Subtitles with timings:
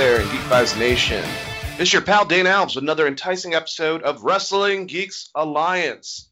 [0.00, 1.22] There in Geek Vibes Nation.
[1.76, 6.30] This is your pal Dane Alves with another enticing episode of Wrestling Geeks Alliance,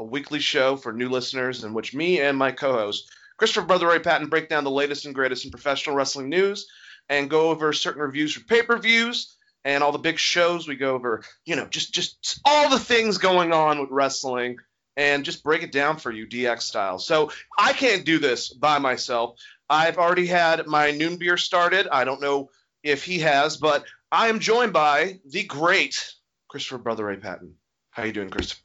[0.00, 4.30] a weekly show for new listeners in which me and my co-host Christopher Brother Patton
[4.30, 6.66] break down the latest and greatest in professional wrestling news
[7.08, 10.66] and go over certain reviews for pay-per-views and all the big shows.
[10.66, 14.56] We go over, you know, just just all the things going on with wrestling
[14.96, 16.98] and just break it down for you DX style.
[16.98, 19.38] So I can't do this by myself.
[19.70, 21.86] I've already had my noon beer started.
[21.86, 22.50] I don't know
[22.84, 26.14] if he has, but I am joined by the great
[26.46, 27.54] Christopher Brother Ray Patton.
[27.90, 28.62] How you doing, Christopher?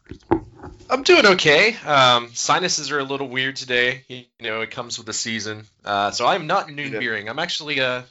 [0.90, 1.76] I'm doing okay.
[1.78, 4.04] Um, sinuses are a little weird today.
[4.08, 5.66] You know, it comes with the season.
[5.86, 7.30] Uh, so I'm not noon beering.
[7.30, 8.02] I'm actually uh,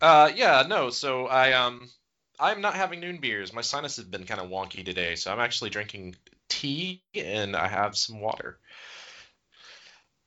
[0.00, 0.90] uh, yeah, no.
[0.90, 1.88] So I um,
[2.40, 3.52] I'm not having noon beers.
[3.52, 6.16] My sinus has been kind of wonky today, so I'm actually drinking
[6.48, 8.58] tea and I have some water.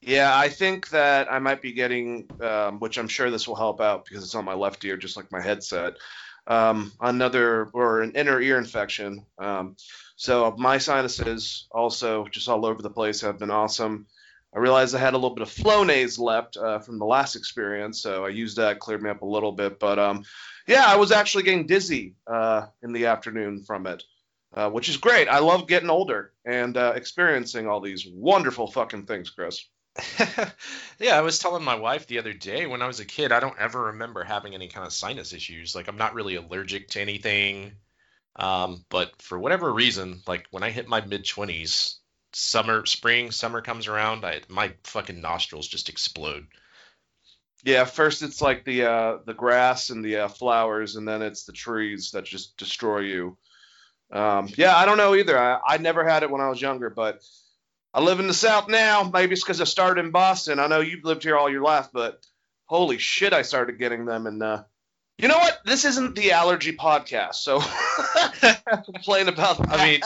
[0.02, 3.82] Yeah, I think that I might be getting, um, which I'm sure this will help
[3.82, 5.96] out because it's on my left ear, just like my headset.
[6.48, 9.26] Um, another or an inner ear infection.
[9.38, 9.76] Um,
[10.16, 14.08] so my sinuses also just all over the place have been awesome.
[14.56, 18.02] I realized I had a little bit of Flonase left uh, from the last experience,
[18.02, 19.80] so I used that, cleared me up a little bit.
[19.80, 20.24] But um,
[20.68, 24.04] yeah, I was actually getting dizzy uh, in the afternoon from it,
[24.54, 25.28] uh, which is great.
[25.28, 29.66] I love getting older and uh, experiencing all these wonderful fucking things, Chris.
[31.00, 33.40] yeah, I was telling my wife the other day when I was a kid, I
[33.40, 35.76] don't ever remember having any kind of sinus issues.
[35.76, 37.74] Like I'm not really allergic to anything.
[38.36, 41.96] Um, but for whatever reason, like when I hit my mid 20s,
[42.34, 46.48] summer, spring, summer comes around, I my fucking nostrils just explode.
[47.64, 51.44] Yeah, first it's like the uh, the grass and the uh, flowers, and then it's
[51.44, 53.38] the trees that just destroy you.
[54.12, 55.38] Um, yeah, I don't know either.
[55.38, 57.22] I, I never had it when I was younger, but
[57.94, 59.10] I live in the South now.
[59.12, 60.60] Maybe it's because I started in Boston.
[60.60, 62.24] I know you've lived here all your life, but
[62.66, 64.28] holy shit, I started getting them.
[64.28, 64.64] And uh,
[65.18, 65.60] you know what?
[65.66, 67.60] This isn't the allergy podcast, so
[68.86, 69.72] complain about that.
[69.72, 70.02] I mean,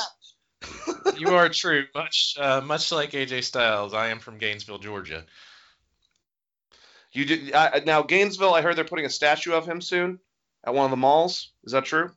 [1.18, 3.94] you are true, much uh, much like AJ Styles.
[3.94, 5.26] I am from Gainesville, Georgia.
[7.12, 8.54] you did uh, now Gainesville.
[8.54, 10.20] I heard they're putting a statue of him soon
[10.66, 11.52] at one of the malls.
[11.66, 12.12] Is that true?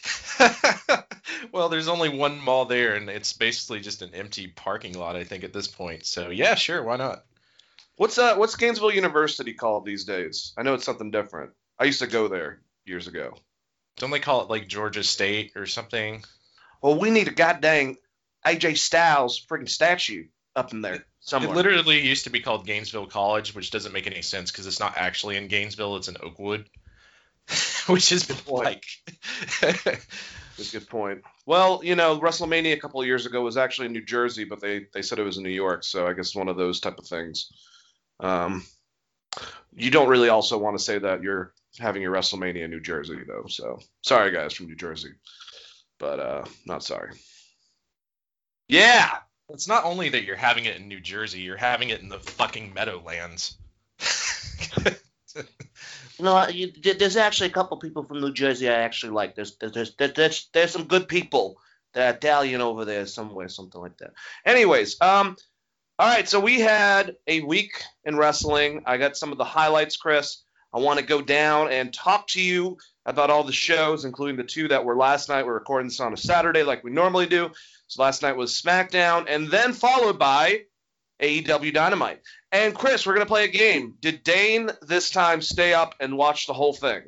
[1.52, 5.24] well, there's only one mall there, and it's basically just an empty parking lot, I
[5.24, 6.06] think, at this point.
[6.06, 7.24] So yeah, sure, why not?
[7.96, 10.52] What's uh what's Gainesville University called these days?
[10.56, 11.52] I know it's something different.
[11.78, 13.34] I used to go there years ago.
[13.96, 16.24] Don't they call it like Georgia State or something?
[16.80, 17.96] Well, we need a goddamn
[18.46, 21.50] AJ Styles freaking statue up in there somewhere.
[21.50, 24.80] It literally used to be called Gainesville College, which doesn't make any sense because it's
[24.80, 26.68] not actually in Gainesville; it's in Oakwood,
[27.86, 28.84] which is like.
[29.60, 31.22] That's a good point.
[31.46, 34.60] Well, you know, WrestleMania a couple of years ago was actually in New Jersey, but
[34.60, 36.98] they they said it was in New York, so I guess one of those type
[36.98, 37.50] of things.
[38.18, 38.64] Um,
[39.72, 43.20] you don't really also want to say that you're having your WrestleMania in New Jersey
[43.26, 43.46] though.
[43.46, 45.12] So sorry guys from New Jersey,
[45.98, 47.12] but uh, not sorry.
[48.66, 49.10] Yeah,
[49.48, 52.18] it's not only that you're having it in New Jersey; you're having it in the
[52.18, 53.56] fucking Meadowlands.
[56.18, 59.34] You, there- there's actually a couple people from New Jersey I actually like.
[59.34, 61.58] There's there's there's there's, there's some good people
[61.94, 64.12] that are dallying over there somewhere, something like that.
[64.44, 65.36] Anyways, um,
[65.98, 66.28] all right.
[66.28, 68.82] So we had a week in wrestling.
[68.86, 70.42] I got some of the highlights, Chris.
[70.72, 72.76] I want to go down and talk to you
[73.06, 75.46] about all the shows, including the two that were last night.
[75.46, 77.50] We're recording this on a Saturday, like we normally do.
[77.86, 80.64] So last night was SmackDown, and then followed by
[81.20, 82.20] AEW Dynamite.
[82.52, 83.94] And Chris, we're gonna play a game.
[84.00, 87.02] Did Dane this time stay up and watch the whole thing?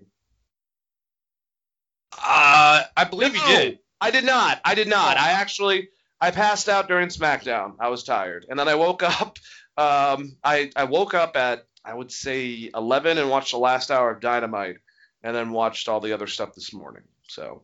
[2.13, 3.79] Uh, I believe you No, did.
[4.01, 4.61] I did not.
[4.65, 5.17] I did not.
[5.17, 5.89] I actually
[6.21, 7.77] I passed out during SmackDown.
[7.81, 9.39] I was tired, and then I woke up.
[9.77, 14.11] Um, I I woke up at I would say 11 and watched the last hour
[14.11, 14.77] of Dynamite,
[15.23, 17.05] and then watched all the other stuff this morning.
[17.29, 17.63] So,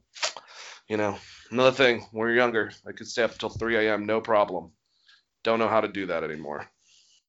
[0.88, 1.18] you know,
[1.50, 2.06] another thing.
[2.12, 4.06] When you're younger, I could stay up until 3 a.m.
[4.06, 4.70] no problem.
[5.46, 6.66] Don't know how to do that anymore.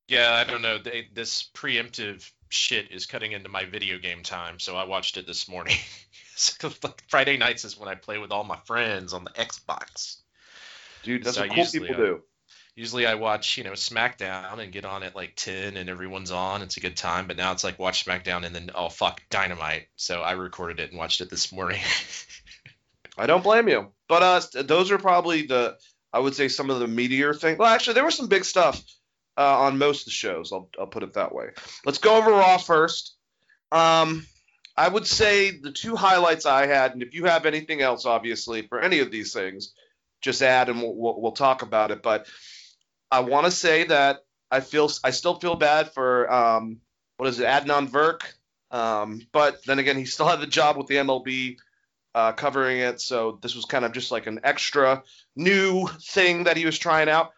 [0.08, 0.80] Yeah, I don't know.
[0.80, 5.28] They, this preemptive shit is cutting into my video game time, so I watched it
[5.28, 5.78] this morning.
[6.40, 10.18] So, like, Friday nights is when I play with all my friends on the Xbox.
[11.02, 12.24] Dude, that's So what cool people uh, do.
[12.76, 16.62] usually I watch, you know, SmackDown and get on at like 10 and everyone's on.
[16.62, 17.26] It's a good time.
[17.26, 19.88] But now it's like watch SmackDown and then, oh, fuck, Dynamite.
[19.96, 21.82] So I recorded it and watched it this morning.
[23.18, 23.92] I don't blame you.
[24.08, 25.76] But uh, those are probably the,
[26.14, 27.58] I would say, some of the meteor things.
[27.58, 28.82] Well, actually, there was some big stuff
[29.38, 30.52] uh, on most of the shows.
[30.52, 31.50] I'll, I'll put it that way.
[31.86, 33.16] Let's go over Raw first.
[33.72, 34.26] Um,
[34.76, 38.62] I would say the two highlights I had, and if you have anything else, obviously,
[38.62, 39.74] for any of these things,
[40.22, 42.02] just add and we'll, we'll, we'll talk about it.
[42.04, 42.28] But
[43.12, 44.20] I want to say that
[44.52, 46.78] I feel I still feel bad for um,
[47.18, 48.22] what is it, Adnan Virk.
[48.70, 51.58] Um, but then again, he still had the job with the MLB
[52.18, 55.04] uh, covering it, so this was kind of just like an extra
[55.36, 57.32] new thing that he was trying out.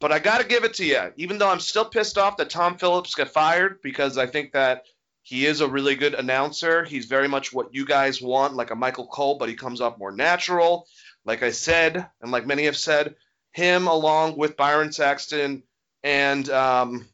[0.00, 2.50] But I got to give it to you, even though I'm still pissed off that
[2.50, 4.82] Tom Phillips got fired because I think that
[5.22, 6.82] he is a really good announcer.
[6.82, 9.96] He's very much what you guys want, like a Michael Cole, but he comes off
[9.96, 10.88] more natural.
[11.24, 13.14] Like I said, and like many have said,
[13.52, 15.62] him along with Byron Saxton
[16.02, 17.06] and um,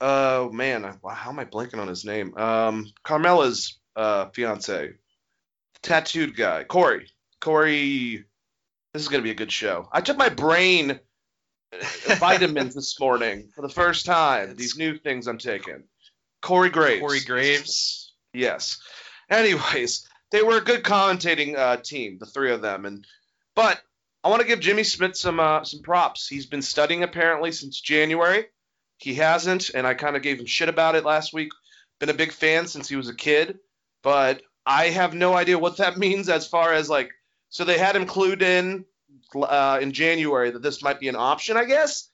[0.00, 2.36] oh man, how am I blanking on his name?
[2.36, 4.94] Um, Carmella's uh, fiance,
[5.82, 7.10] tattooed guy, Corey.
[7.40, 8.24] Corey,
[8.92, 9.88] this is gonna be a good show.
[9.92, 11.00] I took my brain
[12.18, 14.56] vitamins this morning for the first time.
[14.56, 15.84] These new things I'm taking.
[16.42, 17.00] Corey Graves.
[17.00, 18.12] Corey Graves.
[18.32, 18.80] Yes.
[19.28, 23.06] Anyways, they were a good commentating uh, team, the three of them, and
[23.54, 23.80] but
[24.22, 26.28] I want to give Jimmy Smith some uh, some props.
[26.28, 28.46] He's been studying apparently since January.
[28.98, 31.50] He hasn't, and I kind of gave him shit about it last week.
[32.00, 33.58] Been a big fan since he was a kid,
[34.02, 37.10] but I have no idea what that means as far as like.
[37.48, 38.84] So they had him clued in
[39.34, 42.08] uh, in January that this might be an option, I guess.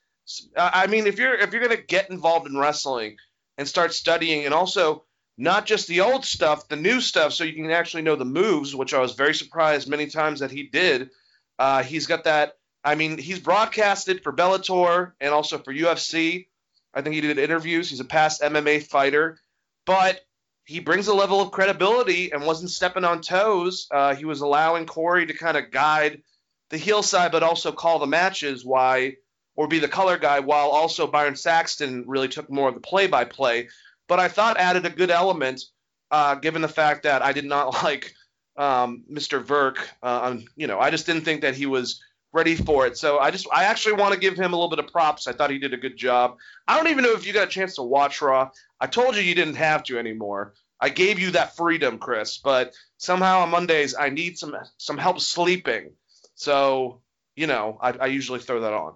[0.57, 3.17] I mean, if you're if you're gonna get involved in wrestling
[3.57, 5.03] and start studying, and also
[5.37, 8.75] not just the old stuff, the new stuff, so you can actually know the moves,
[8.75, 11.11] which I was very surprised many times that he did
[11.59, 12.53] uh, he's got that.
[12.83, 16.47] I mean, he's broadcasted for Bellator and also for UFC.
[16.93, 17.89] I think he did interviews.
[17.89, 19.39] He's a past MMA fighter,
[19.85, 20.21] but
[20.67, 23.87] he brings a level of credibility and wasn't stepping on toes.
[23.89, 26.21] Uh, he was allowing Corey to kind of guide
[26.69, 28.65] the heel side, but also call the matches.
[28.65, 29.15] Why
[29.57, 33.69] or be the color guy, while also Byron Saxton really took more of the play-by-play.
[34.07, 35.63] But I thought added a good element,
[36.11, 38.13] uh, given the fact that I did not like
[38.55, 39.43] um, Mr.
[39.43, 39.77] Virk.
[40.01, 42.01] Uh, you know, I just didn't think that he was
[42.33, 42.97] ready for it.
[42.97, 45.27] So I just, I actually want to give him a little bit of props.
[45.27, 46.37] I thought he did a good job.
[46.67, 48.51] I don't even know if you got a chance to watch Raw.
[48.79, 50.53] I told you you didn't have to anymore.
[50.79, 55.19] I gave you that freedom, Chris, but somehow on Mondays I need some some help
[55.19, 55.91] sleeping.
[56.35, 57.01] So
[57.35, 58.93] you know, I, I usually throw that on.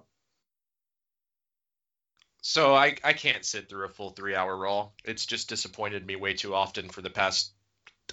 [2.42, 4.90] So I I can't sit through a full three hour Raw.
[5.04, 7.54] It's just disappointed me way too often for the past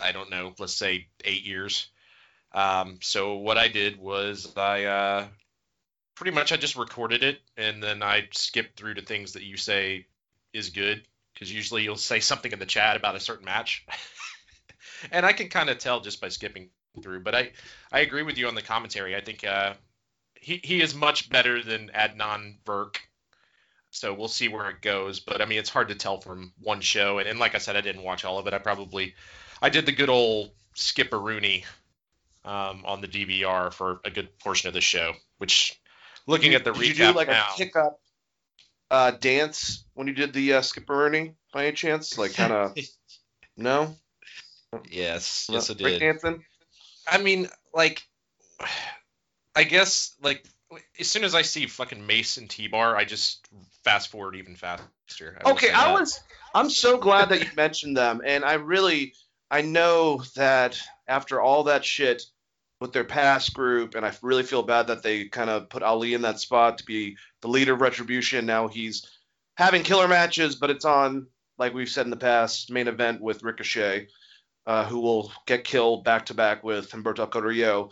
[0.00, 1.90] I don't know, let's say eight years.
[2.52, 5.26] Um, so what I did was I uh,
[6.14, 9.56] pretty much I just recorded it and then I skipped through to things that you
[9.56, 10.06] say
[10.52, 11.02] is good
[11.38, 13.86] because usually you'll say something in the chat about a certain match,
[15.12, 16.70] and I can kind of tell just by skipping
[17.02, 17.20] through.
[17.20, 17.52] But I
[17.92, 19.14] I agree with you on the commentary.
[19.14, 19.74] I think uh,
[20.34, 22.96] he he is much better than Adnan Virk.
[23.90, 25.20] So we'll see where it goes.
[25.20, 27.18] But I mean, it's hard to tell from one show.
[27.18, 28.52] And, and like I said, I didn't watch all of it.
[28.52, 29.14] I probably
[29.62, 31.64] I did the good old Skipperoonie
[32.48, 35.78] um, on the DVR for a good portion of the show, which
[36.26, 38.00] looking you, at the did recap you do like now, a pickup
[38.90, 42.16] uh, dance when you did the uh, Skipperoonie by any chance?
[42.16, 42.76] Like kind of
[43.56, 43.94] no.
[44.90, 45.56] Yes, No?
[45.56, 46.00] yes, I did.
[46.00, 46.44] dancing.
[47.06, 48.02] I mean, like,
[49.54, 50.44] I guess like
[50.98, 53.46] as soon as I see fucking Mason T-Bar, I just
[53.84, 54.84] fast forward even faster.
[55.44, 56.18] will Okay, I was.
[56.54, 59.12] I'm so glad that you mentioned them, and I really,
[59.50, 62.22] I know that after all that shit
[62.80, 66.14] with their past group, and I really feel bad that they kind of put Ali
[66.14, 68.46] in that spot to be the leader of Retribution.
[68.46, 69.08] Now he's
[69.56, 71.26] having killer matches, but it's on,
[71.58, 74.08] like we've said in the past, main event with Ricochet,
[74.66, 77.90] uh, who will get killed back to back with Humberto Carrillo,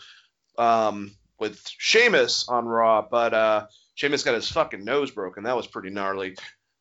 [0.58, 5.44] um, with Sheamus on Raw, but uh, Sheamus got his fucking nose broken.
[5.44, 6.36] That was pretty gnarly.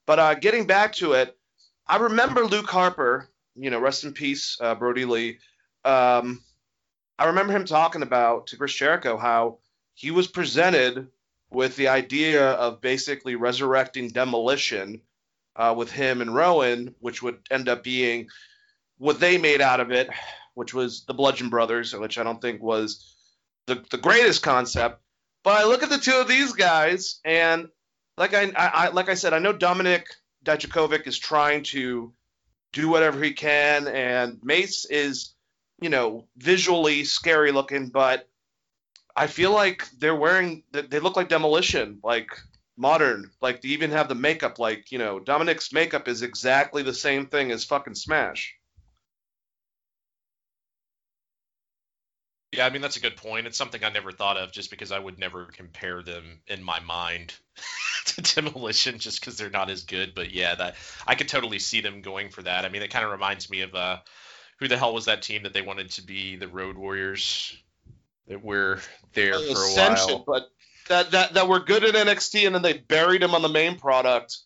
[0.05, 1.35] But uh, getting back to it,
[1.87, 5.39] I remember Luke Harper, you know, rest in peace, uh, Brodie Lee.
[5.83, 6.43] Um,
[7.17, 9.59] I remember him talking about to Chris Jericho how
[9.93, 11.07] he was presented
[11.49, 15.01] with the idea of basically resurrecting Demolition
[15.55, 18.27] uh, with him and Rowan, which would end up being
[18.97, 20.09] what they made out of it,
[20.53, 23.15] which was the Bludgeon Brothers, which I don't think was
[23.67, 25.01] the, the greatest concept.
[25.43, 27.69] But I look at the two of these guys, and
[28.17, 30.05] like I, I, like I said, I know Dominik
[30.43, 32.13] Dijakovic is trying to
[32.73, 35.34] do whatever he can, and Mace is,
[35.81, 38.27] you know, visually scary looking, but
[39.15, 41.99] I feel like they're wearing they look like demolition.
[42.03, 42.29] Like
[42.77, 43.31] modern.
[43.41, 44.59] Like they even have the makeup.
[44.59, 48.55] Like you know, Dominik's makeup is exactly the same thing as fucking Smash.
[52.51, 53.47] Yeah, I mean that's a good point.
[53.47, 56.79] It's something I never thought of, just because I would never compare them in my
[56.79, 57.33] mind
[58.05, 60.15] to Demolition, just because they're not as good.
[60.15, 62.65] But yeah, that I could totally see them going for that.
[62.65, 63.97] I mean, it kind of reminds me of uh,
[64.59, 67.57] who the hell was that team that they wanted to be the Road Warriors?
[68.27, 68.79] That were
[69.13, 70.23] there for a while.
[70.25, 70.49] but
[70.87, 73.77] that that that were good at NXT, and then they buried them on the main
[73.77, 74.37] product,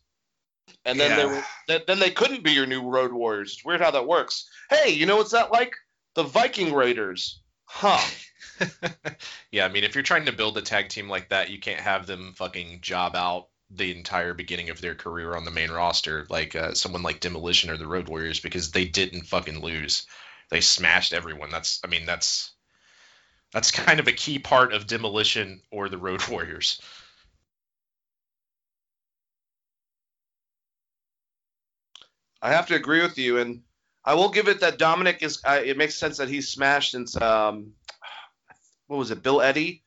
[0.85, 1.43] and then they were
[1.87, 3.53] then they couldn't be your new Road Warriors.
[3.53, 4.49] It's weird how that works.
[4.69, 5.73] Hey, you know what's that like?
[6.15, 8.05] The Viking Raiders, huh?
[9.51, 11.79] yeah, I mean, if you're trying to build a tag team like that, you can't
[11.79, 16.25] have them fucking job out the entire beginning of their career on the main roster,
[16.29, 20.07] like uh, someone like Demolition or the Road Warriors, because they didn't fucking lose.
[20.49, 21.51] They smashed everyone.
[21.51, 22.51] That's, I mean, that's
[23.51, 26.81] that's kind of a key part of Demolition or the Road Warriors.
[32.41, 33.63] I have to agree with you, and
[34.05, 35.41] I will give it that Dominik is.
[35.43, 37.73] Uh, it makes sense that he's smashed since um,
[38.87, 39.21] what was it?
[39.21, 39.81] Bill Eadie,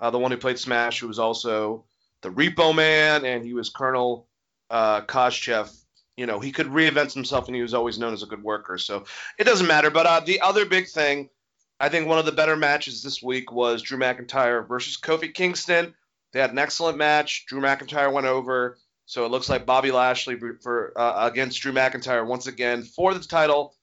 [0.00, 1.84] uh, the one who played Smash, who was also
[2.22, 4.26] the Repo Man, and he was Colonel
[4.70, 5.74] uh, Khruschev.
[6.16, 8.78] You know, he could reinvent himself, and he was always known as a good worker.
[8.78, 9.04] So
[9.38, 9.90] it doesn't matter.
[9.90, 11.30] But uh, the other big thing,
[11.78, 15.94] I think one of the better matches this week was Drew McIntyre versus Kofi Kingston.
[16.32, 17.46] They had an excellent match.
[17.46, 18.78] Drew McIntyre went over.
[19.06, 23.20] So it looks like Bobby Lashley for uh, against Drew McIntyre once again for the
[23.20, 23.74] title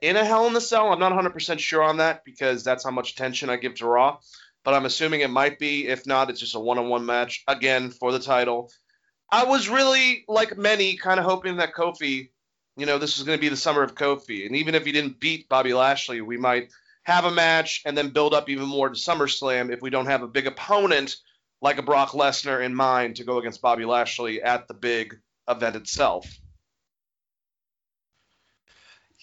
[0.00, 0.92] in a Hell in the Cell.
[0.92, 4.18] I'm not 100% sure on that because that's how much attention I give to Raw,
[4.64, 5.86] but I'm assuming it might be.
[5.88, 8.70] If not, it's just a one-on-one match again for the title.
[9.30, 12.30] I was really like many kind of hoping that Kofi,
[12.76, 14.92] you know, this was going to be the summer of Kofi, and even if he
[14.92, 16.70] didn't beat Bobby Lashley, we might
[17.04, 20.22] have a match and then build up even more to SummerSlam if we don't have
[20.22, 21.16] a big opponent
[21.62, 25.76] like a Brock Lesnar in mind to go against Bobby Lashley at the big event
[25.76, 26.39] itself.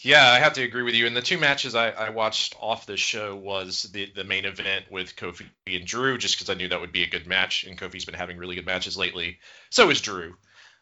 [0.01, 1.08] Yeah, I have to agree with you.
[1.08, 4.86] And the two matches I, I watched off the show was the, the main event
[4.92, 7.63] with Kofi and Drew, just because I knew that would be a good match.
[7.63, 9.39] And Kofi's been having really good matches lately.
[9.72, 10.36] So is Drew.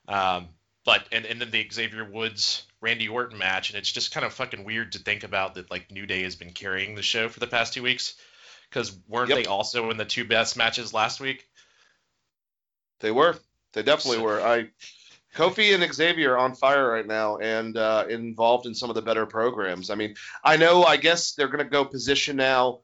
[0.09, 0.49] Um,
[0.83, 4.33] but and, and then the Xavier Woods Randy Orton match, and it's just kind of
[4.33, 7.39] fucking weird to think about that like New Day has been carrying the show for
[7.39, 8.15] the past two weeks.
[8.69, 9.37] Because weren't Yep.
[9.37, 11.47] they also in the two best matches last week?
[12.99, 13.37] They were.
[13.73, 14.41] They definitely So- were.
[14.41, 14.69] I
[15.35, 19.01] Kofi and Xavier are on fire right now and uh, involved in some of the
[19.01, 19.89] better programs.
[19.89, 20.83] I mean, I know.
[20.83, 22.79] I guess they're going to go position now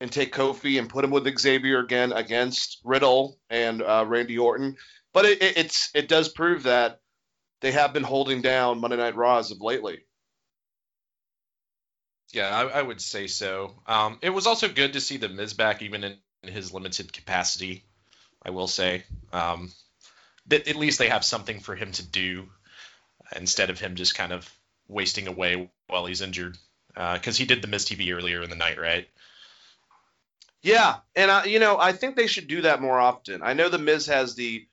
[0.00, 4.76] and take Kofi and put him with Xavier again against Riddle and uh, Randy Orton.
[5.12, 7.00] But it, it, it's it does prove that
[7.60, 10.00] they have been holding down Monday Night Raw as of lately.
[12.32, 13.80] Yeah, I, I would say so.
[13.86, 17.12] Um, it was also good to see the Miz back, even in, in his limited
[17.12, 17.84] capacity.
[18.44, 19.72] I will say, um,
[20.48, 22.48] that at least they have something for him to do
[23.34, 24.48] instead of him just kind of
[24.88, 26.56] wasting away while he's injured.
[26.94, 29.06] Because he did the Miz TV earlier in the night, right?
[30.62, 33.42] Yeah, and I, you know, I think they should do that more often.
[33.42, 34.66] I know the Miz has the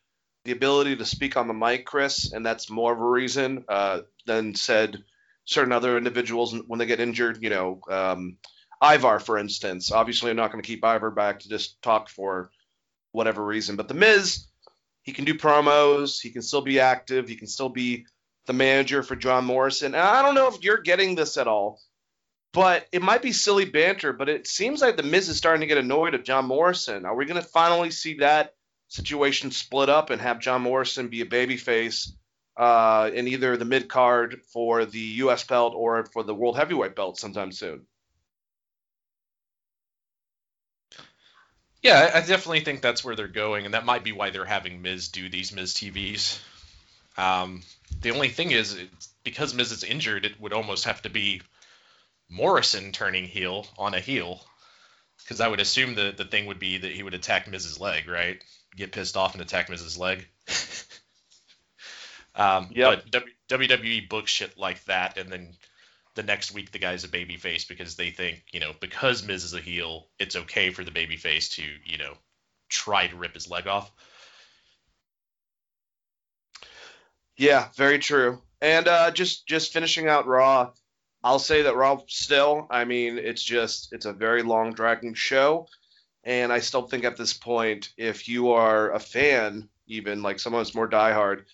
[0.46, 4.02] the ability to speak on the mic, Chris, and that's more of a reason uh,
[4.26, 5.04] than said
[5.46, 7.40] certain other individuals when they get injured.
[7.42, 8.38] You know, um,
[8.82, 9.92] Ivar, for instance.
[9.92, 12.50] Obviously, I'm not going to keep Ivar back to just talk for
[13.12, 14.48] whatever reason, but the Miz,
[15.04, 16.20] he can do promos.
[16.22, 17.30] He can still be active.
[17.30, 18.06] He can still be
[18.46, 19.94] the manager for John Morrison.
[19.94, 21.80] And I don't know if you're getting this at all
[22.54, 25.68] but it might be silly banter, but it seems like the Miz is starting to
[25.68, 27.04] get annoyed of John Morrison.
[27.04, 28.54] Are we going to finally see that
[28.88, 32.12] situation split up and have John Morrison be a babyface
[32.56, 35.44] uh, in either the mid card for the U.S.
[35.44, 37.88] belt or for the World Heavyweight belt sometime soon?
[41.84, 44.82] Yeah, I definitely think that's where they're going, and that might be why they're having
[44.82, 46.40] Miz do these Miz TVs.
[47.18, 47.62] Um,
[48.02, 51.42] the only thing is, it's, because Miz is injured, it would almost have to be
[52.30, 54.42] Morrison turning heel on a heel,
[55.20, 58.08] because I would assume the the thing would be that he would attack Miz's leg,
[58.08, 58.42] right?
[58.76, 60.28] Get pissed off and attack Miz's leg.
[62.36, 63.04] um, Yep.
[63.12, 63.34] But w-
[63.70, 65.50] WWE books shit like that, and then
[66.16, 69.44] the next week the guy's a baby face because they think, you know, because Miz
[69.44, 72.14] is a heel, it's okay for the baby face to, you know,
[72.70, 73.92] try to rip his leg off.
[77.38, 78.42] Yeah, very true.
[78.62, 80.72] And uh, just just finishing out Raw,
[81.24, 82.68] I'll say that Raw still.
[82.70, 85.68] I mean, it's just it's a very long dragging show,
[86.24, 90.62] and I still think at this point, if you are a fan, even like someone
[90.62, 91.46] who's more diehard,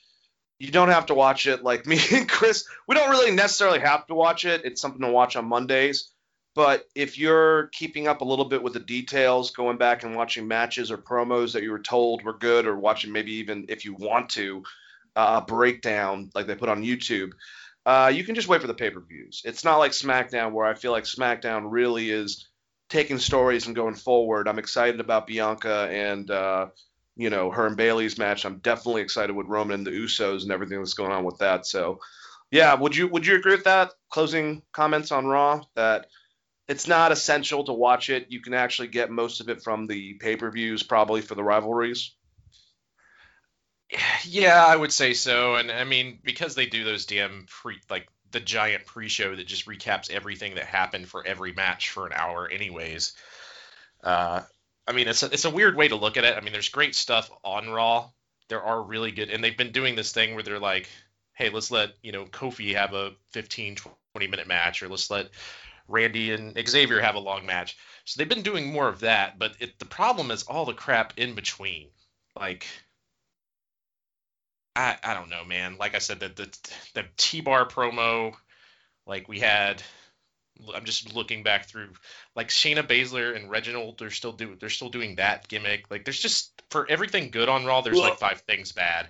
[0.59, 1.63] you don't have to watch it.
[1.63, 4.65] Like me and Chris, we don't really necessarily have to watch it.
[4.65, 6.11] It's something to watch on Mondays.
[6.55, 10.47] But if you're keeping up a little bit with the details, going back and watching
[10.47, 13.93] matches or promos that you were told were good, or watching maybe even if you
[13.93, 14.63] want to,
[15.15, 17.31] uh, a breakdown like they put on YouTube,
[17.85, 19.41] uh, you can just wait for the pay per views.
[19.45, 22.47] It's not like SmackDown where I feel like SmackDown really is
[22.89, 24.47] taking stories and going forward.
[24.47, 26.67] I'm excited about Bianca and uh,
[27.19, 28.45] you know her and Bayley's match.
[28.45, 31.67] I'm definitely excited with Roman and the Usos and everything that's going on with that.
[31.67, 31.99] So
[32.49, 33.91] yeah, would you would you agree with that?
[34.09, 36.07] Closing comments on Raw that
[36.69, 38.27] it's not essential to watch it.
[38.29, 41.43] You can actually get most of it from the pay per views, probably for the
[41.43, 42.15] rivalries.
[44.23, 45.55] Yeah, I would say so.
[45.55, 49.65] And I mean, because they do those damn pre like the giant pre-show that just
[49.65, 53.13] recaps everything that happened for every match for an hour, anyways.
[54.03, 54.41] Uh,
[54.89, 56.35] I mean, it's a, it's a weird way to look at it.
[56.35, 58.09] I mean, there's great stuff on Raw.
[58.47, 60.89] There are really good, and they've been doing this thing where they're like,
[61.33, 65.29] hey, let's let you know Kofi have a 15, 20 minute match, or let's let
[65.87, 67.77] Randy and Xavier have a long match.
[68.05, 71.13] So they've been doing more of that, but it, the problem is all the crap
[71.17, 71.89] in between.
[72.35, 72.65] Like
[74.75, 75.77] I, I don't know, man.
[75.77, 78.33] Like I said, the the, the T bar promo,
[79.05, 79.83] like we had.
[80.73, 81.89] I'm just looking back through,
[82.35, 83.97] like Shayna Baszler and Reginald.
[83.97, 85.89] They're still do they're still doing that gimmick.
[85.89, 89.07] Like there's just for everything good on Raw, there's like five things bad.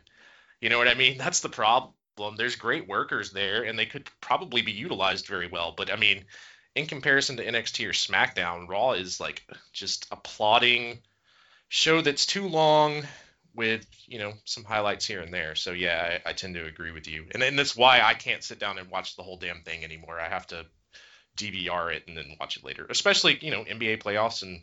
[0.62, 1.18] You know what I mean?
[1.18, 1.94] That's the problem.
[2.38, 5.74] There's great workers there, and they could probably be utilized very well.
[5.76, 6.26] But I mean,
[6.76, 11.00] in comparison to NXT or SmackDown, Raw is like just a plodding
[11.70, 13.04] show that's too long
[13.56, 15.56] with you know some highlights here and there.
[15.56, 18.44] So yeah, I, I tend to agree with you, and, and that's why I can't
[18.44, 20.20] sit down and watch the whole damn thing anymore.
[20.20, 20.66] I have to
[21.40, 22.86] DVR it and then watch it later.
[22.90, 24.62] Especially you know NBA playoffs and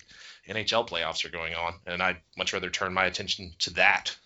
[0.48, 4.16] NHL playoffs are going on, and I'd much rather turn my attention to that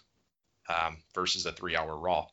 [0.69, 2.27] um, versus a three-hour Raw.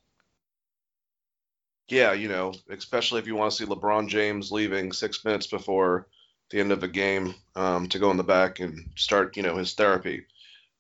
[1.90, 6.08] Yeah, you know, especially if you want to see LeBron James leaving six minutes before
[6.50, 9.56] the end of a game um, to go in the back and start, you know,
[9.56, 10.26] his therapy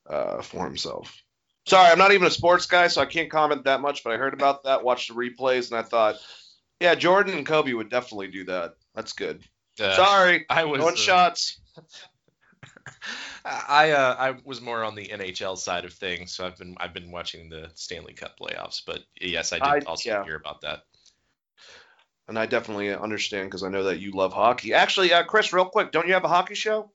[0.10, 1.22] uh, for himself.
[1.66, 4.04] Sorry, I'm not even a sports guy, so I can't comment that much.
[4.04, 6.16] But I heard about that, watched the replays, and I thought,
[6.80, 8.76] yeah, Jordan and Kobe would definitely do that.
[8.98, 9.44] That's good.
[9.80, 11.60] Uh, Sorry, I was uh, shots.
[13.46, 16.96] I uh, I was more on the NHL side of things, so I've been I've
[16.96, 18.82] been watching the Stanley Cup playoffs.
[18.84, 20.24] But yes, I did I, also yeah.
[20.24, 20.82] hear about that.
[22.28, 24.74] And I definitely understand because I know that you love hockey.
[24.74, 26.92] Actually, uh, Chris, real quick, don't you have a hockey show?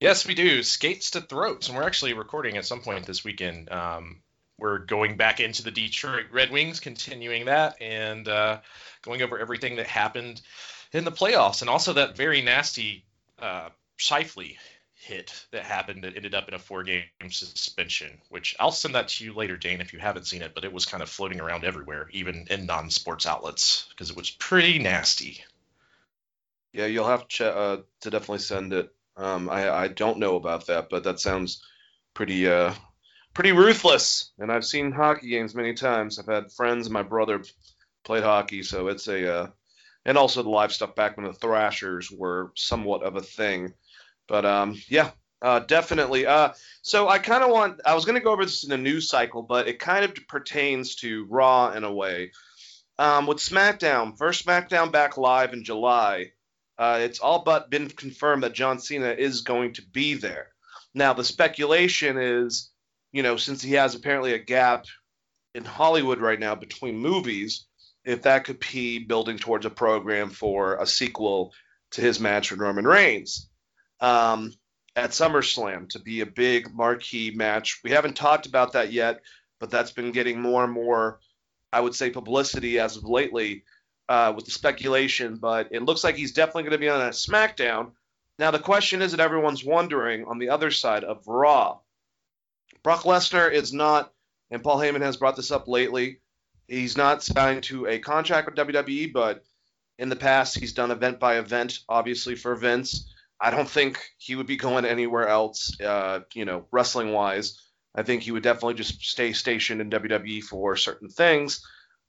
[0.00, 0.64] Yes, we do.
[0.64, 3.70] Skates to Throats, and we're actually recording at some point this weekend.
[3.70, 4.20] Um,
[4.58, 8.60] we're going back into the Detroit Red Wings, continuing that, and uh,
[9.02, 10.40] going over everything that happened
[10.92, 13.04] in the playoffs, and also that very nasty
[13.38, 14.56] uh, Scheifele
[14.94, 18.20] hit that happened that ended up in a four-game suspension.
[18.28, 20.54] Which I'll send that to you later, Dane, if you haven't seen it.
[20.54, 24.30] But it was kind of floating around everywhere, even in non-sports outlets, because it was
[24.30, 25.42] pretty nasty.
[26.72, 30.66] Yeah, you'll have to, uh, to definitely send it um, I, I don't know about
[30.66, 31.62] that, but that sounds
[32.14, 32.72] pretty uh,
[33.34, 34.30] pretty ruthless.
[34.38, 36.18] And I've seen hockey games many times.
[36.18, 36.90] I've had friends.
[36.90, 37.42] My brother
[38.04, 39.46] played hockey, so it's a uh,
[40.04, 43.74] and also the live stuff back when the Thrashers were somewhat of a thing.
[44.28, 46.26] But um, yeah, uh, definitely.
[46.26, 47.80] Uh, so I kind of want.
[47.84, 50.14] I was going to go over this in a news cycle, but it kind of
[50.28, 52.32] pertains to Raw in a way.
[52.98, 56.32] Um, with SmackDown, first SmackDown back live in July.
[56.78, 60.48] Uh, it's all but been confirmed that John Cena is going to be there.
[60.94, 62.70] Now, the speculation is,
[63.12, 64.86] you know, since he has apparently a gap
[65.54, 67.66] in Hollywood right now between movies,
[68.04, 71.52] if that could be building towards a program for a sequel
[71.92, 73.48] to his match with Roman Reigns
[74.00, 74.52] um,
[74.96, 77.80] at SummerSlam to be a big marquee match.
[77.84, 79.20] We haven't talked about that yet,
[79.60, 81.20] but that's been getting more and more,
[81.72, 83.64] I would say, publicity as of lately
[84.08, 87.10] uh, with the speculation, but it looks like he's definitely going to be on a
[87.10, 87.92] SmackDown.
[88.38, 91.78] Now, the question is that everyone's wondering on the other side of Raw.
[92.82, 94.12] Brock Lesnar is not,
[94.50, 96.20] and Paul Heyman has brought this up lately,
[96.68, 99.44] he's not signed to a contract with WWE, but
[99.98, 103.12] in the past he's done event by event, obviously for Vince.
[103.40, 107.60] I don't think he would be going anywhere else, uh, you know, wrestling wise.
[107.94, 111.60] I think he would definitely just stay stationed in WWE for certain things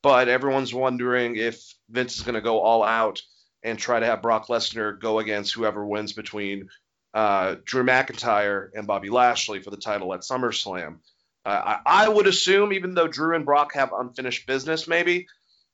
[0.03, 3.21] but everyone's wondering if Vince is going to go all out
[3.63, 6.67] and try to have Brock Lesnar go against whoever wins between
[7.13, 10.97] uh, Drew McIntyre and Bobby Lashley for the title at SummerSlam.
[11.45, 15.27] Uh, I, I, would assume, even though Drew and Brock have unfinished business, maybe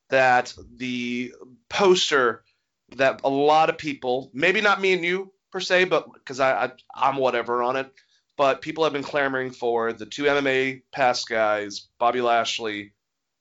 [0.09, 1.33] that the
[1.69, 2.43] poster
[2.95, 6.65] that a lot of people, maybe not me and you per se, but because I,
[6.65, 7.91] I I'm whatever on it,
[8.35, 12.93] but people have been clamoring for the two MMA past guys, Bobby Lashley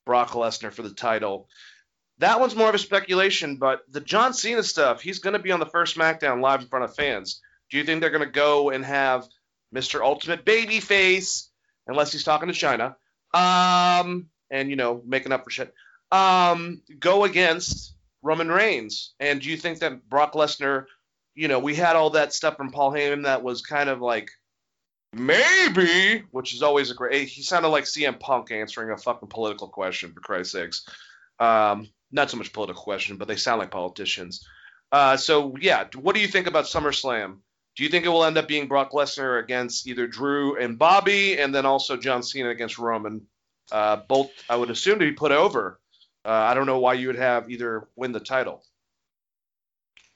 [0.05, 1.49] Brock Lesnar for the title.
[2.19, 5.53] that one's more of a speculation, but the John Cena stuff, he's going to be
[5.53, 7.41] on the first SmackDown live in front of fans.
[7.71, 9.27] Do you think they're going to go and have
[9.75, 10.01] Mr.
[10.01, 11.49] Ultimate Babyface,
[11.87, 12.97] unless he's talking to China,
[13.35, 15.73] um, and you know making up for shit,
[16.11, 19.15] um, go against Roman Reigns?
[19.21, 20.87] And do you think that Brock Lesnar,
[21.35, 24.31] you know, we had all that stuff from Paul Heyman that was kind of like
[25.13, 27.29] maybe, which is always a great.
[27.29, 30.89] He sounded like CM Punk answering a fucking political question for Christ's sakes.
[31.39, 34.47] Um, not so much political question, but they sound like politicians.
[34.91, 37.39] Uh, so yeah, what do you think about SummerSlam?
[37.79, 41.39] Do you think it will end up being Brock Lesnar against either Drew and Bobby,
[41.39, 43.29] and then also John Cena against Roman?
[43.71, 45.79] Uh, both, I would assume, to be put over.
[46.25, 48.65] Uh, I don't know why you would have either win the title.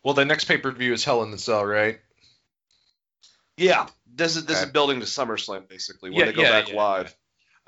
[0.02, 2.00] Well, the next pay per view is Hell in the Cell, right?
[3.56, 4.66] Yeah, this is this Okay.
[4.66, 7.16] is building to SummerSlam basically when Yeah, they go yeah, back yeah, live.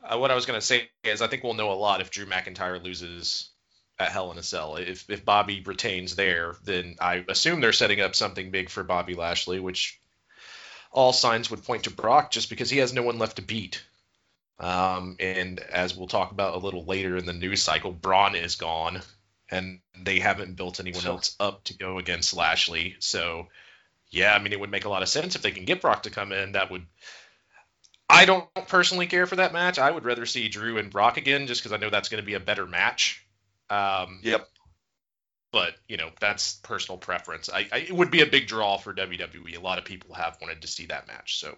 [0.03, 2.27] Uh, what I was gonna say is I think we'll know a lot if Drew
[2.27, 3.51] McIntyre loses
[3.99, 4.77] at Hell in a Cell.
[4.77, 9.15] If if Bobby retains there, then I assume they're setting up something big for Bobby
[9.15, 10.01] Lashley, which
[10.91, 13.85] all signs would point to Brock, just because he has no one left to beat.
[14.61, 18.55] Um, and as we'll talk about a little later in the news cycle, Braun is
[18.55, 19.03] gone,
[19.51, 22.95] and they haven't built anyone So- else up to go against Lashley.
[23.01, 23.49] So,
[24.11, 26.05] yeah, I mean, it would make a lot of sense if they can get Brock
[26.05, 26.53] to come in.
[26.53, 26.87] That would
[28.09, 29.79] I don't personally care for that match.
[29.79, 32.27] I would rather see Drew and Brock again, just because I know that's going to
[32.27, 33.24] be a better match.
[33.71, 34.49] Um, Yep.
[35.53, 37.49] But you know, that's personal preference.
[37.49, 39.57] I, I it would be a big draw for WWE.
[39.57, 41.39] A lot of people have wanted to see that match.
[41.39, 41.57] So,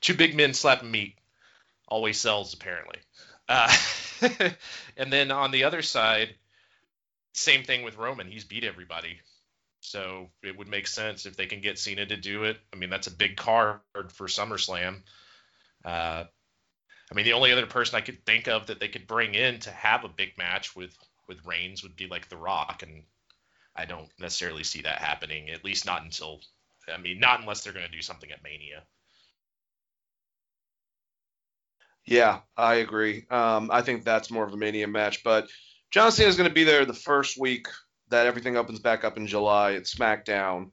[0.00, 1.16] two big men slapping meat
[1.86, 2.98] always sells apparently.
[3.48, 3.72] Uh,
[4.96, 6.34] and then on the other side,
[7.34, 8.26] same thing with Roman.
[8.26, 9.20] He's beat everybody.
[9.80, 12.58] So it would make sense if they can get Cena to do it.
[12.72, 15.02] I mean, that's a big card for SummerSlam.
[15.84, 16.24] Uh,
[17.10, 19.60] I mean, the only other person I could think of that they could bring in
[19.60, 20.96] to have a big match with
[21.28, 23.02] with Reigns would be like The Rock, and
[23.74, 25.50] I don't necessarily see that happening.
[25.50, 26.40] At least not until,
[26.92, 28.82] I mean, not unless they're going to do something at Mania.
[32.04, 33.26] Yeah, I agree.
[33.30, 35.48] Um, I think that's more of a Mania match, but
[35.90, 37.66] John Cena is going to be there the first week
[38.08, 40.70] that everything opens back up in July at SmackDown.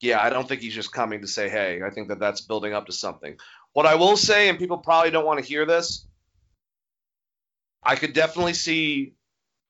[0.00, 2.72] Yeah, I don't think he's just coming to say, hey, I think that that's building
[2.72, 3.36] up to something.
[3.72, 6.06] What I will say, and people probably don't want to hear this,
[7.82, 9.14] I could definitely see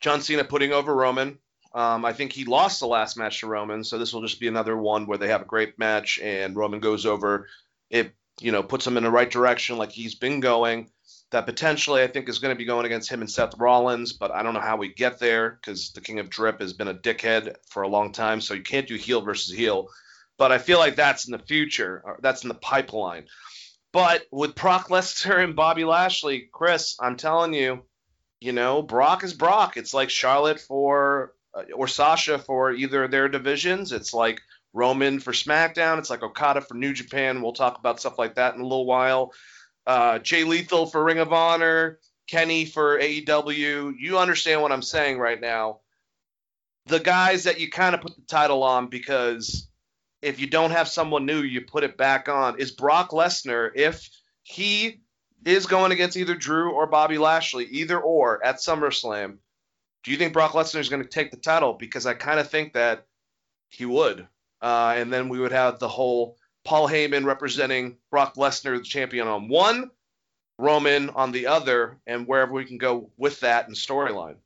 [0.00, 1.38] John Cena putting over Roman.
[1.74, 4.48] Um, I think he lost the last match to Roman, so this will just be
[4.48, 7.46] another one where they have a great match and Roman goes over.
[7.90, 10.90] It, you know, puts him in the right direction like he's been going
[11.30, 14.30] that potentially I think is going to be going against him and Seth Rollins, but
[14.30, 16.94] I don't know how we get there because the King of Drip has been a
[16.94, 19.88] dickhead for a long time, so you can't do heel versus heel.
[20.38, 23.26] But I feel like that's in the future, that's in the pipeline.
[23.92, 27.84] But with Brock Lesnar and Bobby Lashley, Chris, I'm telling you,
[28.40, 29.77] you know, Brock is Brock.
[29.77, 33.92] It's like Charlotte for uh, or Sasha for either their divisions.
[33.92, 34.40] It's like
[34.72, 35.98] Roman for SmackDown.
[35.98, 37.42] It's like Okada for New Japan.
[37.42, 39.33] We'll talk about stuff like that in a little while
[39.88, 41.98] uh, Jay Lethal for Ring of Honor,
[42.29, 43.94] Kenny for AEW.
[43.98, 45.81] You understand what I'm saying right now.
[46.87, 49.66] The guys that you kind of put the title on because
[50.20, 52.61] if you don't have someone new, you put it back on.
[52.61, 54.09] Is Brock Lesnar, if
[54.42, 55.01] he
[55.44, 59.38] is going against either Drew or Bobby Lashley, either or at SummerSlam,
[60.05, 61.74] do you think Brock Lesnar is going to take the title?
[61.74, 63.07] Because I kind of think that
[63.68, 64.27] he would.
[64.61, 69.29] Uh, and then we would have the whole Paul Heyman representing Brock Lesnar, the champion,
[69.29, 69.90] on one,
[70.59, 74.37] Roman on the other, and wherever we can go with that in storyline.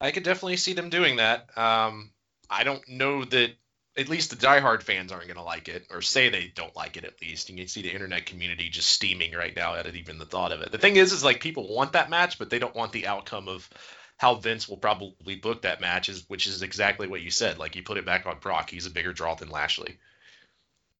[0.00, 1.56] I could definitely see them doing that.
[1.58, 2.10] Um,
[2.48, 3.52] I don't know that
[3.96, 6.96] at least the diehard fans aren't going to like it, or say they don't like
[6.96, 7.48] it at least.
[7.48, 10.26] And You can see the internet community just steaming right now at it, even the
[10.26, 10.70] thought of it.
[10.70, 13.48] The thing is, is like people want that match, but they don't want the outcome
[13.48, 13.68] of
[14.16, 17.58] how Vince will probably book that match, is which is exactly what you said.
[17.58, 19.98] Like you put it back on Brock, he's a bigger draw than Lashley.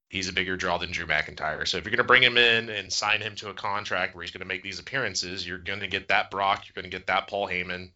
[0.08, 1.68] He's a bigger draw than Drew McIntyre.
[1.68, 4.22] So if you're going to bring him in and sign him to a contract where
[4.22, 6.96] he's going to make these appearances, you're going to get that Brock, you're going to
[6.96, 7.90] get that Paul Heyman,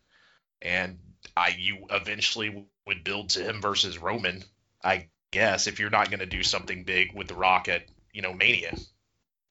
[0.62, 0.98] and
[1.36, 4.44] I you eventually would build to him versus Roman.
[4.84, 8.22] I guess if you're not going to do something big with the Rock at you
[8.22, 8.76] know Mania,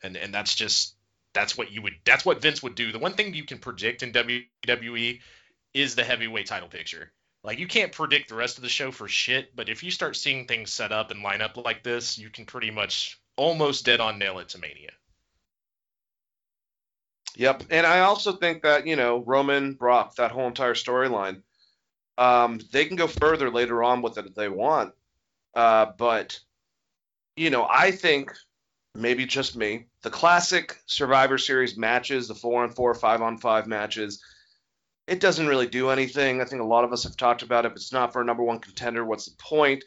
[0.01, 0.95] and and that's just
[1.33, 2.91] that's what you would that's what Vince would do.
[2.91, 5.19] The one thing you can predict in WWE
[5.73, 7.11] is the heavyweight title picture.
[7.43, 10.15] Like you can't predict the rest of the show for shit, but if you start
[10.15, 13.99] seeing things set up and line up like this, you can pretty much almost dead
[13.99, 14.91] on nail it to Mania.
[17.35, 21.41] Yep, and I also think that you know Roman Brock, that whole entire storyline,
[22.17, 24.93] um, they can go further later on with it if they want.
[25.53, 26.39] Uh, but
[27.35, 28.33] you know, I think
[28.95, 33.65] maybe just me, the classic Survivor Series matches, the four on four, five on five
[33.67, 34.23] matches,
[35.07, 36.41] it doesn't really do anything.
[36.41, 37.71] I think a lot of us have talked about it.
[37.71, 39.83] If it's not for a number one contender, what's the point?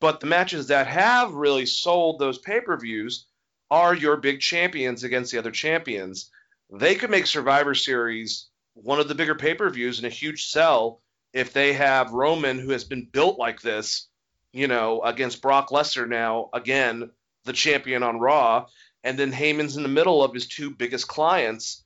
[0.00, 3.26] But the matches that have really sold those pay per views
[3.70, 6.30] are your big champions against the other champions.
[6.70, 10.46] They could make Survivor Series one of the bigger pay per views and a huge
[10.46, 11.00] sell
[11.32, 14.08] if they have Roman, who has been built like this,
[14.54, 17.10] you know, against Brock Lesnar now, again,
[17.44, 18.66] the champion on Raw,
[19.02, 21.84] and then Heyman's in the middle of his two biggest clients.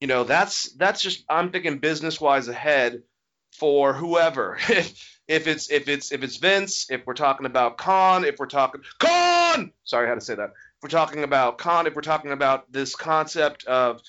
[0.00, 3.02] You know, that's that's just I'm thinking business wise ahead
[3.52, 4.58] for whoever.
[5.28, 8.80] if it's if it's if it's Vince, if we're talking about Khan, if we're talking
[8.98, 10.50] Khan, sorry, I had to say that.
[10.50, 14.00] If we're talking about Khan, if we're talking about this concept of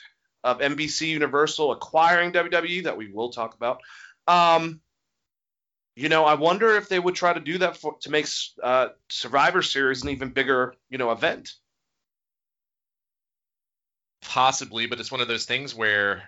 [0.46, 3.82] of NBC Universal acquiring WWE that we will talk about,
[4.28, 4.80] um,
[5.98, 8.28] you know, I wonder if they would try to do that for to make
[8.62, 11.54] uh, Survivor Series an even bigger, you know, event.
[14.22, 16.22] Possibly, but it's one of those things where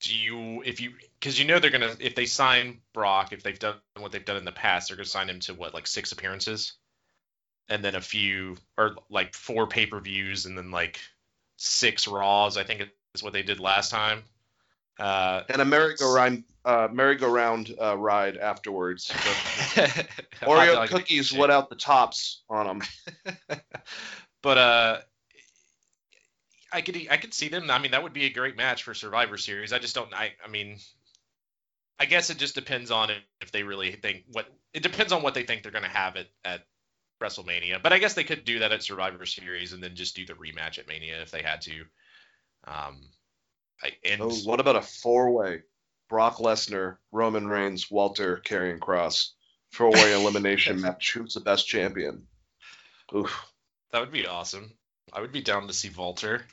[0.00, 3.58] do you if you because you know they're gonna if they sign Brock if they've
[3.58, 6.12] done what they've done in the past they're gonna sign him to what like six
[6.12, 6.74] appearances
[7.68, 10.98] and then a few or like four pay per views and then like
[11.56, 14.22] six Raws I think is what they did last time.
[14.98, 19.08] Uh, and a merry-go-round uh, merry-go-round uh, ride afterwards.
[20.42, 22.82] Oreo cookies went out the tops on them.
[24.42, 24.98] but uh,
[26.72, 27.70] I could I could see them.
[27.70, 29.72] I mean, that would be a great match for Survivor Series.
[29.72, 30.12] I just don't.
[30.12, 30.78] I I mean,
[32.00, 34.46] I guess it just depends on if they really think what.
[34.74, 36.66] It depends on what they think they're going to have it at
[37.22, 37.82] WrestleMania.
[37.82, 40.34] But I guess they could do that at Survivor Series and then just do the
[40.34, 41.84] rematch at Mania if they had to.
[42.66, 43.00] Um,
[44.04, 45.62] and oh, what about a four-way?
[46.08, 49.30] Brock Lesnar, Roman Reigns, Walter, Karrion Kross,
[49.70, 51.12] four-way elimination match.
[51.12, 52.26] Who's the best champion?
[53.14, 53.52] Oof.
[53.92, 54.72] That would be awesome.
[55.12, 56.44] I would be down to see Walter.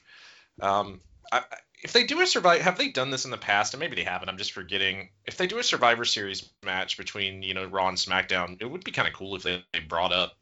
[0.61, 1.43] Um, I,
[1.83, 3.73] if they do a survive, have they done this in the past?
[3.73, 4.29] And maybe they haven't.
[4.29, 5.09] I'm just forgetting.
[5.25, 8.83] If they do a Survivor Series match between you know Raw and SmackDown, it would
[8.83, 10.37] be kind of cool if they, they brought up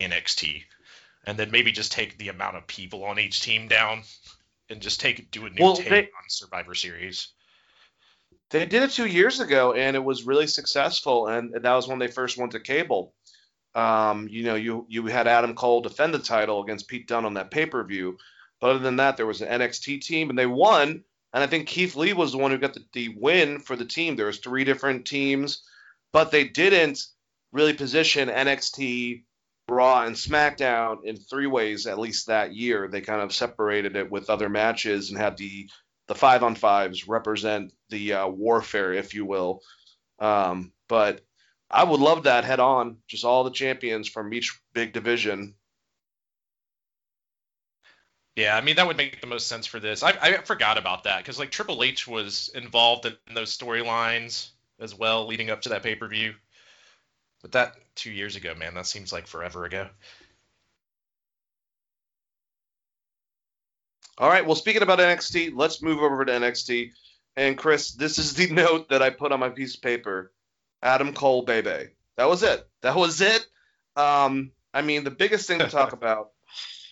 [0.00, 0.64] NXT,
[1.24, 4.02] and then maybe just take the amount of people on each team down,
[4.70, 7.28] and just take do a new well, take they, on Survivor Series.
[8.50, 11.26] They did it two years ago, and it was really successful.
[11.26, 13.14] And that was when they first went to cable.
[13.74, 17.34] Um, you know, you you had Adam Cole defend the title against Pete Dunne on
[17.34, 18.18] that pay per view
[18.60, 21.04] but other than that, there was an NXT team, and they won.
[21.32, 23.84] And I think Keith Lee was the one who got the, the win for the
[23.84, 24.16] team.
[24.16, 25.62] There was three different teams,
[26.12, 27.06] but they didn't
[27.52, 29.22] really position NXT,
[29.68, 32.88] Raw, and SmackDown in three ways at least that year.
[32.88, 35.68] They kind of separated it with other matches and had the
[36.06, 39.60] the five on fives represent the uh, warfare, if you will.
[40.18, 41.20] Um, but
[41.70, 45.54] I would love that head on, just all the champions from each big division
[48.38, 50.04] yeah, I mean that would make the most sense for this.
[50.04, 54.94] I, I forgot about that because like Triple H was involved in, those storylines as
[54.94, 56.34] well, leading up to that pay per view.
[57.42, 59.88] But that two years ago, man, that seems like forever ago.
[64.18, 64.44] All right.
[64.44, 66.90] Well, speaking about NXT, let's move over to NXT.
[67.36, 70.32] And Chris, this is the note that I put on my piece of paper.
[70.82, 71.90] Adam Cole, baby.
[72.16, 72.68] That was it.
[72.82, 73.46] That was it.
[73.94, 76.30] Um, I mean, the biggest thing to talk about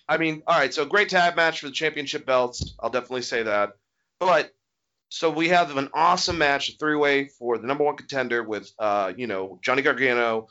[0.08, 2.74] I mean, all right, so great tag match for the championship belts.
[2.78, 3.72] I'll definitely say that.
[4.20, 4.54] But
[5.08, 9.12] so we have an awesome match, a three-way for the number one contender with, uh,
[9.16, 10.48] you know, Johnny Gargano,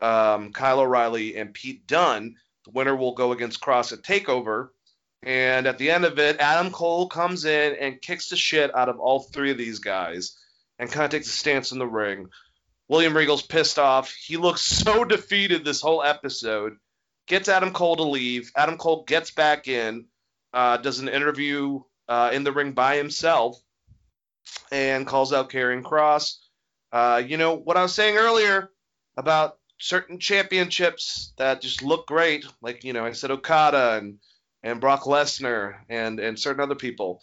[0.00, 2.36] um, Kyle O'Reilly, and Pete Dunne.
[2.64, 4.68] The winner will go against Kross at Takeover.
[5.22, 8.90] And at the end of it, Adam Cole comes in and kicks the shit out
[8.90, 10.38] of all three of these guys
[10.78, 12.28] and kind of takes a stance in the ring.
[12.88, 14.12] William Regal's pissed off.
[14.12, 16.76] He looks so defeated this whole episode
[17.26, 18.52] gets Adam Cole to leave.
[18.56, 20.06] Adam Cole gets back in,
[20.52, 23.58] uh, does an interview uh, in the ring by himself,
[24.70, 26.38] and calls out Karrion Kross.
[26.92, 28.70] Uh, you know what I was saying earlier
[29.16, 34.18] about certain championships that just look great, like you know I said Okada and
[34.62, 37.20] and Brock Lesnar and and certain other people.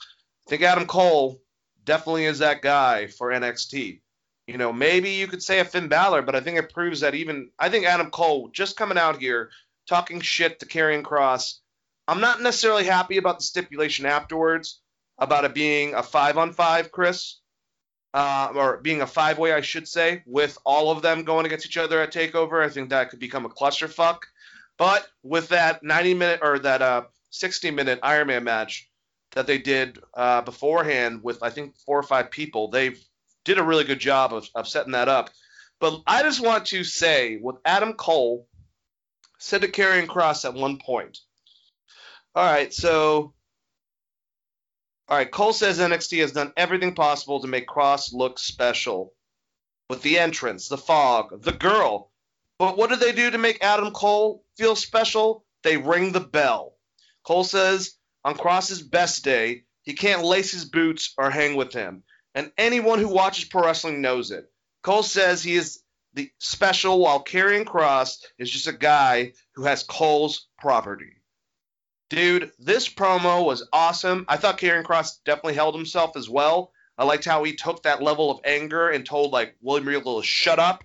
[0.48, 1.42] I think Adam Cole
[1.86, 4.02] definitely is that guy for NXT.
[4.48, 7.16] You know, maybe you could say a Finn Balor, but I think it proves that
[7.16, 9.50] even I think Adam Cole just coming out here
[9.88, 11.60] talking shit to Karrion Kross.
[12.08, 14.81] I'm not necessarily happy about the stipulation afterwards
[15.22, 17.38] about it being a five on five, Chris,
[18.14, 21.66] uh, or being a five way, I should say, with all of them going against
[21.66, 22.66] each other at Takeover.
[22.66, 24.24] I think that could become a clusterfuck.
[24.78, 28.90] But with that 90 minute or that uh, 60 minute Iron Man match
[29.34, 32.96] that they did uh, beforehand with I think four or five people, they
[33.46, 35.30] did a really good job of, of setting that up.
[35.80, 38.48] But I just want to say with Adam Cole
[39.38, 41.20] said to Karrion Kross at one point.
[42.36, 43.34] All right, so
[45.12, 49.14] All right, Cole says NXT has done everything possible to make Kross look special.
[49.90, 52.14] With the entrance, the fog, the girl.
[52.58, 55.44] But what do they do to make Adam Cole feel special?
[55.64, 56.78] They ring the bell.
[57.26, 62.04] Cole says on Kross's best day, he can't lace his boots or hang with him.
[62.34, 64.50] And anyone who watches pro wrestling knows it.
[64.82, 69.84] Cole says he is the special while Karrion Kross is just a guy who has
[69.84, 71.21] Cole's property.
[72.12, 74.26] Dude, this promo was awesome.
[74.28, 76.74] I thought Karrion Kross definitely held himself as well.
[76.98, 80.28] I liked how he took that level of anger and told like William Regal to
[80.28, 80.84] shut up.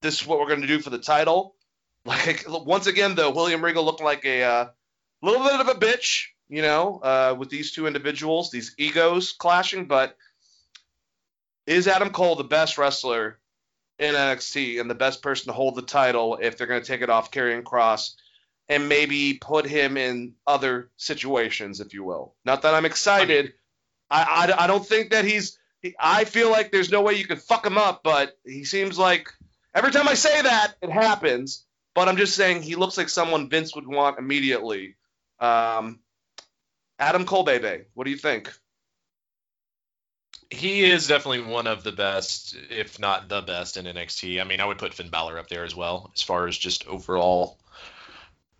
[0.00, 1.54] This is what we're going to do for the title.
[2.06, 4.66] Like once again, though, William Regal looked like a uh,
[5.22, 9.86] little bit of a bitch, you know, uh, with these two individuals, these egos clashing.
[9.86, 10.14] But
[11.66, 13.38] is Adam Cole the best wrestler
[13.98, 17.00] in NXT and the best person to hold the title if they're going to take
[17.00, 18.16] it off Karrion Kross
[18.68, 22.34] and maybe put him in other situations, if you will?
[22.44, 23.54] Not that I'm excited.
[24.10, 25.58] I, I, I don't think that he's.
[26.00, 29.30] I feel like there's no way you can fuck him up, but he seems like
[29.74, 31.64] every time I say that, it happens.
[31.94, 34.96] But I'm just saying he looks like someone Vince would want immediately.
[35.38, 36.00] Um,
[36.98, 38.52] Adam Cole, baby, what do you think?
[40.50, 44.40] He is definitely one of the best, if not the best, in NXT.
[44.40, 46.86] I mean, I would put Finn Balor up there as well, as far as just
[46.86, 47.58] overall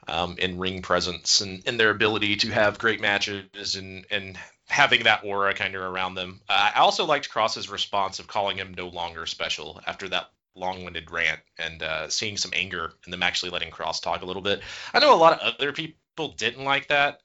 [0.09, 4.39] um, in ring presence and, and their ability to have great matches and, and
[4.69, 6.41] having that aura kind of around them.
[6.49, 11.11] Uh, I also liked Kross's response of calling him no longer special after that long-winded
[11.11, 14.63] rant and uh, seeing some anger and them actually letting Kross talk a little bit.
[14.93, 17.21] I know a lot of other people didn't like that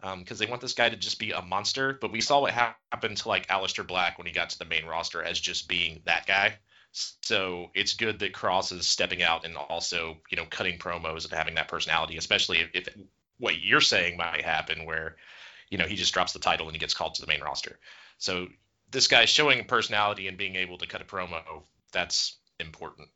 [0.00, 1.96] because um, they want this guy to just be a monster.
[2.00, 4.84] But we saw what happened to like Aleister Black when he got to the main
[4.84, 6.58] roster as just being that guy.
[7.22, 11.32] So it's good that Kross is stepping out and also you know cutting promos and
[11.32, 12.88] having that personality, especially if, if
[13.38, 15.16] what you're saying might happen where
[15.70, 17.78] you know he just drops the title and he gets called to the main roster.
[18.18, 18.46] So
[18.90, 23.08] this guy showing personality and being able to cut a promo that's important.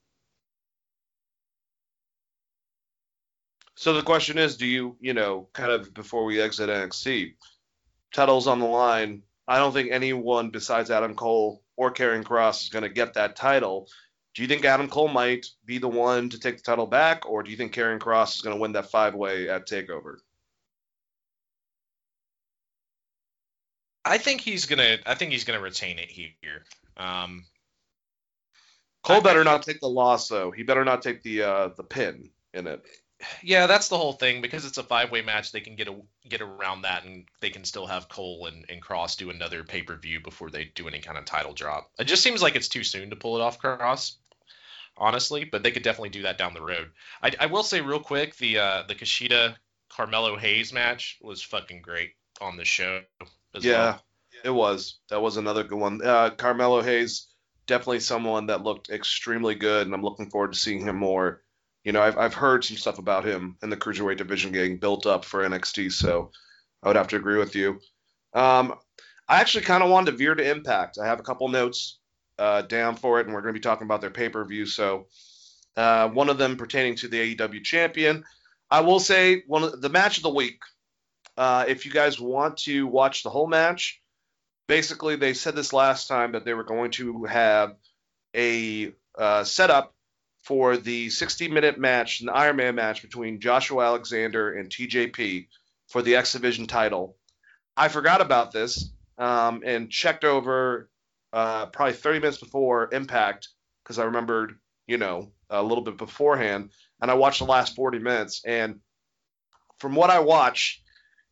[3.76, 7.34] So the question is, do you, you know, kind of before we exit NXT,
[8.12, 9.22] titles on the line.
[9.50, 13.34] I don't think anyone besides Adam Cole or Karrion Kross is going to get that
[13.34, 13.88] title.
[14.36, 17.42] Do you think Adam Cole might be the one to take the title back, or
[17.42, 20.18] do you think Karrion Kross is going to win that five way at Takeover?
[24.04, 24.98] I think he's gonna.
[25.04, 26.64] I think he's gonna retain it here.
[26.96, 27.44] Um,
[29.02, 30.50] Cole I, better not take the loss though.
[30.50, 32.82] He better not take the uh, the pin in it.
[33.42, 35.52] Yeah, that's the whole thing because it's a five way match.
[35.52, 35.96] They can get a,
[36.28, 39.82] get around that, and they can still have Cole and, and Kross do another pay
[39.82, 41.90] per view before they do any kind of title drop.
[41.98, 44.16] It just seems like it's too soon to pull it off Kross,
[44.96, 45.44] honestly.
[45.44, 46.90] But they could definitely do that down the road.
[47.22, 49.54] I, I will say real quick the uh, the Kushida
[49.88, 53.02] Carmelo Hayes match was fucking great on the show.
[53.60, 54.02] yeah, well.
[54.44, 54.98] it was.
[55.10, 56.00] That was another good one.
[56.04, 57.26] Uh, Carmelo Hayes
[57.66, 61.42] definitely someone that looked extremely good, and I'm looking forward to seeing him more
[61.84, 65.06] you know, I've, I've heard some stuff about him and the cruiserweight division getting built
[65.06, 66.30] up for NXT, so
[66.82, 67.80] I would have to agree with you.
[68.34, 68.74] Um,
[69.28, 70.98] I actually kind of wanted to veer to Impact.
[70.98, 71.98] I have a couple notes
[72.38, 74.66] uh, down for it, and we're going to be talking about their pay per view.
[74.66, 75.06] So,
[75.76, 78.24] uh, one of them pertaining to the AEW champion.
[78.70, 80.60] I will say one of the match of the week.
[81.36, 84.02] Uh, if you guys want to watch the whole match,
[84.68, 87.76] basically they said this last time that they were going to have
[88.36, 89.94] a uh, setup
[90.42, 95.46] for the 60 minute match, an Iron Man match between Joshua Alexander and TJP
[95.88, 97.16] for the X Division title.
[97.76, 100.88] I forgot about this um, and checked over
[101.32, 103.48] uh, probably 30 minutes before Impact
[103.82, 106.70] because I remembered, you know, a little bit beforehand.
[107.00, 108.42] And I watched the last 40 minutes.
[108.44, 108.80] And
[109.78, 110.82] from what I watched,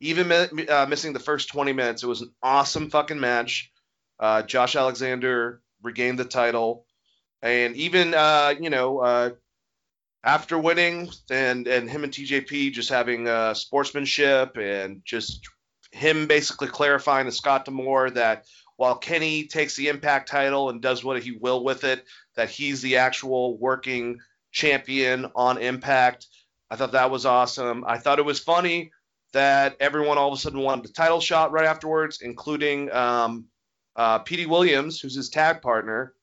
[0.01, 3.71] even uh, missing the first 20 minutes, it was an awesome fucking match.
[4.21, 6.87] Uh, Josh Alexander regained the title
[7.42, 9.31] and even uh, you know uh,
[10.24, 15.48] after winning and and him and TJP just having uh, sportsmanship and just
[15.92, 18.44] him basically clarifying to Scott D'Amore that
[18.77, 22.05] while Kenny takes the Impact title and does what he will with it,
[22.37, 24.20] that he's the actual working
[24.53, 26.27] champion on Impact.
[26.71, 27.85] I thought that was awesome.
[27.87, 28.92] I thought it was funny
[29.33, 33.46] that everyone all of a sudden wanted the title shot right afterwards, including um,
[33.96, 36.15] uh, Petey Williams, who's his tag partner,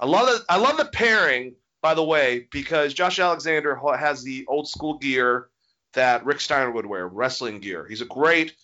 [0.00, 0.42] I love it.
[0.48, 5.48] I love the pairing, by the way, because Josh Alexander has the old school gear
[5.94, 7.86] that Rick Steiner would wear, wrestling gear.
[7.86, 8.54] He's a great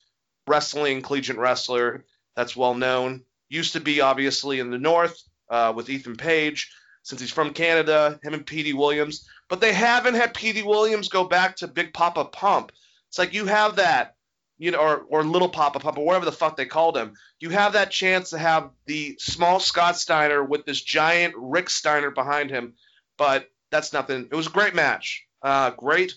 [0.47, 2.05] wrestling collegiate wrestler
[2.35, 3.23] that's well known.
[3.49, 6.73] Used to be obviously in the North uh, with Ethan Page,
[7.03, 8.19] since he's from Canada.
[8.23, 12.25] Him and Petey Williams, but they haven't had Petey Williams go back to Big Papa
[12.25, 12.73] Pump.
[13.09, 14.15] It's like you have that
[14.61, 17.73] you know, or, or little Papa Papa, whatever the fuck they called him, you have
[17.73, 22.75] that chance to have the small Scott Steiner with this giant Rick Steiner behind him.
[23.17, 24.29] But that's nothing.
[24.31, 25.27] It was a great match.
[25.43, 26.13] Uh, great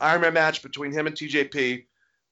[0.00, 1.84] Iron Man match between him and TJP.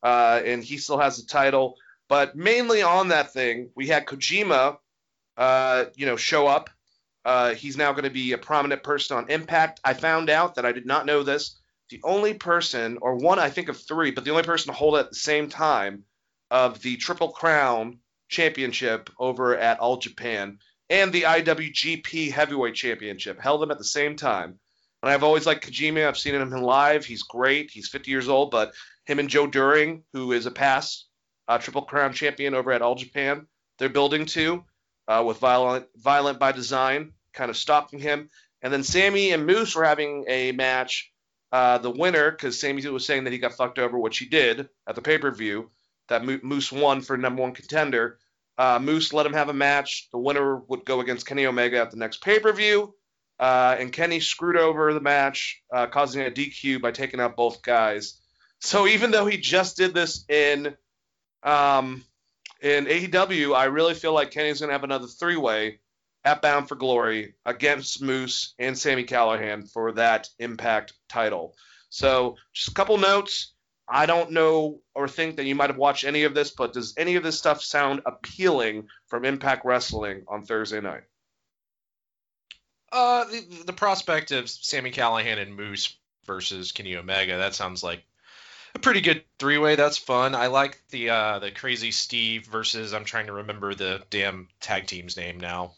[0.03, 1.77] Uh, and he still has the title.
[2.09, 4.79] But mainly on that thing, we had Kojima,
[5.37, 6.71] uh, you know, show up.
[7.27, 9.81] Uh, he's now going to be a prominent person on Impact.
[9.85, 11.60] I found out that I did not know this
[11.91, 14.97] the only person, or one I think of three, but the only person to hold
[14.97, 16.05] at the same time
[16.51, 23.41] of the Triple Crown Championship over at All Japan and the IWGP Heavyweight Championship.
[23.41, 24.59] Held them at the same time.
[25.03, 26.07] And I've always liked Kojima.
[26.07, 27.05] I've seen him live.
[27.05, 27.71] He's great.
[27.71, 28.73] He's 50 years old, but
[29.07, 31.07] him and Joe Doering, who is a past
[31.49, 33.47] uh, Triple Crown champion over at All Japan,
[33.79, 34.65] they're building to
[35.09, 38.29] uh, with Violent, Violent by Design kind of stopping him.
[38.63, 41.10] And then Sami and Moose were having a match
[41.53, 44.69] uh, the winner, because Sami was saying that he got fucked over, which he did
[44.87, 45.71] at the pay per view,
[46.09, 48.19] that Moose won for number one contender.
[48.59, 50.09] Uh, Moose let him have a match.
[50.13, 52.95] The winner would go against Kenny Omega at the next pay per view.
[53.39, 57.63] Uh, and Kenny screwed over the match, uh, causing a DQ by taking out both
[57.63, 58.21] guys.
[58.59, 60.77] So even though he just did this in
[61.43, 62.05] um,
[62.61, 65.81] in AEW, I really feel like Kenny's going to have another three way
[66.25, 71.55] at Bound for Glory against Moose and Sami Callihan for that Impact title.
[71.89, 73.53] So, just a couple notes.
[73.89, 76.95] I don't know or think that you might have watched any of this, but does
[76.97, 81.03] any of this stuff sound appealing from Impact Wrestling on Thursday night?
[82.93, 88.05] Uh, the, the prospect of Sami Callihan and Moose versus Kenny Omega, that sounds like
[88.77, 89.75] a pretty good three way.
[89.75, 90.37] That's fun.
[90.37, 94.87] I like the uh, the Crazzy Steve versus I'm trying to remember the damn tag
[94.87, 95.73] team's name now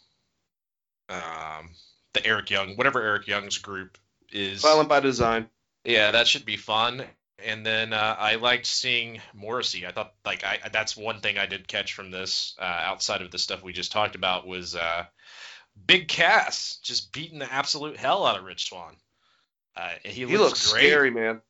[1.13, 1.71] um,
[2.13, 3.99] the Eric Young, whatever Eric Young's group
[4.31, 4.63] is.
[4.63, 5.49] Violent by Design.
[5.85, 7.05] Yeah, that should be fun.
[7.45, 9.87] And then uh, I liked seeing Morrissey.
[9.87, 13.33] I thought like I that's one thing I did catch from this uh, outside of
[13.33, 15.05] the stuff we just talked about was uh,
[15.87, 18.95] Big Cass just beating the absolute hell out of Rich Swann.
[19.77, 20.83] Uh, he, he looks, great.
[20.83, 21.41] scary, man.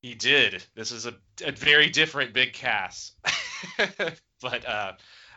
[0.00, 0.64] He did.
[0.74, 1.14] This is a,
[1.44, 3.12] a very different Big Cass.
[4.40, 4.92] but uh,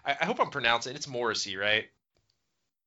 [0.06, 0.96] I, I, hope I'm pronouncing it.
[0.96, 1.86] It's Morrissey, right?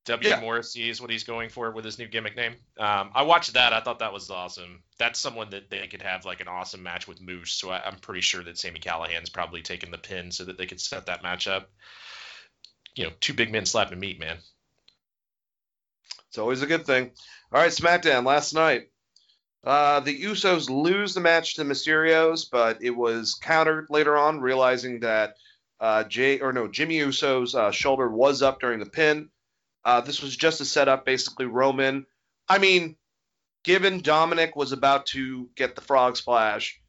[0.05, 0.29] W.
[0.29, 0.41] Yeah.
[0.41, 2.55] Morrissey is what he's going for with his new gimmick name.
[2.77, 3.73] Um, I watched that.
[3.73, 4.83] I thought that was awesome.
[4.99, 7.53] That's someone that they could have like an awesome match with Moose.
[7.53, 10.67] So I, am pretty sure that Sami Callihan's probably taking the pin so that they
[10.67, 11.71] could set that match up.
[12.97, 14.39] You know, two big men slapping meat, man.
[16.29, 17.13] It's always a good thing.
[17.53, 18.89] All right, SmackDown last night.
[19.65, 24.41] Uh, the Usos lose the match to the Mysterios, but it was countered later on,
[24.41, 25.37] realizing that
[25.79, 29.29] uh, Jay or no Jimmy Uso's uh, shoulder was up during the pin.
[29.85, 32.07] Uh, this was just a setup, basically Roman.
[32.49, 32.97] I mean,
[33.65, 36.81] given Dominik was about to get the frog splash,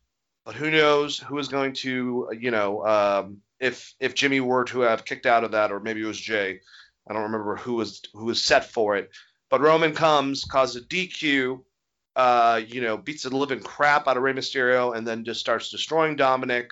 [0.46, 4.82] but who knows who is going to, you know, um, if if Jimmy were to
[4.82, 6.60] have kicked out of that, or maybe it was Jay.
[7.08, 9.10] I don't remember who was who was set for it.
[9.50, 11.62] But Roman comes, causes a DQ,
[12.16, 15.70] uh, you know, beats the living crap out of Rey Mysterio, and then just starts
[15.70, 16.70] destroying Dominik,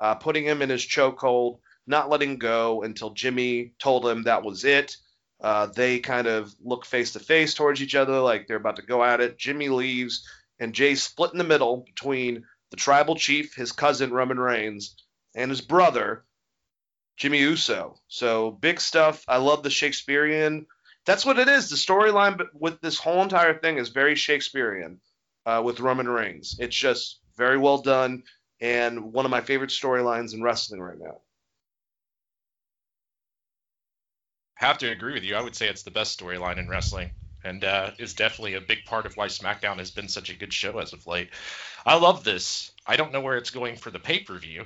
[0.00, 4.64] uh, putting him in his chokehold, not letting go until Jimmy told him that was
[4.64, 4.96] it.
[5.44, 8.82] Uh, they kind of look face to face towards each other like they're about to
[8.82, 9.36] go at it.
[9.36, 10.26] Jimmy leaves,
[10.58, 14.96] and Jay's split in the middle between the tribal chief, his cousin Roman Reigns,
[15.34, 16.24] and his brother
[17.18, 18.00] Jimmy Uso.
[18.08, 19.22] So big stuff.
[19.28, 20.64] I love the Shakespearean.
[21.04, 21.68] That's what it is.
[21.68, 24.98] The storyline with this whole entire thing is very Shakespearean
[25.44, 26.56] uh, with Roman Reigns.
[26.58, 28.22] It's just very well done
[28.62, 31.20] and one of my favorite storylines in wrestling right now.
[34.54, 35.34] Have to agree with you.
[35.34, 37.10] I would say it's the best storyline in wrestling,
[37.42, 40.52] and uh, is definitely a big part of why SmackDown has been such a good
[40.52, 41.30] show as of late.
[41.84, 42.72] I love this.
[42.86, 44.64] I don't know where it's going for the pay per view.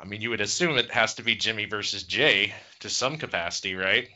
[0.00, 3.74] I mean, you would assume it has to be Jimmy versus Jay to some capacity,
[3.74, 4.08] right?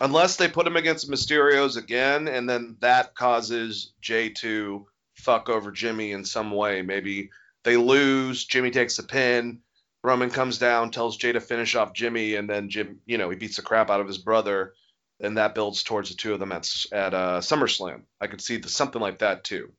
[0.00, 5.70] Unless they put him against Mysterios again, and then that causes Jay to fuck over
[5.70, 6.82] Jimmy in some way.
[6.82, 7.30] Maybe
[7.62, 9.60] they lose, Jimmy takes the pin,
[10.04, 13.36] Roman comes down, tells Jay to finish off Jimmy, and then Jim, you know, he
[13.36, 14.74] beats the crap out of his brother,
[15.20, 18.02] and that builds towards the two of them at at uh, SummerSlam.
[18.20, 19.72] I could see the, something like that too.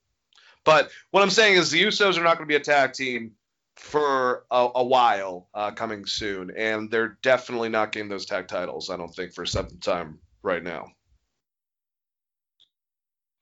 [0.64, 3.34] But what I'm saying is the Usos are not going to be a tag team
[3.76, 8.90] for a, a while uh, coming soon, and they're definitely not getting those tag titles.
[8.90, 10.88] I don't think for some time right now.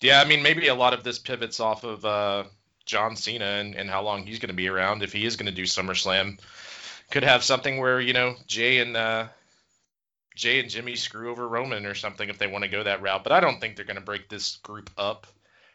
[0.02, 2.46] Yeah, I mean, maybe a lot of this pivots off of uh,
[2.86, 5.46] John Cena and, and how long he's going to be around if he is going
[5.46, 6.40] to do SummerSlam
[7.12, 9.28] could have something where you know Jay and uh,
[10.36, 13.24] Jay and Jimmy screw over Roman or something if they want to go that route.
[13.24, 15.28] But I don't think they're going to break this group up.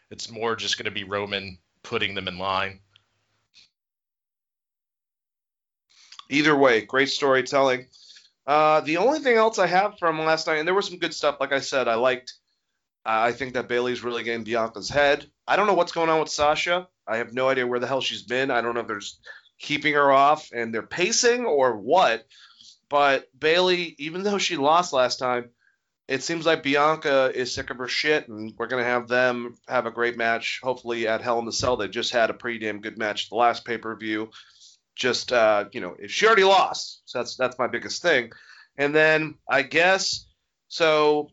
[0.09, 2.79] It's more just going to be Roman putting them in line.
[6.29, 7.87] Either way, great storytelling.
[8.45, 11.13] Uh, the only thing else I have from last night, and there was some good
[11.13, 11.37] stuff.
[11.39, 12.33] Like I said, I liked.
[13.05, 15.29] Uh, I think that Bayley's really getting Bianca's head.
[15.47, 16.87] I don't know what's going on with Sasha.
[17.07, 18.51] I have no idea where the hell she's been.
[18.51, 18.99] I don't know if they're
[19.59, 22.25] keeping her off and they're pacing or what.
[22.89, 25.49] But Bayley, even though she lost last time,
[26.07, 29.85] it seems like Bianca is sick of her shit, and we're gonna have them have
[29.85, 30.61] a great match.
[30.63, 31.75] Hopefully at Hell in the Cell.
[31.75, 34.29] They just had a pretty damn good match the last pay per view
[34.97, 38.31] just uh, you know, if she already lost, so that's that's my biggest thing.
[38.77, 40.25] And then I guess
[40.67, 41.29] so.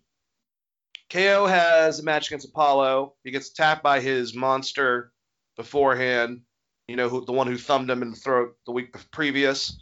[1.11, 3.15] KO has a match against Apollo.
[3.23, 5.13] He gets attacked by his monster
[5.57, 6.41] beforehand.
[6.89, 9.79] You know, who, the one who thumbed him in the throat the week previous.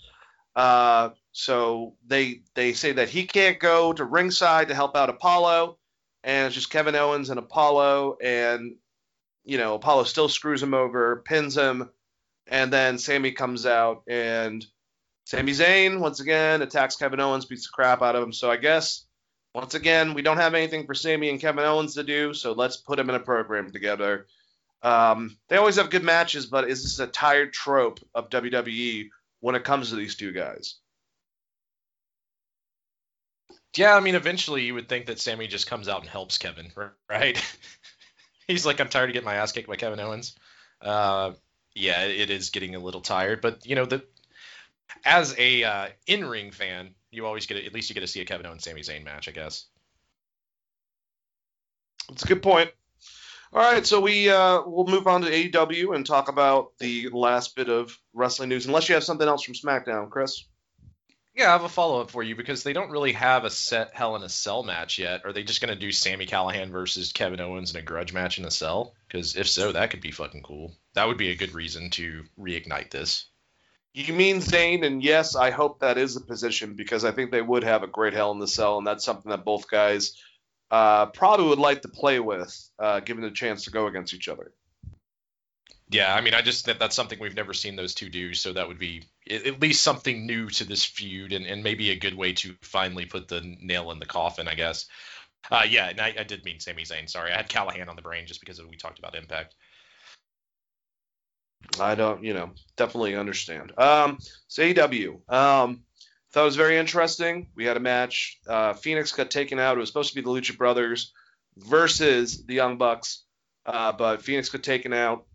[0.55, 5.79] Uh, so they they say that he can't go to ringside to help out Apollo,
[6.23, 8.77] and it's just Kevin Owens and Apollo, and
[9.45, 11.91] you know Apollo still screws him over, pins him,
[12.47, 14.65] and then Sami comes out and
[15.25, 18.33] Sami Zayn once again attacks Kevin Owens, beats the crap out of him.
[18.33, 19.07] So I guess
[19.55, 22.77] once again we don't have anything for Sami and Kevin Owens to do, so let's
[22.77, 24.27] put them in a program together.
[24.83, 29.11] Um, they always have good matches, but is this a tired trope of WWE
[29.41, 30.77] when it comes to these two guys?
[33.77, 36.73] Yeah, I mean, eventually you would think that Sami just comes out and helps Kevin,
[37.09, 37.43] right?
[38.47, 40.37] He's like, I'm tired of getting my ass kicked by Kevin Owens.
[40.81, 41.33] Uh,
[41.75, 43.41] yeah, it is getting a little tired.
[43.41, 44.05] But you know, the
[45.05, 48.25] as a uh, in-ring fan, you always get at least you get to see a
[48.25, 49.67] Kevin Owens Sami Zayn match, I guess.
[52.09, 52.71] That's a good point.
[53.55, 57.55] All right, so we uh, we'll move on to AEW and talk about the last
[57.55, 58.65] bit of wrestling news.
[58.65, 60.45] Unless you have something else from SmackDown, Chris.
[61.35, 63.95] Yeah, I have a follow up for you because they don't really have a set
[63.95, 65.27] Hell in a Cell match yet.
[65.27, 68.39] Are they just going to do Sami Callihan versus Kevin Owens in a grudge match
[68.39, 68.95] in a cell?
[69.07, 70.75] Because if so, that could be fucking cool.
[70.95, 73.27] That would be a good reason to reignite this.
[73.93, 77.43] You mean Zayn, and yes, I hope that is a position because I think they
[77.43, 80.17] would have a great Hell in the Cell, and that's something that both guys
[80.73, 84.29] uh, probably would like to play with, uh, given the chance to go against each
[84.29, 84.53] other.
[85.91, 88.55] Yeah, I mean, I just that that's something we've never seen those two do, so
[88.55, 92.15] that would be at least something new to this feud, and, and maybe a good
[92.15, 94.87] way to finally put the nail in the coffin, I guess.
[95.51, 97.11] Uh, yeah, and I, I did mean Sami Zayn.
[97.11, 99.55] Sorry, I had Callihan on the brain just because we talked about Impact.
[101.79, 103.73] I don't, you know, definitely understand.
[103.79, 104.19] Um,
[104.49, 105.83] so AEW, um,
[106.33, 107.49] thought it was very interesting.
[107.55, 108.39] We had a match.
[108.47, 109.77] Uh, Fénix got taken out.
[109.77, 111.13] It was supposed to be the Lucha Brothers
[111.57, 113.25] versus the Young Bucks,
[113.67, 115.27] uh, but Fénix got taken out.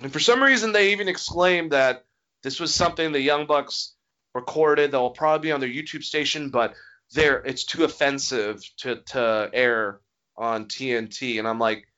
[0.00, 2.04] And for some reason, they even exclaimed that
[2.42, 3.94] this was something the Young Bucks
[4.34, 4.90] recorded.
[4.90, 6.74] They'll probably be on their YouTube station, but
[7.12, 10.00] there it's too offensive to to air
[10.36, 11.38] on TNT.
[11.38, 11.88] And I'm like,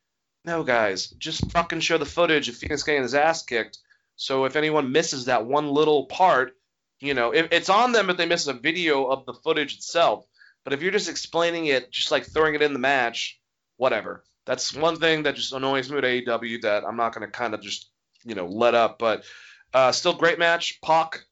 [0.44, 3.78] no, guys, just fucking show the footage of Fénix getting his ass kicked.
[4.16, 6.56] So if anyone misses that one little part,
[7.00, 10.26] you know, if it's on them if they miss a video of the footage itself.
[10.64, 13.40] But if you're just explaining it, just like throwing it in the match,
[13.76, 14.22] whatever.
[14.44, 17.54] That's one thing that just annoys me at AEW that I'm not going to kind
[17.54, 17.90] of just
[18.24, 18.98] you know let up.
[18.98, 19.24] But
[19.72, 20.80] uh, still great match.
[20.82, 21.24] Pac,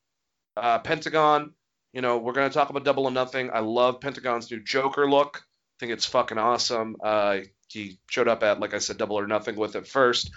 [0.57, 1.53] uh, Pentagon.
[1.93, 3.51] You know we're going to talk about Double or Nothing.
[3.53, 5.43] I love Pentagon's new Joker look.
[5.43, 6.97] I think it's fucking awesome.
[7.03, 10.31] Uh, he showed up at like I said Double or Nothing with it first,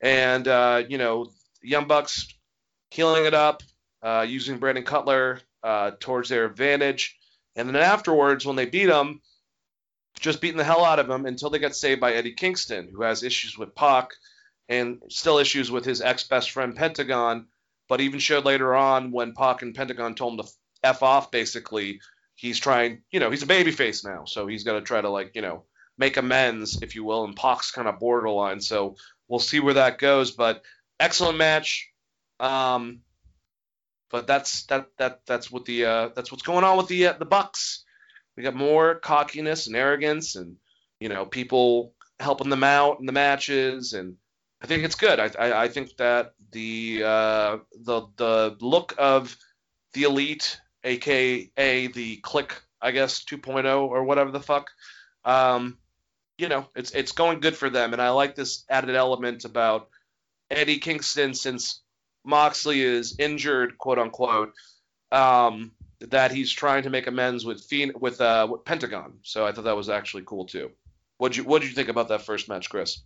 [0.00, 1.30] and uh, you know
[1.62, 2.28] Young Bucks
[2.90, 3.62] heeling it up,
[4.02, 7.18] uh, using Brandon Cutler uh, towards their advantage.
[7.56, 9.20] And then afterwards, when they beat him,
[10.20, 13.02] just beating the hell out of him until they got saved by Eddie Kingston, who
[13.02, 14.10] has issues with Pac
[14.68, 17.46] and still issues with his ex best friend Pentagon.
[17.88, 22.00] But even showed later on when Pac and Pentagon told him to f off, basically,
[22.34, 25.42] he's trying, you know, he's a babyface now, so he's to try to like, you
[25.42, 25.64] know,
[25.98, 27.24] make amends, if you will.
[27.24, 28.96] And Pac's kind of borderline, so
[29.28, 30.30] we'll see where that goes.
[30.30, 30.62] But
[30.98, 31.90] excellent match.
[32.40, 33.00] Um,
[34.12, 37.12] but that's that that that's what the uh, that's what's going on with the uh,
[37.14, 37.84] the Bucks.
[38.36, 40.56] We got more cockiness and arrogance, and
[41.00, 44.16] you know people helping them out in the matches, and
[44.62, 45.18] I think it's good.
[45.18, 49.36] I I, I think that the uh, the the look of
[49.94, 54.70] the elite, aka the Kliq, I guess 2.0 or whatever the fuck.
[55.24, 55.78] Um,
[56.36, 59.88] you know, it's it's going good for them, and I like this added element about
[60.50, 61.80] Eddie Kingston since
[62.24, 64.52] Moxley is injured, quote unquote,
[65.10, 67.66] um, that he's trying to make amends with
[67.96, 69.18] with, uh, with Pentagon.
[69.22, 70.70] So I thought that was actually cool too.
[71.18, 73.00] What'd you What'd you think about that first match, Chris?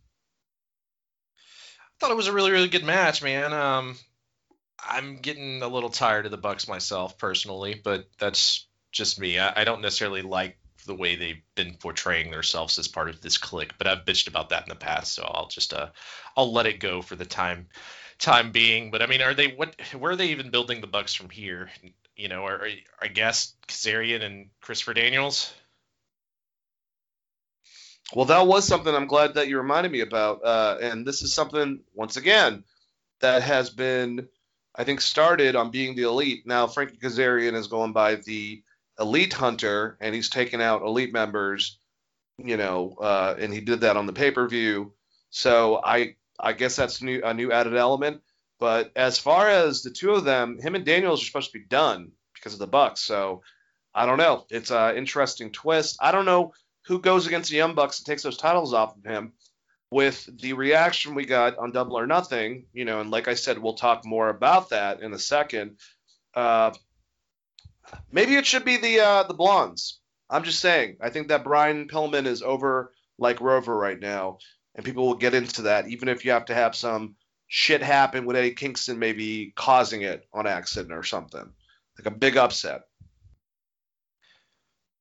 [1.39, 3.53] I thought it was a really really good match, man.
[3.53, 3.97] Um,
[4.79, 9.39] I'm getting a little tired of the Bucks myself personally, but that's just me.
[9.39, 13.39] I, I don't necessarily like the way they've been portraying themselves as part of this
[13.39, 13.77] clique.
[13.77, 15.89] But I've bitched about that in the past, so I'll just uh
[16.37, 17.69] I'll let it go for the time
[18.19, 18.91] time being.
[18.91, 19.75] But I mean, are they what?
[19.99, 21.71] Where are they even building the Bucks from here?
[22.17, 22.69] You know, are, are
[23.01, 25.53] I guess Kazarian and Christopher Daniels.
[28.15, 30.45] Well, that was something I'm glad that you reminded me about.
[30.45, 32.63] Uh, and this is something, once again,
[33.21, 34.29] that has been,
[34.75, 36.47] I think, started on being the elite.
[36.47, 38.63] Now, Frankie Kazarian is going by the
[39.01, 41.79] elite hunter, and he's taken out elite members,
[42.39, 44.93] you know, uh, and he did that on the pay per view.
[45.31, 48.23] So I, I guess that's new, a new added element.
[48.59, 51.65] But as far as the two of them, him and Daniels are supposed to be
[51.65, 53.01] done because of the Bucks.
[53.01, 53.43] So
[53.95, 54.47] I don't know.
[54.51, 55.99] It's an interesting twist.
[56.01, 56.53] I don't know
[56.87, 59.33] who goes against the Young Bucks and takes those titles off of him.
[59.91, 63.59] With the reaction we got on Double or Nothing, you know, and like I said,
[63.59, 65.79] we'll talk more about that in a second.
[66.35, 66.73] Uh,
[68.11, 70.01] maybe it should be the uh, the blondes.
[70.29, 70.97] I'm just saying.
[71.01, 74.39] I think that Brian Pillman is over like Rover right now,
[74.77, 77.17] and people will get into that, even if you have to have some
[77.49, 81.51] shit happen with Eddie Kingston maybe causing it on accident or something,
[81.99, 82.83] like a big upset.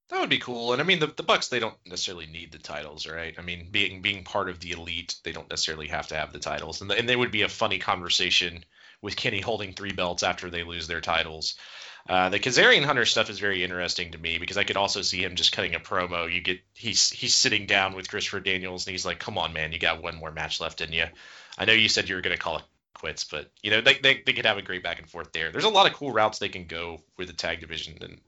[0.09, 0.71] That would be cool.
[0.71, 3.36] And I mean, the, the Bucks they don't necessarily need the titles, right?
[3.38, 6.39] I mean, being being part of the elite, they don't necessarily have to have the
[6.39, 6.82] titles.
[6.82, 8.63] And the, and they would be a funny conversation
[9.01, 11.55] with Kenny holding three belts after they lose their titles.
[12.07, 15.23] Uh, the Kazarian Hunter stuff is very interesting to me because I could also see
[15.23, 16.31] him just cutting a promo.
[16.31, 19.71] You get he's he's sitting down with Christopher Daniels and he's like, "Come on, man,
[19.71, 21.05] you got one more match left in you.
[21.57, 23.95] I know you said you were going to call it quits, but you know they,
[23.95, 25.51] they they could have a great back and forth there.
[25.51, 28.21] There's a lot of cool routes they can go with the tag division, and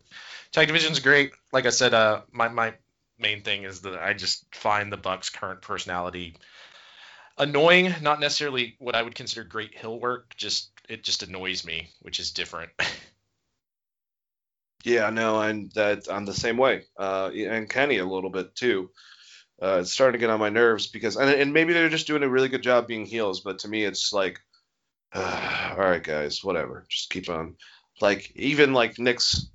[0.52, 1.34] tag division's great.
[1.52, 2.74] Like I said, uh, my my
[3.20, 6.36] main thing is that I just find the Bucks' current personality
[7.38, 7.94] annoying.
[8.02, 10.36] Not necessarily what I would consider great hill work.
[10.36, 12.72] Just it just annoys me, which is different.
[14.88, 16.84] Yeah, no, and that I'm the same way.
[16.98, 18.90] Uh, and Kenny a little bit too.
[19.62, 22.24] Uh, it's starting to get on my nerves because, and, and maybe they're just doing
[22.24, 24.40] a really good job being heels, but to me, it's like,
[25.12, 27.56] uh, all right, guys, whatever, just keep on.
[28.00, 29.48] Like even like Nick's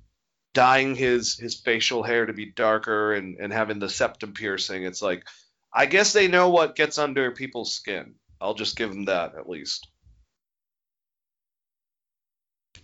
[0.53, 4.83] dyeing his his facial hair to be darker and and having the septum piercing.
[4.83, 5.25] It's like,
[5.73, 8.15] I guess they know what gets under people's skin.
[8.39, 9.87] I'll just give them that at least.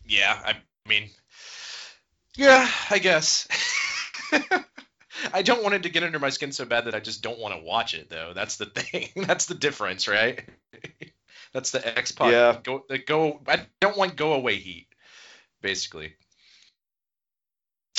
[0.10, 0.56] yeah, I
[0.88, 1.10] mean,
[2.38, 3.48] yeah, I guess.
[5.34, 7.40] I don't want it to get under my skin so bad that I just don't
[7.40, 8.32] want to watch it, though.
[8.34, 9.10] That's the thing.
[9.28, 10.48] That's the difference, right?
[11.54, 12.32] That's the X Pac.
[12.32, 12.58] Yeah.
[12.64, 13.42] Go, the go.
[13.48, 14.88] I don't want go away heat,
[15.62, 16.14] basically.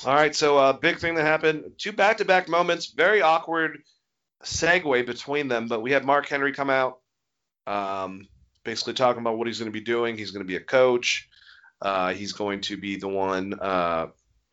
[0.06, 1.72] All right, so uh, big thing that happened.
[1.76, 2.86] Two back-to-back moments.
[2.86, 3.82] Very awkward
[4.44, 7.00] segue between them, but we had Mark Henry come out,
[7.66, 8.26] um,
[8.64, 10.16] basically talking about what he's going to be doing.
[10.16, 11.28] He's going to be a coach.
[11.82, 14.06] Uh, he's going to be the one, uh,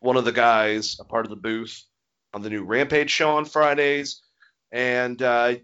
[0.07, 1.83] one of the guys, a part of the booth
[2.33, 4.21] on the new Rampage show on Fridays.
[4.71, 5.55] And uh,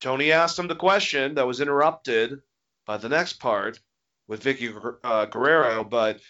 [0.00, 2.38] Tony asked him the question that was interrupted
[2.86, 3.80] by the next part
[4.28, 4.72] with Vickie
[5.02, 5.82] uh, Guerrero.
[5.82, 6.20] But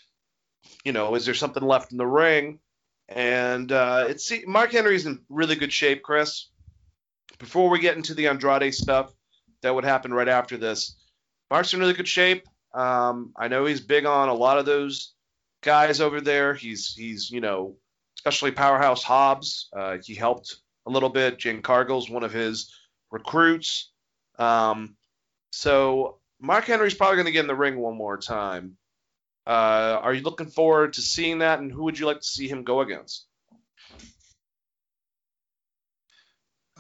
[0.83, 2.59] you know, is there something left in the ring?
[3.11, 6.49] And uh, it's Mark Henry's in really good shape, Chris.
[7.39, 9.13] Before we get into the Andrade stuff
[9.61, 10.97] that would happen right after this,
[11.51, 12.47] Mark's in really good shape.
[12.73, 15.13] Um, I know he's big on a lot of those
[15.63, 16.55] guys over there.
[16.55, 17.77] He's he's you know
[18.19, 19.69] especially Powerhouse Hobbs.
[19.73, 20.57] Uh, he helped
[20.87, 21.39] a little bit.
[21.39, 22.73] Jade Cargill's one of his
[23.11, 23.91] recruits.
[24.39, 24.97] Um,
[25.51, 28.77] so Mark Henry's probably going to get in the ring one more time.
[29.47, 32.47] Uh, are you looking forward to seeing that, and who would you like to see
[32.47, 33.27] him go against?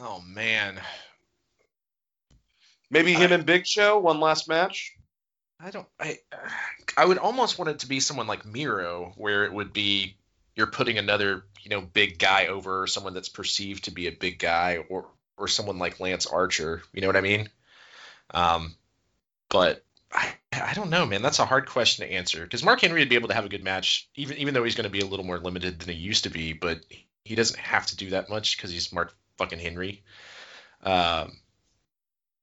[0.01, 0.80] Oh man,
[2.91, 4.97] maybe him I, and Big Show one last match.
[5.63, 5.87] I don't.
[6.01, 6.19] I
[6.97, 10.17] I would almost want it to be someone like Miro, where it would be
[10.57, 14.39] you're putting another you know big guy over someone that's perceived to be a big
[14.39, 15.07] guy, or
[15.37, 16.83] or someone like Lance Archer.
[16.93, 17.49] You know what I mean?
[18.35, 18.75] Um,
[19.49, 21.23] but I, I don't know, man.
[21.23, 23.51] That's a hard question to answer because Mark Henry would be able to have a
[23.51, 26.01] good match, even even though he's going to be a little more limited than he
[26.01, 26.55] used to be.
[26.55, 26.81] But
[27.25, 30.03] he doesn't have to do that much because he's Mark fucking Henry.
[30.83, 31.39] Um,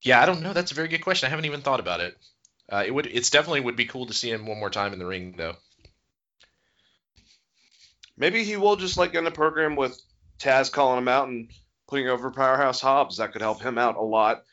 [0.01, 0.53] yeah, I don't know.
[0.53, 1.27] That's a very good question.
[1.27, 2.17] I haven't even thought about it.
[2.71, 3.07] Uh, it would.
[3.07, 5.55] It's definitely would be cool to see him one more time in the ring, though.
[8.17, 9.99] Maybe he will just like in the program with
[10.39, 11.49] Taz calling him out and
[11.87, 13.17] putting over Powerhouse Hobbs.
[13.17, 14.43] That could help him out a lot.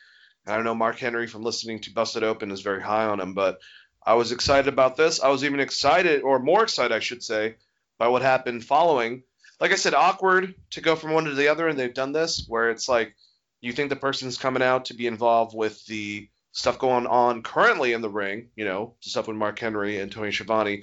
[0.47, 3.33] I don't know Mark Henry from listening to Busted Open is very high on him,
[3.33, 3.59] but
[4.05, 5.21] I was excited about this.
[5.21, 7.57] I was even excited, or more excited, I should say,
[7.97, 9.23] by what happened following.
[9.59, 12.45] Like I said, awkward to go from one to the other, and they've done this
[12.47, 13.13] where it's like
[13.59, 17.93] you think the person's coming out to be involved with the stuff going on currently
[17.93, 20.81] in the ring, you know, stuff with Mark Henry and Tony Schiavone,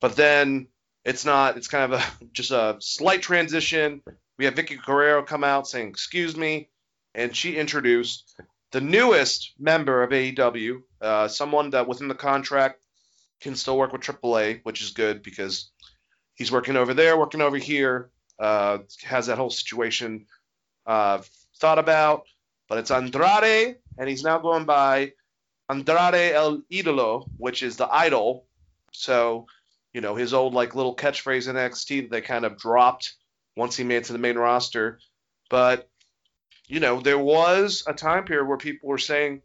[0.00, 0.68] but then
[1.04, 1.56] it's not.
[1.56, 4.02] It's kind of a just a slight transition,
[4.38, 6.70] we have Vickie Guerrero come out saying, "Excuse me,"
[7.14, 8.38] and she introduced
[8.70, 12.84] the newest member of AEW, uh, someone that within the contract
[13.40, 15.70] can still work with AAA, which is good because
[16.34, 20.26] he's working over there, working over here, uh, has that whole situation
[20.86, 21.20] uh,
[21.58, 22.24] thought about.
[22.68, 25.12] But it's Andrade, and he's now going by
[25.68, 28.46] Andrade El Idolo, which is the idol.
[28.92, 29.46] So,
[29.92, 33.14] you know, his old like little catchphrase in NXT that they kind of dropped
[33.56, 35.00] once he made it to the main roster.
[35.48, 35.88] But,
[36.66, 39.42] you know, there was a time period where people were saying,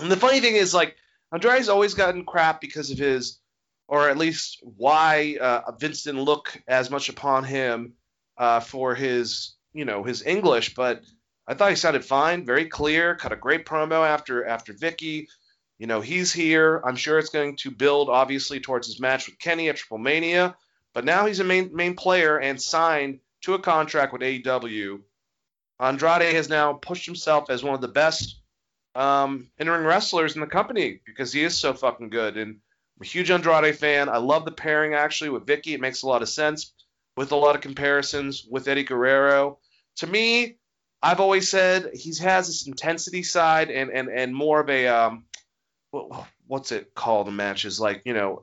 [0.00, 0.96] and the funny thing is, like,
[1.32, 3.38] Andrade's always gotten crap because of his,
[3.86, 7.94] or at least why uh, Vince didn't look as much upon him
[8.36, 10.74] uh, for his, you know, his English.
[10.74, 11.02] But
[11.48, 15.28] I thought he sounded fine, very clear, cut a great promo after after Vickie.
[15.78, 16.82] You know, he's here.
[16.84, 20.56] I'm sure it's going to build obviously towards his match with Kenny at Triple Mania.
[20.92, 25.00] But now he's a main main player and signed to a contract with AEW.
[25.80, 28.40] Andrade has now pushed himself as one of the best
[28.94, 32.36] um, wrestlers in the company because he is so fucking good.
[32.36, 34.10] And I'm a huge Andrade fan.
[34.10, 35.72] I love the pairing actually with Vickie.
[35.72, 36.74] It makes a lot of sense
[37.16, 39.58] with a lot of comparisons with Eddie Guerrero.
[39.96, 40.58] To me,
[41.02, 45.24] I've always said he has this intensity side and and and more of a um,
[46.46, 47.26] what's it called?
[47.26, 48.42] The matches like you know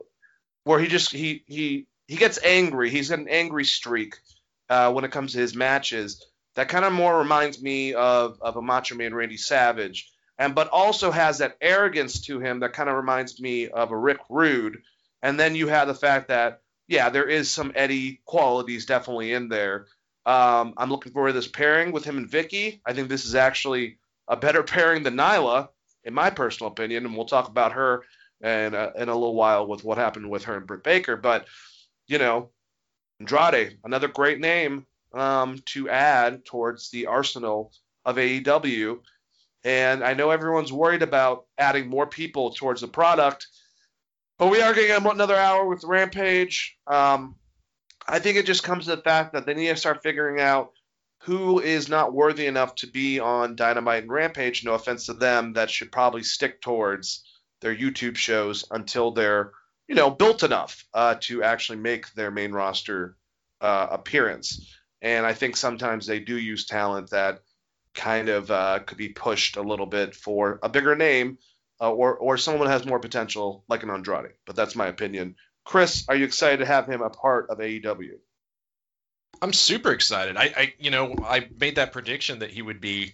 [0.63, 2.89] where he just he he he gets angry.
[2.89, 4.15] He's got an angry streak
[4.69, 6.25] uh, when it comes to his matches.
[6.55, 10.69] That kind of more reminds me of of a Macho Man Randy Savage and but
[10.69, 14.81] also has that arrogance to him that kind of reminds me of a Rick Rude.
[15.21, 19.49] And then you have the fact that yeah, there is some Eddie qualities definitely in
[19.49, 19.87] there.
[20.25, 22.81] Um, I'm looking forward to this pairing with him and Vickie.
[22.85, 23.97] I think this is actually
[24.27, 25.69] a better pairing than Nyla,
[26.03, 28.03] in my personal opinion, and we'll talk about her
[28.41, 31.15] in a, in a little while with what happened with her and Britt Baker.
[31.15, 31.47] But
[32.07, 32.49] you know,
[33.19, 37.71] Andrade, another great name um, to add towards the arsenal
[38.05, 38.99] of AEW.
[39.63, 43.47] And I know everyone's worried about adding more people towards the product,
[44.37, 46.77] but we are going to get another hour with Rampage.
[46.85, 47.35] Um,
[48.07, 50.71] I think it just comes to the fact that they need to start figuring out
[51.19, 54.63] who is not worthy enough to be on Dynamite and Rampage.
[54.63, 57.23] No offense to them, that should probably stick towards
[57.61, 59.51] their YouTube shows until they're,
[59.87, 63.17] you know, built enough uh, to actually make their main roster
[63.61, 64.71] uh, appearance.
[65.01, 67.39] And I think sometimes they do use talent that
[67.95, 71.37] kind of uh, could be pushed a little bit for a bigger name
[71.81, 74.33] uh, or or someone has more potential like an Andrade.
[74.45, 75.35] But that's my opinion.
[75.65, 78.19] Chris, are you excited to have him a part of AEW?
[79.41, 80.37] I'm super excited.
[80.37, 83.13] I, I you know I made that prediction that he would be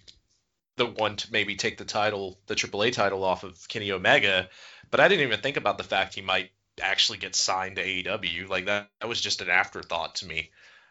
[0.76, 4.48] the one to maybe take the title, the AAA title off of Kenny Omega,
[4.90, 6.50] but I didn't even think about the fact he might
[6.80, 8.48] actually get signed to AEW.
[8.48, 10.50] Like that, that was just an afterthought to me.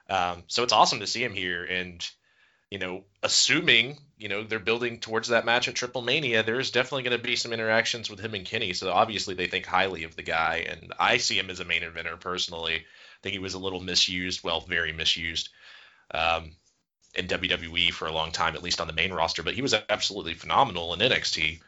[0.09, 2.07] Um, so it's awesome to see him here, and
[2.71, 7.03] you know, assuming you know they're building towards that match at Triple Mania, there's definitely
[7.03, 8.73] going to be some interactions with him and Kenny.
[8.73, 11.81] So obviously they think highly of the guy, and I see him as a main
[11.81, 12.75] eventer personally.
[12.75, 15.49] I think he was a little misused, well, very misused,
[16.11, 16.51] um,
[17.13, 19.43] in WWE for a long time, at least on the main roster.
[19.43, 21.59] But he was absolutely phenomenal in NXT,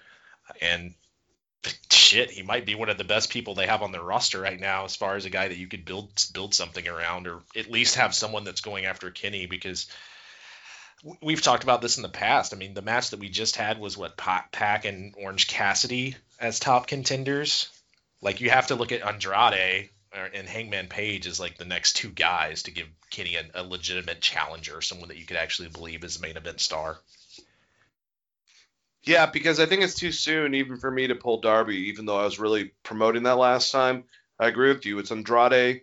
[0.62, 0.94] and
[1.92, 4.60] shit, he might be one of the best people they have on their roster right
[4.60, 7.70] now, as far as a guy that you could build build something around, or at
[7.70, 9.88] least have someone that's going after Kenny because
[11.22, 12.54] we've talked about this in the past.
[12.54, 16.60] I mean, the match that we just had was what Pac and Orange Cassidy as
[16.60, 17.70] top contenders.
[18.22, 22.10] Like you have to look at Andrade and Hangman Page as like the next two
[22.10, 26.18] guys to give Kenny a, a legitimate challenger, someone that you could actually believe is
[26.18, 27.00] a main event star.
[29.04, 32.18] Yeah, because I think it's too soon even for me to pull Darby, even though
[32.18, 34.06] I was really promoting that last time.
[34.40, 35.00] I agree with you.
[35.00, 35.82] It's Andrade.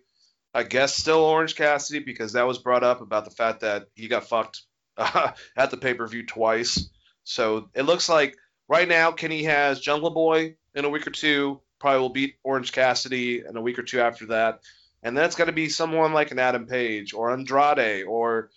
[0.54, 4.08] I guess still Orange Cassidy because that was brought up about the fact that he
[4.08, 4.62] got fucked
[5.00, 6.88] uh, at the pay per view twice.
[7.24, 8.36] So it looks like
[8.68, 11.60] right now Kenny has Jungle Boy in a week or two.
[11.78, 14.60] Probably will beat Orange Cassidy in a week or two after that.
[15.02, 18.50] And then it's got to be someone like an Adam Page or Andrade or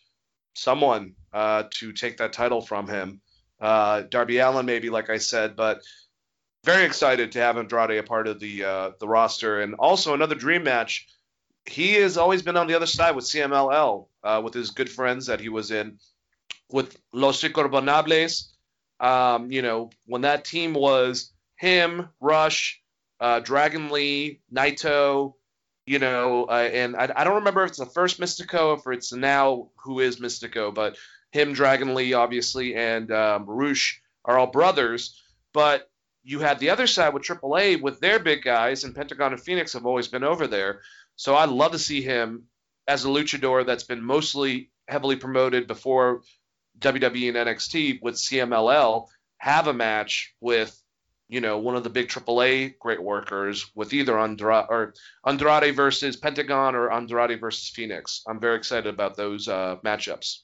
[0.53, 3.21] someone uh, to take that title from him.
[3.61, 5.81] Uh, Darby Allin, maybe, like I said, but
[6.65, 9.61] very excited to have Andrade a part of the uh, the roster.
[9.61, 11.07] And also another dream match.
[11.65, 15.27] He has always been on the other side with CMLL, uh, with his good friends
[15.27, 15.97] that he was in
[16.71, 18.49] with Los Ingobernables.
[18.99, 22.81] Um, you know, when that team was him, Rush,
[23.19, 25.33] uh, Dragon Lee, Naito,
[25.85, 28.97] you know, uh, and I, I, don't remember if it's the first Místico or if
[28.97, 30.97] it's now who is Místico, but
[31.31, 35.21] him, Dragon Lee, obviously, and um, Rush are all brothers.
[35.53, 35.89] But
[36.23, 39.73] you had the other side with AAA with their big guys, and Pentagon and Fénix
[39.73, 40.81] have always been over there.
[41.15, 42.43] So I'd love to see him
[42.87, 46.21] as a luchador that's been mostly heavily promoted before
[46.79, 49.07] WWE and NXT with CMLL
[49.37, 50.79] have a match with
[51.29, 54.93] you know one of the big AAA great workers with either Andrade or
[55.25, 58.21] Andrade versus Pentagon or Andrade versus Fénix.
[58.27, 60.39] I'm very excited about those uh, matchups.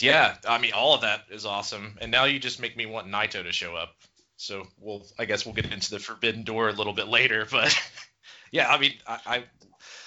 [0.00, 3.08] Yeah, I mean all of that is awesome, and now you just make me want
[3.08, 3.94] Naito to show up.
[4.36, 7.78] So we'll, I guess we'll get into the Forbidden Door a little bit later, but
[8.50, 9.44] yeah, I mean, I, I,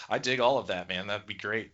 [0.10, 1.06] I dig all of that, man.
[1.06, 1.72] That'd be great.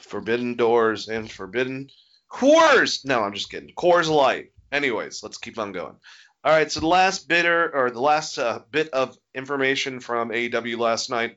[0.00, 1.90] Forbidden Doors and Forbidden
[2.30, 3.04] Coors.
[3.04, 3.74] No, I'm just kidding.
[3.74, 4.52] Coors Light.
[4.72, 5.96] Anyways, let's keep on going.
[6.42, 10.78] All right, so the last bitter or the last uh, bit of information from AEW
[10.78, 11.36] last night.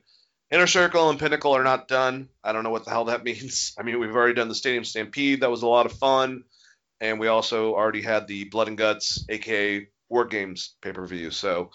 [0.50, 2.28] Inner Circle and Pinnacle are not done.
[2.42, 3.74] I don't know what the hell that means.
[3.78, 5.40] I mean, we've already done the Stadium Stampede.
[5.40, 6.44] That was a lot of fun.
[7.00, 11.30] And we also already had the Blood and Guts, aka War Games pay per view.
[11.30, 11.70] So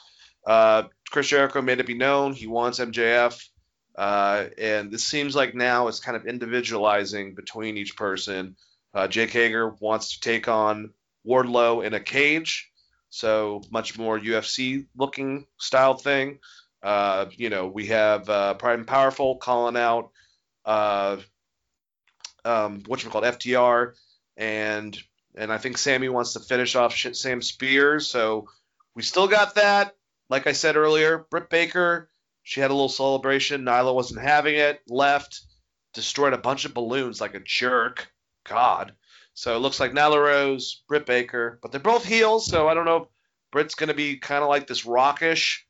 [0.48, 3.40] uh, Chris Jericho made it be known he wants MJF.
[4.00, 8.56] Uh, and this seems like now it's kind of individualizing between each person.
[8.94, 10.92] Uh, Jake Hager wants to take on
[11.28, 12.72] Wardlow in a cage,
[13.10, 16.40] so much more UFC looking style thing.
[16.82, 20.12] Uh, you know, we have uh, Pride and Powerful calling out
[20.64, 21.18] uh,
[22.46, 23.96] um, what you call FTR,
[24.38, 24.98] and
[25.36, 28.08] and I think Sammy wants to finish off Shawn Spears.
[28.08, 28.48] So
[28.96, 29.94] we still got that.
[30.30, 32.09] Like I said earlier, Britt Baker,
[32.50, 33.62] she had a little celebration.
[33.62, 34.82] Nyla wasn't having it.
[34.88, 35.42] Left,
[35.94, 38.12] destroyed a bunch of balloons like a jerk.
[38.44, 38.94] God.
[39.36, 42.48] So it looks like Nyla Rose, Britt Baker, but they're both heels.
[42.48, 43.08] So I don't know if
[43.52, 45.64] Britt's going to be kind of like this rockish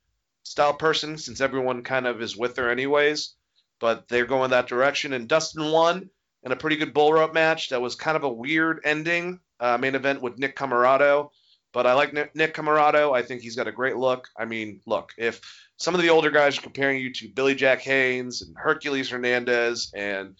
[0.44, 3.36] style person since everyone kind of is with her anyways.
[3.82, 5.12] But they're going that direction.
[5.12, 6.10] And Dustin won
[6.44, 9.42] in a pretty good bull rope match that was kind of a weird ending.
[9.60, 11.32] Uh, main event with Nick Comoroto.
[11.74, 13.14] But I like Nick, Nick Comoroto.
[13.14, 14.30] I think he's got a great look.
[14.38, 15.42] I mean, look, if
[15.80, 19.92] some of the older guys are comparing you to Billy Jack Haynes and Hercules Hernandez
[19.96, 20.36] and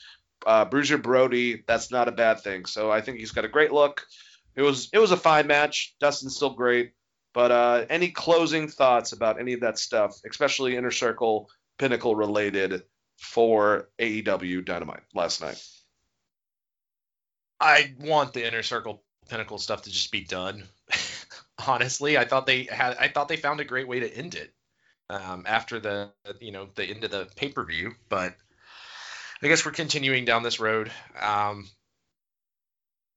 [0.46, 2.66] uh, Bruiser Brody, that's not a bad thing.
[2.66, 4.06] So I think he's got a great look.
[4.56, 5.96] It was it was a fine match.
[6.00, 6.92] Dustin's still great.
[7.34, 12.84] But uh, any closing thoughts about any of that stuff, especially Inner Circle, Pinnacle related
[13.18, 15.64] for AEW Dynamite last night?
[17.62, 20.64] I want the Inner Circle Pinnacle stuff to just be done.
[21.68, 24.54] Honestly, I thought they had I thought they found a great way to end it
[25.10, 28.36] um, after the you know the end of the pay per view, but
[29.42, 30.92] I guess we're continuing down this road.
[31.20, 31.68] Um,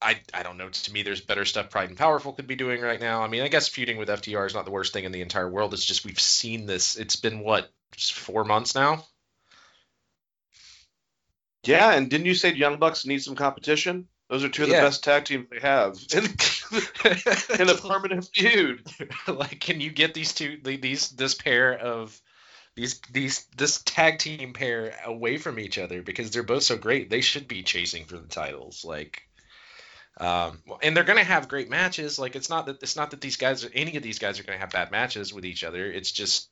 [0.00, 0.68] I I don't know.
[0.68, 3.22] To me, there's better stuff Pride and Powerful could be doing right now.
[3.22, 5.48] I mean, I guess feuding with FTR is not the worst thing in the entire
[5.48, 5.74] world.
[5.74, 6.96] It's just we've seen this.
[6.96, 9.04] It's been what four months now.
[11.64, 14.08] Yeah, and didn't you say Young Bucks need some competition?
[14.32, 14.84] Those are two of the yeah.
[14.84, 16.24] best tag teams they have in,
[17.60, 18.82] in a permanent feud.
[19.28, 22.18] like, can you get these two, these this pair of
[22.74, 27.10] these these this tag team pair away from each other because they're both so great.
[27.10, 28.86] They should be chasing for the titles.
[28.86, 29.20] Like,
[30.16, 32.18] um, and they're gonna have great matches.
[32.18, 34.56] Like, it's not that it's not that these guys, any of these guys, are gonna
[34.56, 35.84] have bad matches with each other.
[35.84, 36.48] It's just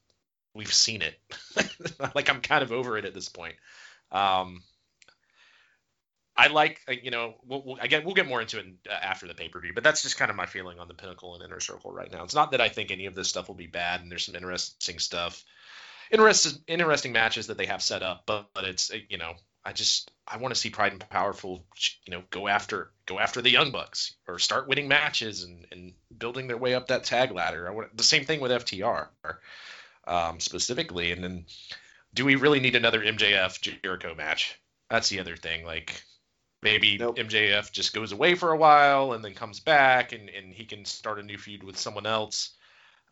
[0.52, 1.18] we've seen it.
[2.14, 3.54] like, I'm kind of over it at this point.
[4.12, 4.60] Um,
[6.40, 9.28] I like, uh, you know, we'll, we'll, again, we'll get more into it uh, after
[9.28, 11.44] the pay per view, but that's just kind of my feeling on the Pinnacle and
[11.44, 12.24] Inner Circle right now.
[12.24, 14.34] It's not that I think any of this stuff will be bad, and there's some
[14.34, 15.44] interesting stuff,
[16.10, 19.34] interesting, interesting matches that they have set up, but, but it's, uh, you know,
[19.64, 21.62] I just I want to see Pride and Powerful,
[22.06, 25.92] you know, go after go after the Young Bucks or start winning matches and, and
[26.16, 27.68] building their way up that tag ladder.
[27.68, 29.08] I want the same thing with FTR
[30.06, 31.44] um, specifically, and then
[32.14, 34.58] do we really need another MJF Jericho match?
[34.88, 35.64] That's the other thing.
[35.66, 36.02] Like
[36.62, 37.16] Maybe nope.
[37.16, 40.84] MJF just goes away for a while and then comes back and, and he can
[40.84, 42.50] start a new feud with someone else.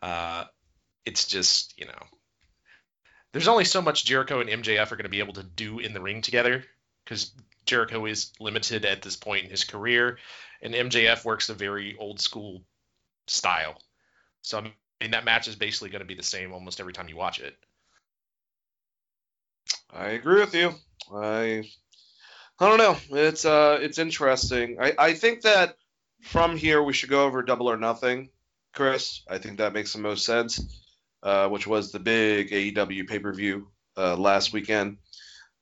[0.02, 0.44] Uh,
[1.06, 2.02] it's just, you know,
[3.32, 5.94] there's only so much Jericho and MJF are going to be able to do in
[5.94, 6.64] the ring together
[7.04, 7.32] because
[7.64, 10.18] Jericho is limited at this point in his career,
[10.62, 12.62] and MJF works a very old school
[13.26, 13.80] style.
[14.42, 14.62] So I
[15.00, 17.40] mean, that match is basically going to be the same almost every time you watch
[17.40, 17.56] it.
[19.92, 20.74] I agree with you.
[21.14, 21.70] I
[22.60, 23.18] I don't know.
[23.18, 24.78] It's uh, it's interesting.
[24.80, 25.76] I, I think that
[26.22, 28.30] from here we should go over Double or Nothing,
[28.74, 29.22] Chris.
[29.28, 30.60] I think that makes the most sense.
[31.20, 34.98] Uh, which was the big AEW pay per view uh, last weekend.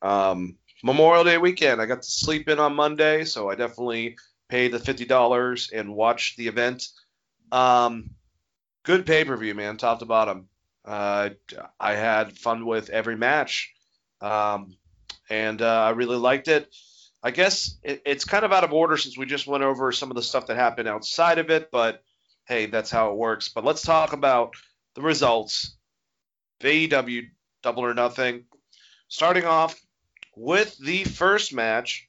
[0.02, 1.80] Um, Memorial Day weekend.
[1.80, 4.16] I got to sleep in on Monday, so I definitely
[4.48, 6.88] paid the fifty dollars and watched the event.
[7.52, 8.10] Um,
[8.84, 10.48] good pay per view, man, top to bottom.
[10.84, 11.30] Uh,
[11.80, 13.72] I had fun with every match.
[14.20, 14.76] Um,
[15.28, 16.74] and uh, I really liked it.
[17.26, 20.12] I guess it, it's kind of out of order since we just went over some
[20.12, 22.04] of the stuff that happened outside of it, but
[22.44, 23.48] hey, that's how it works.
[23.48, 24.54] But let's talk about
[24.94, 25.76] the results.
[26.60, 27.24] AEW
[27.64, 28.44] Double or Nothing.
[29.08, 29.74] starting off
[30.36, 32.08] with the first match,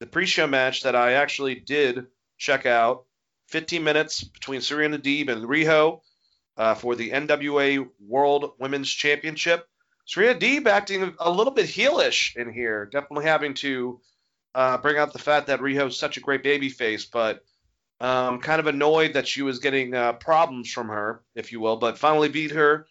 [0.00, 3.04] the pre-show match that I actually did check out.
[3.50, 6.00] 15 minutes between Serena Deeb and Riho
[6.56, 9.68] uh, for the NWA World Women's Championship.
[10.04, 14.00] Serena Deeb acting a little bit heelish in here, definitely having to
[14.54, 17.44] uh, bring out the fact that Riho's such a great baby face, but
[18.00, 21.76] um, kind of annoyed that she was getting uh, problems from her, if you will,
[21.76, 22.86] but finally beat her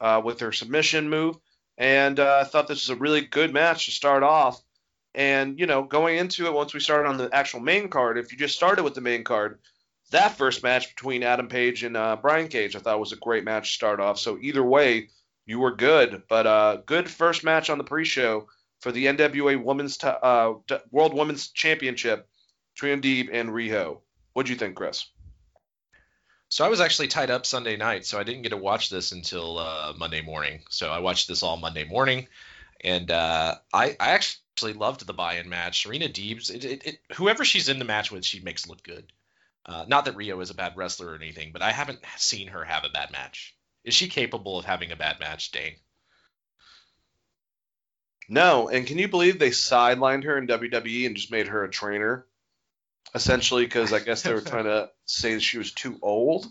[0.00, 1.36] uh, with her submission move.
[1.78, 4.60] And uh, I thought this was a really good match to start off.
[5.14, 8.32] And, you know, going into it, once we started on the actual main card, if
[8.32, 9.58] you just started with the main card,
[10.10, 13.44] that first match between Adam Page and uh, Brian Cage, I thought was a great
[13.44, 14.18] match to start off.
[14.18, 15.08] So either way,
[15.46, 16.22] you were good.
[16.28, 18.46] But good first match on the pre-show
[18.80, 20.54] for the NWA Women's t- uh,
[20.90, 22.28] World Women's Championship,
[22.74, 23.98] Serena Deeb and Riho.
[24.32, 25.06] What'd you think, Chris?
[26.48, 29.12] So I was actually tied up Sunday night, so I didn't get to watch this
[29.12, 30.62] until uh, Monday morning.
[30.68, 32.26] So I watched this all Monday morning,
[32.80, 35.82] and uh, I, I actually loved the buy-in match.
[35.82, 39.12] Serena Deeb's, it, it, it, whoever she's in the match with, she makes look good.
[39.64, 42.64] Uh, not that Riho is a bad wrestler or anything, but I haven't seen her
[42.64, 43.54] have a bad match.
[43.84, 45.76] Is she capable of having a bad match, Dane?
[48.30, 51.70] No, and can you believe they sidelined her in WWE and just made her a
[51.70, 52.26] trainer?
[53.14, 56.46] essentially because I guess they were trying to say she was too old.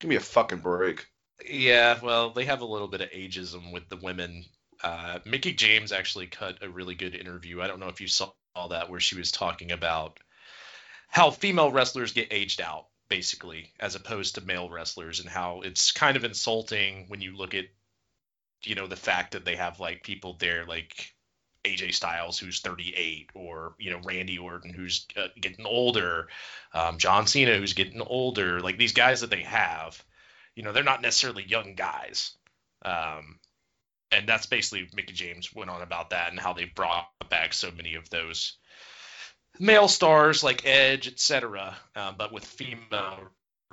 [0.00, 1.06] Give me a fucking break.
[1.48, 4.44] Yeah, well, they have a little bit of ageism with the women.
[4.82, 7.60] Uh, Mickie James actually cut a really good interview.
[7.60, 8.30] I don't know if you saw
[8.70, 10.18] that where she was talking about
[11.08, 15.92] how female wrestlers get aged out, basically, as opposed to male wrestlers, and how it's
[15.92, 17.66] kind of insulting when you look at,
[18.64, 21.14] you know, the fact that they have like people there like
[21.64, 26.28] AJ Styles who's 38, or you know Randy Orton who's uh, getting older,
[26.72, 28.60] um, John Cena who's getting older.
[28.60, 30.02] Like these guys that they have,
[30.54, 32.36] you know, they're not necessarily young guys.
[32.82, 33.38] Um,
[34.10, 37.70] and that's basically Mickie James went on about that and how they brought back so
[37.70, 38.56] many of those
[39.58, 41.76] male stars like Edge, etc.
[41.94, 43.30] Uh, but with female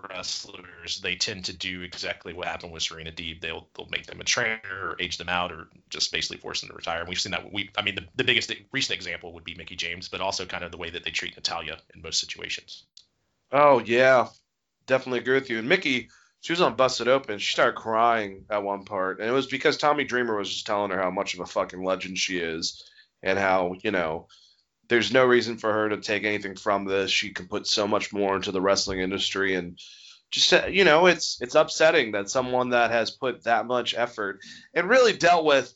[0.09, 3.41] wrestlers, they tend to do exactly what happened with Serena Deeb.
[3.41, 6.69] They'll they'll make them a trainer or age them out or just basically force them
[6.69, 6.99] to retire.
[6.99, 7.51] And we've seen that.
[7.51, 10.63] We I mean the, the biggest recent example would be Mickie James, but also kind
[10.63, 12.85] of the way that they treat Natalya in most situations.
[13.51, 14.27] Oh yeah,
[14.87, 15.59] definitely agree with you.
[15.59, 16.09] And Mickie,
[16.41, 17.39] she was on Busted Open.
[17.39, 20.91] She started crying at one part, and it was because Tommy Dreamer was just telling
[20.91, 22.83] her how much of a fucking legend she is,
[23.23, 24.27] and how you know
[24.87, 27.11] there's no reason for her to take anything from this.
[27.11, 29.79] She can put so much more into the wrestling industry and
[30.31, 34.39] just uh, you know it's it's upsetting that someone that has put that much effort
[34.73, 35.73] and really dealt with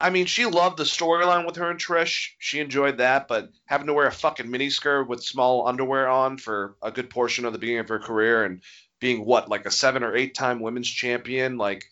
[0.00, 2.30] I mean, she loved the storyline with her and Trish.
[2.38, 6.76] She enjoyed that, but having to wear a fucking miniskirt with small underwear on for
[6.82, 8.62] a good portion of the beginning of her career and
[9.00, 11.84] being what, like a seven or eight time women's champion, like,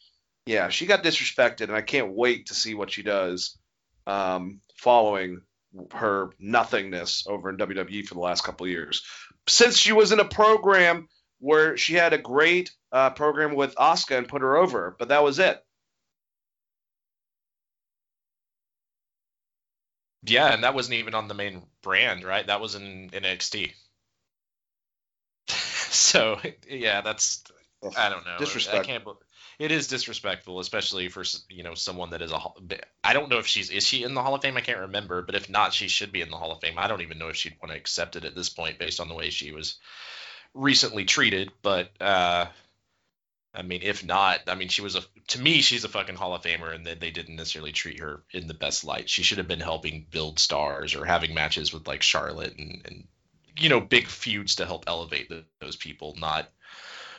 [0.46, 3.56] yeah, she got disrespected, and I can't wait to see what she does
[4.06, 5.40] um, following
[5.92, 9.02] her nothingness over in WWE for the last couple of years.
[9.48, 11.08] Since she was in a program
[11.38, 15.24] where she had a great uh, program with Asuka and put her over, but that
[15.24, 15.62] was it.
[20.24, 22.46] Yeah, and that wasn't even on the main brand, right?
[22.46, 23.72] That was in, in NXT.
[25.48, 27.42] so yeah, that's
[27.96, 28.36] I don't know.
[28.38, 28.78] Disrespect.
[28.78, 29.04] I can't
[29.58, 32.40] it is disrespectful, especially for you know someone that is a.
[33.04, 34.56] I don't know if she's is she in the Hall of Fame.
[34.56, 36.78] I can't remember, but if not, she should be in the Hall of Fame.
[36.78, 39.08] I don't even know if she'd want to accept it at this point based on
[39.08, 39.78] the way she was
[40.54, 41.50] recently treated.
[41.62, 42.46] But uh,
[43.54, 46.34] I mean, if not, I mean, she was a to me, she's a fucking Hall
[46.34, 49.08] of Famer, and they, they didn't necessarily treat her in the best light.
[49.08, 53.08] She should have been helping build stars or having matches with like Charlotte and and
[53.58, 56.48] you know big feuds to help elevate the, those people, not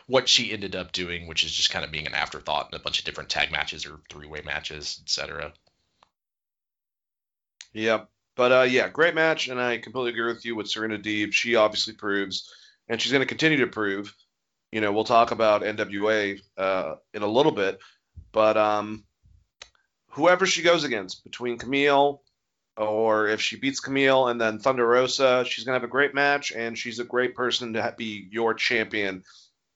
[0.07, 2.83] what she ended up doing, which is just kind of being an afterthought in a
[2.83, 5.53] bunch of different tag matches or three way matches, etc.
[7.73, 8.09] Yep.
[8.35, 11.33] But uh, yeah, great match, and I completely agree with you with Serena Deeb.
[11.33, 12.51] She obviously proves,
[12.87, 14.15] and she's going to continue to prove.
[14.71, 17.79] You know, we'll talk about NWA uh, in a little bit,
[18.31, 19.03] but um,
[20.09, 22.23] whoever she goes against, between Camille
[22.75, 26.15] or if she beats Camille and then Thunder Rosa, she's going to have a great
[26.15, 29.23] match, and she's a great person to be your champion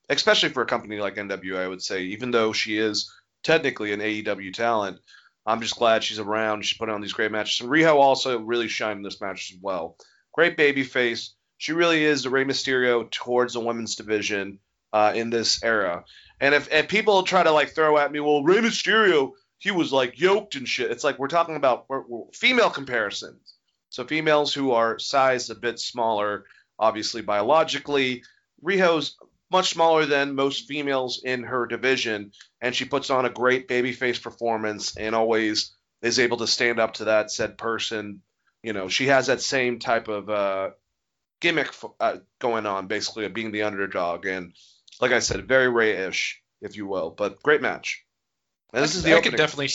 [0.09, 3.11] especially for a company like NWA, I would say, even though she is
[3.43, 4.99] technically an AEW talent,
[5.45, 6.65] I'm just glad she's around.
[6.65, 7.61] She's putting on these great matches.
[7.61, 9.97] And Riho also really shined in this match as well.
[10.33, 11.33] Great baby face.
[11.57, 14.59] She really is the Rey Mysterio towards the women's division
[14.93, 16.03] uh, in this era.
[16.39, 19.91] And if, if people try to like throw at me, well, Rey Mysterio, he was
[19.91, 20.91] like yoked and shit.
[20.91, 23.55] It's like we're talking about we're, we're female comparisons.
[23.89, 26.45] So females who are sized a bit smaller,
[26.77, 28.23] obviously biologically.
[28.63, 29.15] Riho's
[29.49, 32.31] much smaller than most females in her division,
[32.61, 36.95] and she puts on a great babyface performance and always is able to stand up
[36.95, 38.21] to that said person.
[38.63, 40.71] You know, she has that same type of uh,
[41.39, 44.53] gimmick uh, going on, basically of being the underdog, and
[44.99, 48.03] like I said, very Rey-ish, if you will, but great match.
[48.73, 49.69] And this I, is the I could definitely.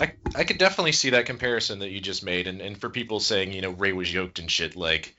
[0.00, 3.18] I, I could definitely see that comparison that you just made, and, and for people
[3.18, 5.14] saying you know Ray was yoked and shit, like,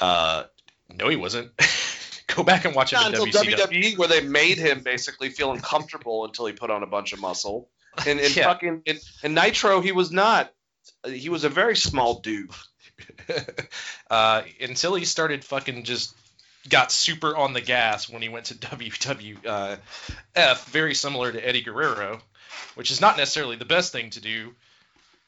[0.00, 0.44] uh,
[0.88, 1.50] no, he wasn't.
[2.36, 3.56] Go back and watch it until WCW.
[3.56, 7.20] WWE, where they made him basically feel uncomfortable until he put on a bunch of
[7.20, 7.68] muscle.
[8.06, 8.44] And in yeah.
[8.44, 10.52] fucking in, in Nitro, he was not.
[11.04, 12.50] He was a very small dude.
[14.10, 16.14] uh, until he started fucking just
[16.68, 19.78] got super on the gas when he went to WWF,
[20.36, 22.20] uh, very similar to Eddie Guerrero,
[22.74, 24.54] which is not necessarily the best thing to do,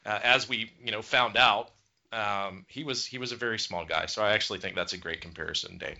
[0.04, 1.70] uh, as we you know found out.
[2.12, 4.98] Um, he was he was a very small guy, so I actually think that's a
[4.98, 5.96] great comparison, Dane.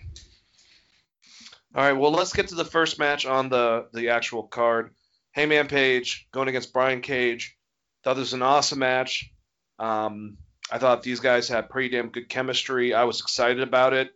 [1.75, 4.93] All right, well, let's get to the first match on the the actual card.
[5.31, 7.57] Hangman Page going against Brian Cage.
[8.03, 9.31] Thought this was an awesome match.
[9.79, 10.37] Um,
[10.71, 12.93] I thought these guys had pretty damn good chemistry.
[12.93, 14.11] I was excited about it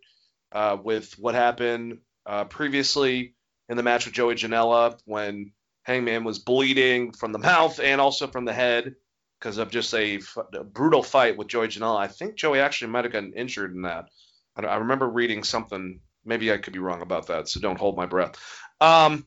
[0.51, 3.33] uh, with what happened uh, previously
[3.69, 5.51] in the match with Joey Janela when
[5.83, 8.95] Hangman was bleeding from the mouth and also from the head
[9.39, 10.19] because of just a,
[10.53, 11.97] a, brutal fight with Joey Janela.
[11.97, 14.09] I think Joey actually might have gotten injured in that.
[14.55, 17.97] I, I remember reading something Maybe I could be wrong about that, so don't hold
[17.97, 18.35] my breath.
[18.81, 19.25] Um,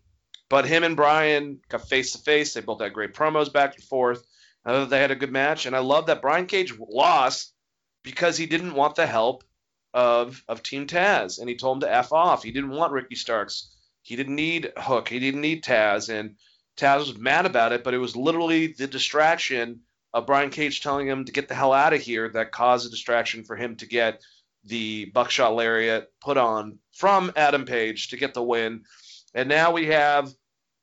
[0.49, 2.53] but him and Brian got face to face.
[2.53, 4.27] They both had great promos back and forth.
[4.65, 7.55] I thought they had a good match, and I love that Brian Cage lost
[8.03, 9.45] because he didn't want the help
[9.95, 12.43] of of Team Taz, and he told him to f off.
[12.43, 13.75] He didn't want Ricky Starks.
[14.03, 15.09] He didn't need Hook.
[15.09, 16.37] He didn't need Taz, and
[16.77, 17.83] Taz was mad about it.
[17.83, 19.81] But it was literally the distraction
[20.13, 22.91] of Brian Cage telling him to get the hell out of here that caused a
[22.91, 24.23] distraction for him to get
[24.65, 28.85] the buckshot lariat put on from Adam Page to get the win.
[29.35, 30.31] And now we have,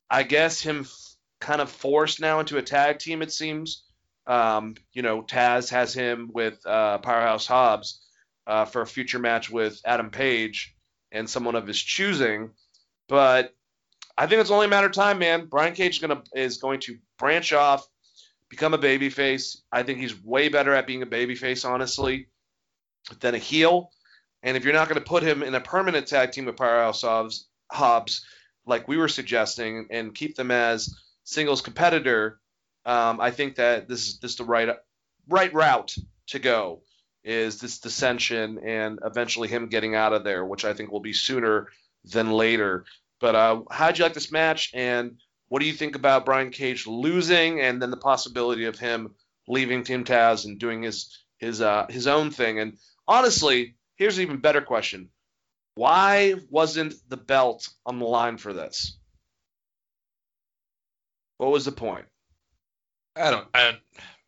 [0.10, 3.84] I guess, him f- kind of forced now into a tag team, it seems.
[4.26, 8.02] Um, you know, Taz has him with uh, Powerhouse Hobbs
[8.46, 10.76] uh, for a future match with Adam Page
[11.12, 12.52] and someone of his choosing.
[13.08, 13.54] But
[14.18, 15.46] I think it's only a matter of time, man.
[15.46, 17.88] Brian Cage is gonna is going to branch off,
[18.50, 19.58] become a babyface.
[19.72, 22.28] I think he's way better at being a babyface, honestly
[23.20, 23.92] than a heel.
[24.44, 27.04] And if you're not going to put him in a permanent tag team with Powerhouse
[27.72, 28.26] Hobbs,
[28.66, 32.40] like we were suggesting, and keep them as singles competitor,
[32.86, 34.70] um, I think that this is this the right
[35.28, 35.96] right route
[36.28, 36.82] to go.
[37.24, 41.12] Is this dissension and eventually him getting out of there, which I think will be
[41.12, 41.68] sooner
[42.06, 42.86] than later.
[43.20, 45.18] But uh, how'd you like this match, and
[45.50, 49.16] what do you think about Brian Cage losing, and then the possibility of him
[49.48, 52.60] leaving Team Taz and doing his his uh, his own thing?
[52.60, 52.78] And
[53.08, 55.10] honestly, here's an even better question.
[55.76, 58.98] Why wasn't the belt on the line for this?
[61.38, 62.06] What was the point?
[63.16, 63.48] I don't.
[63.54, 63.78] I,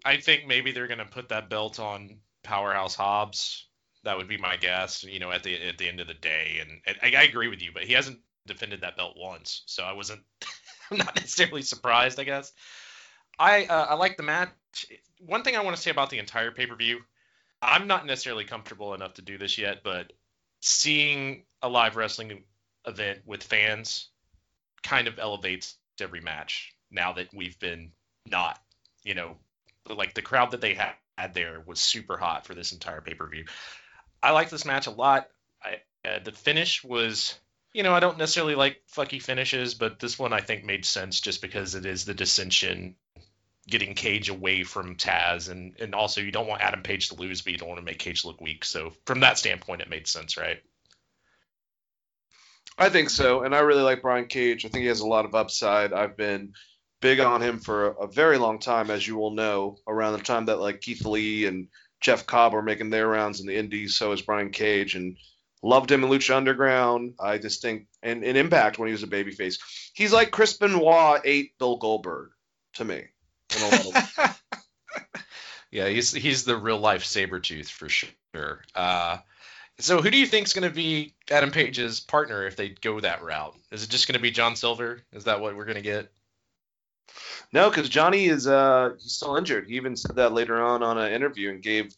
[0.05, 3.67] I think maybe they're gonna put that belt on Powerhouse Hobbs.
[4.03, 5.03] That would be my guess.
[5.03, 7.47] You know, at the at the end of the day, and, and I, I agree
[7.47, 10.21] with you, but he hasn't defended that belt once, so I wasn't.
[10.91, 12.19] I'm not necessarily surprised.
[12.19, 12.51] I guess.
[13.37, 14.49] I uh, I like the match.
[15.19, 16.99] One thing I want to say about the entire pay per view
[17.61, 20.13] I'm not necessarily comfortable enough to do this yet, but
[20.61, 22.43] seeing a live wrestling
[22.85, 24.09] event with fans
[24.83, 27.91] kind of elevates every match now that we've been
[28.25, 28.59] not,
[29.03, 29.37] you know,
[29.87, 30.93] like the crowd that they had,
[31.33, 33.45] there was super hot for this entire pay per view.
[34.23, 35.27] I like this match a lot.
[35.61, 37.37] I, uh, the finish was,
[37.73, 41.19] you know, I don't necessarily like fucky finishes, but this one I think made sense
[41.19, 42.95] just because it is the dissension
[43.69, 47.41] getting Cage away from Taz, and and also you don't want Adam Page to lose,
[47.41, 48.65] but you don't want to make Cage look weak.
[48.65, 50.61] So from that standpoint, it made sense, right?
[52.77, 54.65] I think so, and I really like Brian Cage.
[54.65, 55.91] I think he has a lot of upside.
[55.91, 56.53] I've been
[57.01, 59.77] big on him for a, very long time, as you will know.
[59.87, 61.67] Around the time that like Keith Lee and
[62.01, 65.17] Jeff Cobb were making their rounds in the Indies, so is Brian Cage, and
[65.61, 67.15] loved him in Lucha Underground.
[67.19, 69.59] I just think, and in Impact when he was a babyface,
[69.93, 72.29] he's like Chris Benoit ate Bill Goldberg
[72.75, 73.03] to me.
[75.71, 78.63] yeah, he's he's the real life saber tooth for sure.
[78.75, 79.17] Uh,
[79.79, 82.99] so who do you think is going to be Adam Page's partner if they go
[82.99, 83.55] that route?
[83.71, 85.01] Is it just going to be John Silver?
[85.13, 86.11] Is that what we're going to get?
[87.51, 89.67] No, because Johnny is uh he's still injured.
[89.67, 91.91] He even said that later on on an interview and gave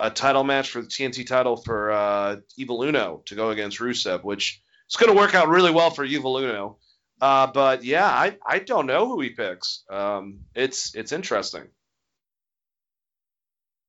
[0.00, 4.24] a title match for the TNT title for uh, Evil Uno to go against Rusev,
[4.24, 6.78] which is going to work out really well for Evil Uno.
[7.20, 9.84] Uh, but yeah, I, I don't know who he picks.
[9.90, 11.68] Um, it's it's interesting.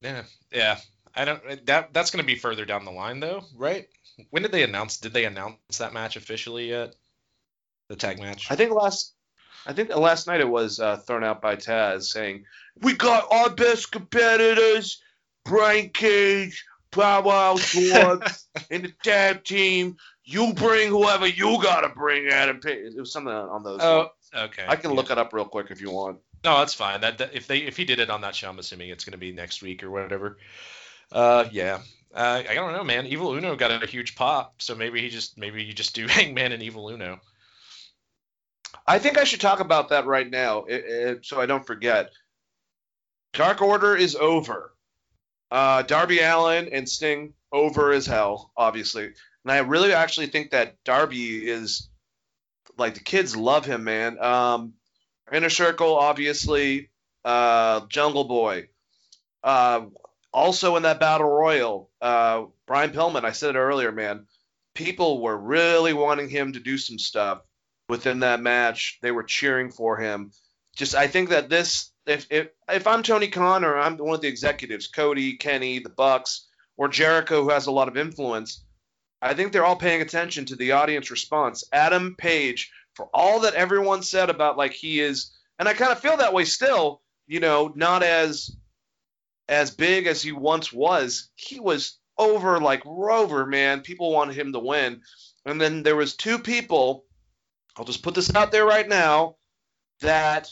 [0.01, 0.77] Yeah, yeah.
[1.15, 1.65] I don't.
[1.65, 3.87] That that's going to be further down the line, though, right?
[4.29, 4.97] When did they announce?
[4.97, 6.93] Did they announce that match officially yet?
[7.89, 8.49] The tag match.
[8.49, 9.13] I think last.
[9.65, 12.45] I think last night it was uh, thrown out by Taz saying,
[12.81, 15.01] "We got our best competitors,
[15.45, 19.97] Brian Cage, Power Dogs, in the tag team.
[20.23, 23.79] You bring whoever you gotta bring, Adam Page." It was something on those.
[23.81, 23.97] Oh,
[24.33, 24.49] lines.
[24.51, 24.65] okay.
[24.67, 24.97] I can yeah.
[24.97, 26.19] look it up real quick if you want.
[26.43, 27.01] No, that's fine.
[27.01, 29.13] That, that if they if he did it on that show, I'm assuming it's going
[29.13, 30.37] to be next week or whatever.
[31.11, 31.79] Uh, yeah.
[32.13, 33.05] Uh, I don't know, man.
[33.07, 36.51] Evil Uno got a huge pop, so maybe he just maybe you just do Hangman
[36.51, 37.19] and Evil Uno.
[38.85, 42.11] I think I should talk about that right now, i i so I don't forget.
[43.33, 44.73] Dark Order is over.
[45.51, 50.81] Uh, Darby Allin and Sting over as hell, obviously, and I really actually think that
[50.85, 51.89] Darby is
[52.77, 54.21] like the kids love him, man.
[54.23, 54.73] Um,
[55.31, 56.89] Inner Circle, obviously,
[57.25, 58.69] uh, Jungle Boy.
[59.43, 59.85] Uh,
[60.33, 63.25] also in that battle royal, uh, Brian Pillman.
[63.25, 64.27] I said it earlier, man.
[64.73, 67.41] People were really wanting him to do some stuff
[67.89, 68.99] within that match.
[69.01, 70.31] They were cheering for him.
[70.75, 74.21] Just I think that this if if if I'm Tony Khan or I'm one of
[74.21, 76.47] the executives, Cody, Kenny, the Bucks,
[76.77, 78.63] or Jericho who has a lot of influence,
[79.21, 81.63] I think they're all paying attention to the audience response.
[81.71, 85.99] Adam Page, for all that everyone said about like he is and I kind of
[85.99, 88.55] feel that way still, you know, not as
[89.47, 91.29] as big as he once was.
[91.35, 93.81] He was over like Rover, man.
[93.81, 95.01] People wanted him to win.
[95.45, 97.05] And then there was two people
[97.77, 99.37] I'll just put this out there right now
[100.01, 100.49] that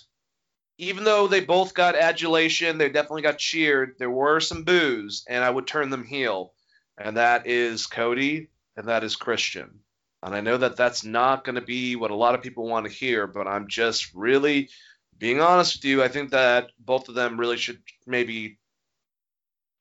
[0.80, 5.43] even though they both got adulation, they definitely got cheered, there were some boos, and
[5.43, 6.53] I would turn them heel.
[6.97, 8.47] And that is Cody
[8.77, 9.81] and that is Christian.
[10.23, 12.85] And I know that that's not going to be what a lot of people want
[12.85, 14.69] to hear, but I'm just really
[15.18, 16.01] being honest with you.
[16.01, 18.57] I think that both of them really should maybe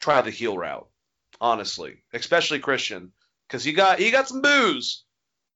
[0.00, 0.88] try the heel route,
[1.40, 3.12] honestly, especially Christian,
[3.46, 5.04] because he got he got some boos.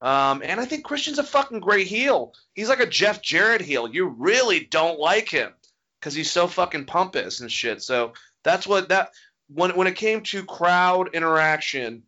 [0.02, 2.34] Um, and I think Christian's a fucking great heel.
[2.54, 3.88] He's like a Jeff Jarrett heel.
[3.88, 5.52] You really don't like him
[6.00, 7.82] because he's so fucking pompous and shit.
[7.82, 9.10] So that's what that
[9.48, 12.02] when when it came to crowd interaction,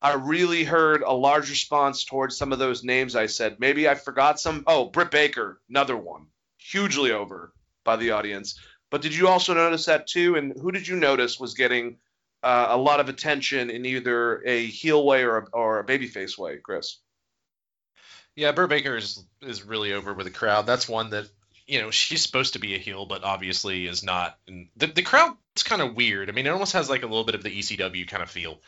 [0.00, 3.58] I really heard a large response towards some of those names I said.
[3.58, 4.62] Maybe I forgot some.
[4.68, 7.52] Oh, Britt Baker, another one, hugely over
[7.82, 8.60] by the audience.
[8.90, 10.36] But did you also notice that too?
[10.36, 11.96] And who did you notice was getting
[12.44, 16.38] uh, a lot of attention in either a heel way or a, or a babyface
[16.38, 16.98] way, Chris?
[18.36, 20.66] Yeah, Britt Baker is is really over with the crowd.
[20.66, 21.28] That's one that
[21.66, 24.38] you know she's supposed to be a heel, but obviously is not.
[24.46, 26.28] And the the crowd's kind of weird.
[26.28, 28.60] I mean, it almost has like a little bit of the ECW kind of feel.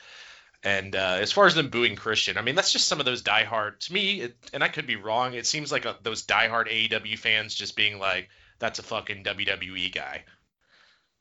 [0.65, 3.23] And uh, as far as them booing Christian, I mean, that's just some of those
[3.23, 3.81] diehard.
[3.81, 5.35] To me, it, and I could be wrong.
[5.35, 8.29] It seems like a, those diehard AEW fans just being like,
[8.61, 10.25] "That's a fucking WWE guy,"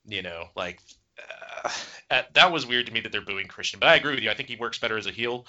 [0.05, 0.79] you know, like.
[1.63, 1.69] Uh,
[2.33, 4.31] that was weird to me that they're booing Christian, but I agree with you.
[4.31, 5.45] I think he works better as a heel.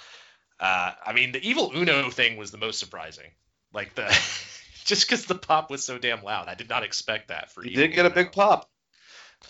[0.63, 3.31] Uh, I mean, the evil Uno thing was the most surprising.
[3.73, 4.05] Like the
[4.85, 7.61] just because the pop was so damn loud, I did not expect that for.
[7.61, 8.69] He evil did get a big pop.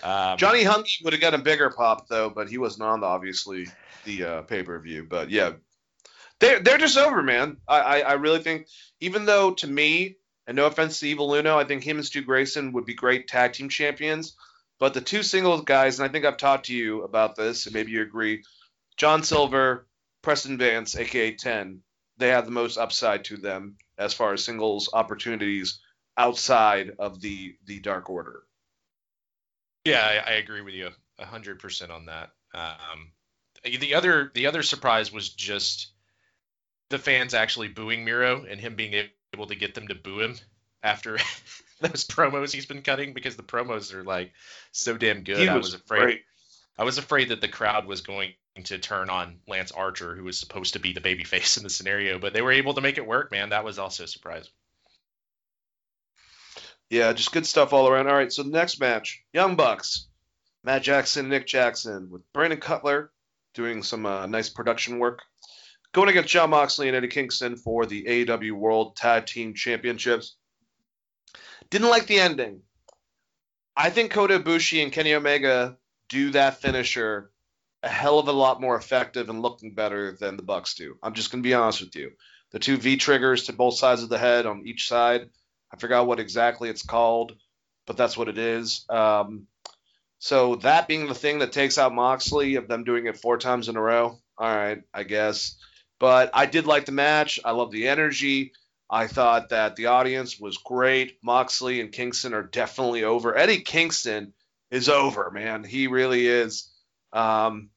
[0.02, 3.06] Um, Johnny Hungy would have got a bigger pop though, but he wasn't on the,
[3.06, 3.68] obviously
[4.06, 5.06] the uh, pay per view.
[5.08, 5.52] But yeah,
[6.40, 7.58] they're they're just over, man.
[7.68, 8.66] I, I I really think
[9.00, 10.16] even though to me,
[10.48, 13.28] and no offense to Evil Uno, I think him and Stu Grayson would be great
[13.28, 14.36] tag team champions.
[14.80, 17.76] But the two singles guys, and I think I've talked to you about this, and
[17.76, 18.44] maybe you agree,
[18.98, 19.86] John Silver,
[20.24, 21.82] Preston Vance, aka Ten,
[22.18, 25.80] they have the most upside to them as far as singles opportunities
[26.18, 28.44] outside of the the Dark Order.
[29.86, 30.90] Yeah, I, I agree with you
[31.20, 32.32] a hundred percent on that.
[32.56, 33.12] Um,
[33.64, 35.92] the other the other surprise was just
[36.90, 40.36] the fans actually booing Miro and him being able to get them to boo him
[40.84, 41.18] after
[41.82, 44.32] those promos he's been cutting because the promos are like
[44.72, 45.38] so damn good.
[45.38, 46.22] He I was was afraid great.
[46.78, 48.34] I was afraid that the crowd was going
[48.64, 52.20] to turn on Lance Archer, who was supposed to be the babyface in the scenario,
[52.20, 53.50] but they were able to make it work, man.
[53.50, 54.50] That was also a surprise.
[56.90, 58.08] Yeah, just good stuff all around.
[58.08, 60.08] All right, so the next match, Young Bucks,
[60.64, 63.12] Matt Jackson, Nick Jackson, with Brandon Cutler
[63.54, 65.22] doing some uh, nice production work,
[65.92, 70.36] going against Jon Moxley and Eddie Kingston for the AEW World Tag Team Championships.
[71.70, 72.62] Didn't like the ending.
[73.76, 75.78] I think Kota Ibushi and Kenny Omega
[76.10, 77.32] do that finisher
[77.84, 80.98] a hell of a lot more effective and looking better than the Bucks do.
[81.04, 82.12] I'm just gonna be honest with you.
[82.52, 85.30] The two V triggers to both sides of the head on each side.
[85.72, 87.36] I forgot what exactly it's called,
[87.86, 88.86] but that's what it is.
[88.90, 89.48] Um,
[90.20, 93.68] so that being the thing that takes out Moxley of them doing it four times
[93.68, 94.20] in a row.
[94.38, 95.58] All right, I guess.
[96.00, 97.40] But I did like the match.
[97.44, 98.54] I love the energy.
[98.90, 101.18] I thought that the audience was great.
[101.24, 103.36] Moxley and Kingston are definitely over.
[103.36, 104.34] Eddie Kingston
[104.74, 105.64] is over, man.
[105.64, 106.68] He really is.
[107.14, 107.70] Um,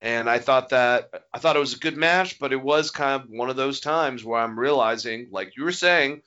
[0.00, 3.22] and I thought that I thought it was a good match, but it was kind
[3.22, 6.22] of one of those times where I'm realizing, like you were saying,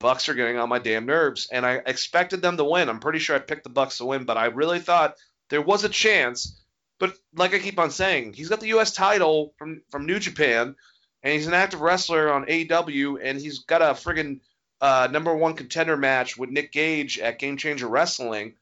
[0.00, 2.88] Bucks are getting on my damn nerves, and I expected them to win.
[2.88, 5.14] I'm pretty sure I picked the Bucks to win, but I really thought
[5.50, 6.60] there was a chance.
[6.98, 8.92] But like I keep on saying, he's got the U.S.
[8.92, 10.74] title from from New Japan,
[11.22, 14.40] and he's an active wrestler on AEW, and he's got a friggin'
[14.80, 18.54] uh, number one contender match with Nick Gage at Game Changer Wrestling.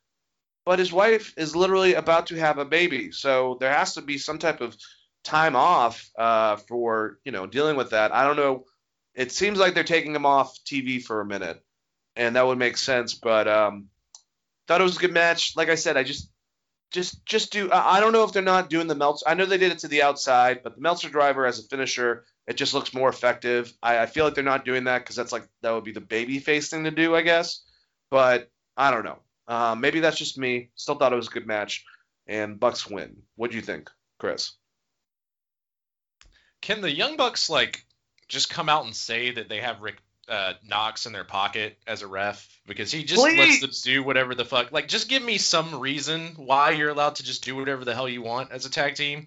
[0.64, 4.18] But his wife is literally about to have a baby, so there has to be
[4.18, 4.76] some type of
[5.24, 8.12] time off uh, for you know dealing with that.
[8.12, 8.64] I don't know.
[9.14, 11.62] It seems like they're taking him off TV for a minute,
[12.16, 13.14] and that would make sense.
[13.14, 13.88] But um,
[14.66, 15.56] thought it was a good match.
[15.56, 16.30] Like I said, I just
[16.90, 17.70] just just do.
[17.72, 19.28] I don't know if they're not doing the Meltzer.
[19.28, 22.24] I know they did it to the outside, but the Meltzer driver as a finisher,
[22.46, 23.72] it just looks more effective.
[23.82, 26.00] I, I feel like they're not doing that because that's like that would be the
[26.00, 27.62] baby face thing to do, I guess.
[28.10, 29.18] But I don't know.
[29.50, 30.70] Uh, maybe that's just me.
[30.76, 31.84] Still thought it was a good match,
[32.28, 33.22] and Bucks win.
[33.34, 34.52] What do you think, Chris?
[36.60, 37.84] Can the Young Bucks like
[38.28, 39.96] just come out and say that they have Rick
[40.28, 43.60] uh, Knox in their pocket as a ref because he just Please!
[43.60, 44.70] lets them do whatever the fuck?
[44.70, 48.08] Like, just give me some reason why you're allowed to just do whatever the hell
[48.08, 49.26] you want as a tag team.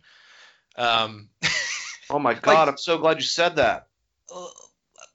[0.77, 1.27] Um,
[2.09, 3.87] Oh my God, I'm so glad you said that.
[4.33, 4.47] uh,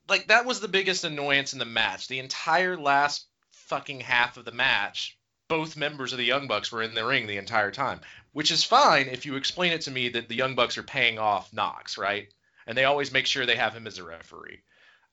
[0.08, 2.08] like that was the biggest annoyance in the match.
[2.08, 3.26] The entire last
[3.68, 5.16] fucking half of the match,
[5.48, 8.00] both members of the Young Bucks were in the ring the entire time,
[8.32, 11.18] which is fine if you explain it to me that the Young Bucks are paying
[11.18, 12.28] off Knox, right?
[12.66, 14.60] And they always make sure they have him as a referee.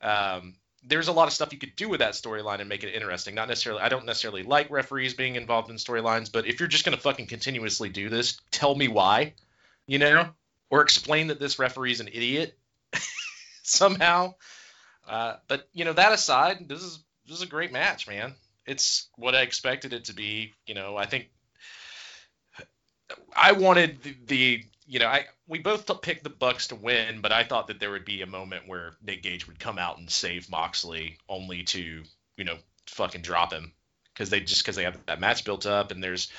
[0.01, 2.93] Um, there's a lot of stuff you could do with that storyline and make it
[2.93, 3.33] interesting.
[3.33, 6.85] Not necessarily, I don't necessarily like referees being involved in storylines, but if you're just
[6.85, 9.33] gonna fucking continuously do this, tell me why,
[9.87, 10.29] you know,
[10.69, 12.57] or explain that this referee's an idiot
[13.63, 14.35] somehow.
[15.07, 18.35] Uh, but you know, that aside, this is this is a great match, man.
[18.65, 20.53] It's what I expected it to be.
[20.65, 21.29] You know, I think
[23.35, 27.31] I wanted the, the you know, I we both picked the Bucks to win, but
[27.31, 30.09] I thought that there would be a moment where Nick Gage would come out and
[30.09, 32.03] save Moxley, only to
[32.37, 33.73] you know fucking drop him
[34.13, 36.31] because they just because they have that match built up and there's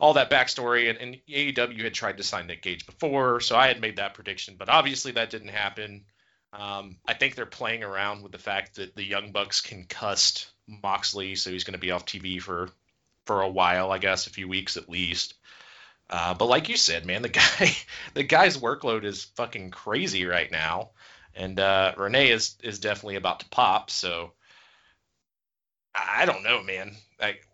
[0.00, 3.68] all that backstory and, and AEW had tried to sign Nick Gage before, so I
[3.68, 6.04] had made that prediction, but obviously that didn't happen.
[6.52, 10.50] Um, I think they're playing around with the fact that the Young Bucks concussed
[10.82, 12.68] Moxley, so he's going to be off TV for
[13.24, 15.34] for a while, I guess, a few weeks at least.
[16.10, 17.76] Uh, but like you said, man, the guy
[18.14, 20.90] the guy's workload is fucking crazy right now,
[21.34, 23.90] and uh, Renee is is definitely about to pop.
[23.90, 24.32] So
[25.94, 26.96] I don't know, man.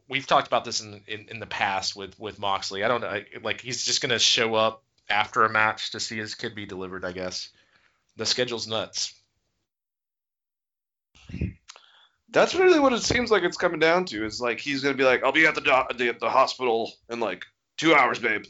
[0.08, 2.82] We've talked about this in in, in the past with with Moxley.
[2.84, 6.34] I don't know, like he's just gonna show up after a match to see his
[6.34, 7.04] kid be delivered.
[7.04, 7.50] I guess
[8.16, 9.14] the schedule's nuts.
[12.30, 14.24] That's really what it seems like it's coming down to.
[14.24, 17.20] Is like he's gonna be like, I'll be at the doc- the, the hospital in
[17.20, 17.44] like
[17.78, 18.44] two hours, babe,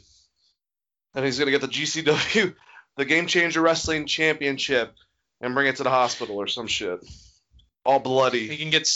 [1.15, 2.55] and he's gonna get the GCW,
[2.97, 4.93] the Game Changer Wrestling Championship,
[5.41, 6.99] and bring it to the hospital or some shit,
[7.85, 8.47] all bloody.
[8.47, 8.87] He can get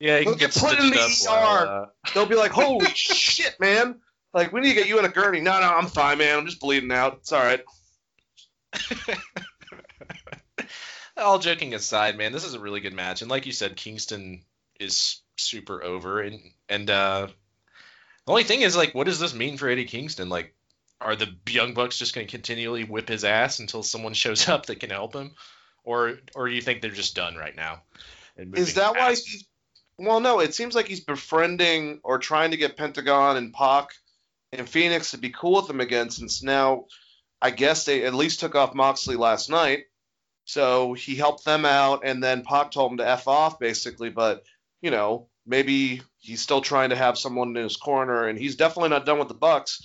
[0.00, 1.28] yeah, he He'll can get put in the.
[1.30, 1.88] ER.
[2.12, 4.00] They'll be like, holy shit, man!
[4.32, 5.40] Like we need to get you in a gurney.
[5.40, 6.38] No, no, I'm fine, man.
[6.38, 7.18] I'm just bleeding out.
[7.20, 7.62] It's all right.
[11.16, 14.42] all joking aside, man, this is a really good match, and like you said, Kingston
[14.80, 17.28] is super over, and and uh,
[18.26, 20.28] the only thing is like, what does this mean for Eddie Kingston?
[20.28, 20.54] Like,
[21.00, 24.66] are the Young Bucks just going to continually whip his ass until someone shows up
[24.66, 25.32] that can help him,
[25.84, 27.82] or or do you think they're just done right now?
[28.36, 29.44] Is that why he's?
[29.96, 30.40] Well, no.
[30.40, 33.90] It seems like he's befriending or trying to get Pentagon and Pac
[34.52, 36.86] and Fénix to be cool with him again, since now,
[37.40, 39.84] I guess they at least took off Moxley last night.
[40.44, 44.10] So he helped them out, and then Pac told him to f off, basically.
[44.10, 44.44] But
[44.82, 48.90] you know, maybe he's still trying to have someone in his corner, and he's definitely
[48.90, 49.80] not done with the Bucks.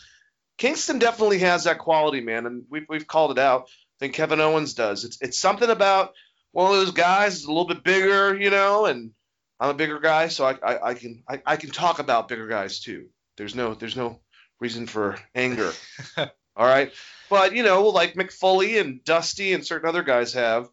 [0.58, 3.64] Kingston definitely has that quality, man, and we've we've called it out.
[3.64, 5.06] I think Kevin Owens does.
[5.06, 6.14] It's it's something about
[6.52, 9.12] one of those guys is a little bit bigger, you know, and
[9.60, 12.48] I'm a bigger guy, so I, I, I can I, I can talk about bigger
[12.48, 13.08] guys too.
[13.38, 14.20] There's no there's no
[14.60, 15.72] reason for anger.
[16.18, 16.92] All right.
[17.30, 20.70] But you know, like Mick Foley and Dusty and certain other guys have, I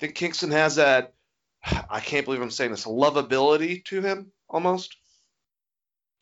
[0.00, 1.14] think Kingston has that
[1.90, 4.96] I can't believe I'm saying this, lovability to him almost.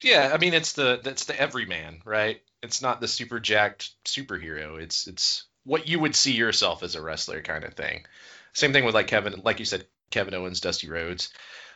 [0.02, 2.40] Yeah, I mean it's the that's the everyman, right?
[2.62, 4.80] It's not the super jacked superhero.
[4.80, 8.04] It's it's what you would see yourself as a wrestler kind of thing.
[8.52, 11.32] Same thing with like Kevin, like you said, Kevin Owens, Dusty Rhodes,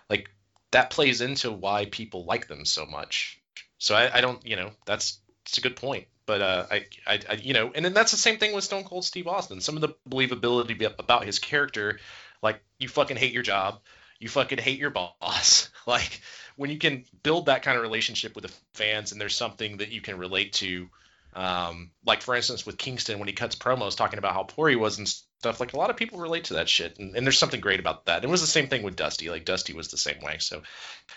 [0.09, 0.31] like
[0.71, 3.41] that plays into why people like them so much.
[3.79, 6.07] So I, I don't, you know, that's it's a good point.
[6.27, 8.85] But uh, I, I, I, you know, and then that's the same thing with Stone
[8.85, 9.61] Cold Steve Austin.
[9.61, 11.99] Some of the believability about his character,
[12.43, 13.81] like you fucking hate your job,
[14.21, 16.21] you fucking hate your boss, like
[16.57, 19.91] when you can build that kind of relationship with the fans and there's something that
[19.91, 20.89] you can relate to
[21.33, 24.77] Um, like for instance with Kingston when he cuts promos talking about how poor he
[24.77, 25.61] was and stuff.
[25.61, 28.07] Like a lot of people relate to that shit, and, and there's something great about
[28.07, 28.25] that.
[28.25, 29.31] It was the same thing with Dusty.
[29.31, 30.39] Like Dusty was the same way.
[30.39, 30.63] So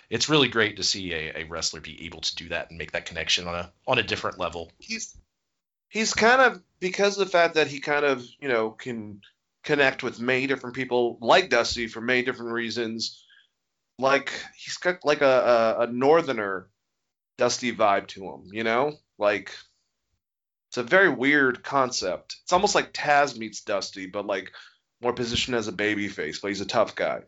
[0.09, 2.91] it's really great to see a, a wrestler be able to do that and make
[2.91, 4.71] that connection on a on a different level.
[4.79, 5.17] He's
[5.89, 9.21] he's kind of because of the fact that he kind of you know can
[9.63, 13.23] connect with many different people like Dusty for many different reasons.
[13.97, 16.67] Like he's got like a, a, a northerner
[17.37, 18.93] Dusty vibe to him, you know?
[19.17, 19.55] Like
[20.73, 22.37] it's a very weird concept.
[22.41, 24.53] It's almost like Taz meets Dusty, but like
[25.03, 27.21] more positioned as a baby face, but he's a tough guy.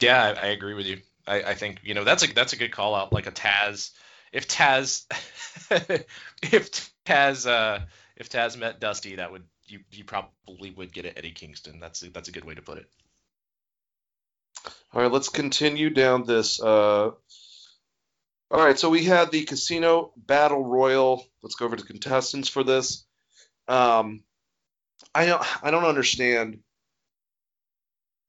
[0.00, 1.02] Yeah, I, I agree with you.
[1.26, 3.12] I, I, think you know that's a that's a good call out.
[3.12, 3.90] Like a Taz,
[4.32, 5.04] if Taz,
[6.42, 7.80] if Taz, uh,
[8.16, 11.80] if Taz met Dusty, that would you you probably would get it Eddie Kingston.
[11.80, 12.86] That's a, that's a good way to put it.
[14.94, 16.62] All right, let's continue down this.
[16.62, 17.10] Uh,
[18.50, 21.24] all right, so we had the casino battle royal.
[21.42, 23.04] Let's go over to contestants for this.
[23.68, 24.24] Um,
[25.14, 26.58] I don't, I don't understand.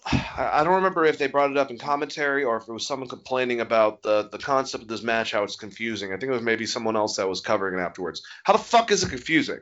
[0.06, 3.10] I don't remember if they brought it up in commentary or if it was someone
[3.10, 6.10] complaining about the the concept of this match, how it's confusing.
[6.10, 8.24] I think it was maybe someone else that was covering it afterwards.
[8.44, 9.60] How the fuck is it confusing?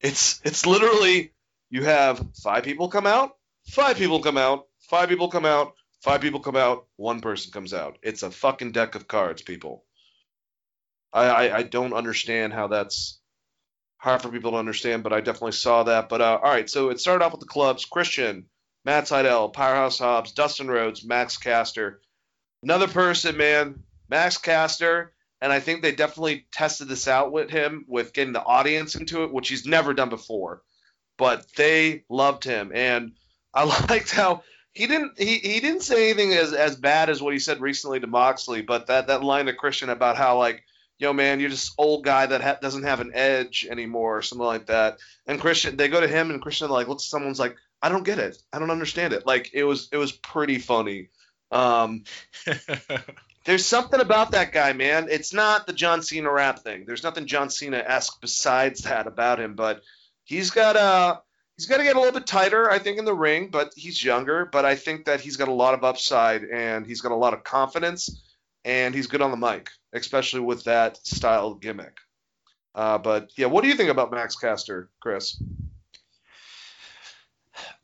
[0.00, 1.32] It's it's literally
[1.70, 3.32] you have five people come out,
[3.68, 7.74] five people come out, five people come out, five people come out, one person comes
[7.74, 7.98] out.
[8.02, 9.84] It's a fucking deck of cards, people.
[11.12, 13.18] I, I, I don't understand how that's
[13.98, 16.08] hard for people to understand, but I definitely saw that.
[16.08, 18.46] But uh, all right, so it started off with the clubs: Christian,
[18.84, 22.00] Matt Sydal, Powerhouse Hobbs, Dustin Rhodes, Max Caster.
[22.62, 27.84] Another person, man, Max Caster, and I think they definitely tested this out with him
[27.88, 30.62] with getting the audience into it, which he's never done before.
[31.18, 33.12] But they loved him, and
[33.52, 34.42] I liked how
[34.72, 38.00] he didn't he, he didn't say anything as, as bad as what he said recently
[38.00, 40.62] to Moxley, but that that line to Christian about how like
[40.98, 44.46] yo man you're just old guy that ha- doesn't have an edge anymore or something
[44.46, 44.98] like that.
[45.26, 48.18] And christian they go to him and christian like looks someone's like i don't get
[48.18, 48.38] it.
[48.52, 49.26] I don't understand it.
[49.26, 51.08] Like it was it was pretty funny.
[51.50, 52.04] Um
[53.44, 55.08] there's something about that guy man.
[55.10, 56.84] It's not the john cena rap thing.
[56.86, 59.82] There's nothing john cena-esque besides that about him but
[60.24, 61.20] he's got a
[61.56, 64.02] he's got to get a little bit tighter i think in the ring but he's
[64.02, 64.46] younger.
[64.46, 67.34] But i think that he's got a lot of upside and he's got a lot
[67.34, 68.22] of confidence
[68.64, 71.98] and he's good on the mic especially with that style gimmick.
[72.74, 75.42] Uh, but yeah, what do you think about Max Caster, Chris?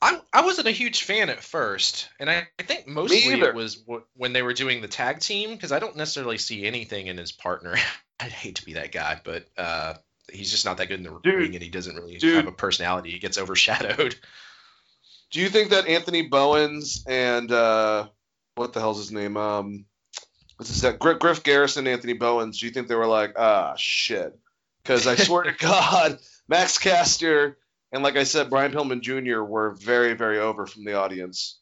[0.02, 3.76] I, I wasn't a huge fan at first, and I, I think mostly it was
[3.76, 7.16] w- when they were doing the tag team because I don't necessarily see anything in
[7.16, 7.76] his partner.
[8.20, 9.94] I'd hate to be that guy, but uh,
[10.30, 12.46] he's just not that good in the dude, ring, and he doesn't really dude, have
[12.46, 13.10] a personality.
[13.10, 14.14] He gets overshadowed.
[15.30, 18.08] Do you think that Anthony Bowens and uh,
[18.54, 19.38] what the hell's his name?
[19.38, 19.86] Um,
[20.62, 22.60] what's this that Griff, Griff Garrison, Anthony Bowens.
[22.60, 24.38] Do you think they were like, ah, shit?
[24.82, 26.18] Because I swear to God,
[26.48, 27.58] Max Caster
[27.92, 29.42] and like I said, Brian Pillman Jr.
[29.42, 31.58] were very, very over from the audience.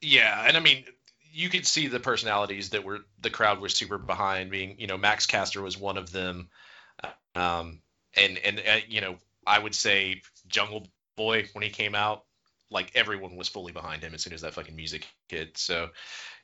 [0.00, 0.84] Yeah, and I mean,
[1.32, 4.50] you could see the personalities that were the crowd was super behind.
[4.50, 6.48] Being, you know, Max Caster was one of them,
[7.34, 7.80] um,
[8.16, 10.86] and and uh, you know, I would say Jungle
[11.16, 12.24] Boy when he came out,
[12.70, 15.56] like everyone was fully behind him as soon as that fucking music hit.
[15.56, 15.88] So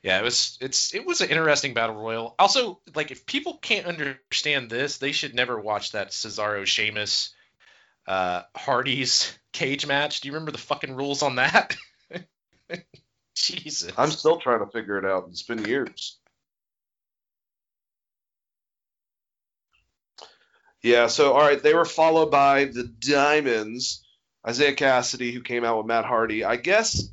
[0.01, 2.35] yeah, it was it's it was an interesting battle royal.
[2.39, 7.33] Also, like if people can't understand this, they should never watch that Cesaro Sheamus
[8.07, 10.21] uh Hardy's cage match.
[10.21, 11.75] Do you remember the fucking rules on that?
[13.35, 13.91] Jesus.
[13.97, 15.27] I'm still trying to figure it out.
[15.29, 16.17] It's been years.
[20.81, 24.04] Yeah, so all right, they were followed by the Diamonds
[24.47, 26.43] Isiah Kassidy, who came out with Matt Hardy.
[26.43, 27.09] I guess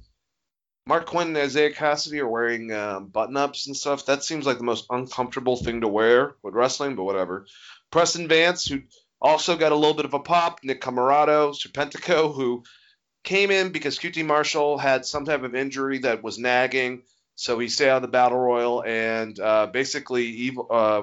[0.89, 4.07] Marq Quen and Isiah Kassidy are wearing um, button ups and stuff.
[4.07, 7.47] That seems like the most uncomfortable thing to wear with wrestling, but whatever.
[7.91, 8.83] Preston Vance, who
[9.21, 10.61] also got a little bit of a pop.
[10.65, 12.65] Nick Comoroto, Serpentico, who
[13.23, 17.03] came in because QT Marshall had some type of injury that was nagging,
[17.37, 18.83] so he stayed out of the battle royal.
[18.83, 20.67] And uh, basically, evil.
[20.69, 21.03] Uh,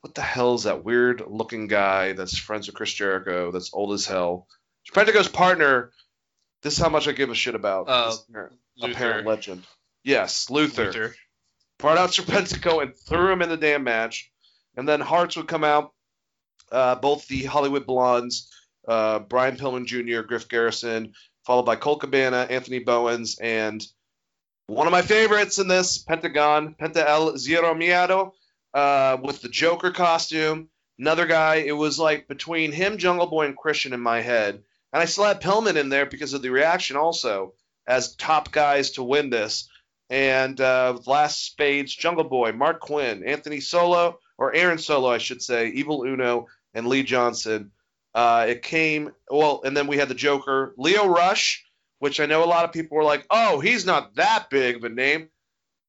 [0.00, 3.50] what the hell is that weird looking guy that's friends with Chris Jericho?
[3.50, 4.46] That's old as hell.
[4.90, 5.92] Serpentico's partner.
[6.62, 7.88] This is how much I give a shit about.
[7.88, 8.12] Uh,
[8.82, 9.64] apparent legend.
[10.04, 10.86] Yes, Luther.
[10.86, 11.14] Luther.
[11.78, 14.30] Brought out Serpentico and threw him in the damn match.
[14.76, 15.92] And then Hearts would come out.
[16.70, 18.50] Uh, both the Hollywood Blondes,
[18.86, 21.14] uh, Brian Pillman Jr., Griff Garrison,
[21.46, 23.82] followed by Colt Cabana, Anthony Bowens, and
[24.66, 28.32] one of my favorites in this, Pentagon, Penta El Zero Miedo,
[28.74, 30.68] uh, with the Joker costume.
[30.98, 34.62] Another guy, it was like between him, Jungle Boy, and Christian in my head.
[34.92, 37.54] And I slapped Pillman in there because of the reaction also
[37.86, 39.68] as top guys to win this.
[40.10, 45.42] And uh, last spades, Jungle Boy, Marq Quen, Anthony Solo, or Aaron Solo, I should
[45.42, 47.72] say, Evil Uno, and Lee Johnson.
[48.14, 51.64] Uh, it came well, and then we had the Joker, Lio Rush,
[51.98, 54.84] which I know a lot of people were like, "Oh, he's not that big of
[54.84, 55.28] a name."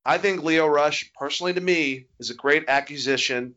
[0.05, 3.55] I think Lio Rush, personally to me, is a great acquisition.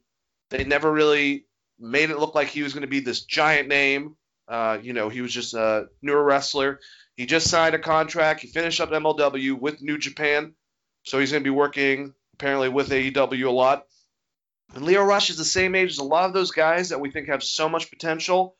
[0.51, 1.47] They never really
[1.79, 4.17] made it look like he was going to be this giant name.
[4.53, 6.79] Uh, you know, he was just a newer wrestler.
[7.17, 8.41] He just signed a contract.
[8.41, 10.53] He finished up MLW with New Japan,
[11.05, 13.87] so he's going to be working apparently with AEW a lot.
[14.75, 17.11] And Lio Rush is the same age as a lot of those guys that we
[17.11, 18.55] think have so much potential.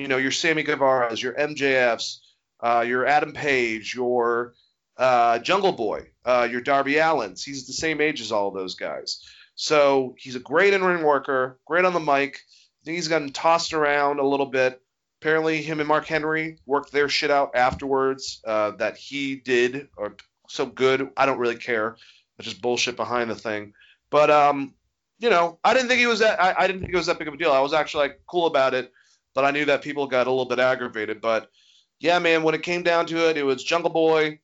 [0.00, 2.22] You know, your Sammy Guevara's, your MJF's,
[2.58, 4.54] uh, your Adam Page, your
[4.96, 7.44] uh, Jungle Boy, uh, your Darby Allins.
[7.44, 9.22] He's the same age as all those guys.
[9.54, 12.40] So he's a great in-ring worker, great on the mic.
[12.82, 14.82] I think he's gotten tossed around a little bit.
[15.26, 18.40] Apparently, him and Mark Henry worked their shit out afterwards.
[18.46, 20.14] Uh, that he did, or
[20.48, 21.10] so good.
[21.16, 21.96] I don't really care.
[22.38, 23.72] It's just bullshit behind the thing.
[24.08, 24.72] But um,
[25.18, 26.40] you know, I didn't think he was that.
[26.40, 27.50] I, I didn't think it was that big of a deal.
[27.50, 28.92] I was actually like cool about it,
[29.34, 31.20] but I knew that people got a little bit aggravated.
[31.20, 31.50] But
[31.98, 34.38] yeah, man, when it came down to it, it was Jungle Boy,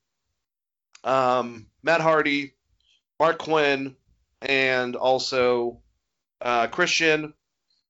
[1.04, 2.54] um, Matt Hardy,
[3.20, 3.94] Marq Quen,
[4.40, 5.78] and also
[6.40, 7.34] uh, Christian.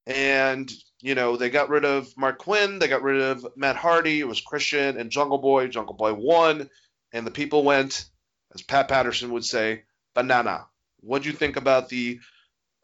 [0.07, 0.71] And
[1.03, 4.21] you know, they got rid of Marq Quen, they got rid of Matt Hardy.
[4.21, 5.67] It was Christian and Jungle Boy.
[5.67, 6.71] Jungle Boy won,
[7.13, 8.09] and the people went,
[8.55, 9.83] as Pat Patterson would say,
[10.15, 10.67] banana.
[11.01, 12.21] What do you think about the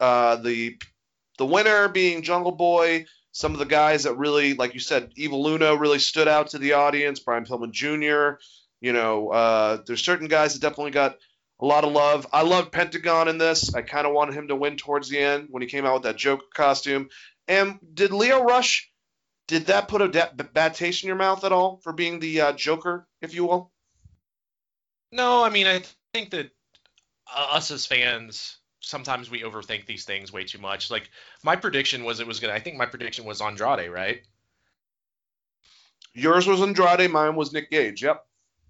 [0.01, 0.77] uh, the
[1.37, 3.05] the winner being Jungle Boy?
[3.31, 6.57] Some of the guys that really, like you said, Evil Uno really stood out to
[6.57, 7.21] the audience.
[7.21, 8.41] Brian Pillman Jr.
[8.81, 11.15] You know, uh, there's certain guys that definitely got
[11.61, 12.27] a lot of love.
[12.33, 13.73] I love Pentagon in this.
[13.73, 16.03] I kind of wanted him to win towards the end when he came out with
[16.03, 17.09] that Joker costume.
[17.49, 18.91] And did Lio Rush,
[19.47, 22.53] did that put a bad taste in your mouth at all for being the uh,
[22.53, 23.71] Joker, if you will?
[25.11, 25.81] No, I mean I
[26.13, 26.51] think that
[27.35, 30.91] uh, us as fans sometimes we overthink these things way too much.
[30.91, 31.09] Like
[31.43, 32.53] my prediction was it was gonna.
[32.53, 34.21] I think my prediction was Andrade, right?
[36.13, 38.03] Yours was Andrade, mine was Nick Gage.
[38.03, 38.23] Yep.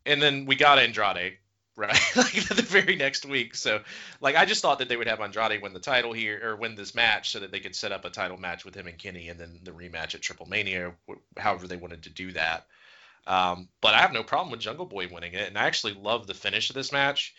[0.06, 1.39] And then we got Andrade,
[1.80, 2.00] right?
[2.16, 3.56] like the very next week.
[3.56, 3.80] So
[4.22, 6.76] like I just thought that they would have Andrade win the title here or win
[6.76, 9.30] this match so that they could set up a title match with him and Kenny
[9.30, 10.94] and then the rematch at Triple Mania,
[11.38, 12.68] however they wanted to do that.
[13.26, 16.26] Um, but I have no problem with Jungle Boy winning it, and I actually love
[16.28, 17.34] the finish of this match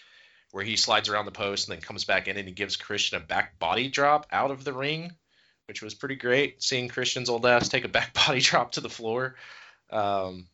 [0.52, 3.18] where he slides around the post and then comes back in and he gives Christian
[3.18, 5.12] a back body drop out of the ring,
[5.66, 6.62] which was pretty great.
[6.62, 9.36] Seeing Christian's old ass take a back body drop to the floor.
[9.90, 10.48] Um,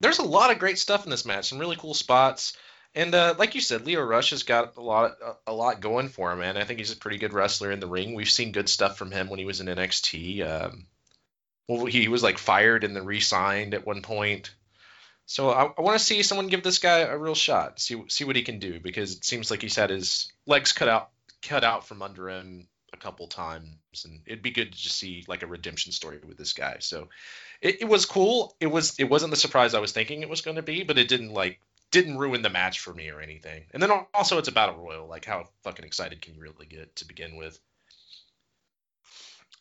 [0.00, 2.56] there's a lot of great stuff in this match, some really cool spots.
[2.94, 6.32] And uh, like you said, Lio Rush has got a lot, a, lot going for
[6.32, 6.56] him, man.
[6.56, 8.14] I think he's a pretty good wrestler in the ring.
[8.14, 10.44] We've seen good stuff from him when he was in NXT.
[10.44, 10.86] Um,
[11.68, 14.52] well, he was like fired and then re-signed at one point.
[15.26, 18.24] So I, I want to see someone give this guy a real shot, see see
[18.24, 21.10] what he can do because it seems like he's had his legs cut out
[21.42, 25.24] cut out from under him a couple times, and it'd be good to just see
[25.28, 26.78] like a redemption story with this guy.
[26.80, 27.08] So
[27.60, 28.56] it, it was cool.
[28.58, 30.98] It was it wasn't the surprise I was thinking it was going to be, but
[30.98, 31.60] it didn't like
[31.90, 33.64] didn't ruin the match for me or anything.
[33.72, 35.08] And then also it's a battle royal.
[35.08, 37.58] Like how fucking excited can you really get to begin with?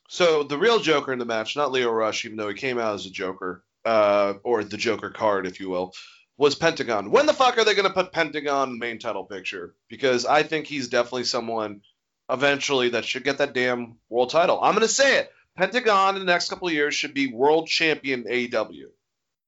[0.07, 2.95] So the real Joker in the match, not Lio Rush, even though he came out
[2.95, 5.93] as a Joker, uh, or the Joker card, if you will,
[6.37, 7.11] was Pentagon.
[7.11, 9.75] When the fuck are they going to put Pentagon main title picture?
[9.87, 11.81] Because I think he's definitely someone
[12.29, 14.59] eventually that should get that damn world title.
[14.61, 15.31] I'm going to say it.
[15.55, 18.85] Pentagon in the next couple of years should be world champion AEW.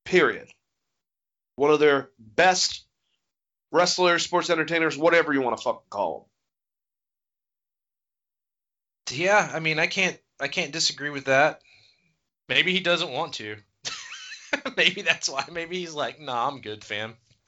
[0.03, 0.49] Period.
[1.61, 2.87] One of their best
[3.71, 6.27] wrestlers, sports entertainers, whatever you want to fucking call
[9.07, 9.19] them.
[9.19, 11.61] Yeah, I mean, I can't, I can't disagree with that.
[12.49, 13.57] Maybe he doesn't want to.
[14.75, 15.45] maybe that's why.
[15.51, 17.13] Maybe he's like, "Nah, I'm good, fam."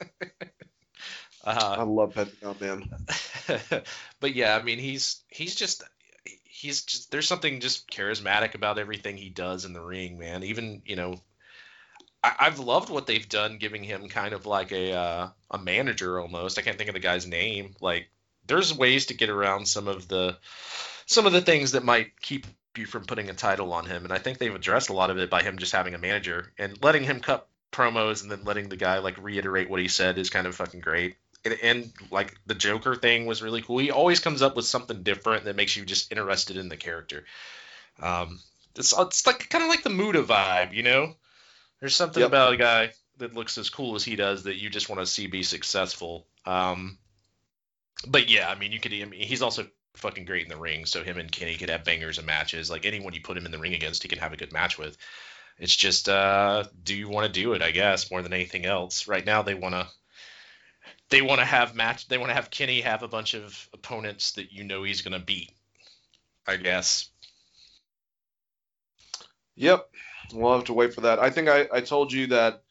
[1.44, 2.84] uh, I love Pentagon, man.
[4.20, 5.82] but yeah, I mean, he's he's just
[6.44, 10.44] he's just there's something just charismatic about everything he does in the ring, man.
[10.44, 11.16] Even you know,
[12.24, 16.18] I, have loved what they've done, giving him kind of like a uh, a manager
[16.18, 16.58] almost.
[16.58, 17.74] I can't think of the guy's name.
[17.80, 18.08] Like,
[18.46, 20.36] there's ways to get around some of the
[21.06, 22.46] some of the things that might keep
[22.76, 24.04] you from putting a title on him.
[24.04, 26.52] And I think they've addressed a lot of it by him just having a manager
[26.58, 30.18] and letting him cut promos and then letting the guy like reiterate what he said
[30.18, 31.16] is kind of fucking great.
[31.44, 33.78] And, and, like the Joker thing was really cool.
[33.78, 37.24] He always comes up with something different that makes you just interested in the character.
[38.00, 38.40] Um,
[38.76, 41.14] it's it's like kind of like the Muta vibe, you know.
[41.80, 42.28] There's something yep.
[42.28, 45.06] about a guy that looks as cool as he does that you just want to
[45.06, 46.26] see be successful.
[46.46, 46.98] Um,
[48.06, 48.92] but yeah, I mean, you could.
[48.92, 50.86] I mean, he's also fucking great in the ring.
[50.86, 52.70] So him and Kenny could have bangers and matches.
[52.70, 54.78] Like anyone you put him in the ring against, he can have a good match
[54.78, 54.96] with.
[55.58, 57.62] It's just, uh, do you want to do it?
[57.62, 59.06] I guess more than anything else.
[59.06, 59.86] Right now, they want to.
[61.10, 62.08] they want to have match.
[62.08, 65.20] They want to have Kenny have a bunch of opponents that you know he's gonna
[65.20, 65.52] beat.
[66.46, 67.08] I guess.
[69.56, 69.88] Yep.
[70.32, 71.18] We'll have to wait for that.
[71.18, 72.62] I think I, I told you that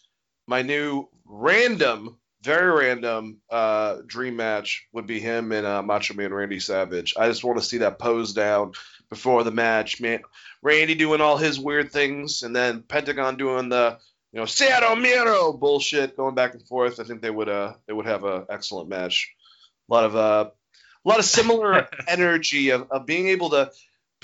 [0.48, 6.34] my new random, very random uh, dream match would be him and uh, Macho Man
[6.34, 7.14] Randy Savage.
[7.18, 8.74] I just want to see that pose down
[9.10, 10.02] before the match.
[10.02, 10.22] Man,
[10.62, 13.98] Randy doing all his weird things, and then Pentagon doing the
[14.32, 17.00] you know Cero Miedo bullshit, going back and forth.
[17.00, 19.34] I think they would uh they would have a excellent match.
[19.90, 20.50] A lot of uh
[21.06, 23.72] a lot of similar energy of, of being able to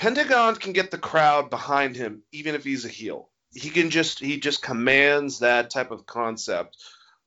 [0.00, 3.28] Pentagon can get the crowd behind him even if he's a heel.
[3.52, 6.78] He can just he just commands that type of concept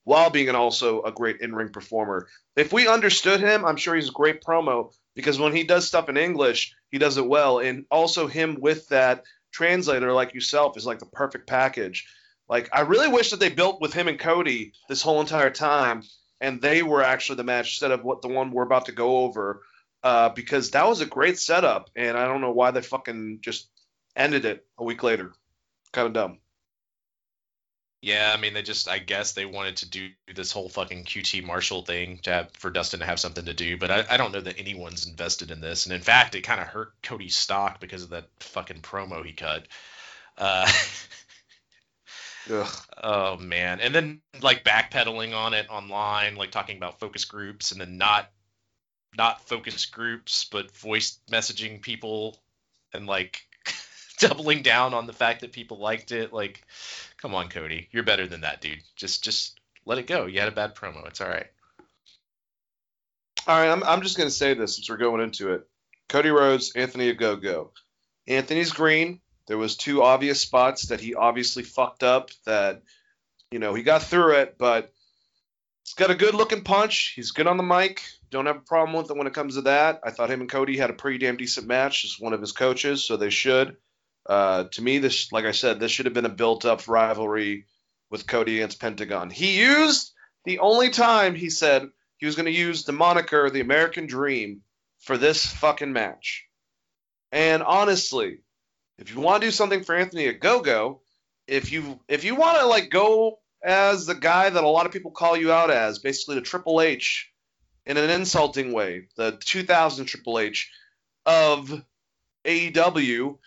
[0.06, 2.28] while being an also a great in-ring performer.
[2.56, 6.10] If we understood him, I'm sure he's a great promo because when he does stuff
[6.10, 10.84] in English, he does it well and also him with that translator like yourself is
[10.84, 12.08] like the perfect package.
[12.50, 16.02] Like I really wish that they built with him and Cody this whole entire time
[16.42, 19.18] and they were actually the match instead of what the one we're about to go
[19.18, 19.62] over
[20.04, 23.70] uh, because that was a great setup, and I don't know why they fucking just
[24.16, 25.34] ended it a week later.
[25.92, 26.40] Kind of dumb.
[28.02, 31.46] Yeah, I mean, they just, I guess they wanted to do this whole fucking QT
[31.46, 34.34] Marshall thing to have, for Dustin to have something to do, but I, I don't
[34.34, 35.86] know that anyone's invested in this.
[35.86, 39.32] And in fact, it kind of hurt Cody's stock because of that fucking promo he
[39.32, 39.70] cut.
[40.38, 40.70] Uh,
[43.02, 47.80] oh man, and then like backpedaling on it online, like talking about focus groups, and
[47.80, 48.30] then not
[49.18, 52.38] not focus groups, but voice messaging people
[52.94, 53.42] and like
[54.20, 56.34] doubling down on the fact that people liked it.
[56.34, 56.64] Like,
[57.18, 58.82] come on, Cody, you're better than that, dude.
[58.96, 60.26] Just just let it go.
[60.26, 61.08] You had a bad promo.
[61.08, 61.48] It's all right.
[63.48, 65.68] All right, I'm I'm just gonna say this since we're going into it.
[66.10, 67.70] Cody Rhodes, Anthony Ogogo.
[68.28, 69.20] Anthony's green.
[69.48, 72.30] There was two obvious spots that he obviously fucked up.
[72.46, 72.84] That
[73.52, 74.94] you know he got through it, but
[75.84, 77.14] he's got a good looking punch.
[77.16, 78.02] He's good on the mic.
[78.30, 80.02] Don't have a problem with it when it comes to that.
[80.04, 82.04] I thought him and Cody had a pretty damn decent match.
[82.04, 83.78] As one of his coaches, so they should.
[84.26, 87.66] Uh, to me, this, like I said, this should have been a built-up rivalry
[88.10, 89.30] with Cody against Pentagon.
[89.30, 90.14] He used
[90.46, 94.62] the only time he said he was going to use the moniker the American Dream
[95.00, 96.48] for this fucking match.
[97.32, 98.40] And honestly,
[98.98, 101.00] if you want to do something for Anthony Ogogo,
[101.48, 104.92] if you if you want to like go as the guy that a lot of
[104.92, 107.32] people call you out as, basically the Triple H
[107.86, 110.72] in an insulting way, the 2000 Triple H
[111.26, 111.84] of
[112.46, 113.38] AEW,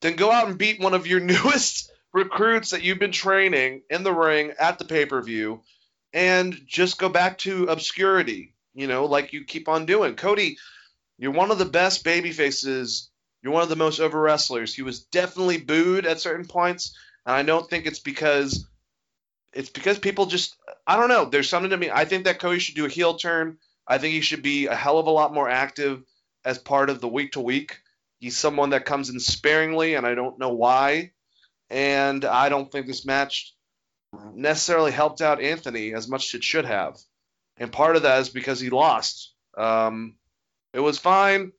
[0.00, 4.02] then go out and beat one of your newest recruits that you've been training in
[4.02, 5.62] the ring at the pay per view
[6.12, 10.16] and just go back to obscurity, you know, like you keep on doing.
[10.16, 10.58] Cody,
[11.18, 13.10] you're one of the best baby faces.
[13.42, 14.74] You're one of the most over wrestlers.
[14.74, 18.66] He was definitely booed at certain points, and I don't think it's because
[19.52, 20.56] it's because people just
[20.86, 21.24] I don't know.
[21.24, 21.90] There's something to me.
[21.90, 23.58] I think that Cody should do a heel turn.
[23.86, 26.02] I think he should be a hell of a lot more active
[26.44, 27.80] as part of the week to week.
[28.18, 31.12] He's someone that comes in sparingly, and I don't know why.
[31.70, 33.54] And I don't think this match
[34.34, 36.98] necessarily helped out Anthony as much as it should have.
[37.56, 39.32] And part of that is because he lost.
[39.56, 40.16] Um,
[40.72, 41.52] it was fine,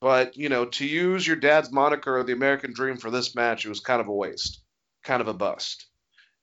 [0.00, 3.64] but you know, to use your dad's moniker, of the American Dream, for this match,
[3.64, 4.60] it was kind of a waste,
[5.04, 5.86] kind of a bust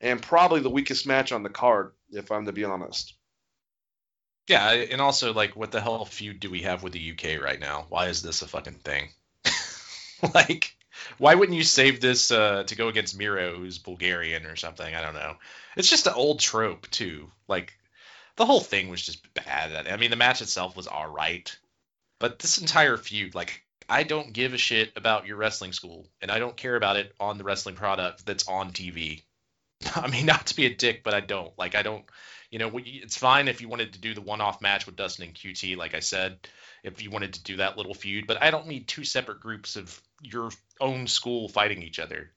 [0.02, 3.14] and probably the weakest match on the card, if I'm to be honest.
[4.48, 7.60] Yeah, and also like, what the hell feud do we have with the UK right
[7.60, 7.88] now?
[7.90, 9.10] Why is this a fucking thing?
[10.36, 10.76] like,
[11.18, 14.94] why wouldn't you save this uh, to go against Miro, who's Bulgarian or something?
[14.94, 15.36] I don't know.
[15.76, 17.32] It's just an old trope too.
[17.48, 17.74] Like,
[18.36, 19.88] the whole thing was just bad.
[19.88, 21.56] I mean, the match itself was all right,
[22.20, 26.32] but this entire feud, like, I don't give a shit about your wrestling school, and
[26.32, 29.24] I don't care about it on the wrestling product that's on TV.
[29.96, 31.58] I mean, not to be a dick, but I don't.
[31.58, 32.06] Like, I don't.
[32.52, 35.34] You know, it's fine if you wanted to do the one-off match with Dustin and
[35.34, 36.38] QT, like I said,
[36.84, 38.28] if you wanted to do that little feud.
[38.28, 42.32] But I don't need two separate groups of your own school fighting each other.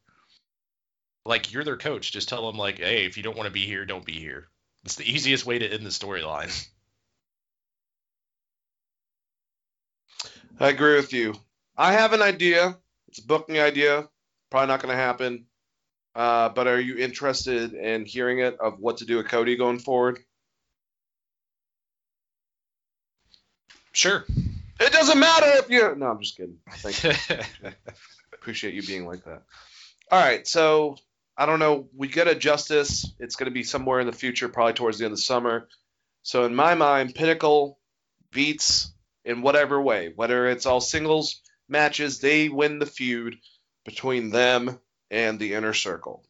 [1.24, 2.10] Like, you're their coach.
[2.10, 4.48] Just tell them, like, hey, if you don't want to be here, don't be here.
[4.84, 6.66] It's the easiest way to end the storyline.
[10.60, 11.34] I agree with you.
[11.76, 12.76] I have an idea.
[13.08, 14.08] It's a booking idea.
[14.50, 15.46] Probably not going to happen.
[16.18, 19.78] Uh, but are you interested in hearing it of what to do with Cody going
[19.78, 20.18] forward?
[23.92, 24.24] Sure.
[24.80, 25.94] It doesn't matter if you.
[25.94, 26.58] No, I'm just kidding.
[26.78, 27.70] Thank you.
[28.34, 29.44] Appreciate you being like that.
[30.10, 30.96] All right, so
[31.36, 31.88] I don't know.
[31.96, 33.06] We get a justice.
[33.20, 35.68] It's going to be somewhere in the future, probably towards the end of the summer.
[36.24, 37.78] So in my mind, Pinnacle
[38.32, 38.92] beats
[39.24, 43.36] in whatever way, whether it's all singles matches, they win the feud
[43.84, 44.80] between them
[45.10, 46.24] and the inner circle.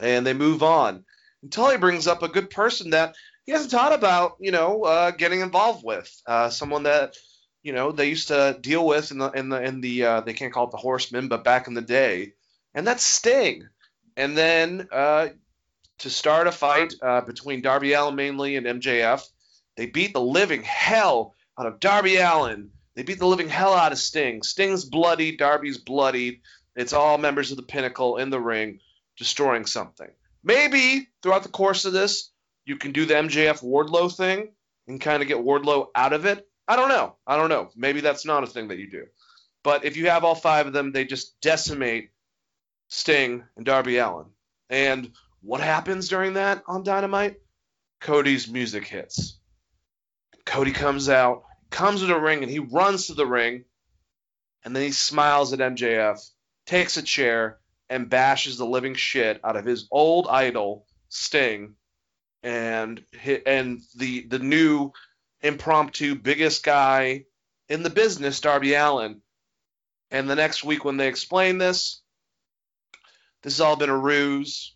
[0.00, 1.04] And they move on
[1.42, 3.14] until he brings up a good person that
[3.46, 7.16] he hasn't thought about you know uh, getting involved with uh, someone that
[7.62, 10.32] you know they used to deal with in the in the in the uh, they
[10.32, 12.32] can't call it the Horsemen, but back in the day,
[12.74, 13.68] and that's Sting.
[14.16, 15.28] And then uh,
[15.98, 19.26] to start a fight uh, between Darby Allin mainly and MJF,
[19.76, 22.70] they beat the living hell out of Darby Allin.
[22.94, 24.42] They beat the living hell out of Sting.
[24.42, 26.40] Sting's bloody, Darby's bloodied.
[26.80, 28.80] It's all members of the Pinnacle in the ring
[29.18, 30.08] destroying something.
[30.42, 32.30] Maybe throughout the course of this,
[32.64, 34.52] you can do the MJF Wardlow thing
[34.88, 36.48] and kind of get Wardlow out of it.
[36.66, 37.16] I don't know.
[37.26, 37.68] I don't know.
[37.76, 39.04] Maybe that's not a thing that you do.
[39.62, 42.12] But if you have all five of them, they just decimate
[42.88, 44.28] Sting and Darby Allin.
[44.70, 45.12] And
[45.42, 47.36] what happens during that on Dynamite?
[48.00, 49.38] Cody's music hits.
[50.46, 53.64] Cody comes out, comes to the ring, and he runs to the ring,
[54.64, 56.26] and then he smiles at MJF,
[56.70, 61.74] takes a chair, and bashes the living shit out of his old idol, Sting,
[62.44, 63.04] and
[63.44, 64.92] and the the new
[65.42, 67.24] impromptu biggest guy
[67.68, 69.20] in the business, Darby Allin.
[70.12, 72.02] And the next week when they explain this,
[73.42, 74.74] this has all been a ruse.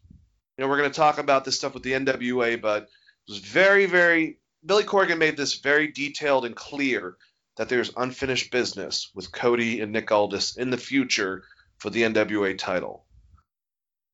[0.56, 2.88] You know, we're going to talk about this stuff with the NWA, but it
[3.28, 4.38] was very, very.
[4.66, 7.16] Billy Corgan made this very detailed and clear
[7.56, 11.44] that there's unfinished business with Cody and Nick Aldis in the future
[11.84, 13.04] for the NWA title.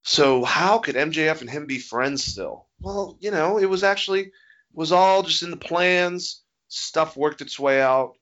[0.03, 2.67] So how could MJF and him be friends still?
[2.81, 4.33] Well, you know, it was actually
[4.73, 6.43] was all just in the plans.
[6.67, 8.17] Stuff worked its way out.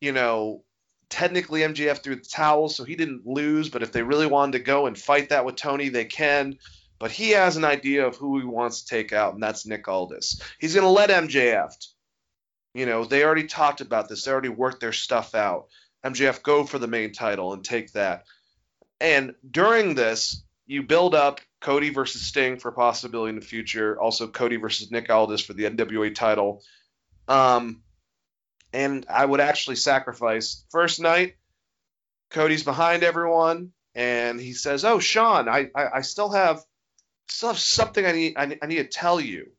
[0.00, 0.64] You know,
[1.10, 3.68] technically MJF threw the towel, so he didn't lose.
[3.68, 6.56] But if they really wanted to go and fight that with Tony, they can.
[6.98, 9.86] But he has an idea of who he wants to take out, and that's Nick
[9.86, 10.40] Aldis.
[10.58, 11.74] He's going to let MJF.
[12.72, 14.24] You know, they already talked about this.
[14.24, 15.66] They already worked their stuff out.
[16.02, 18.24] MJF go for the main title and take that.
[19.00, 23.98] And during this, you build up Cody versus Sting for possibility in the future.
[24.00, 26.62] Also, Cody versus Nick Aldis for the NWA title.
[27.28, 27.82] Um,
[28.72, 31.36] and I would actually sacrifice first night.
[32.30, 36.62] Cody's behind everyone, and he says, "Oh, Shawn, I, I, I still have
[37.28, 39.52] still have something I need I, I need to tell you."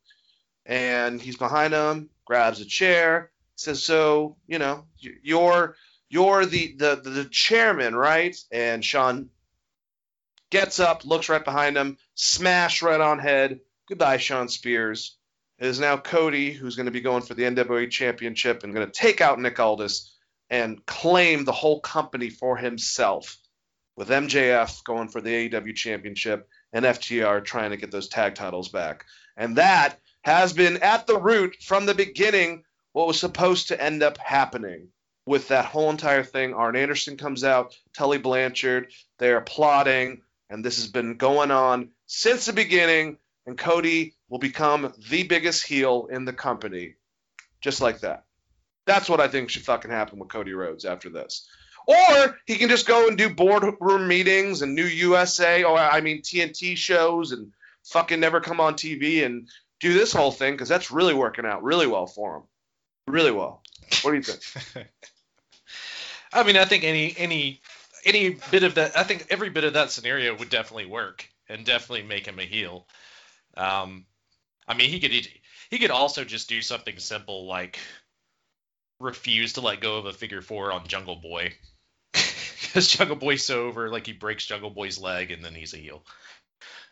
[0.65, 5.75] And he's behind him, grabs a chair, says, "So, you know, you're
[6.09, 9.29] you're the the the chairman, right?" And Shawn
[10.49, 13.59] gets up, looks right behind him, smash right on head.
[13.87, 15.17] Goodbye, Shawn Spears.
[15.59, 18.85] It is now Cody who's going to be going for the NWA Championship and going
[18.85, 20.13] to take out Nick Aldis
[20.49, 23.37] and claim the whole company for himself,
[23.95, 28.69] with MJF going for the AEW Championship and FTR trying to get those tag titles
[28.69, 29.05] back.
[29.35, 32.63] And that has been at the root from the beginning
[32.93, 34.89] what was supposed to end up happening
[35.27, 36.53] with that whole entire thing.
[36.53, 42.45] Arn Anderson comes out, Tully Blanchard, they're plotting, and this has been going on since
[42.45, 43.17] the beginning.
[43.45, 46.95] And Cody will become the biggest heel in the company,
[47.61, 48.23] just like that.
[48.85, 51.47] That's what I think should fucking happen with Cody Rhodes after this.
[51.87, 56.21] Or he can just go and do boardroom meetings and new USA, or I mean
[56.21, 57.51] TNT shows, and
[57.85, 59.47] fucking never come on TV and
[59.79, 62.43] do this whole thing because that's really working out really well for him.
[63.07, 63.61] Really well.
[64.01, 64.87] What do you think?
[66.33, 67.61] I mean, I think any any
[68.05, 71.65] any bit of that, I think every bit of that scenario would definitely work and
[71.65, 72.87] definitely make him a heel.
[73.55, 74.05] Um,
[74.67, 75.11] I mean, he could
[75.69, 77.79] he could also just do something simple like
[78.99, 81.53] refuse to let go of a figure four on Jungle Boy
[82.13, 85.77] because Jungle Boy's so over, like he breaks Jungle Boy's leg and then he's a
[85.77, 86.03] heel.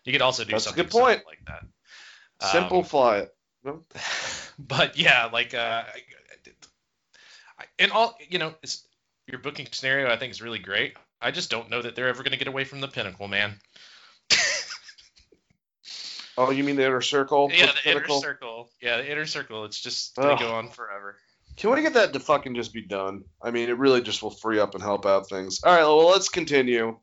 [0.03, 1.23] You could also do That's something a good point.
[1.25, 1.65] like that.
[2.51, 3.35] Simplify it.
[3.65, 3.83] Um,
[4.59, 5.83] but yeah, like uh,
[7.79, 8.87] and all you know, it's,
[9.27, 10.95] your booking scenario I think is really great.
[11.21, 13.55] I just don't know that they're ever going to get away from the pinnacle, man.
[16.37, 17.49] Oh, you mean the inner circle?
[17.53, 18.17] yeah, the Pinnacle?
[18.17, 18.69] inner circle.
[18.81, 19.65] Yeah, the inner circle.
[19.65, 21.15] It's just going to go on forever.
[21.55, 23.23] Can we get that to fucking just be done?
[23.41, 25.61] I mean, it really just will free up and help out things.
[25.63, 26.99] All right, well, let's continue.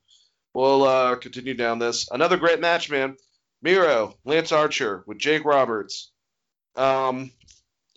[0.53, 2.09] We'll uh, continue down this.
[2.11, 3.17] Another great match, man.
[3.63, 6.11] Miro, Lance Archer with Jake Roberts.
[6.77, 7.31] Um,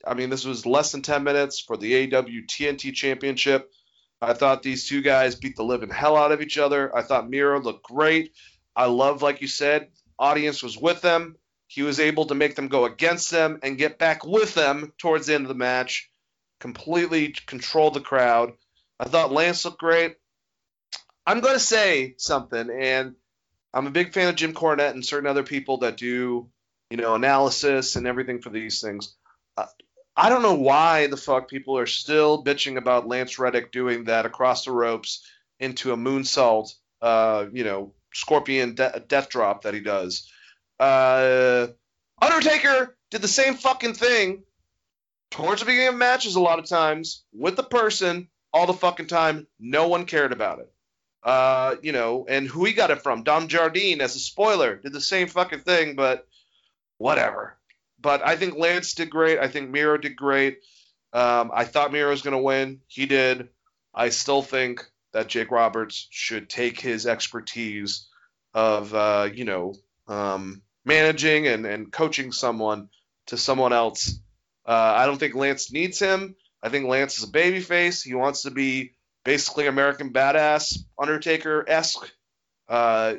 [0.07, 3.69] I mean, this was less than 10 minutes for the AEW TNT Championship.
[4.21, 6.95] I thought these two guys beat the living hell out of each other.
[6.95, 8.33] I thought Miro looked great.
[8.75, 11.35] I love, like you said, audience was with them.
[11.67, 15.27] He was able to make them go against them and get back with them towards
[15.27, 16.09] the end of the match.
[16.59, 18.53] Completely controlled the crowd.
[18.99, 20.15] I thought Lance looked great.
[21.27, 23.15] I'm going to say something, and
[23.73, 26.49] I'm a big fan of Jim Cornette and certain other people that do,
[26.89, 29.15] you know, analysis and everything for these things.
[29.57, 29.65] Uh,
[30.17, 34.25] I don't know why the fuck people are still bitching about Lance Reddick doing that
[34.25, 35.25] across the ropes
[35.59, 40.31] into a moonsault, uh, you know, scorpion de- death drop that he does.
[40.79, 41.67] Uh,
[42.21, 44.43] Undertaker did the same fucking thing
[45.31, 49.07] towards the beginning of matches a lot of times with the person all the fucking
[49.07, 49.47] time.
[49.59, 50.71] No one cared about it.
[51.23, 53.23] Uh, you know, and who he got it from?
[53.23, 56.27] Don Jardine, as a spoiler, did the same fucking thing, but
[56.97, 57.57] whatever.
[58.05, 59.39] But I think Lance did great.
[59.39, 60.59] I think Miro did great.
[61.11, 62.81] Um, I thought Miro was going to win.
[62.85, 63.49] He did.
[63.95, 68.07] I still think that Jake Roberts should take his expertise
[68.53, 69.73] of, uh, you know,
[70.07, 72.89] um, managing and, and coaching someone
[73.25, 74.19] to someone else.
[74.67, 76.35] Uh, I don't think Lance needs him.
[76.61, 78.03] I think Lance is a babyface.
[78.03, 78.91] He wants to be
[79.23, 82.07] basically American Badass, Undertaker esque,
[82.69, 83.15] uh,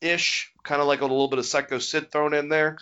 [0.00, 2.78] ish, kind of like a little bit of Psycho Sid thrown in there,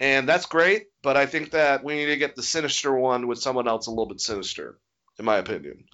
[0.00, 0.86] and that's great.
[1.02, 3.90] But I think that we need to get the sinister one with someone else a
[3.90, 4.78] little bit sinister,
[5.18, 5.84] in my opinion.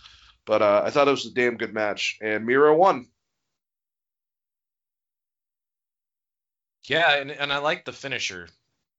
[0.44, 3.06] But uh, I thought it was a damn good match, and Miro won.
[6.84, 8.48] Yeah, and, and I like the finisher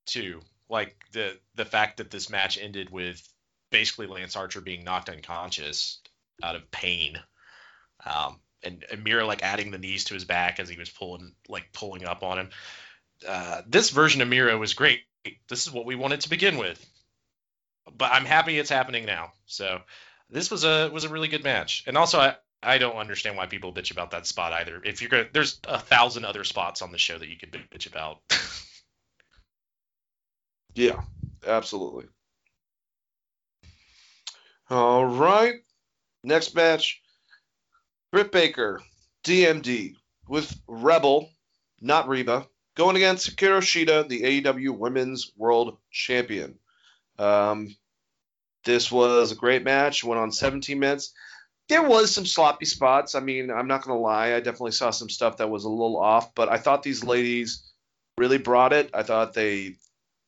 [0.06, 0.42] too.
[0.70, 3.28] Like the the fact that this match ended with
[3.72, 6.00] basically Lance Archer being knocked unconscious
[6.44, 7.20] out of pain.
[8.06, 11.34] Um, and, and Miro like adding the knees to his back as he was pulling
[11.48, 12.50] like pulling up on him.
[13.28, 15.02] Uh, this version of Miro was great.
[15.48, 16.84] This is what we wanted to begin with.
[17.98, 19.34] But I'm happy it's happening now.
[19.46, 19.82] So
[20.30, 21.84] this was a was a really good match.
[21.88, 24.82] And also I I don't understand why people bitch about that spot either.
[24.84, 27.88] If you're gonna, there's a thousand other spots on the show that you could bitch
[27.88, 28.20] about.
[30.76, 31.02] Yeah,
[31.46, 32.06] absolutely.
[34.70, 35.56] All right.
[36.24, 37.02] Next match
[38.12, 38.82] Britt Baker,
[39.24, 39.96] DMD,
[40.28, 41.30] with Rebel,
[41.82, 42.48] not Reba,
[42.80, 46.58] going against Hikaru Shida, the AEW Women's World Champion.
[47.20, 47.76] Um,
[48.66, 51.14] this was a great match, went on 17 minutes.
[51.68, 53.14] There was some sloppy spots.
[53.14, 54.34] I mean, I'm not going to lie.
[54.34, 57.70] I definitely saw some stuff that was a little off, but I thought these ladies
[58.18, 58.90] really brought it.
[58.94, 59.76] I thought they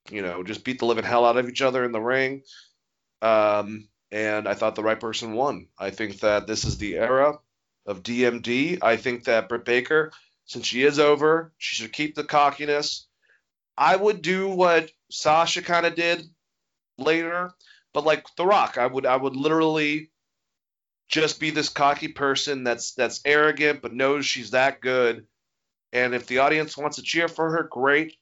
[0.10, 2.44] you know, just beat the living hell out of each other in the ring.
[3.22, 5.68] Um, and I thought the right person won.
[5.78, 7.40] I think that this is the era
[7.86, 8.80] of DMD.
[8.82, 10.12] I think that Britt Baker,
[10.46, 13.08] since she is over, she should keep the cockiness.
[13.78, 16.24] I would do what Sasha kind of did
[16.98, 17.52] later,
[17.94, 20.12] but like The Rock, I would I would literally
[21.08, 25.26] just be this cocky person that's that's arrogant but knows she's that good.
[25.94, 28.16] And if the audience wants to cheer for her, great.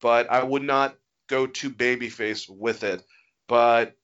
[0.00, 0.96] But I would not
[1.28, 3.04] go to babyface with it.
[3.48, 3.96] But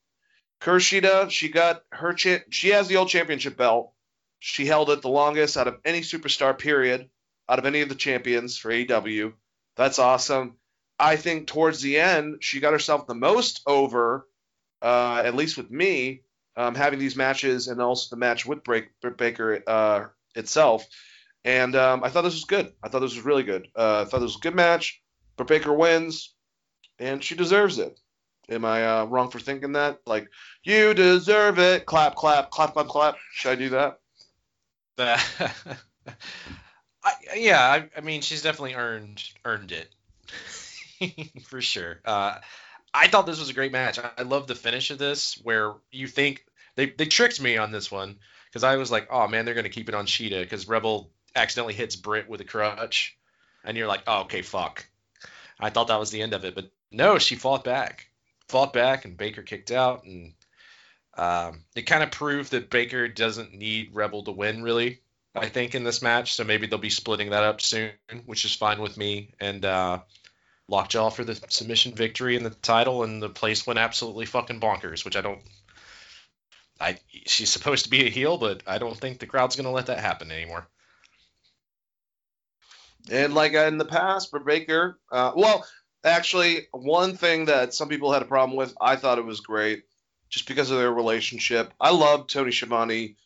[0.61, 3.93] Kushida, she got her cha- she has the old championship belt.
[4.41, 7.09] She held it the longest out of any superstar period,
[7.49, 9.33] out of any of the champions for AEW.
[9.77, 10.57] That's awesome.
[10.99, 14.27] I think towards the end, she got herself the most over,
[14.83, 16.23] uh, at least with me,
[16.57, 20.85] um, having these matches and also the match with Britt Baker uh, itself.
[21.45, 22.73] And um, I thought this was good.
[22.83, 23.69] I thought this was really good.
[23.77, 25.01] Uh, I thought this was a good match.
[25.37, 26.35] But Baker wins
[26.99, 27.99] and she deserves it.
[28.51, 30.01] Am I uh, wrong for thinking that?
[30.05, 30.29] Like,
[30.65, 31.87] you deserve it.
[31.87, 33.17] Clap, clap, clap, clap, clap.
[33.33, 33.69] Should I do
[34.97, 35.39] that?
[37.03, 42.01] I, yeah, I, I, mean, she's definitely earned earned it for sure.
[42.05, 42.39] Uh,
[42.93, 43.99] I thought this was a great match.
[43.99, 46.45] I, I love the finish of this, where you think
[46.75, 49.69] they they tricked me on this one because I was like, oh man, they're gonna
[49.69, 53.17] keep it on Shida because Rebel accidentally hits Britt with a crutch,
[53.65, 54.87] and you're like, oh okay, fuck.
[55.61, 58.09] I thought that was the end of it, but no, she fought back,
[58.49, 60.35] fought back, and Baker kicked out, and
[61.17, 65.01] um, it kind of proved that Baker doesn't need Rebel to win, really.
[65.43, 67.93] I think in this match, so maybe they'll be splitting that up soon,
[68.27, 69.35] which is fine with me.
[69.41, 70.01] And uh,
[70.69, 75.05] Lockjaw for the submission victory and the title, and the place went absolutely fucking bonkers,
[75.05, 75.41] which I don't.
[76.81, 79.87] I she's supposed to be a heel, but I don't think the crowd's gonna let
[79.87, 80.69] that happen anymore.
[83.11, 85.67] And like in the past for Baker, uh, well,
[86.05, 89.85] actually, one thing that some people had a problem with, I thought it was great,
[90.29, 91.73] just because of their relationship.
[91.81, 93.17] I love Tony Schiavone.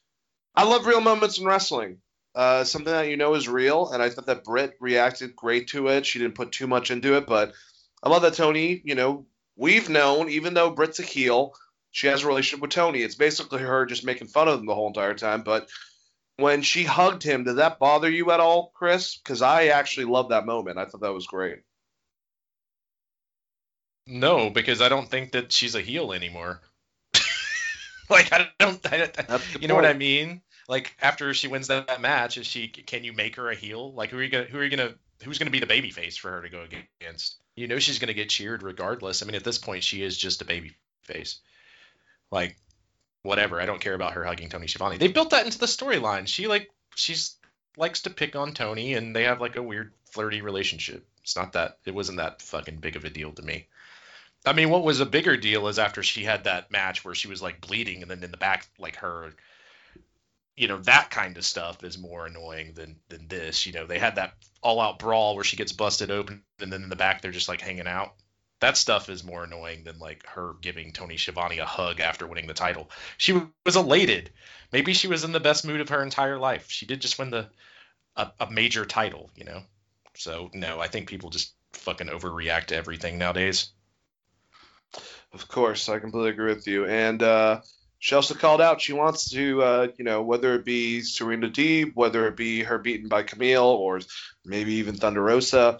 [0.54, 1.98] I love real moments in wrestling.
[2.34, 5.88] Uh, something that you know is real, and I thought that Britt reacted great to
[5.88, 6.06] it.
[6.06, 7.52] She didn't put too much into it, but
[8.02, 8.80] I love that Tony.
[8.84, 9.26] You know,
[9.56, 11.54] we've known, even though Britt's a heel,
[11.90, 13.02] she has a relationship with Tony.
[13.02, 15.68] It's basically her just making fun of him the whole entire time, but
[16.36, 19.16] when she hugged him, did that bother you at all, Chris?
[19.16, 20.78] Because I actually love that moment.
[20.78, 21.58] I thought that was great.
[24.06, 26.60] No, because I don't think that she's a heel anymore.
[28.10, 30.42] like I don't, I, I, you know what I mean?
[30.68, 32.68] Like after she wins that, match, is she?
[32.68, 33.92] Can you make her a heel?
[33.92, 34.44] Like who are you gonna?
[34.44, 34.94] Who are you gonna?
[35.24, 36.64] Who's gonna be the baby face for her to go
[37.00, 37.36] against?
[37.54, 39.22] You know she's gonna get cheered regardless.
[39.22, 40.72] I mean, at this point, she is just a baby
[41.02, 41.40] face.
[42.30, 42.56] Like
[43.22, 43.60] whatever.
[43.60, 44.98] I don't care about her hugging Tony Schiavone.
[44.98, 46.26] They built that into the storyline.
[46.26, 47.36] She like she's
[47.76, 51.06] likes to pick on Tony, and they have like a weird flirty relationship.
[51.22, 53.66] It's not that it wasn't that fucking big of a deal to me.
[54.44, 57.28] I mean, what was a bigger deal is after she had that match where she
[57.28, 59.34] was like bleeding, and then in the back, like her,
[60.56, 63.66] you know, that kind of stuff is more annoying than than this.
[63.66, 66.82] You know, they had that all out brawl where she gets busted open, and then
[66.82, 68.14] in the back they're just like hanging out.
[68.60, 72.46] That stuff is more annoying than like her giving Tony Schiavone a hug after winning
[72.46, 72.90] the title.
[73.16, 74.30] She was elated.
[74.72, 76.70] Maybe she was in the best mood of her entire life.
[76.70, 77.48] She did just win the
[78.16, 79.62] a, a major title, you know.
[80.14, 83.70] So no, I think people just fucking overreact to everything nowadays.
[85.32, 86.84] Of course, I completely agree with you.
[86.84, 87.62] And uh,
[88.02, 91.92] she also called out she wants to, uh, you know, whether it be Serena Deeb,
[91.94, 94.00] whether it be her beaten by Kamille, or
[94.44, 95.78] maybe even Thunder Rosa,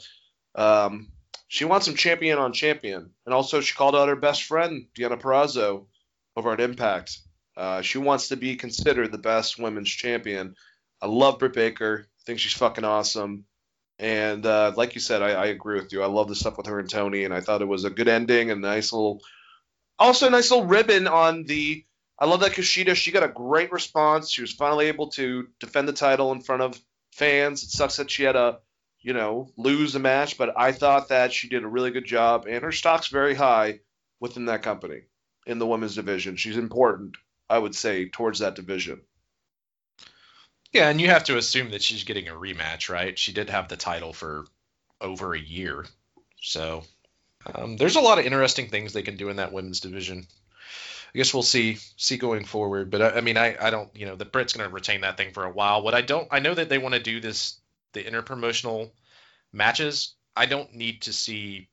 [0.54, 1.08] um,
[1.48, 3.10] she wants some champion on champion.
[3.26, 5.86] And also, she called out her best friend, Deonna Purrazzo,
[6.36, 7.18] over at Impact.
[7.56, 10.54] Uh, she wants to be considered the best women's champion.
[11.00, 12.06] I love Britt Baker.
[12.06, 13.46] I think she's fucking awesome.
[13.98, 16.04] And uh, like you said, I, I, agree with you.
[16.04, 18.06] I love the stuff with her and Tony, and I thought it was a good
[18.06, 19.22] ending and nice little,
[19.98, 21.84] also nice little ribbon on the.
[22.18, 22.94] I love that Kushida.
[22.94, 24.30] She got a great response.
[24.30, 26.80] She was finally able to defend the title in front of
[27.12, 27.62] fans.
[27.62, 28.58] It sucks that she had to,
[29.00, 32.46] you know, lose the match, but I thought that she did a really good job,
[32.48, 33.80] and her stock's very high
[34.20, 35.02] within that company
[35.46, 36.36] in the women's division.
[36.36, 37.16] She's important,
[37.50, 39.02] I would say, towards that division.
[40.72, 43.18] Yeah, and you have to assume that she's getting a rematch, right?
[43.18, 44.46] She did have the title for
[45.00, 45.84] over a year.
[46.40, 46.84] So
[47.54, 50.26] um, there's a lot of interesting things they can do in that women's division.
[51.14, 52.90] I guess we'll see see going forward.
[52.90, 55.16] But I, I mean, I, I don't, you know, the Brit's going to retain that
[55.16, 55.82] thing for a while.
[55.82, 57.60] What I don't, I know that they want to do this,
[57.92, 58.90] the interpromotional
[59.52, 60.14] matches.
[60.34, 61.68] I don't need to see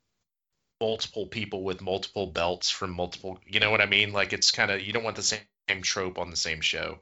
[0.82, 4.12] multiple people with multiple belts from multiple, you know what I mean?
[4.12, 7.00] Like it's kind of, you don't want the same trope on the same show.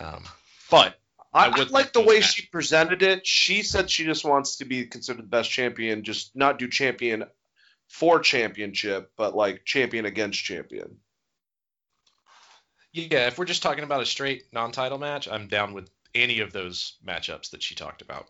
[0.00, 0.24] Um,
[0.70, 0.98] but
[1.32, 2.24] I, I like the way that.
[2.24, 3.26] she presented it.
[3.26, 7.24] She said she just wants to be considered the best champion, just not do champion
[7.88, 10.96] for championship, but like champion against champion.
[12.92, 16.52] Yeah, if we're just talking about a straight non-title match, I'm down with any of
[16.52, 18.26] those matchups that she talked about.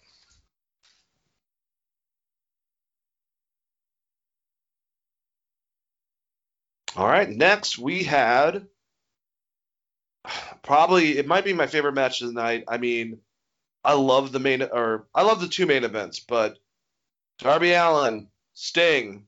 [6.95, 8.69] All right, next we had
[10.63, 12.65] probably it might be my favorite match of the night.
[12.69, 13.21] I mean,
[13.85, 16.59] I love the main or I love the two main events, but
[17.39, 19.27] Darby Allin, Sting,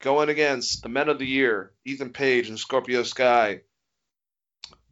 [0.00, 3.62] going against the men of the year, Ethan Page and Scorpio Sky.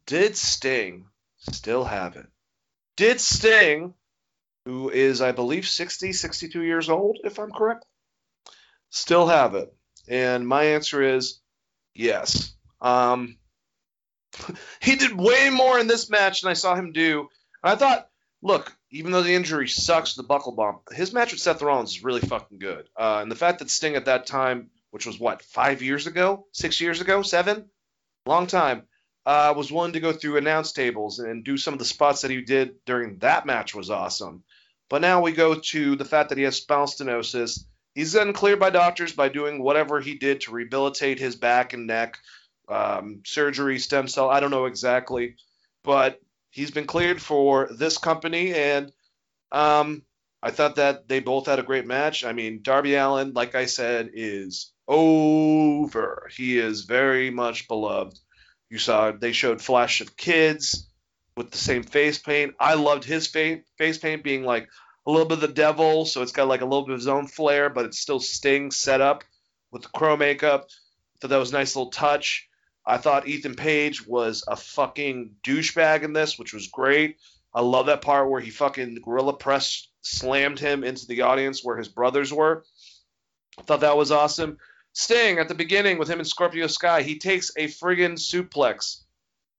[0.08, 1.04] Did Sting
[1.52, 2.24] still have it?
[2.96, 3.92] Did Sting,
[4.64, 7.84] who is I believe 60, 62 years old, if I'm correct,
[8.88, 9.70] still have it?
[10.08, 11.40] And my answer is
[11.94, 12.54] yes.
[12.80, 13.36] Um,
[14.80, 17.28] he did way more in this match than I saw him do.
[17.62, 18.08] And I thought,
[18.40, 22.02] look, even though the injury sucks, the buckle bump, his match with Seth Rollins is
[22.02, 22.88] really fucking good.
[22.96, 26.46] Uh, and the fact that Sting at that time, which was what, five years ago,
[26.52, 27.66] six years ago, seven,
[28.24, 28.84] long time,
[29.26, 32.30] uh, was willing to go through announce tables and do some of the spots that
[32.30, 34.42] he did during that match was awesome.
[34.88, 37.64] But now we go to the fact that he has spinal stenosis.
[37.94, 41.86] He's gotten cleared by doctors by doing whatever he did to rehabilitate his back and
[41.86, 42.18] neck
[42.68, 44.30] um, surgery, stem cell.
[44.30, 45.36] I don't know exactly,
[45.82, 46.20] but
[46.50, 48.92] he's been cleared for this company, and
[49.52, 50.02] um,
[50.42, 52.24] I thought that they both had a great match.
[52.24, 56.28] I mean, Darby Allin, like I said, is over.
[56.34, 58.18] He is very much beloved.
[58.70, 60.86] You saw they showed flash of kids
[61.36, 62.54] with the same face paint.
[62.58, 64.68] I loved his face face paint being like
[65.06, 67.08] a little bit of the devil, so it's got like a little bit of his
[67.08, 69.24] own flair, but it's still Sting set up
[69.70, 70.68] with the crow makeup.
[71.20, 72.48] So that was a nice little touch.
[72.84, 77.16] I thought Ethan Page was a fucking douchebag in this, which was great.
[77.54, 81.76] I love that part where he fucking gorilla press slammed him into the audience where
[81.76, 82.64] his brothers were.
[83.58, 84.58] I thought that was awesome.
[84.98, 89.04] Sting at the beginning with him and Scorpio Sky, he takes a friggin' suplex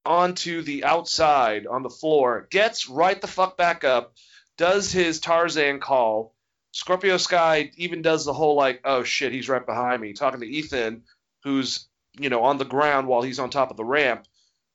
[0.06, 4.16] onto the outside on the floor, gets right the fuck back up,
[4.58, 6.36] does his Tarzan call.
[6.74, 10.46] Scorpio Sky even does the whole like, oh shit, he's right behind me, talking to
[10.46, 11.04] Ethan,
[11.46, 11.88] who's
[12.20, 14.28] you know, on the ground while he's on top of the ramp.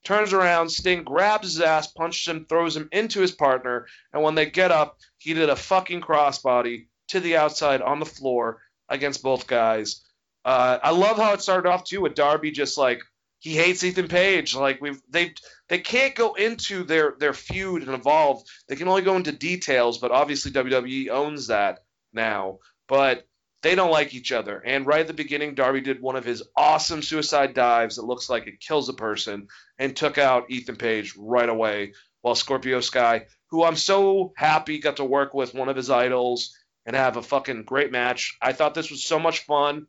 [0.03, 4.35] Turns around, Sting grabs his ass, punches him, throws him into his partner, and when
[4.35, 9.23] they get up, he did a fucking crossbody to the outside on the floor against
[9.23, 10.01] both guys.
[10.45, 13.03] Uh, I love how it started off too with Darby just like
[13.39, 14.55] he hates Ethan Page.
[14.55, 15.35] Like we've they
[15.69, 18.43] they can't go into their their feud and evolve.
[18.69, 21.81] They can only go into details, but obviously WWE owns that
[22.13, 22.59] now.
[22.89, 23.27] But
[23.63, 24.63] they don't like each other.
[24.65, 28.29] And right at the beginning, Darby did one of his awesome suicide dives that looks
[28.29, 29.49] like it kills a person
[29.79, 31.93] and took out Ethan Page right away.
[32.21, 36.57] While Scorpio Sky, who I'm so happy got to work with one of his idols
[36.87, 38.39] and have a fucking great match.
[38.41, 39.87] I thought this was so much fun.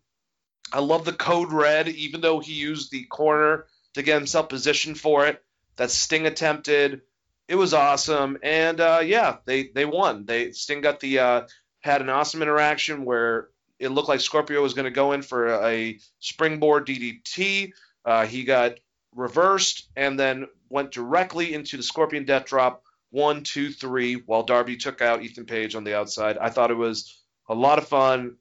[0.72, 5.00] I love the code red, even though he used the corner to get himself positioned
[5.00, 5.42] for it.
[5.78, 7.02] That Sting attempted.
[7.48, 10.26] It was awesome, and uh, yeah, they they won.
[10.26, 11.42] They Sting got the uh,
[11.82, 15.64] had an awesome interaction where it looked like Scorpio was going to go in for
[15.64, 17.74] a springboard DDT.
[18.04, 18.80] Uh, he got
[19.14, 22.84] reversed and then went directly into the Scorpion Death Drop.
[23.12, 26.38] One, two, three, while Darby took out Ethan Page on the outside.
[26.38, 27.18] I thought it was
[27.48, 28.36] a lot of fun.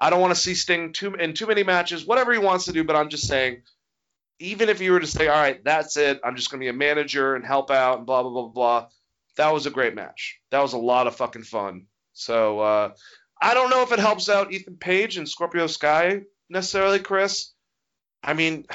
[0.00, 2.72] I don't want to see Sting too in too many matches, whatever he wants to
[2.72, 3.62] do, but I'm just saying,
[4.40, 6.68] even if you were to say, all right, that's it, I'm just going to be
[6.68, 8.86] a manager and help out and blah, blah, blah, blah,
[9.36, 10.40] that was a great match.
[10.50, 11.86] That was a lot of fucking fun.
[12.12, 12.92] So uh,
[13.40, 17.52] I don't know if it helps out Ethan Page and Scorpio Sky necessarily, Chris.
[18.22, 18.66] I mean,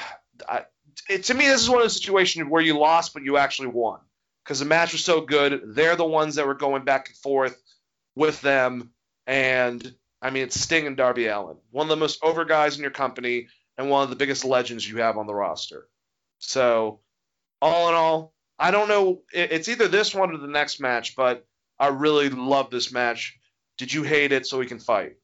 [0.48, 0.64] I,
[1.08, 3.68] it, to me, this is one of those situations where you lost, but you actually
[3.68, 4.00] won
[4.44, 5.62] because the match was so good.
[5.74, 7.60] They're the ones that were going back and forth
[8.14, 8.90] with them,
[9.26, 12.82] and I mean, it's Sting and Darby Allin, one of the most over guys in
[12.82, 13.48] your company
[13.78, 15.88] and one of the biggest legends you have on the roster.
[16.38, 17.00] So,
[17.62, 19.22] all in all, I don't know.
[19.32, 21.46] It's either this one or the next match, but
[21.78, 23.38] I really love this match.
[23.78, 25.16] Did you hate it so we can fight?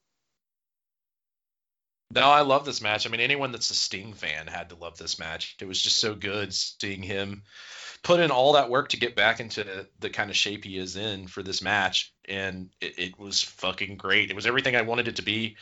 [2.11, 3.07] No, I love this match.
[3.07, 5.57] I mean, anyone that's a Sting fan had to love this match.
[5.61, 7.43] It was just so good seeing him
[8.03, 10.97] put in all that work to get back into the kind of shape he is
[10.97, 14.31] in for this match, and it, it was fucking great.
[14.31, 15.57] It was everything I wanted it to be.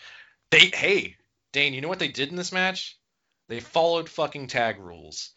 [0.50, 1.16] They, hey,
[1.52, 2.98] Dane, you know what they did in this match?
[3.48, 5.30] They followed fucking tag rules.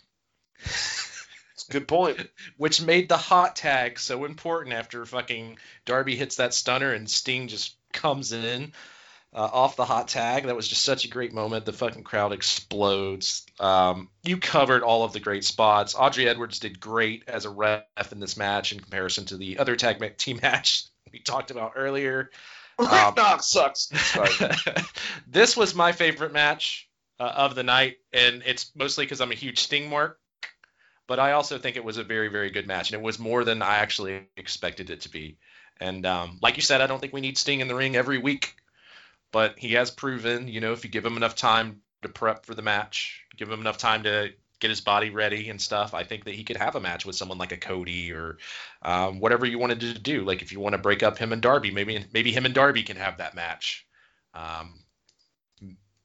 [0.60, 2.30] It's a good point.
[2.57, 7.48] Which made the hot tag so important after fucking Darby hits that stunner and Sting
[7.48, 8.74] just comes in
[9.38, 10.46] uh, off the hot tag.
[10.46, 11.66] That was just such a great moment.
[11.66, 13.46] The fucking crowd explodes.
[13.60, 15.94] Um, you covered all of the great spots.
[15.94, 19.76] Aubrey Edwards did great as a ref in this match in comparison to the other
[19.76, 22.32] tag team match we talked about earlier.
[22.80, 23.92] Um, Knox sucks.
[25.28, 26.90] this was my favorite match
[27.20, 30.20] uh, of the night, and it's mostly because I'm a huge Sting mark.
[31.06, 33.44] But I also think it was a very, very good match, and it was more
[33.44, 35.38] than I actually expected it to be.
[35.80, 38.18] And um, like you said, I don't think we need Sting in the ring every
[38.18, 38.56] week
[39.32, 42.56] but he has proven, you know, if you give him enough time to prep for
[42.56, 46.26] the match, give him enough time to get his body ready and stuff, I think
[46.26, 48.38] that he could have a match with someone like a Cody or
[48.82, 50.24] um, whatever you wanted to do.
[50.24, 52.84] Like if you want to break up him and Darby, maybe maybe him and Darby
[52.84, 53.86] can have that match.
[54.34, 54.80] Um,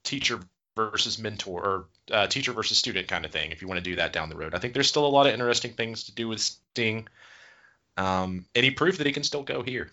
[0.03, 0.39] teacher
[0.75, 3.51] versus mentor or uh, teacher versus student kind of thing.
[3.51, 5.27] If you want to do that down the road, I think there's still a lot
[5.27, 7.07] of interesting things to do with Sting.
[7.95, 9.91] Um, and he proved that he can still go here.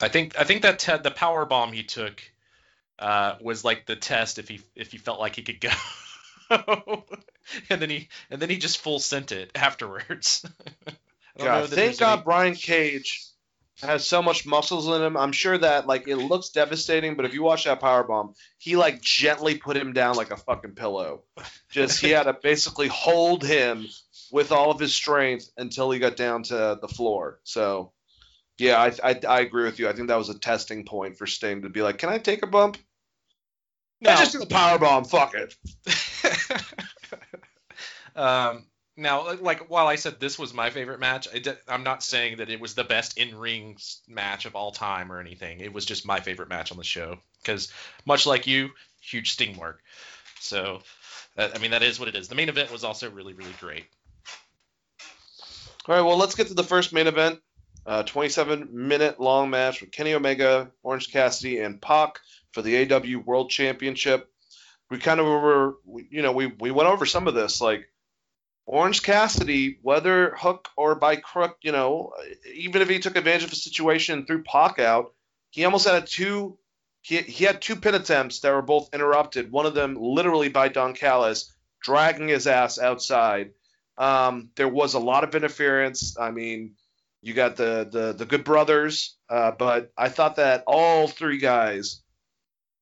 [0.00, 2.22] I think I think that te- the power bomb he took
[2.98, 5.70] uh, was like the test if he if he felt like he could go.
[7.70, 10.44] and then he and then he just full sent it afterwards.
[11.38, 12.22] God, thank God any...
[12.24, 13.26] Brian Cage
[13.82, 15.16] has so much muscles in him.
[15.16, 18.76] I'm sure that like it looks devastating, but if you watch that power bomb, he
[18.76, 21.24] like gently put him down like a fucking pillow.
[21.70, 23.86] Just he had to basically hold him
[24.32, 27.38] with all of his strength until he got down to the floor.
[27.44, 27.92] So
[28.58, 29.88] yeah, I, I, I agree with you.
[29.88, 32.42] I think that was a testing point for Sting to be like, "Can I take
[32.42, 32.78] a bump?"
[34.00, 35.04] No, I just do the power bomb.
[35.04, 35.56] Fuck it.
[38.16, 38.64] um,
[38.96, 41.28] now, like while I said this was my favorite match,
[41.68, 43.78] I'm not saying that it was the best in-ring
[44.08, 45.60] match of all time or anything.
[45.60, 47.72] It was just my favorite match on the show because,
[48.06, 48.70] much like you,
[49.00, 49.82] huge Sting mark.
[50.40, 50.80] So,
[51.36, 52.28] I mean, that is what it is.
[52.28, 53.84] The main event was also really, really great.
[55.88, 57.40] All right, well, let's get to the first main event.
[57.86, 62.18] Uh, 27 minute long match with Kenny Omega, Orange Cassidy, and Pac
[62.52, 64.28] for the AEW World Championship.
[64.90, 65.76] We kind of were,
[66.10, 67.60] you know, we, we went over some of this.
[67.60, 67.88] Like,
[68.66, 72.12] Orange Cassidy, whether hook or by crook, you know,
[72.52, 75.14] even if he took advantage of a situation and threw Pac out,
[75.50, 76.58] he almost had two.
[77.02, 79.52] He, he had two pin attempts that were both interrupted.
[79.52, 83.52] One of them literally by Don Callis, dragging his ass outside.
[83.96, 86.18] Um, there was a lot of interference.
[86.18, 86.74] I mean,
[87.22, 92.02] you got the the the good brothers, uh, but I thought that all three guys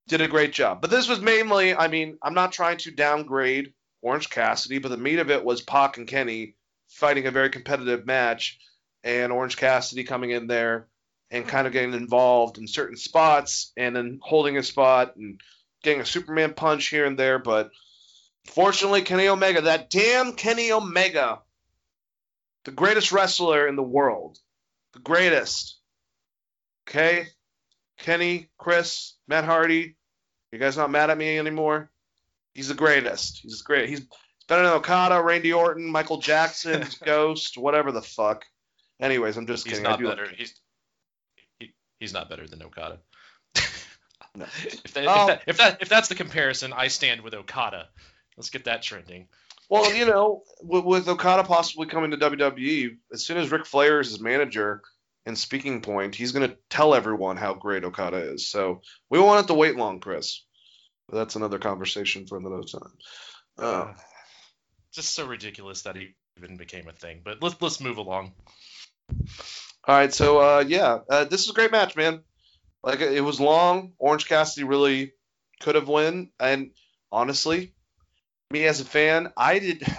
[0.08, 0.80] did a great job.
[0.80, 4.98] But this was mainly, I mean, I'm not trying to downgrade Orange Cassidy, but the
[4.98, 6.56] meat of it was Pac and Kenny
[6.88, 8.58] fighting a very competitive match,
[9.02, 10.88] and Orange Cassidy coming in there
[11.30, 15.40] and kind of getting involved in certain spots and then holding a spot and
[15.82, 17.38] getting a Superman punch here and there.
[17.38, 17.70] But
[18.46, 21.40] fortunately, Kenny Omega, that damn Kenny Omega,
[22.64, 24.38] the greatest wrestler in the world.
[24.92, 25.78] The greatest.
[26.88, 27.26] Okay?
[27.98, 29.96] Kenny, Chris, Matt Hardy.
[30.52, 31.90] You guys not mad at me anymore?
[32.54, 33.40] He's the greatest.
[33.42, 33.88] He's great.
[33.88, 34.06] He's
[34.48, 38.44] better than Okada, Randy Orton, Michael Jackson, Ghost, whatever the fuck.
[39.00, 39.84] Anyways, I'm just he's kidding.
[39.84, 40.28] Not better.
[40.36, 40.54] He's
[41.58, 42.98] he, he's not better than Okada.
[44.36, 44.46] No.
[44.84, 45.22] If, that, Oh.
[45.22, 47.88] if, that, if that if that's the comparison, I stand with Okada.
[48.36, 49.28] Let's get that trending.
[49.70, 54.00] Well, you know, with, with Okada possibly coming to WWE, as soon as Ric Flair
[54.00, 54.82] is his manager
[55.26, 58.48] and speaking point, he's going to tell everyone how great Okada is.
[58.48, 60.44] So we won't have to wait long, Chris.
[61.08, 62.92] But that's another conversation for another time.
[63.58, 63.94] Uh, Uh,
[64.92, 67.20] just so ridiculous that he even became a thing.
[67.24, 68.32] But let's let's move along.
[69.10, 72.22] all right, so uh, yeah, uh, this is a great match, man.
[72.82, 73.92] Like it was long.
[73.98, 75.12] Orange Cassidy really
[75.60, 76.70] could have won, and
[77.10, 77.73] honestly,
[78.50, 79.86] me as a fan, I did.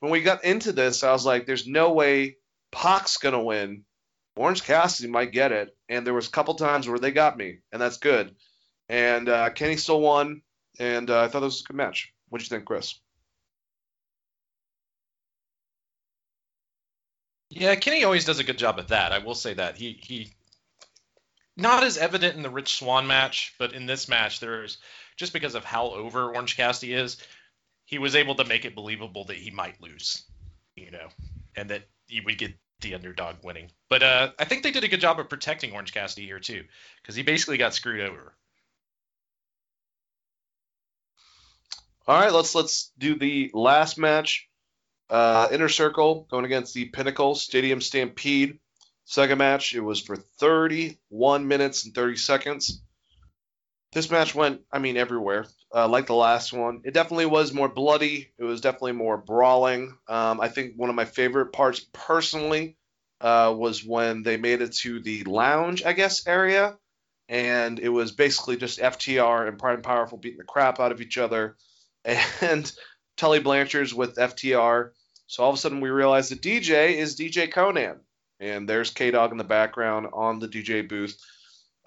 [0.00, 2.36] When we got into this, I was like, "There's no way
[2.70, 3.82] Pac's gonna win.
[4.36, 7.58] Orange Cassidy might get it." And there was a couple times where they got me,
[7.72, 8.36] and that's good.
[8.88, 10.42] And uh, Kenny still won,
[10.78, 12.12] and uh, I thought it was a good match.
[12.28, 12.94] What do you think, Chris?
[17.50, 19.10] Yeah, Kenny always does a good job at that.
[19.10, 20.32] I will say that he he
[21.56, 24.78] not as evident in the Rich Swann match, but in this match, there's
[25.16, 27.16] just because of how over Orange Cassidy is,
[27.88, 30.22] he was able to make it believable that he might lose,
[30.76, 31.08] you know,
[31.56, 32.52] and that he would get
[32.82, 33.70] the underdog winning.
[33.88, 36.64] But uh, I think they did a good job of protecting Orange Cassidy here too,
[37.00, 38.34] because he basically got screwed over.
[42.06, 44.50] All right, let's let's do the last match.
[45.08, 48.58] Uh, Inner Circle going against the Pinnacle Stadium Stampede.
[49.06, 52.82] Second match, it was for 31 minutes and 30 seconds.
[53.92, 55.46] This match went, I mean, everywhere.
[55.74, 58.30] Uh, like the last one, it definitely was more bloody.
[58.38, 59.96] It was definitely more brawling.
[60.08, 62.76] Um, I think one of my favorite parts, personally,
[63.20, 66.78] uh, was when they made it to the lounge, I guess, area,
[67.28, 71.00] and it was basically just FTR and Proud and Powerful beating the crap out of
[71.00, 71.56] each other
[72.04, 72.70] and
[73.16, 74.90] Tully Blanchard's with FTR.
[75.26, 77.98] So all of a sudden we realize the DJ is DJ Konnan,
[78.40, 81.18] and there's K Dog in the background on the DJ booth.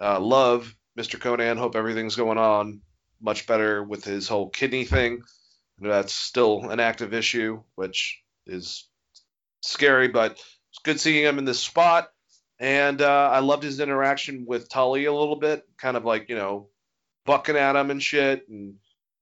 [0.00, 1.18] Uh, love Mr.
[1.18, 1.58] Konnan.
[1.58, 2.80] Hope everything's going on
[3.20, 5.22] much better with his whole kidney thing.
[5.78, 8.88] That's still an active issue, which is
[9.62, 12.10] scary, but it's good seeing him in this spot.
[12.58, 16.36] And uh, I loved his interaction with Tully a little bit, kind of like you
[16.36, 16.68] know,
[17.24, 18.48] bucking at him and shit.
[18.48, 18.76] And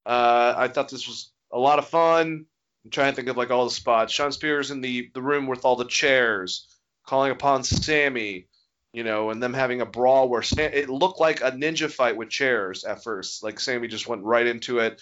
[0.05, 2.45] uh, I thought this was a lot of fun.
[2.83, 4.13] I'm trying to think of like all the spots.
[4.13, 6.67] Shawn Spears in the the room with all the chairs,
[7.05, 8.47] calling upon Sammy,
[8.93, 12.17] you know, and them having a brawl where Sam, it looked like a ninja fight
[12.17, 13.43] with chairs at first.
[13.43, 15.01] Like Sammy just went right into it.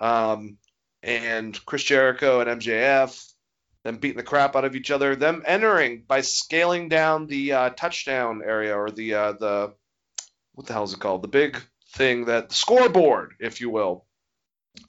[0.00, 0.58] Um,
[1.02, 3.32] and Chris Jericho and MJF,
[3.84, 5.14] them beating the crap out of each other.
[5.14, 9.74] Them entering by scaling down the uh, touchdown area or the uh, the
[10.54, 11.22] what the hell is it called?
[11.22, 11.60] The big
[11.94, 14.04] thing that the scoreboard, if you will.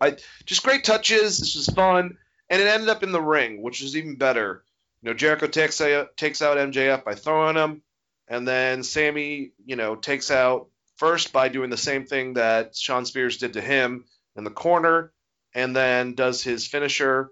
[0.02, 1.38] I just great touches.
[1.40, 2.18] This was fun,
[2.50, 4.64] and it ended up in the ring, which is even better.
[5.02, 7.84] You know, Jericho takes out, takes out MJF by throwing him,
[8.28, 10.68] and then Sammy, you know, takes out
[10.98, 14.06] first by doing the same thing that Shawn Spears did to him
[14.36, 15.12] in the corner,
[15.54, 17.30] and then does his finisher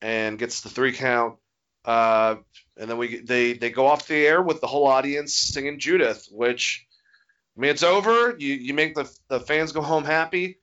[0.00, 1.36] and gets the three count.
[1.84, 2.36] Uh,
[2.76, 6.28] and then we they they go off the air with the whole audience singing Judas,
[6.30, 6.86] which
[7.56, 8.36] I mean it's over.
[8.38, 10.58] You you make the the fans go home happy.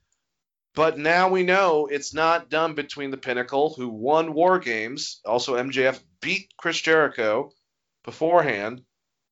[0.76, 5.20] But now we know it's not done between the Pinnacle, who won War Games.
[5.26, 7.52] Also, MJF beat Chris Jericho
[8.04, 8.84] beforehand,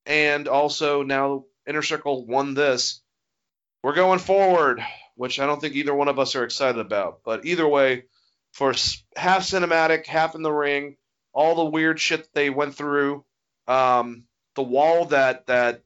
[0.08, 3.02] and also now Inner Circle won this.
[3.84, 4.82] We're going forward,
[5.16, 7.20] which I don't think either one of us are excited about.
[7.24, 8.06] But either way,
[8.54, 8.74] for
[9.16, 10.98] half cinematic, half in the ring,
[11.34, 13.24] all the weird shit they went through,
[13.68, 14.24] um,
[14.56, 15.84] the wall that that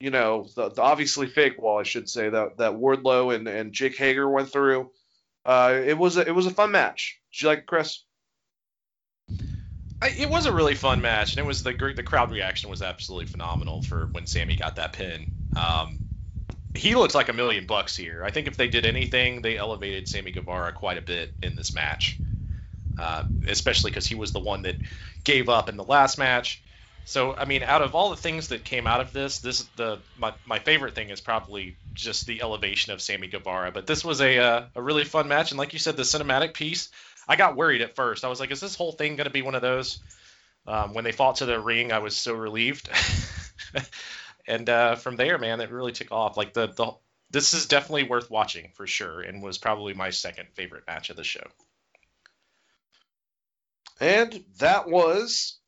[0.00, 3.72] you know, the, the obviously fake wall, I should say, that that Wardlow and, and
[3.72, 4.90] Jake Hager went through.
[5.46, 7.20] Uh, it was a, it was a fun match.
[7.32, 8.03] Did you like it, Chris?
[10.06, 13.26] It was a really fun match, and it was the the crowd reaction was absolutely
[13.26, 15.26] phenomenal for when Sammy got that pin.
[15.56, 16.00] Um,
[16.74, 18.24] he looks like a million bucks here.
[18.24, 21.74] I think if they did anything, they elevated Sammy Guevara quite a bit in this
[21.74, 22.20] match,
[22.98, 24.76] uh, especially because he was the one that
[25.22, 26.62] gave up in the last match.
[27.04, 29.98] So I mean, out of all the things that came out of this, this the
[30.16, 33.70] my, my favorite thing is probably just the elevation of Sammy Guevara.
[33.72, 36.54] But this was a uh, a really fun match, and like you said, the cinematic
[36.54, 36.90] piece.
[37.28, 38.24] I got worried at first.
[38.24, 40.00] I was like, is this whole thing going to be one of those?
[40.66, 42.88] Um, when they fought to the ring, I was so relieved.
[44.46, 46.36] and uh, from there, man, it really took off.
[46.36, 46.92] Like the the
[47.30, 51.16] this is definitely worth watching for sure, and was probably my second favorite match of
[51.16, 51.44] the show.
[54.00, 55.58] And that was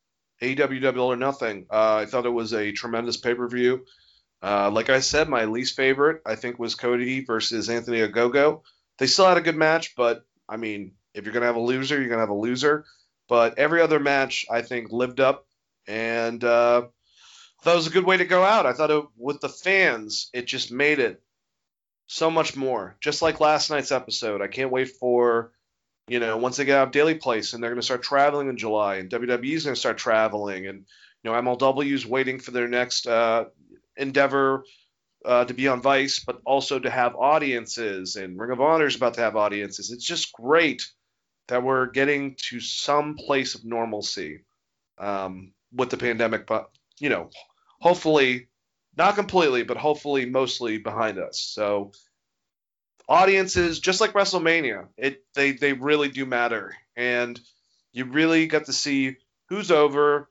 [0.41, 1.65] AEW Double or Nothing.
[1.69, 3.85] Uh, I thought it was a tremendous pay per view.
[4.41, 8.61] Uh, like I said, my least favorite I think was Cody versus Anthony Ogogo.
[8.97, 11.99] They still had a good match, but I mean, if you're gonna have a loser,
[11.99, 12.85] you're gonna have a loser.
[13.27, 15.45] But every other match I think lived up,
[15.87, 16.87] and uh,
[17.63, 18.65] that was a good way to go out.
[18.65, 21.21] I thought it, with the fans, it just made it
[22.07, 22.95] so much more.
[23.01, 25.51] Just like last night's episode, I can't wait for,
[26.07, 28.47] you know, once they get out of Daily Place and they're going to start traveling
[28.47, 30.85] in July, and WWE's going to start traveling, and
[31.23, 33.45] you know, MLW's waiting for their next uh,
[33.97, 34.63] endeavor
[35.25, 38.95] uh, to be on Vice, but also to have audiences, and Ring of Honor is
[38.95, 39.91] about to have audiences.
[39.91, 40.87] It's just great
[41.47, 44.41] that we're getting to some place of normalcy
[44.97, 46.69] um, with the pandemic, but
[46.99, 47.29] you know,
[47.79, 48.47] hopefully
[48.97, 51.39] not completely, but hopefully mostly behind us.
[51.39, 51.91] So
[53.07, 57.39] audiences, just like WrestleMania, it they they really do matter, and
[57.93, 59.17] you really got to see
[59.49, 60.29] who's over,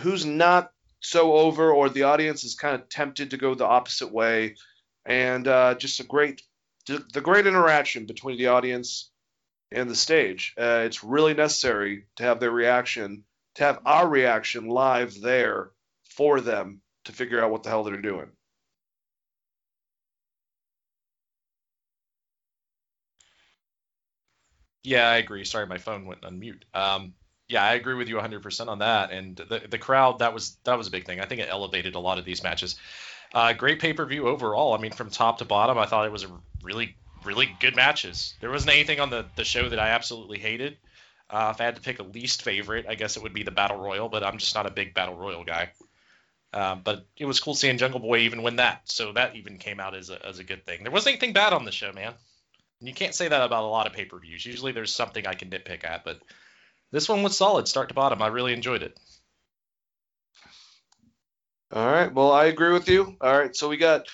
[0.00, 4.12] who's not so over, or the audience is kind of tempted to go the opposite
[4.12, 4.56] way,
[5.04, 6.42] and uh, just a great
[6.86, 9.10] the great interaction between the audience
[9.72, 10.54] and the stage.
[10.58, 13.24] Uh, it's really necessary to have their reaction,
[13.54, 15.70] to have our reaction live there
[16.04, 18.30] for them to figure out what the hell they're doing.
[24.82, 25.44] Yeah, I agree.
[25.44, 26.64] Sorry, my phone went on mute.
[26.72, 27.14] Um,
[27.48, 29.10] yeah, I agree with you 100% on that.
[29.10, 31.20] And the the crowd that was that was a big thing.
[31.20, 32.76] I think it elevated a lot of these matches.
[33.34, 34.74] Uh, great pay per view overall.
[34.74, 38.34] I mean, from top to bottom, I thought it was a really really good matches.
[38.40, 40.76] There wasn't anything on the the show that I absolutely hated.
[41.28, 43.50] Uh, if I had to pick a least favorite, I guess it would be the
[43.50, 45.72] Battle Royal, but I'm just not a big Battle Royal guy.
[46.52, 49.80] Um, but it was cool seeing Jungle Boy even win that, so that even came
[49.80, 50.82] out as a, as a good thing.
[50.82, 52.14] There wasn't anything bad on the show, man.
[52.80, 54.46] And you can't say that about a lot of pay per views.
[54.46, 56.20] Usually there's something I can nitpick at, but
[56.92, 58.22] this one was solid, start to bottom.
[58.22, 58.98] I really enjoyed it.
[61.72, 63.16] All right, well I agree with you.
[63.20, 64.06] All right, so we got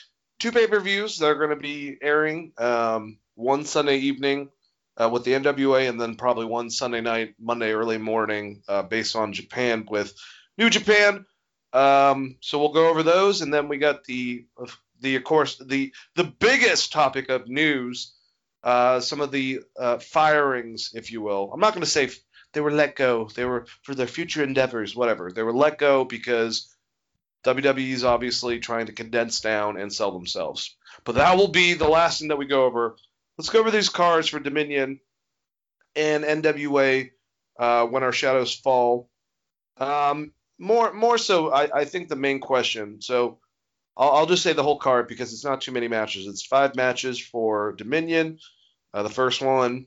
[0.43, 2.53] two pay per views that are going to be airing.
[2.59, 4.51] Um, one Sunday evening
[4.97, 9.17] uh, with the NWA, and then probably one Sunday night, Monday early morning, uh, based
[9.17, 10.15] on Japan with
[10.59, 11.25] New Japan
[11.73, 14.47] um, so we'll go over those, and then we got the
[15.01, 18.15] the of course the the biggest topic of news,
[18.63, 21.51] uh, some of the uh, firings, if you will.
[21.53, 22.19] I'm not going to say f-
[22.53, 23.29] they were let go.
[23.35, 25.33] They were for their future endeavors, whatever.
[25.33, 26.75] They were let go because
[27.45, 30.77] WWE is obviously trying to condense down and sell themselves.
[31.05, 32.97] But that will be the last thing that we go over.
[33.37, 35.01] Let's go over these cards for Dominion
[35.97, 37.11] and NWA
[37.59, 39.09] uh, when our shadows fall.
[39.79, 40.33] Um,
[40.63, 43.39] more more so I, I think the main question so
[43.97, 46.77] I'll, I'll, just say the whole card because it's not too many matches it's five
[46.77, 48.39] matches for dominion
[48.95, 49.87] uh, the first one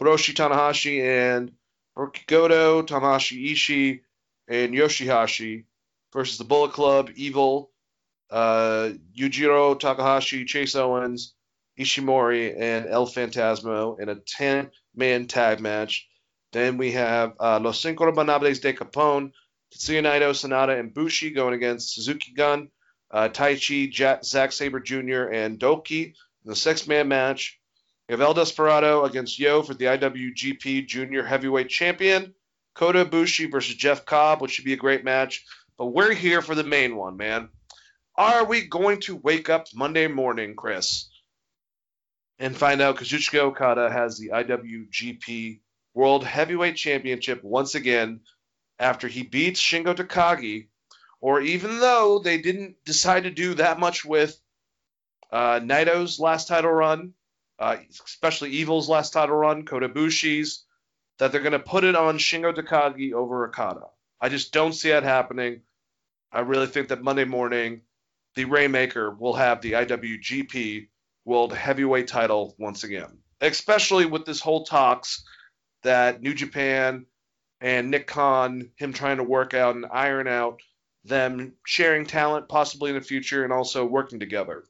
[0.00, 1.52] hiroshi tanahashi and
[2.26, 4.00] Goto, tanahashi ishii
[4.48, 5.64] and yoshihashi
[6.12, 7.70] versus the bullet club evil
[8.30, 11.34] uh, yujiro takahashi chase owens
[11.78, 16.08] ishimori and el phantasmo in a 10 man tag match
[16.52, 19.32] then we have uh, Los Cinco Ingobernables de Japón,
[19.74, 22.68] Tetsuya Naito, Sanada, and Bushi going against Suzuki Gun,
[23.10, 26.14] uh, Taichi, Jack, Zack Sabre Jr., and Douki in
[26.44, 27.58] the six man match.
[28.08, 32.34] We have El Desperado against Yoh for the IWGP Junior Heavyweight Champion.
[32.74, 35.44] Kota Ibushi versus Jeff Cobb, which should be a great match.
[35.82, 37.48] But we're here for the main one, man.
[38.14, 41.10] Are we going to wake up Monday morning, Chris,
[42.38, 45.58] and find out Kazuchika Okada has the IWGP
[45.92, 48.20] World Heavyweight Championship once again
[48.78, 50.68] after he beats Shingo Takagi,
[51.20, 54.38] or even though they didn't decide to do that much with
[55.32, 57.12] uh, Naito's last title run,
[57.58, 60.64] uh, especially Evil's last title run, Kota Ibushi's,
[61.18, 63.86] that they're going to put it on Shingo Takagi over Okada.
[64.20, 65.62] I just don't see that happening.
[66.32, 67.82] I really think that Monday morning,
[68.34, 70.88] the Rainmaker will have the IWGP
[71.24, 75.24] World Heavyweight title once again, especially with this whole talks
[75.82, 77.06] that New Japan
[77.60, 80.60] and Nick Khan, him trying to work out and iron out
[81.04, 84.64] them sharing talent possibly in the future and also working together.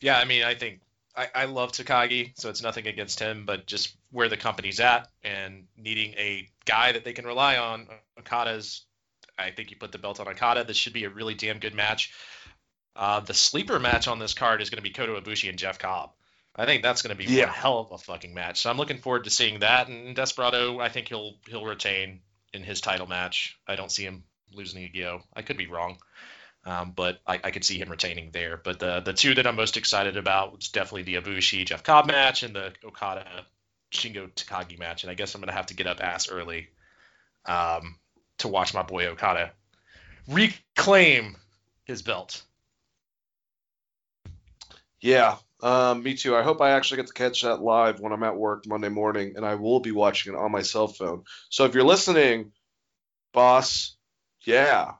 [0.00, 0.80] Yeah, I mean, I think
[1.16, 5.08] I, I love Takagi, so it's nothing against him, but just where the company's at
[5.22, 7.86] and needing a guy that they can rely on.
[8.18, 8.86] Okada's,
[9.40, 10.64] I think you put the belt on Okada.
[10.64, 12.12] This should be a really damn good match.
[12.96, 15.78] Uh, the sleeper match on this card is going to be Kota Ibushi and Jeff
[15.78, 16.10] Cobb.
[16.56, 17.46] I think that's going to be yeah.
[17.46, 18.60] one hell of a fucking match.
[18.60, 19.88] So I'm looking forward to seeing that.
[19.88, 22.20] And Desperado, I think he'll he'll retain
[22.52, 23.58] in his title match.
[23.66, 25.22] I don't see him losing to Gio.
[25.34, 25.98] I could be wrong,
[26.64, 28.56] um, but I, I, could see him retaining there.
[28.56, 32.08] But the the two that I'm most excited about was definitely the Ibushi Jeff Cobb
[32.08, 33.26] match and the Okada
[33.92, 35.04] Shingo Takagi match.
[35.04, 36.68] And I guess I'm gonna have to get up ass early
[37.46, 37.96] um,
[38.40, 39.52] to watch my boy Okada
[40.28, 41.36] reclaim
[41.84, 42.42] his belt.
[45.00, 46.36] Yeah, um, me too.
[46.36, 49.34] I hope I actually get to catch that live when I'm at work Monday morning,
[49.36, 51.24] and I will be watching it on my cell phone.
[51.48, 52.52] So if you're listening,
[53.32, 53.96] boss,
[54.44, 54.92] yeah,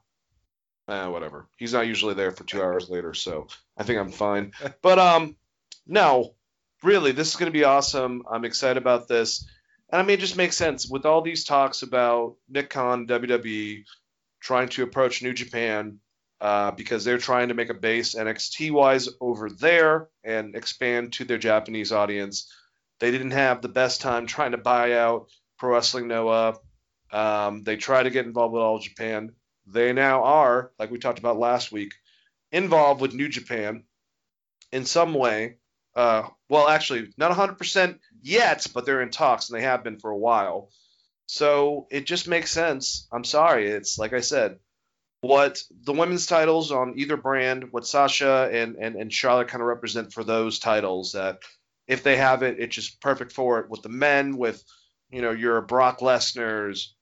[0.88, 1.48] eh, whatever.
[1.56, 4.52] He's not usually there for two hours later, so I think I'm fine.
[4.82, 5.36] But um,
[5.86, 6.34] no,
[6.82, 8.22] really, this is going to be awesome.
[8.30, 9.46] I'm excited about this,
[9.92, 13.84] and I mean, it just makes sense with all these talks about Nick Khan, WWE
[14.40, 15.98] trying to approach New Japan.
[16.40, 21.26] Uh, because they're trying to make a base NXT wise over there and expand to
[21.26, 22.50] their Japanese audience.
[22.98, 26.54] They didn't have the best time trying to buy out Pro Wrestling Noah.
[27.12, 29.32] Um, they try to get involved with All Japan.
[29.66, 31.92] They now are, like we talked about last week,
[32.50, 33.84] involved with New Japan
[34.72, 35.56] in some way.
[35.94, 40.10] Uh, well, actually, not 100% yet, but they're in talks and they have been for
[40.10, 40.70] a while.
[41.26, 43.06] So it just makes sense.
[43.12, 43.70] I'm sorry.
[43.70, 44.58] It's like I said,
[45.20, 49.68] what the women's titles on either brand, what Sasha and, and, and Charlotte kind of
[49.68, 51.40] represent for those titles, that
[51.86, 53.68] if they have it, it's just perfect for it.
[53.68, 54.62] With the men, with
[55.10, 56.94] you know your Brock Lesnar's,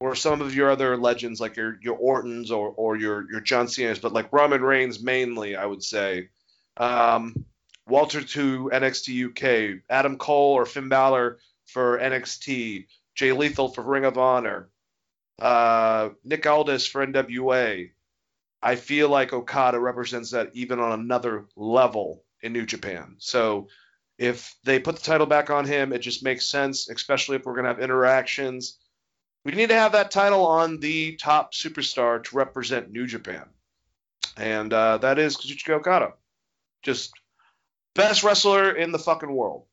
[0.00, 3.68] or some of your other legends like your your Ortons or or your your John
[3.68, 6.30] Cena's, but like Roman Reigns mainly, I would say.
[6.76, 7.44] Um,
[7.90, 14.04] Walter to NXT UK, Adam Cole or Finn Balor for NXT, Jay Lethal for Ring
[14.04, 14.70] of Honor,
[15.40, 17.90] uh, Nick Aldis for NWA.
[18.62, 23.16] I feel like Okada represents that even on another level in New Japan.
[23.18, 23.68] So
[24.18, 27.54] if they put the title back on him, it just makes sense, especially if we're
[27.54, 28.78] going to have interactions.
[29.44, 33.46] We need to have that title on the top superstar to represent New Japan.
[34.36, 36.12] And uh, that is Kazuchika Okada.
[36.82, 37.12] Just
[37.94, 39.64] best wrestler in the fucking world.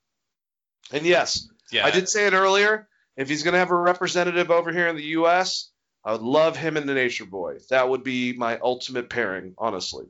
[0.92, 1.86] And yes, Yeah.
[1.86, 2.88] I did say it earlier.
[3.16, 5.70] If he's going to have a representative over here in the U.S.,
[6.06, 7.58] I would love him and the Nature Boy.
[7.70, 10.06] That would be my ultimate pairing, honestly.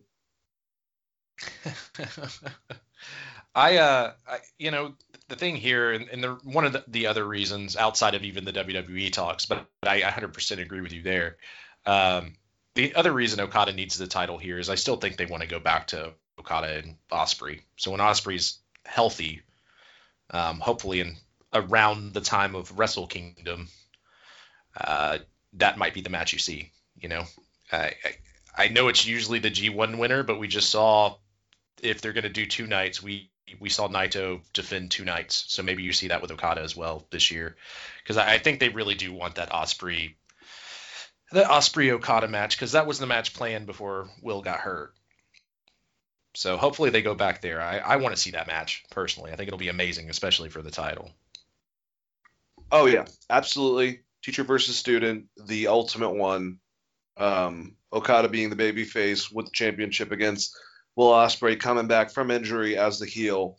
[3.55, 4.93] I, uh, I, you know,
[5.29, 8.45] the thing here, and, and the, one of the, the other reasons outside of even
[8.45, 11.37] the WWE talks, but, I 100% agree with you there.
[11.85, 12.33] Um,
[12.75, 15.49] the other reason Okada needs the title here is I still think they want to
[15.49, 17.61] go back to Okada and Ospreay.
[17.77, 19.41] So when Ospreay's healthy,
[20.31, 21.15] um, hopefully in
[21.53, 23.69] around the time of Wrestle Kingdom,
[24.79, 25.19] uh,
[25.53, 26.71] that might be the match you see.
[26.99, 27.23] You know,
[27.71, 28.15] I, I
[28.57, 31.15] I know it's usually the G1 winner, but we just saw
[31.81, 35.63] if they're going to do two nights, we we saw Naito defend two nights, so
[35.63, 37.55] maybe you see that with Okada as well this year,
[38.03, 40.15] because I, I think they really do want that Ospreay,
[41.31, 44.93] that Ospreay Okada match, because that was the match planned before Will got hurt.
[46.37, 47.59] So hopefully they go back there.
[47.59, 49.31] I, I want to see that match personally.
[49.31, 51.09] I think it'll be amazing, especially for the title.
[52.71, 54.01] Oh yeah, absolutely.
[54.23, 56.59] Teacher versus student, the ultimate one.
[57.17, 60.55] Um, Okada being the baby face with the championship against
[60.95, 63.57] Will Ospreay coming back from injury as the heel.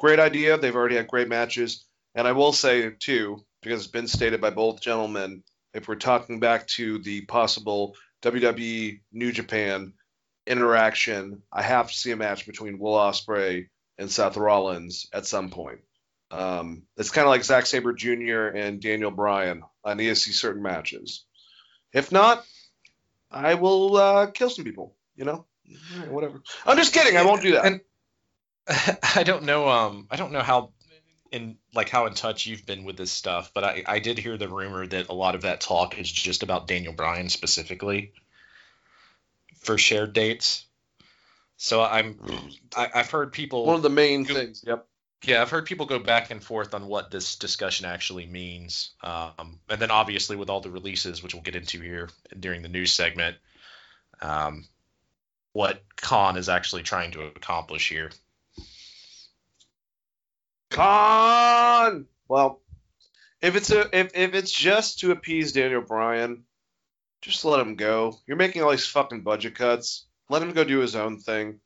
[0.00, 0.58] Great idea.
[0.58, 1.84] They've already had great matches,
[2.16, 6.40] and I will say too, because it's been stated by both gentlemen, if we're talking
[6.40, 9.92] back to the possible WWE New Japan
[10.46, 13.68] interaction, I have to see a match between Will Ospreay
[13.98, 15.80] and Seth Rollins at some point.
[16.30, 18.48] Um, it's kind of like Zack Sabre Jr.
[18.48, 19.62] and Daniel Bryan.
[19.84, 21.24] I need to see certain matches.
[21.92, 22.44] If not,
[23.30, 24.96] I will uh, kill some people.
[25.16, 25.46] You know,
[25.96, 26.42] right, whatever.
[26.66, 27.16] I'm just kidding.
[27.16, 27.64] I won't do that.
[27.66, 27.80] And
[29.14, 29.68] I don't know.
[29.68, 30.72] Um, I don't know how
[31.30, 34.36] in like how in touch you've been with this stuff, but I I did hear
[34.36, 38.12] the rumor that a lot of that talk is just about Daniel Bryan specifically
[39.64, 40.66] for shared dates.
[41.56, 42.18] So I'm
[42.76, 44.64] I, I've heard people One of the main Go- things.
[44.66, 44.86] Yep.
[45.24, 48.90] yeah, I've heard people go back and forth on what this discussion actually means.
[49.02, 52.68] Um, and then obviously with all the releases, which we'll get into here during the
[52.68, 53.36] news segment,
[54.20, 54.64] um,
[55.52, 58.10] what Khan is actually trying to accomplish here.
[60.70, 62.06] Con.
[62.28, 62.60] Well,
[63.40, 66.44] if it's a if, if it's just to appease Daniel Bryan,
[67.24, 68.18] just let him go.
[68.26, 70.06] You're making all these fucking budget cuts.
[70.28, 71.60] Let him go do his own thing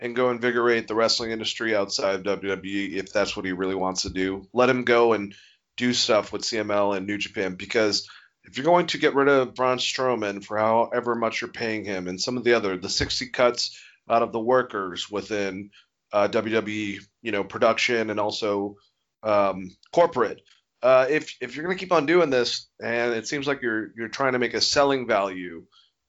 [0.00, 4.02] and go invigorate the wrestling industry outside of WWE if that's what he really wants
[4.02, 4.48] to do.
[4.52, 5.34] Let him go and
[5.76, 8.08] do stuff with CML and New Japan because
[8.44, 12.08] if you're going to get rid of Braun Strowman for however much you're paying him
[12.08, 15.70] and some of the other the 60 cuts out of the workers within
[16.12, 18.76] uh, WWE, you know, production and also
[19.22, 20.42] um, corporate.
[20.82, 23.92] Uh, if if you're going to keep on doing this, and it seems like you're
[23.96, 25.64] you're trying to make a selling value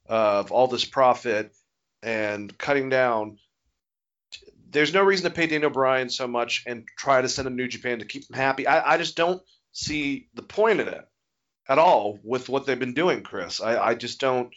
[0.08, 1.52] of all this profit
[2.04, 3.38] and cutting down,
[4.70, 7.68] there's no reason to pay Daniel Bryan so much and try to send him New
[7.68, 8.68] Japan to keep him happy.
[8.68, 9.42] I, I just don't
[9.72, 11.08] see the point in it
[11.70, 13.62] at all with what they've been doing, Chris.
[13.62, 14.54] I, I just don't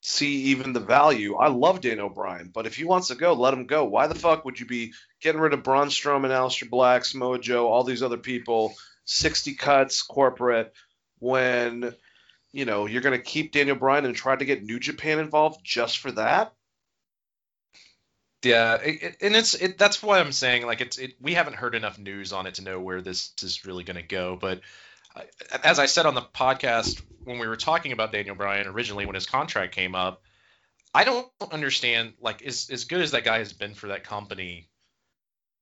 [0.00, 1.34] see even the value.
[1.36, 3.84] I love Daniel Bryan, but if he wants to go, let him go.
[3.84, 7.68] Why the fuck would you be getting rid of Braun Strowman, Aleister Black, Samoa Joe,
[7.68, 8.74] all these other people,
[9.06, 10.74] 60 cuts, corporate,
[11.20, 11.94] when
[12.52, 15.60] you know, you're going to keep Daniel Bryan and try to get New Japan involved
[15.64, 16.54] just for that?
[18.42, 21.56] Yeah, it, it- and it's it, that's why I'm saying like it's it, we haven't
[21.56, 24.36] heard enough news on it to know where this is really going to go.
[24.40, 24.60] But
[25.16, 25.26] I,
[25.64, 29.14] as I said on the podcast when we were talking about Daniel Bryan originally when
[29.16, 30.22] his contract came up,
[30.94, 34.68] I don't understand like as as good as that guy has been for that company,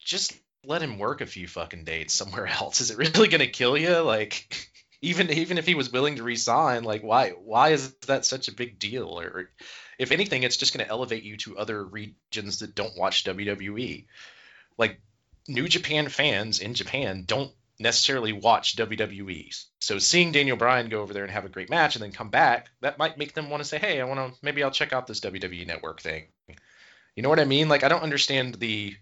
[0.01, 0.33] just
[0.67, 2.81] let him work a few fucking dates somewhere else.
[2.81, 3.99] Is it really to kill you?
[3.99, 4.69] Like
[5.03, 8.55] even even if he was willing to resign, like why why is that such a
[8.55, 9.19] big deal?
[9.19, 9.51] Or
[9.99, 14.07] if anything, it's just to elevate you to other regions that don't watch WWE.
[14.77, 15.01] Like
[15.47, 19.65] New Japan fans in Japan don't necessarily watch WWE.
[19.81, 22.31] So seeing Daniel Bryan go over there and have a great match and then come
[22.31, 24.93] back, that might make them want to say, "Hey, I want to maybe I'll check
[24.93, 26.29] out this WWE network thing."
[27.17, 27.69] You know what I mean?
[27.69, 28.97] Like I don't understand the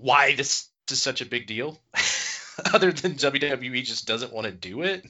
[0.00, 1.78] why this is such a big deal
[2.72, 5.06] other than WWE just doesn't want to do it.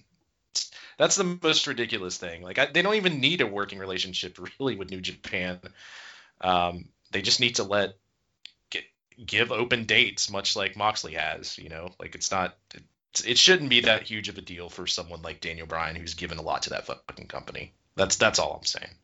[0.99, 2.43] That's the most ridiculous thing.
[2.43, 5.61] Like I, they don't even need a working relationship really with New Japan.
[6.41, 7.97] Um, they just need to let
[8.71, 8.85] get,
[9.25, 11.57] give open dates, much like Moxley has.
[11.59, 12.57] You know, like it's not.
[13.13, 16.15] It's, it shouldn't be that huge of a deal for someone like Daniel Bryan, who's
[16.15, 17.73] given a lot to that fucking company.
[17.97, 18.95] That's that's all I'm saying.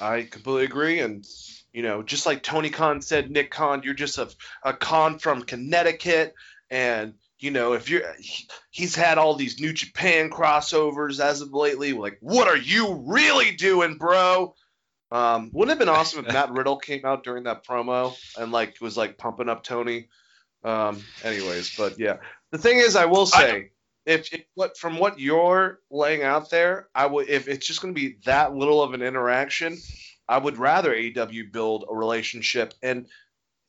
[0.00, 1.00] I completely agree.
[1.00, 1.26] And,
[1.78, 4.28] you know, just like Tony Khan said, Nick Khan, you're just a,
[4.64, 6.34] a Khan from Connecticut.
[6.70, 11.52] And, you know, if you're, he- he's had all these New Japan crossovers as of
[11.52, 11.92] lately.
[11.92, 14.56] Like, what are you really doing, bro?
[15.12, 18.50] Um, wouldn't it have been awesome if Matt Riddle came out during that promo and,
[18.50, 20.08] like, was, like, pumping up Tony?
[20.64, 22.16] Um, anyways, but yeah.
[22.50, 23.70] The thing is, I will say,
[24.04, 27.94] if, if what from what you're laying out there, I would if it's just going
[27.94, 29.78] to be that little of an interaction,
[30.28, 33.06] I would rather AEW build a relationship and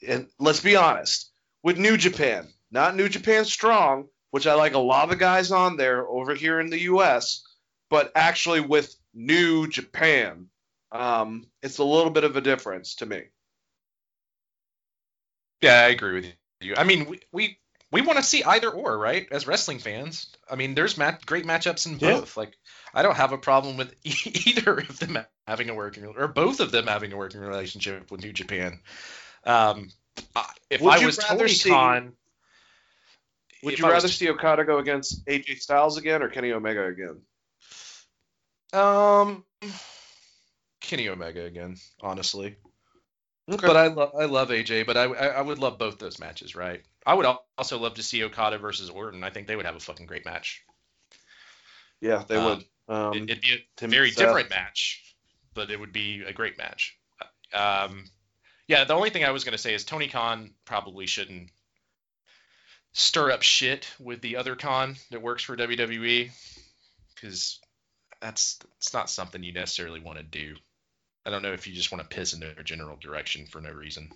[0.07, 1.31] and let's be honest,
[1.63, 5.51] with New Japan, not New Japan Strong, which I like a lot of the guys
[5.51, 7.43] on there over here in the US,
[7.89, 10.47] but actually with New Japan.
[10.91, 13.23] Um, it's a little bit of a difference to me.
[15.61, 16.75] Yeah, I agree with you.
[16.77, 17.59] I mean, we we,
[17.91, 19.27] we want to see either or, right?
[19.31, 22.17] As wrestling fans, I mean, there's mat- great matchups in Yeah.
[22.19, 22.37] both.
[22.37, 22.57] Like,
[22.93, 24.13] I don't have a problem with e-
[24.45, 25.17] either of them
[25.47, 28.79] having a working or both of them having a working relationship with New Japan.
[29.43, 29.89] Um,
[30.69, 32.13] if Would I you was rather Tony see- Khan,
[33.63, 36.85] Would you I was rather see Okada go against AJ Styles again or Kenny Omega
[36.85, 37.21] again?
[38.71, 39.43] Um,
[40.81, 42.55] Kenny Omega again, honestly.
[43.49, 43.65] Okay.
[43.65, 46.55] But I love I love AJ, but I, I I would love both those matches,
[46.55, 46.83] right?
[47.05, 47.25] I would
[47.57, 49.23] also love to see Okada versus Orton.
[49.23, 50.63] I think they would have a fucking great match.
[52.01, 52.65] yeah, they um, would.
[52.87, 54.25] Um, It- It'd be a very Seth.
[54.25, 55.15] different match,
[55.53, 56.97] but it would be a great match.
[57.53, 58.05] Um,
[58.67, 61.51] yeah, the only thing I was gonna say is Tony Khan probably shouldn't
[62.93, 66.31] stir up shit with the other Khan that works for WWE,
[67.15, 67.59] because
[68.21, 70.55] that's it's not something you necessarily want to do.
[71.25, 73.71] I don't know if you just want to piss in their general direction for no
[73.71, 74.09] reason.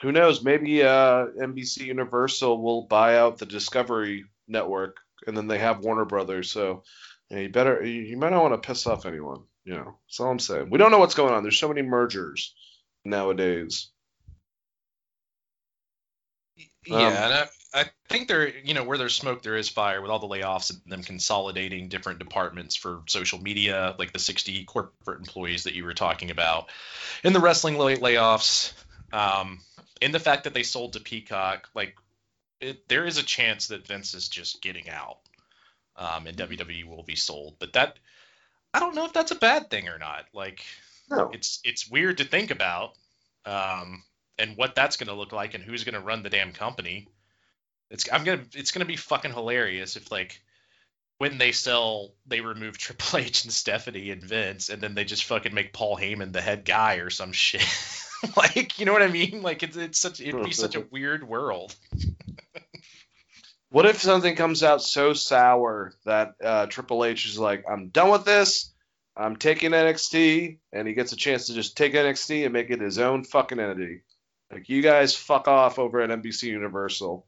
[0.00, 0.42] Who knows?
[0.42, 6.04] Maybe uh, NBC Universal will buy out the Discovery Network, and then they have Warner
[6.04, 6.50] Brothers.
[6.50, 6.84] So
[7.30, 9.42] yeah, you better you, you might not want to piss off anyone.
[9.64, 10.70] You know, that's all I'm saying.
[10.70, 11.42] We don't know what's going on.
[11.42, 12.54] There's so many mergers
[13.04, 13.88] nowadays.
[16.90, 20.00] Um, Yeah, and I, I think there, you know, where there's smoke, there is fire.
[20.00, 24.64] With all the layoffs and them consolidating different departments for social media, like the 60
[24.64, 26.70] corporate employees that you were talking about,
[27.24, 28.72] and the wrestling lay- layoffs,
[29.12, 29.60] um,
[30.02, 31.96] and the fact that they sold to Peacock, like
[32.60, 35.18] it, there is a chance that Vince is just getting out,
[35.96, 37.56] um, and WWE will be sold.
[37.58, 37.98] But that,
[38.74, 40.26] I don't know if that's a bad thing or not.
[40.32, 40.64] Like,
[41.10, 41.30] No.
[41.32, 42.94] it's it's weird to think about
[43.44, 44.02] um,
[44.38, 47.08] and what that's going to look like and who's going to run the damn company
[47.90, 50.42] it's i'm gonna it's gonna be fucking hilarious if like
[51.16, 55.24] when they sell they remove triple h and stephanie and vince and then they just
[55.24, 57.62] fucking make paul heyman the head guy or some shit
[58.36, 61.26] like you know what i mean like it's, it's such it'd be such a weird
[61.26, 61.74] world
[63.70, 68.10] What if something comes out so sour that uh, Triple H is like, I'm done
[68.10, 68.72] with this.
[69.14, 72.80] I'm taking NXT, and he gets a chance to just take NXT and make it
[72.80, 74.02] his own fucking entity.
[74.50, 77.26] Like, you guys fuck off over at NBC Universal.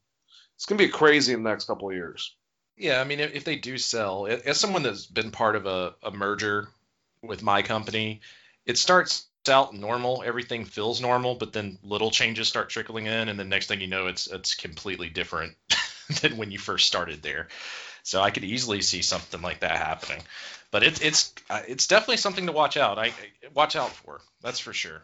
[0.57, 2.35] It's gonna be crazy in the next couple of years.
[2.77, 5.95] Yeah, I mean, if, if they do sell, as someone that's been part of a,
[6.03, 6.69] a merger
[7.23, 8.21] with my company,
[8.65, 13.39] it starts out normal, everything feels normal, but then little changes start trickling in, and
[13.39, 15.57] the next thing you know, it's it's completely different
[16.21, 17.49] than when you first started there.
[18.03, 20.23] So I could easily see something like that happening,
[20.71, 22.99] but it's it's uh, it's definitely something to watch out.
[22.99, 23.13] I I-
[23.55, 24.21] watch out for.
[24.43, 25.03] That's for sure.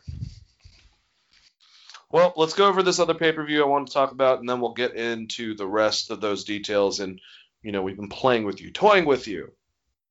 [2.10, 4.48] Well, let's go over this other pay per view I want to talk about, and
[4.48, 7.00] then we'll get into the rest of those details.
[7.00, 7.20] And
[7.62, 9.52] you know, we've been playing with you, toying with you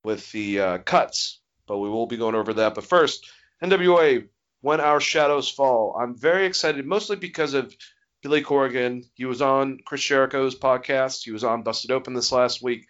[0.03, 2.75] with the uh, cuts, but we will be going over that.
[2.75, 3.27] But first,
[3.63, 4.27] NWA,
[4.61, 5.97] When Our Shadows Fall.
[5.99, 7.75] I'm very excited, mostly because of
[8.21, 9.05] Billy Corgan.
[9.13, 11.23] He was on Chris Jericho's podcast.
[11.23, 12.87] He was on Busted Open this last week.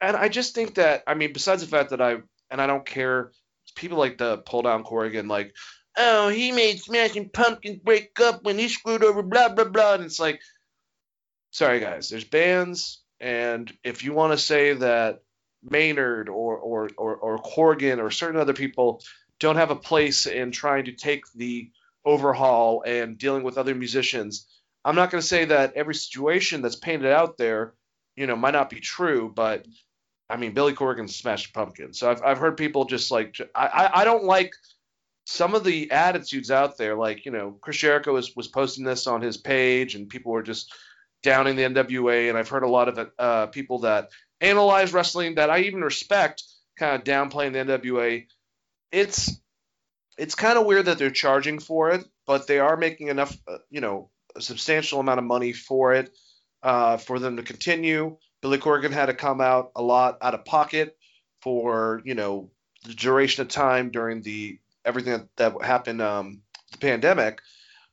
[0.00, 2.18] And I just think that, I mean, besides the fact that I,
[2.50, 3.32] and I don't care,
[3.74, 5.54] people like to pull down Corgan, like,
[5.96, 9.94] oh, he made Smashing Pumpkins break up when he screwed over blah, blah, blah.
[9.94, 10.40] And it's like,
[11.50, 13.02] sorry, guys, there's bands.
[13.18, 15.22] And if you want to say that
[15.62, 19.02] Maynard or, or, or, or Corgan or certain other people
[19.40, 21.70] don't have a place in trying to take the
[22.04, 24.46] overhaul and dealing with other musicians,
[24.84, 27.74] I'm not going to say that every situation that's painted out there,
[28.14, 29.66] you know, might not be true, but
[30.28, 31.98] I mean, Billy Corgan smashed pumpkins.
[31.98, 34.52] So I've, I've heard people just like, I, I, I don't like
[35.24, 36.96] some of the attitudes out there.
[36.96, 40.42] Like, you know, Chris Jericho was, was posting this on his page and people were
[40.42, 40.72] just
[41.22, 42.28] downing the NWA.
[42.28, 44.10] And I've heard a lot of uh, people that
[44.40, 46.42] analyze wrestling that I even respect
[46.78, 48.26] kind of downplaying the NWA.
[48.96, 49.38] It's,
[50.16, 53.58] it's kind of weird that they're charging for it, but they are making enough, uh,
[53.70, 56.10] you know, a substantial amount of money for it
[56.62, 58.16] uh, for them to continue.
[58.42, 60.96] Billy Corgan had to come out a lot out of pocket
[61.40, 62.50] for you know
[62.84, 66.42] the duration of time during the everything that, that happened um,
[66.72, 67.40] the pandemic.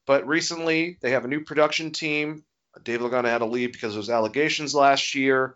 [0.05, 2.43] But recently they have a new production team.
[2.83, 5.55] Dave Lagana had to leave because of those allegations last year.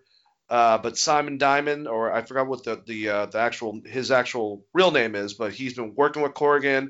[0.50, 4.66] Uh, but Simon Diamond, or I forgot what the the uh, the actual his actual
[4.74, 6.90] real name is, but he's been working with Corgan,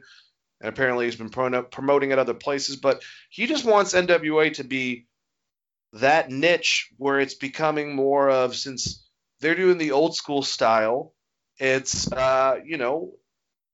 [0.61, 2.75] and apparently he's been pro- promoting at other places.
[2.75, 5.07] But he just wants NWA to be
[5.93, 9.03] that niche where it's becoming more of since
[9.39, 11.13] they're doing the old school style.
[11.57, 13.13] It's uh, you know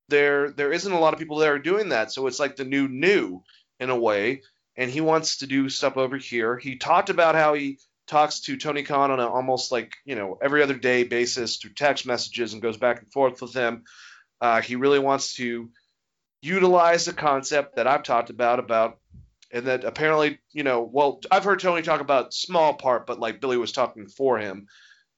[0.08, 2.64] there there isn't a lot of people that are doing that, so it's like the
[2.64, 3.42] new new
[3.80, 4.42] in a way.
[4.76, 6.56] And he wants to do stuff over here.
[6.56, 10.38] He talked about how he talks to Tony Khan on an almost like you know
[10.42, 13.84] every other day basis through text messages and goes back and forth with him.
[14.40, 15.70] Uh, he really wants to
[16.42, 18.98] utilize the concept that I've talked about about
[19.50, 23.40] and that apparently you know well I've heard Tony talk about small part but like
[23.40, 24.66] Billy was talking for him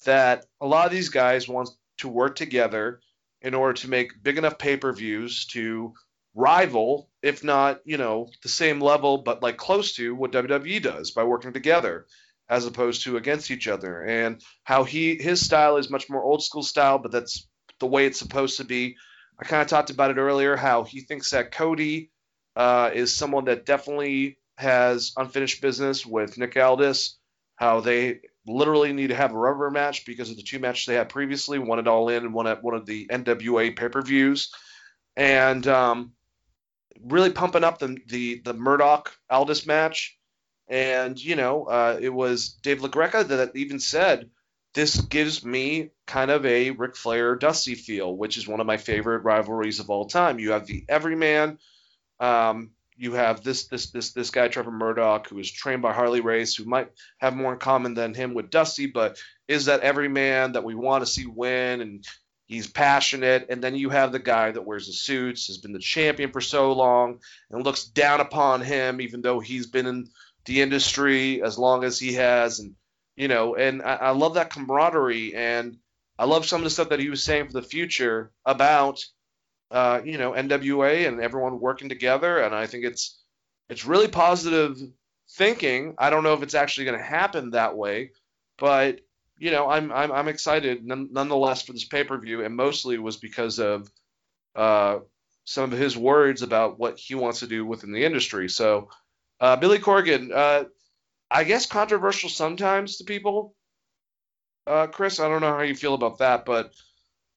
[0.05, 3.01] that a lot of these guys want to work together
[3.43, 5.95] in order to make big enough pay-per-views to
[6.35, 11.11] rival if not you know the same level but like close to what WWE does
[11.11, 12.07] by working together
[12.49, 14.03] as opposed to against each other.
[14.03, 17.47] And how he his style is much more old school style but that's
[17.81, 18.97] the way it's supposed to be.
[19.39, 22.11] I kind of talked about it earlier how he thinks that cody
[22.55, 27.19] uh, is someone that definitely has unfinished business with nick aldis
[27.57, 30.95] how they literally need to have a rubber match because of the two matches they
[30.95, 34.53] had previously one at all in and one at one of the nwa pay-per-views.
[35.17, 36.13] And um,
[37.03, 40.16] really pumping up the the, the murdoch aldis match
[40.69, 44.31] and, you know, uh, it was Dave LaGreca that even said,
[44.75, 48.77] this gives me kind of a Ric Flair Dusty feel, which is one of my
[48.77, 50.39] favorite rivalries of all time.
[50.39, 51.59] You have the everyman.
[52.21, 56.21] Um, you have this this this this guy Trevor Murdoch, who is trained by Harley
[56.21, 60.53] Race, who might have more in common than him with Dusty, but is that everyman
[60.53, 62.07] that we want to see win and
[62.47, 63.47] he's passionate.
[63.51, 66.41] And then you have the guy that wears the suits, has been the champion for
[66.41, 67.21] so long,
[67.51, 70.09] and looks down upon him, even though he's been in
[70.47, 72.75] the industry as long as he has, and
[73.17, 75.77] you know, and I, I love that camaraderie, and
[76.19, 79.05] I love some of the stuff that he was saying for the future about,
[79.71, 83.19] uh, you know, NWA and everyone working together, and I think it's
[83.69, 84.79] it's really positive
[85.31, 85.95] thinking.
[85.99, 88.13] I don't know if it's actually going to happen that way,
[88.59, 89.01] but
[89.39, 93.17] you know, I'm I'm, I'm excited nonetheless for this pay per view, and mostly was
[93.17, 93.91] because of
[94.55, 94.99] uh,
[95.45, 98.49] some of his words about what he wants to do within the industry.
[98.49, 98.89] So
[99.41, 100.65] uh, Billy Corgan, uh,
[101.31, 103.55] I guess controversial sometimes to people.
[104.67, 106.73] Uh, Chris, I don't know how you feel about that, but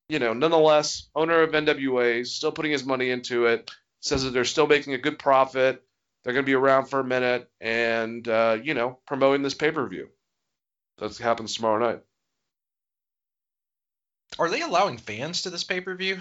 [0.07, 3.69] you know, nonetheless, owner of NWA, still putting his money into it.
[4.01, 5.83] Says that they're still making a good profit.
[6.23, 9.71] They're going to be around for a minute, and uh, you know, promoting this pay
[9.71, 10.09] per view.
[10.97, 12.01] That happens tomorrow night.
[14.37, 16.19] Are they allowing fans to this pay per view,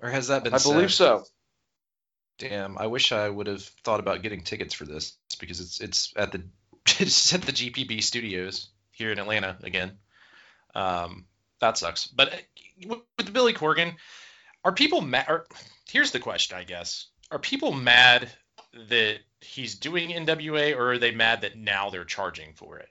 [0.00, 0.54] or has that been?
[0.54, 0.72] I said?
[0.72, 1.24] believe so.
[2.42, 6.12] Damn, I wish I would have thought about getting tickets for this because it's it's
[6.16, 6.42] at the
[6.98, 9.92] it's at the GPB studios here in Atlanta again.
[10.74, 11.26] Um,
[11.60, 12.08] that sucks.
[12.08, 13.94] But uh, with Billy Corgan,
[14.64, 15.42] are people mad?
[15.88, 18.28] here's the question, I guess: Are people mad
[18.88, 22.88] that he's doing NWA, or are they mad that now they're charging for it?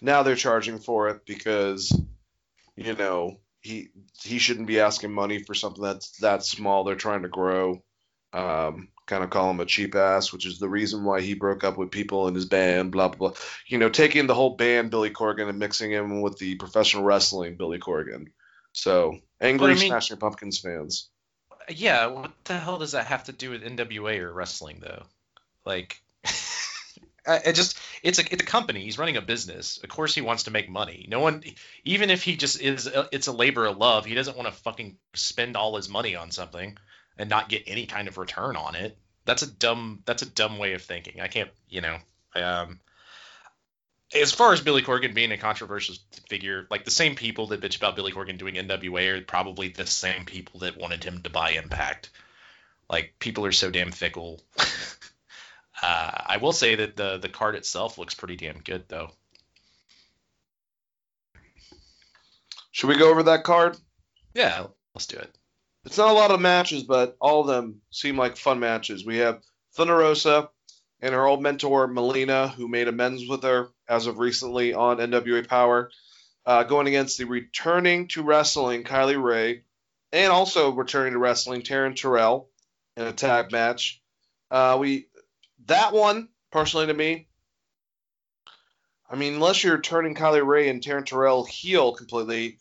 [0.00, 1.94] Now they're charging for it because,
[2.76, 3.90] you know, he
[4.22, 6.84] he shouldn't be asking money for something that's that small.
[6.84, 7.82] They're trying to grow.
[8.32, 11.64] Um, kind of call him a cheap ass, which is the reason why he broke
[11.64, 13.38] up with people in his band, blah, blah, blah.
[13.66, 17.56] You know, taking the whole band Billy Corgan and mixing him with the professional wrestling
[17.56, 18.28] Billy Corgan.
[18.72, 21.08] So, angry I mean- Smashing Pumpkins fans.
[21.68, 25.04] Yeah, what the hell does that have to do with NWA or wrestling though?
[25.64, 26.00] Like,
[27.26, 28.82] it just it's a it's a company.
[28.82, 29.78] He's running a business.
[29.82, 31.06] Of course, he wants to make money.
[31.08, 31.44] No one,
[31.84, 34.04] even if he just is, a, it's a labor of love.
[34.04, 36.76] He doesn't want to fucking spend all his money on something
[37.20, 38.96] and not get any kind of return on it.
[39.26, 40.02] That's a dumb.
[40.06, 41.20] That's a dumb way of thinking.
[41.20, 41.98] I can't, you know.
[42.34, 42.80] Um,
[44.14, 45.94] as far as Billy Corgan being a controversial
[46.28, 49.86] figure, like the same people that bitch about Billy Corgan doing NWA are probably the
[49.86, 52.10] same people that wanted him to buy Impact.
[52.88, 54.40] Like people are so damn fickle.
[54.58, 54.62] uh,
[55.82, 59.10] I will say that the the card itself looks pretty damn good though.
[62.72, 63.76] Should we go over that card?
[64.34, 65.30] Yeah, let's do it.
[65.84, 69.04] It's not a lot of matches, but all of them seem like fun matches.
[69.04, 69.42] We have
[69.74, 70.50] Thunder Rosa
[71.00, 75.46] and her old mentor Melina, who made amends with her as of recently on NWA
[75.48, 75.90] Power,
[76.44, 79.62] uh, going against the returning to wrestling Kylie Rae,
[80.12, 82.50] and also returning to wrestling Taryn Terrell
[82.96, 84.02] in a tag match.
[84.50, 85.06] Uh, we
[85.66, 87.28] that one personally to me.
[89.08, 92.58] I mean, unless you're turning Kylie Rae and Taryn Terrell heel completely,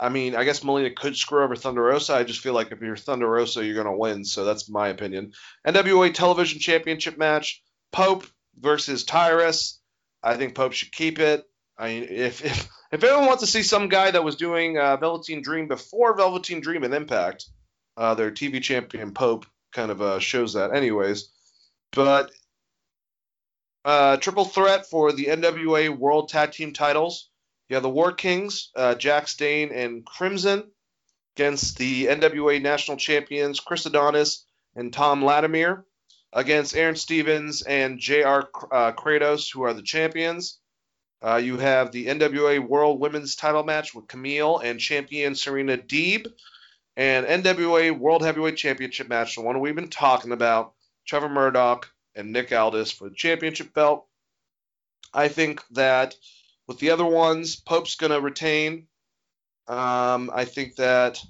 [0.00, 2.14] I mean, I guess Melina could screw over Thunder Rosa.
[2.14, 4.24] I just feel like if you're Thunder Rosa, you're going to win.
[4.24, 5.32] So that's my opinion.
[5.66, 8.24] NWA Television Championship match: Pope
[8.58, 9.80] versus Tyrus.
[10.22, 11.44] I think Pope should keep it.
[11.76, 14.96] I mean, if if if anyone wants to see some guy that was doing uh,
[14.96, 17.46] Velveteen Dream before Velveteen Dream and Impact,
[17.96, 20.74] uh, their TV champion Pope kind of uh, shows that.
[20.74, 21.30] Anyways,
[21.92, 22.30] but
[23.84, 27.27] uh, triple threat for the NWA World Tag Team titles.
[27.74, 30.70] Have the War Kings, uh, Jax Dane and Crimson,
[31.36, 35.84] against the NWA National Champions Chris Adonis and Tom Latimer,
[36.32, 38.48] against Aron Stevens and J.R.
[38.72, 40.58] Uh, Kratos, who are the champions.
[41.20, 46.26] Uh, you have the NWA World Women's Title match with Kamille and champion Serena Deeb,
[46.96, 50.74] and NWA World Heavyweight Championship match, the one we've been talking about,
[51.06, 54.06] Trevor Murdoch and Nick Aldis for the championship belt.
[55.14, 56.14] I think that
[56.68, 58.86] with the other ones, Pope's going to retain.
[59.66, 61.20] Um, I think that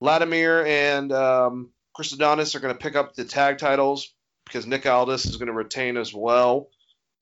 [0.00, 4.12] Latimer and um, Chris Adonis are going to pick up the tag titles
[4.44, 6.68] because Nick Aldis is going to retain as well.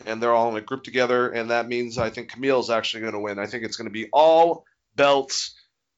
[0.06, 1.28] And they're all in a group together.
[1.28, 3.38] And that means I think Kamille's actually going to win.
[3.38, 4.64] I think it's going to be all
[4.96, 5.54] belts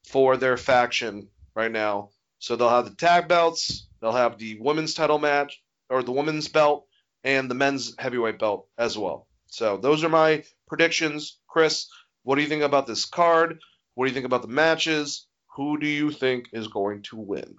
[0.07, 2.11] for their faction right now.
[2.41, 6.49] So they'll have the tag belts, they'll have the women's title match, or the women's
[6.49, 6.87] belt,
[7.23, 9.27] and the men's heavyweight belt as well.
[9.47, 10.43] So those are my
[10.75, 11.39] predictions.
[11.47, 11.87] Chris,
[12.25, 13.61] what do you think about this card?
[13.95, 15.29] What do you think about the matches?
[15.55, 17.55] Who do you think is going to win?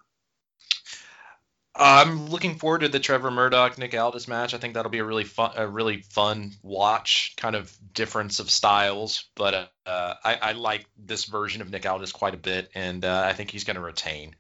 [1.77, 4.53] I'm looking forward to the Trevor Murdoch Nick Aldis match.
[4.53, 7.35] I think that'll be a really fun, a really fun watch.
[7.38, 12.11] Kind of difference of styles, but uh, I, I like this version of Nick Aldis
[12.11, 14.35] quite a bit, and uh, I think he's going to retain.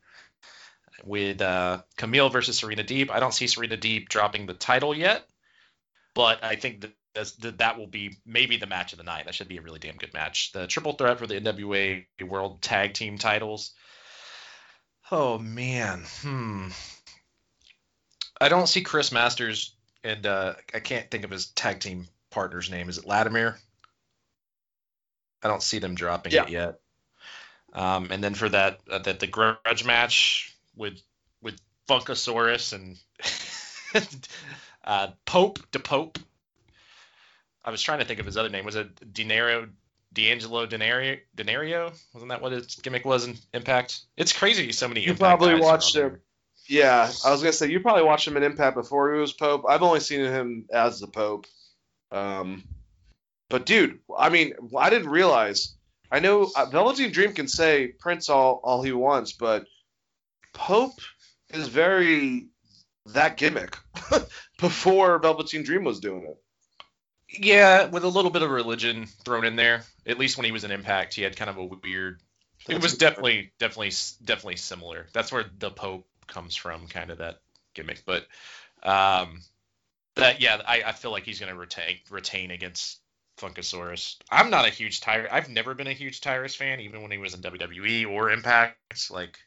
[1.05, 5.25] With uh, Kamille versus Serena Deeb, I don't see Serena Deeb dropping the title yet,
[6.13, 9.25] but I think that that that will be maybe the match of the night.
[9.25, 10.51] That should be a really damn good match.
[10.51, 13.71] The triple threat for the NWA World Tag Team titles.
[15.11, 16.67] Oh man, hmm.
[18.39, 22.69] I don't see Chris Masters, and uh, I can't think of his tag team partner's
[22.69, 22.89] name.
[22.89, 23.57] Is it Latimer?
[25.43, 26.43] I don't see them dropping Yeah.
[26.43, 26.79] it yet.
[27.73, 30.99] Um, and then for that, uh, that the grudge match with
[31.41, 32.97] with Funkasaurus and
[34.83, 36.17] uh, Pope to Pope.
[37.65, 38.63] I was trying to think of his other name.
[38.63, 39.67] Was it Dinero?
[40.13, 43.99] D'Angelo Dinero, Dinero, wasn't that what his gimmick was in Impact?
[44.15, 44.71] It's crazy.
[44.71, 45.01] So many.
[45.01, 46.21] You Impact probably guys watched him.
[46.67, 49.65] Yeah, I was gonna say you probably watched him in Impact before he was Pope.
[49.67, 51.45] I've only seen him as the Pope.
[52.11, 52.63] Um,
[53.49, 55.75] but dude, I mean, I didn't realize.
[56.09, 59.65] I know uh, Velveteen Dream can say Prince all all he wants, but
[60.53, 60.99] Pope
[61.49, 62.47] is very
[63.07, 63.77] that gimmick
[64.59, 66.41] before Velveteen Dream was doing it.
[67.39, 69.83] Yeah, with a little bit of religion thrown in there.
[70.05, 72.21] At least when he was in Impact, he had kind of a weird.
[72.67, 73.91] It was definitely, definitely,
[74.23, 75.07] definitely similar.
[75.13, 77.41] That's where the Pope comes from, kind of that
[77.73, 78.03] gimmick.
[78.05, 78.25] But
[78.81, 79.41] um,
[80.15, 82.99] that yeah, I, I feel like he's going to retain retain against
[83.37, 84.17] Funkasaurus.
[84.31, 85.29] I'm not a huge Tyrus.
[85.31, 89.11] I've never been a huge Tyrus fan, even when he was in WWE or Impact.
[89.11, 89.37] Like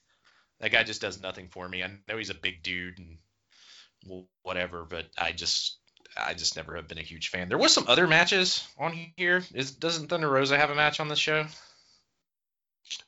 [0.60, 1.83] that guy just does nothing for me.
[1.83, 5.78] I know he's a big dude and whatever, but I just
[6.17, 7.49] I just never have been a huge fan.
[7.49, 9.45] There was some other matches on here.
[9.55, 11.47] Is doesn't Thunder Rosa have a match on this show?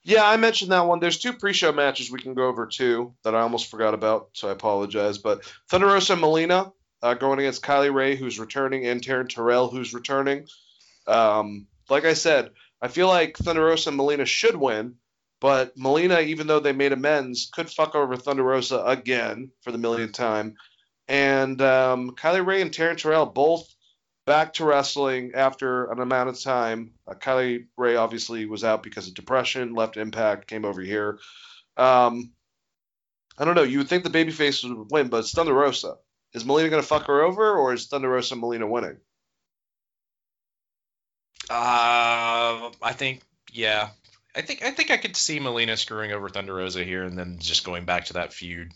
[0.03, 1.01] Yeah, I mentioned that one.
[1.01, 4.49] There's two pre-show matches we can go over too that I almost forgot about, so
[4.49, 5.19] I apologize.
[5.19, 6.73] But Thunder Rosa and Melina
[7.03, 10.47] uh, going against Kylie Rae, who's returning, and Taryn Terrell, who's returning.
[11.07, 14.97] Um, like I said, I feel like Thunder Rosa and Melina should win,
[15.41, 19.79] but Melina, even though they made amends, could fuck over Thunder Rosa again for the
[19.79, 20.57] millionth time.
[21.11, 23.67] And um, Kylie Rae and Taryn Terrell both
[24.27, 26.93] back to wrestling after an amount of time.
[27.05, 31.19] Uh, Kylie Rae obviously was out because of depression, left Impact, came over here.
[31.77, 32.31] Um,
[33.37, 33.65] I don't know.
[33.65, 35.97] You would think the babyface would win, but it's Thunder Rosa.
[36.33, 38.99] Is Melina going to fuck her over, or is Thunder Rosa and Melina winning?
[41.49, 43.89] Uh, I think yeah.
[44.37, 47.39] I think I think I could see Melina screwing over Thunder Rosa here and then
[47.41, 48.71] just going back to that feud.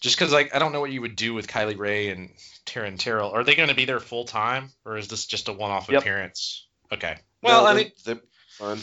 [0.00, 2.30] Just because like I don't know what you would do with Kylie Rae and
[2.66, 3.30] Taryn Terrell.
[3.32, 6.00] Are they going to be there full time or is this just a one-off Yep.
[6.02, 6.66] appearance?
[6.92, 7.16] Okay.
[7.42, 8.20] Well, No, I mean, they-
[8.58, 8.78] fine.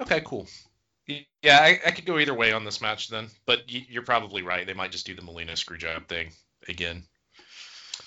[0.00, 0.48] okay, cool.
[1.06, 4.42] Yeah, I, I could go either way on this match then, but y- you're probably
[4.42, 4.64] right.
[4.66, 6.32] They might just do the Melina screwjob thing
[6.68, 7.04] again.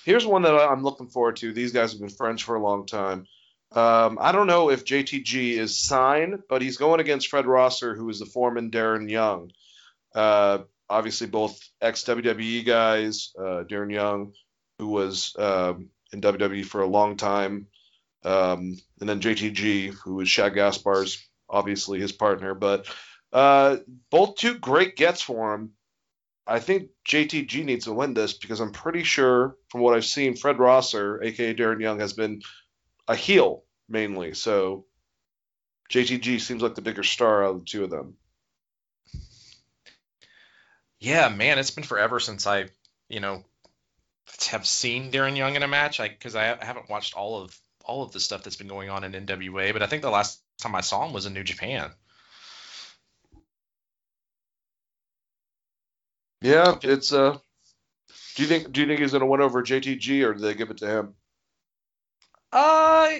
[0.06, 1.52] Here's one that I'm looking forward to.
[1.52, 3.28] These guys have been friends for a long time.
[3.72, 8.08] Um, I don't know if JTG is signed, but he's going against Fred Rosser, who
[8.10, 9.52] is the foreman Darren Young.
[10.14, 13.34] Uh, obviously, both ex WWE guys.
[13.38, 14.34] Uh, Darren Young,
[14.80, 17.68] who was um, in WWE for a long time,
[18.24, 22.54] um, and then JTG, who was Shad Gaspard's obviously his partner.
[22.54, 22.88] But
[23.32, 23.78] uh,
[24.10, 25.72] both two great gets for him.
[26.48, 30.36] I think JTG needs to win this because I'm pretty sure, from what I've seen,
[30.36, 32.42] Fred Rosser, aka Darren Young, has been
[33.08, 34.34] a heel mainly.
[34.34, 34.86] So
[35.92, 38.16] JTG seems like the bigger star out of the two of them.
[40.99, 42.65] Yeah, man, it's been forever since I,
[43.09, 43.43] you know,
[44.49, 45.99] have seen Darren Young in a match.
[45.99, 49.03] I because I haven't watched all of all of the stuff that's been going on
[49.03, 51.91] in NWA, but I think the last time I saw him was in New Japan.
[56.41, 57.38] Yeah, it's uh.
[58.35, 60.69] Do you think do you think he's gonna win over JTG or do they give
[60.69, 61.15] it to him?
[62.51, 63.09] Uh,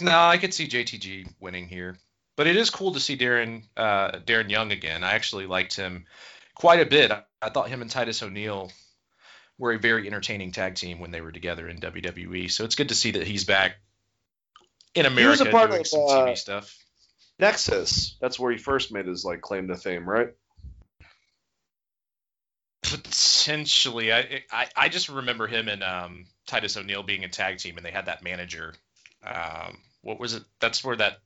[0.00, 1.96] no, I could see JTG winning here,
[2.38, 5.02] but it is cool to see Darren uh, Darren Young again.
[5.02, 6.06] I actually liked him
[6.54, 7.10] quite a bit.
[7.10, 8.70] I, I thought him and Titus O'Neil
[9.58, 12.48] were a very entertaining tag team when they were together in WWE.
[12.48, 13.78] So it's good to see that he's back
[14.94, 16.78] in He was America a part doing of, some uh, TV stuff.
[17.40, 18.16] Nexus.
[18.20, 20.28] That's where he first made his like claim to fame, right?
[22.82, 27.78] Potentially, I, I I just remember him and um, Titus O'Neil being a tag team,
[27.78, 28.74] and they had that manager.
[29.26, 30.44] Um, what was it?
[30.60, 31.18] That's where that.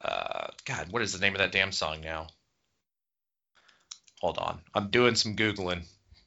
[0.00, 2.28] Uh, God, what is the name of that damn song now?
[4.20, 5.82] Hold on, I'm doing some googling.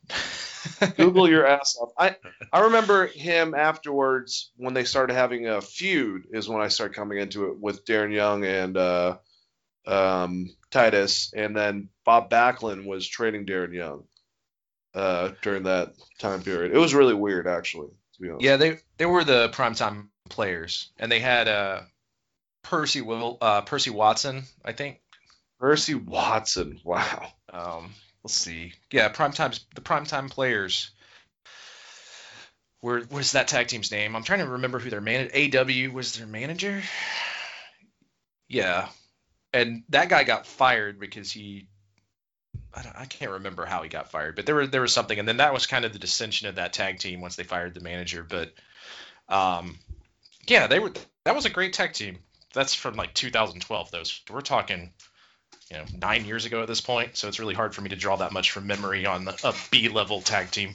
[0.98, 1.92] Google your ass off.
[1.98, 2.16] I
[2.52, 7.20] I remember him afterwards when they started having a feud is when I started coming
[7.20, 9.18] into it with Darren Young and uh,
[9.86, 14.04] um, Titus, and then Bob Backlund was training Darren Young
[14.96, 16.74] uh, during that time period.
[16.74, 17.90] It was really weird, actually.
[18.16, 18.44] To be honest.
[18.44, 21.82] Yeah, they they were the primetime players, and they had uh,
[22.64, 25.00] Percy Will uh, Percy Watson, I think.
[25.60, 26.80] Percy Watson.
[26.84, 27.28] Wow.
[27.52, 27.94] Um,
[28.24, 28.74] let's see.
[28.92, 30.92] Yeah, primetime the primetime players.
[32.82, 34.16] Where what's that tag team's name?
[34.16, 36.82] I'm trying to remember who their man AW was their manager.
[38.50, 38.90] Yeah,
[39.54, 41.68] and that guy got fired because he.
[42.76, 45.18] I, don't, I can't remember how he got fired, but there was there was something,
[45.18, 47.74] and then that was kind of the dissension of that tag team once they fired
[47.74, 48.26] the manager.
[48.28, 48.52] But,
[49.30, 49.78] um,
[50.48, 50.92] yeah, they were
[51.24, 52.18] that was a great tag team.
[52.54, 53.92] That's from like 2012.
[53.92, 54.94] Those we're talking
[55.72, 57.96] you know nine years ago at this point so it's really hard for me to
[57.96, 60.74] draw that much from memory on the, a b level tag team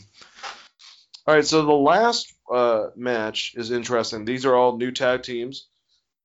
[1.27, 4.25] All right, so the last uh, match is interesting.
[4.25, 5.67] These are all new tag teams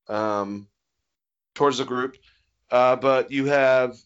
[0.08, 0.68] um,
[1.56, 2.16] towards the group,
[2.72, 3.98] uh, but you have,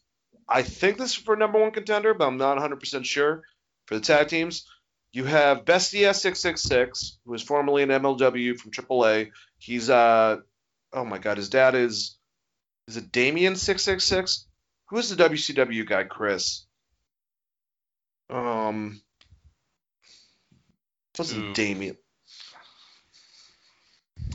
[0.49, 3.43] I think this is for number one contender, but I'm not 100% sure
[3.85, 4.65] for the tag teams.
[5.13, 9.29] You have Bestia 666, who was formerly an MLW from AAA.
[9.59, 10.37] He's, uh,
[10.97, 12.17] oh my God, his dad is,
[12.87, 14.45] is it Damien 666?
[14.89, 16.65] Who is the WCW guy, Chris?
[18.29, 19.01] Um,
[21.17, 21.53] What's Ooh.
[21.53, 21.97] Damien?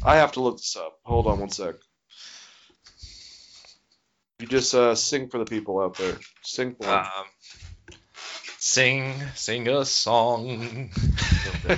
[0.04, 0.98] I have to look this up.
[1.04, 1.76] Hold on one sec.
[4.40, 6.18] You just uh, sing for the people out there.
[6.42, 6.98] Sing for them.
[6.98, 7.24] um,
[8.58, 10.90] sing sing a song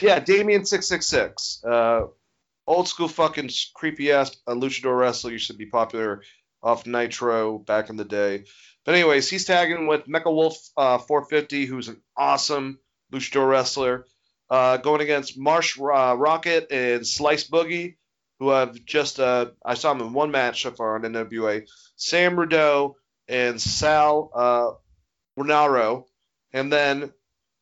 [0.00, 1.60] yeah, Damien six six six.
[2.66, 6.22] Old school fucking creepy ass uh, luchador wrestler used to be popular
[6.62, 8.44] off Nitro back in the day.
[8.84, 12.78] But anyways, he's tagging with Mecha Wolf uh, 450, who's an awesome
[13.12, 14.06] luchador wrestler,
[14.50, 17.96] uh, going against Marsh uh, Rocket and Slice Boogie,
[18.38, 21.68] who have just uh, I saw him in one match so far on NWA.
[21.96, 22.96] Sam Rideau
[23.28, 24.70] and Sal uh,
[25.40, 26.04] Rinauro,
[26.52, 27.12] and then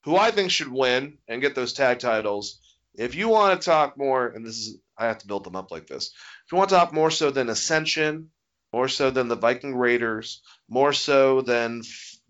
[0.05, 2.61] who I think should win and get those tag titles.
[2.95, 5.71] If you want to talk more, and this is I have to build them up
[5.71, 6.07] like this.
[6.47, 8.31] If you want to talk more so than Ascension,
[8.73, 11.83] more so than the Viking Raiders, more so than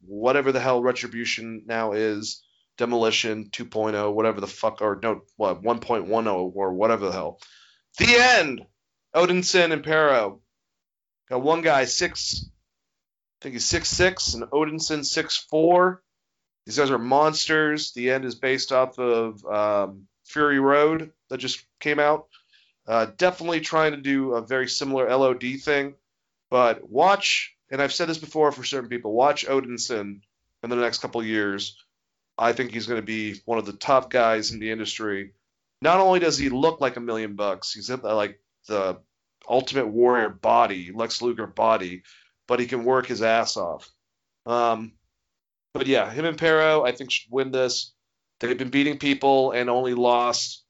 [0.06, 2.42] whatever the hell Retribution now is,
[2.76, 7.40] Demolition 2.0, whatever the fuck, or no, what 1.10 or whatever the hell.
[7.98, 8.66] The end.
[9.14, 10.40] Odinson and Parrow.
[11.28, 16.02] Got one guy six, I think he's six six, and Odinson six four.
[16.66, 17.92] These guys are monsters.
[17.92, 22.26] The end is based off of um, Fury Road that just came out.
[22.86, 25.94] Uh, definitely trying to do a very similar LOD thing,
[26.50, 27.54] but watch.
[27.70, 29.12] And I've said this before for certain people.
[29.12, 30.20] Watch Odinson
[30.62, 31.76] in the next couple years.
[32.36, 35.32] I think he's going to be one of the top guys in the industry.
[35.80, 38.98] Not only does he look like a million bucks, he's like the
[39.48, 42.02] Ultimate Warrior body, Lex Luger body,
[42.46, 43.90] but he can work his ass off.
[44.46, 44.92] Um,
[45.72, 47.92] but yeah, him and Parrow, I think should win this.
[48.40, 50.63] They've been beating people and only lost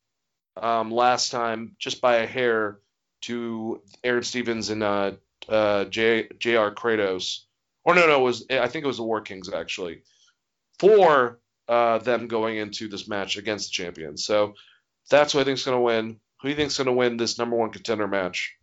[0.57, 2.79] um, last time just by a hair
[3.23, 5.13] to Aron Stevens and uh,
[5.49, 6.75] uh, J, J.R.
[6.75, 7.41] Kratos.
[7.85, 10.03] Or no, no, was I think it was the War Kings actually
[10.79, 14.25] for uh, them going into this match against the champions.
[14.25, 14.55] So
[15.11, 16.21] that's who I think is going to win.
[16.41, 18.55] Who do you think is going to win this number one contender match?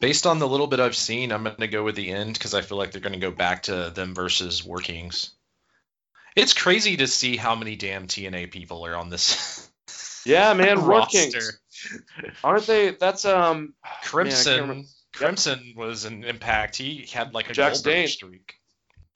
[0.00, 2.54] Based on the little bit I've seen, I'm going to go with the end because
[2.54, 5.30] I feel like they're going to go back to them versus War Kings.
[6.34, 9.68] It's crazy to see how many damn TNA people are on this.
[10.24, 11.18] Yeah, man, roster.
[11.18, 11.60] Kings.
[12.44, 12.90] Aren't they?
[12.90, 13.74] That's um.
[14.04, 14.60] Crimson.
[14.60, 16.76] remember- Crimson was an impact.
[16.76, 18.54] He had like a Jack streak.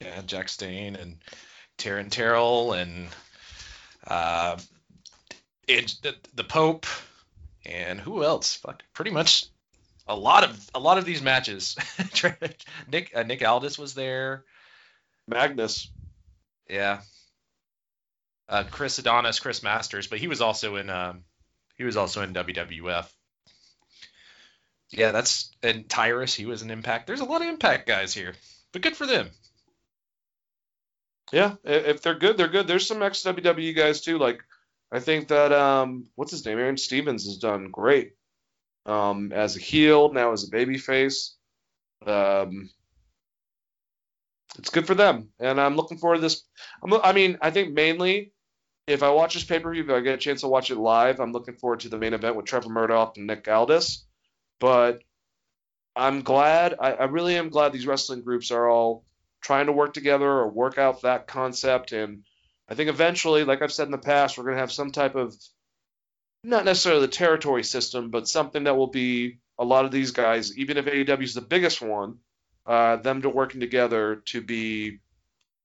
[0.01, 1.17] Yeah, Jax Dane and
[1.77, 3.07] Taryn Terrell and
[4.05, 4.57] uh,
[5.67, 6.85] it, the, the Pope
[7.65, 8.55] and who else?
[8.55, 9.45] Fuck, pretty much
[10.07, 11.75] a lot of a lot of these matches.
[12.91, 14.43] Nick uh, Nick Aldis was there.
[15.27, 15.89] Magnus.
[16.69, 17.01] Yeah.
[18.47, 21.23] Uh, Chris Adonis, Chris Masters, but he was also in um,
[21.77, 23.07] he was also in WWF.
[24.91, 27.07] Yeah, that's and Tyrus, he was an Impact.
[27.07, 28.33] There's a lot of Impact guys here,
[28.71, 29.29] but good for them.
[31.31, 32.67] Yeah, if they're good, they're good.
[32.67, 34.19] There's some ex WWE guys too.
[34.19, 34.41] Like
[34.91, 36.59] I think that um, what's his name?
[36.59, 38.13] Aron Stevens has done great.
[38.85, 41.31] Um, as a heel, now as a babyface.
[42.05, 42.69] Um,
[44.59, 46.43] it's good for them, and I'm looking forward to this.
[46.83, 48.31] I'm, I mean, I think mainly
[48.87, 50.77] if I watch this pay per view, if I get a chance to watch it
[50.77, 54.05] live, I'm looking forward to the main event with Trevor Murdoch and Nick Aldis.
[54.59, 55.01] But
[55.95, 56.75] I'm glad.
[56.79, 59.03] I, I really am glad these wrestling groups are all
[59.41, 61.93] trying to work together or work out that concept.
[61.93, 62.23] And
[62.69, 65.15] I think eventually, like I've said in the past, we're going to have some type
[65.15, 65.35] of
[66.43, 70.55] not necessarily the territory system, but something that will be a lot of these guys,
[70.57, 72.19] even if AEW is the biggest one,
[72.67, 74.99] uh, them to working together to be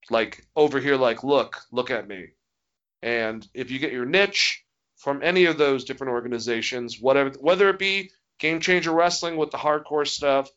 [0.09, 2.29] like over here, like look, look at me.
[3.01, 4.63] And if you get your niche
[4.97, 9.57] from any of those different organizations, whatever, whether it be Game Changer Wrestling with the
[9.57, 10.49] hardcore stuff,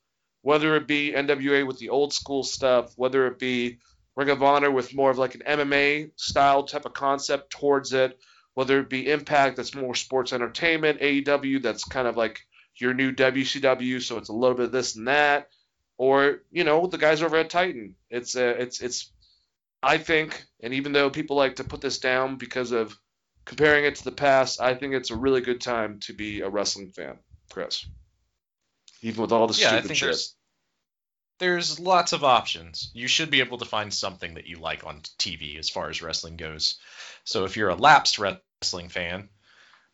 [0.43, 3.79] whether it be NWA with the old school stuff, whether it be
[4.17, 8.19] Ring of Honor with more of like an MMA style type of concept towards it,
[8.55, 12.41] whether it be Impact that's more sports entertainment, AEW that's kind of like
[12.77, 15.49] your new WCW, so it's a little bit of this and that,
[15.97, 17.95] or you know the guys over at Titan.
[18.11, 19.13] It's uh, it's it's
[19.85, 22.99] I think, and even though people like to put this down because of
[23.45, 26.49] comparing it to the past, I think it's a really good time to be a
[26.49, 27.19] wrestling fan,
[27.51, 27.87] Chris.
[29.03, 30.09] Even with all the Yeah, I stupid think shit.
[30.09, 30.37] there's
[31.39, 32.91] there's lots of options.
[32.95, 36.01] You should be able to find something that you like on TV as far as
[36.01, 36.79] wrestling goes.
[37.25, 39.29] So if you're a lapsed wrestling fan,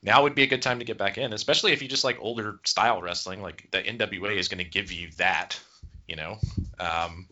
[0.02, 2.18] now would be a good time to get back in, especially if you just like
[2.20, 3.42] older style wrestling.
[3.42, 5.58] Like the NWA is going to give you that,
[6.06, 6.38] you know.
[6.78, 7.26] Um,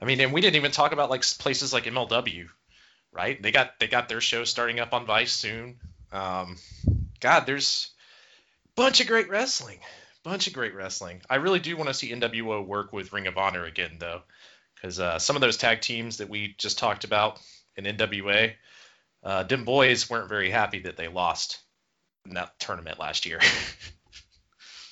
[0.00, 2.48] I mean, and we didn't even talk about like places like MLW,
[3.12, 3.40] right?
[3.40, 5.78] They got they got their show starting up on Vice soon.
[6.12, 6.56] Um,
[7.20, 7.90] God, there's
[8.66, 9.78] a bunch of great wrestling
[10.26, 11.22] bunch of great wrestling.
[11.30, 14.22] I really do want to see NWO work with Ring of Honor again, though,
[14.74, 17.40] because uh, some of those tag teams that we just talked about
[17.76, 18.54] in NWA,
[19.22, 21.60] uh, them boys weren't very happy that they lost
[22.26, 23.38] in that tournament last year.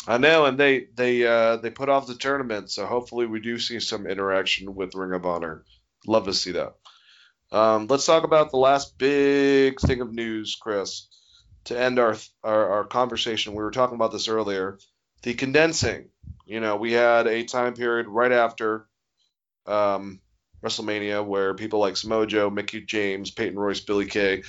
[0.06, 3.58] I know, and they they uh, they put off the tournament, so hopefully we do
[3.58, 5.64] see some interaction with Ring of Honor.
[6.06, 6.74] Love to see that.
[7.50, 11.08] Um, let's talk about the last big thing of news, Chris,
[11.64, 13.54] to end our, our our conversation.
[13.54, 14.78] We were talking about this earlier.
[15.22, 16.10] The condensing.
[16.44, 18.86] You know, we had a time period right after
[19.66, 20.20] um,
[20.62, 24.42] WrestleMania where people like Samoa Joe, Mickie James, Peyton Royce, Billy Kay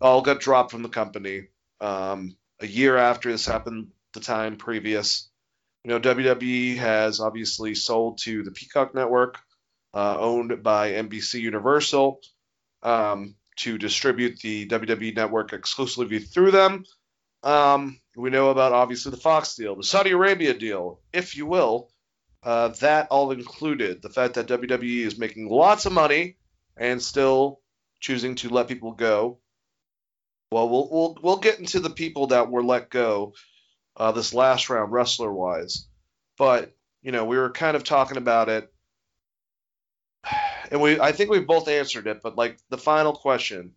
[0.00, 1.48] all got dropped from the company.
[1.80, 5.28] Um, a year after this happened the time previous.
[5.84, 9.38] You know, WWE has obviously sold to the Peacock Network,
[9.94, 12.20] uh, owned by NBC Universal,
[12.82, 16.84] um, to distribute the WWE Network exclusively through them.
[17.42, 21.90] Um, we know about obviously the Fox deal, the Saudi Arabia deal, if you will.
[22.42, 26.36] Uh, that all included the fact that WWE is making lots of money
[26.76, 27.60] and still
[28.00, 29.38] choosing to let people go.
[30.50, 33.34] Well, we'll we'll we'll get into the people that were let go
[33.96, 35.86] uh, this last round, wrestler wise.
[36.38, 38.72] But you know, we were kind of talking about it,
[40.70, 42.20] and we I think we both answered it.
[42.22, 43.72] But like the final question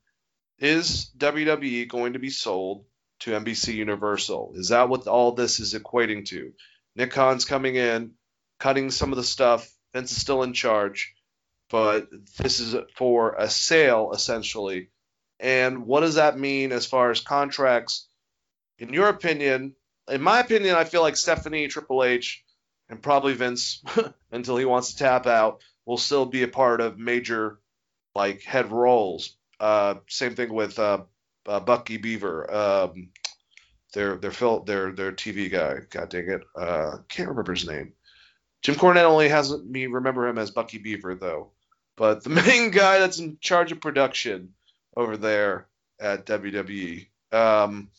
[0.59, 2.85] is WWE going to be sold
[3.21, 4.53] to NBC Universal?
[4.55, 6.53] Is that what all this is equating to?
[6.95, 8.11] Nick Khan's coming in,
[8.59, 9.69] cutting some of the stuff.
[9.93, 11.13] Vince is still in charge,
[11.69, 14.89] but this is for a sale essentially.
[15.39, 18.07] And what does that mean as far as contracts?
[18.79, 19.75] In your opinion,
[20.09, 22.43] in my opinion, I feel like Stephanie, Triple H,
[22.89, 23.83] and probably Vince,
[24.31, 27.59] until he wants to tap out, will still be a part of major
[28.15, 29.35] like head roles.
[29.59, 31.03] Uh, same thing with uh,
[31.47, 33.09] uh, Bucky Beaver, um,
[33.93, 35.79] their their Phil, their their TV guy.
[35.89, 37.93] God dang it, uh, can't remember his name.
[38.61, 41.51] Jim Cornette only has me remember him as Bucky Beaver though,
[41.95, 44.53] but the main guy that's in charge of production
[44.95, 45.67] over there
[45.99, 47.07] at WWE.
[47.31, 47.89] Um,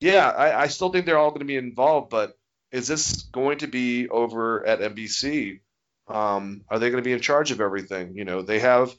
[0.00, 2.38] yeah, I, I still think they're all going to be involved, but
[2.72, 5.60] is this going to be over at NBC?
[6.08, 8.16] Um, are they going to be in charge of everything?
[8.16, 8.92] You know, they have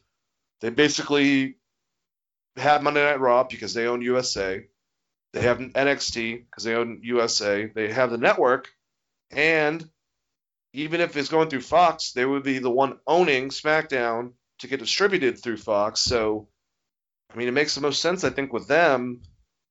[0.62, 1.58] they basically
[2.56, 4.66] have Monday Night Raw because they own USA.
[5.34, 7.66] They have NXT because they own USA.
[7.66, 8.70] They have the network,
[9.32, 9.88] and
[10.74, 14.80] even if it's going through Fox, they would be the one owning SmackDown to get
[14.80, 16.02] distributed through Fox.
[16.02, 16.48] So,
[17.34, 19.22] I mean, it makes the most sense, I think, with them,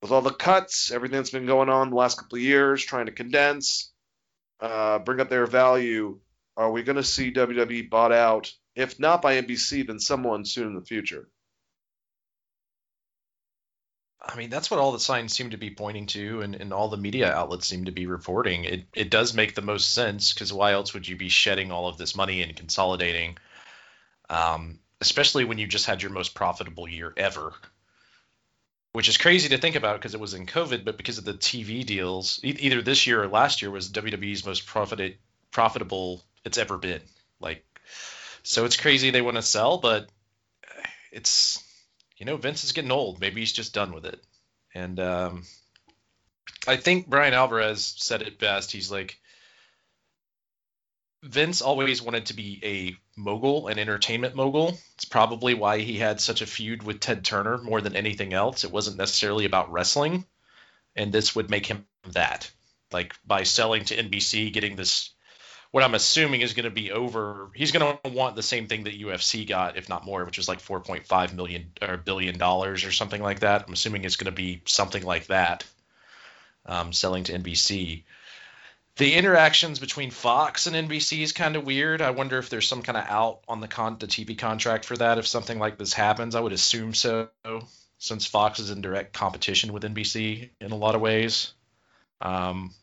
[0.03, 3.07] with all the cuts, everything that's been going on the last couple of years, trying
[3.07, 3.93] to condense,
[4.61, 6.19] uh, bring up their value.
[6.57, 8.53] Are we going to see WWE bought out?
[8.75, 11.29] If not by NBC, then someone soon in the future.
[14.23, 16.89] I mean, that's what all the signs seem to be pointing to, and, and all
[16.89, 18.65] the media outlets seem to be reporting.
[18.65, 21.89] It it does make the most sense because why else would you be shedding all
[21.89, 23.39] of this money and consolidating?
[24.29, 27.55] Um, especially when you just had your most profitable year ever,
[28.93, 31.35] which is crazy to think about because it was in COVID, but because of the
[31.35, 35.17] TV deals, e- either this year or last year was WWE's most profited
[35.51, 37.03] profitable it's ever been.
[37.41, 37.65] Like,
[38.43, 40.09] so it's crazy they want to sell, but
[41.13, 41.63] it's
[42.21, 43.19] you know, Vince is getting old.
[43.19, 44.23] Maybe he's just done with it.
[44.75, 45.45] And um,
[46.69, 48.71] I think Brian Alvarez said it best.
[48.71, 49.19] He's like,
[51.23, 54.79] Vince always wanted to be a mogul, an entertainment mogul.
[54.95, 58.65] It's probably why he had such a feud with Ted Turner more than anything else.
[58.65, 60.25] It wasn't necessarily about wrestling.
[60.97, 62.51] And this would make him that.
[62.91, 65.11] Like by selling to NBC, getting this
[65.71, 67.51] what I'm assuming is going to be over.
[67.55, 70.49] He's going to want the same thing that UFC got, if not more, which was
[70.49, 73.65] like 4.5 million or billion dollars or something like that.
[73.67, 75.65] I'm assuming it's going to be something like that,
[76.67, 78.03] um, selling to NBC.
[79.01, 82.03] The interactions between Fox and NBC is kind of weird.
[82.03, 84.95] I wonder if there's some kind of out on the con the TV contract for
[84.95, 86.35] that if something like this happens.
[86.35, 87.31] I would assume so,
[87.97, 91.55] since Fox is in direct competition with NBC in a lot of ways.
[92.21, 92.75] Um,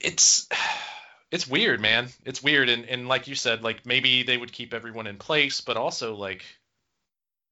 [0.00, 0.48] it's
[1.30, 2.08] it's weird, man.
[2.24, 5.60] It's weird, and and like you said, like maybe they would keep everyone in place,
[5.60, 6.44] but also like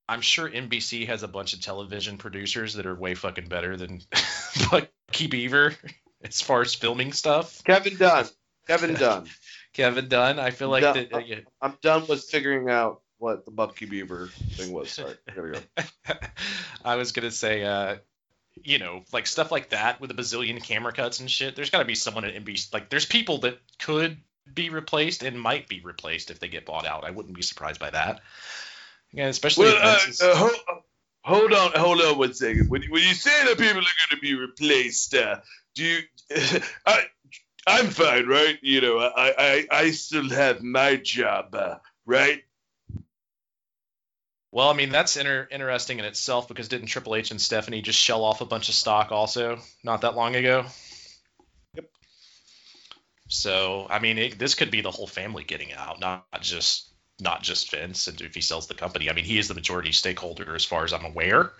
[0.09, 4.01] I'm sure NBC has a bunch of television producers that are way fucking better than
[4.71, 5.75] Bucky Beaver
[6.23, 7.63] as far as filming stuff.
[7.65, 8.27] Kevin Dunn.
[8.67, 9.27] Kevin Dunn.
[9.73, 10.39] Kevin Dunn.
[10.39, 11.27] I feel like that.
[11.27, 11.41] yeah.
[11.61, 14.91] I'm done with figuring out what the Bucky Beaver thing was.
[14.91, 15.15] Sorry.
[15.35, 16.17] Gotta go.
[16.85, 17.97] I was gonna say, uh,
[18.63, 21.57] you know, like stuff like that with a bazillion camera cuts and shit.
[21.57, 22.73] There's got to be someone at NBC.
[22.73, 24.19] Like, there's people that could
[24.53, 27.05] be replaced and might be replaced if they get bought out.
[27.05, 28.21] I wouldn't be surprised by that.
[29.13, 29.67] Yeah, especially.
[29.67, 30.53] Well, if uh, uh, hold,
[31.23, 32.71] hold on, hold on one second.
[32.71, 35.41] When, when you say that people are going to be replaced, uh,
[35.75, 36.01] do you?
[36.87, 37.05] I,
[37.67, 38.59] I'm fine, right?
[38.63, 41.77] You know, I, I, I still have my job, uh,
[42.07, 42.43] right?
[44.51, 47.99] Well, I mean that's inter- interesting in itself because didn't Triple H and Stephanie just
[47.99, 50.67] shell off a bunch of stock also not that long ago?
[51.75, 51.87] Yep.
[53.29, 56.92] So I mean, it, this could be the whole family getting out, not just
[57.23, 58.09] not just Vince.
[58.09, 60.85] And if he sells the company, I mean, he is the majority stakeholder as far
[60.85, 61.53] as I'm aware.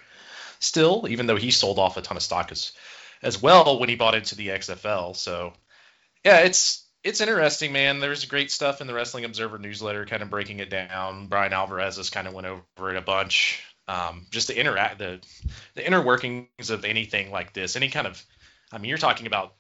[0.59, 2.73] Still, even though he sold off a ton of stock as
[3.23, 5.17] as well when he bought into the XFL.
[5.17, 5.53] So
[6.25, 8.01] yeah, it's it's interesting, man.
[8.01, 11.27] There's great stuff in the Wrestling Observer newsletter, kind of breaking it down.
[11.27, 13.63] Bryan Alvarez has kind of went over it a bunch.
[13.89, 15.21] Um, just the interact the
[15.75, 18.23] the inner workings of anything like this, any kind of,
[18.71, 19.55] I mean, you're talking about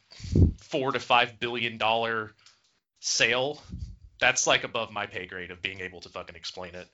[0.60, 2.32] four to five billion dollar
[3.00, 3.60] sale.
[4.22, 6.86] That's like above my pay grade of being able to fucking explain it.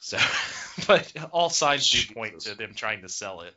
[0.00, 0.16] So,
[0.86, 3.54] but all signs do point to them trying to sell it.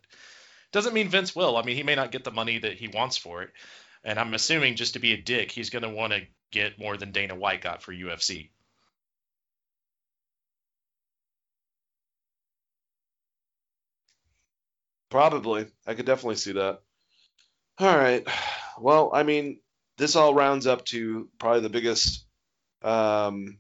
[0.74, 1.56] Doesn't mean Vince will.
[1.56, 3.52] I mean, he may not get the money that he wants for it.
[4.04, 6.98] And I'm assuming just to be a dick, he's going to want to get more
[6.98, 8.50] than Dana White got for UFC.
[15.10, 15.68] Probably.
[15.88, 16.82] I could definitely see that.
[17.80, 18.28] All right.
[18.78, 19.62] Well, I mean,
[19.98, 22.26] this all rounds up to probably the biggest,
[22.82, 23.58] um,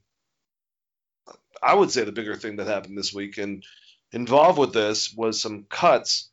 [1.61, 3.37] I would say the bigger thing that happened this week.
[3.37, 3.63] And
[4.11, 6.29] involved with this was some cuts.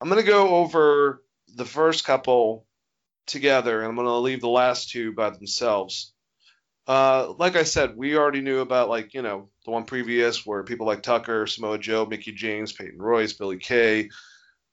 [0.00, 1.22] I'm going to go over
[1.54, 2.66] the first couple
[3.26, 6.12] together, and I'm going to leave the last two by themselves.
[6.86, 10.64] Uh, like I said, we already knew about like you know the one previous where
[10.64, 14.10] people like Tucker, Samoa Joe, Mickie James, Peyton Royce, Billy Kay,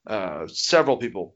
[0.08, 1.36] uh, several people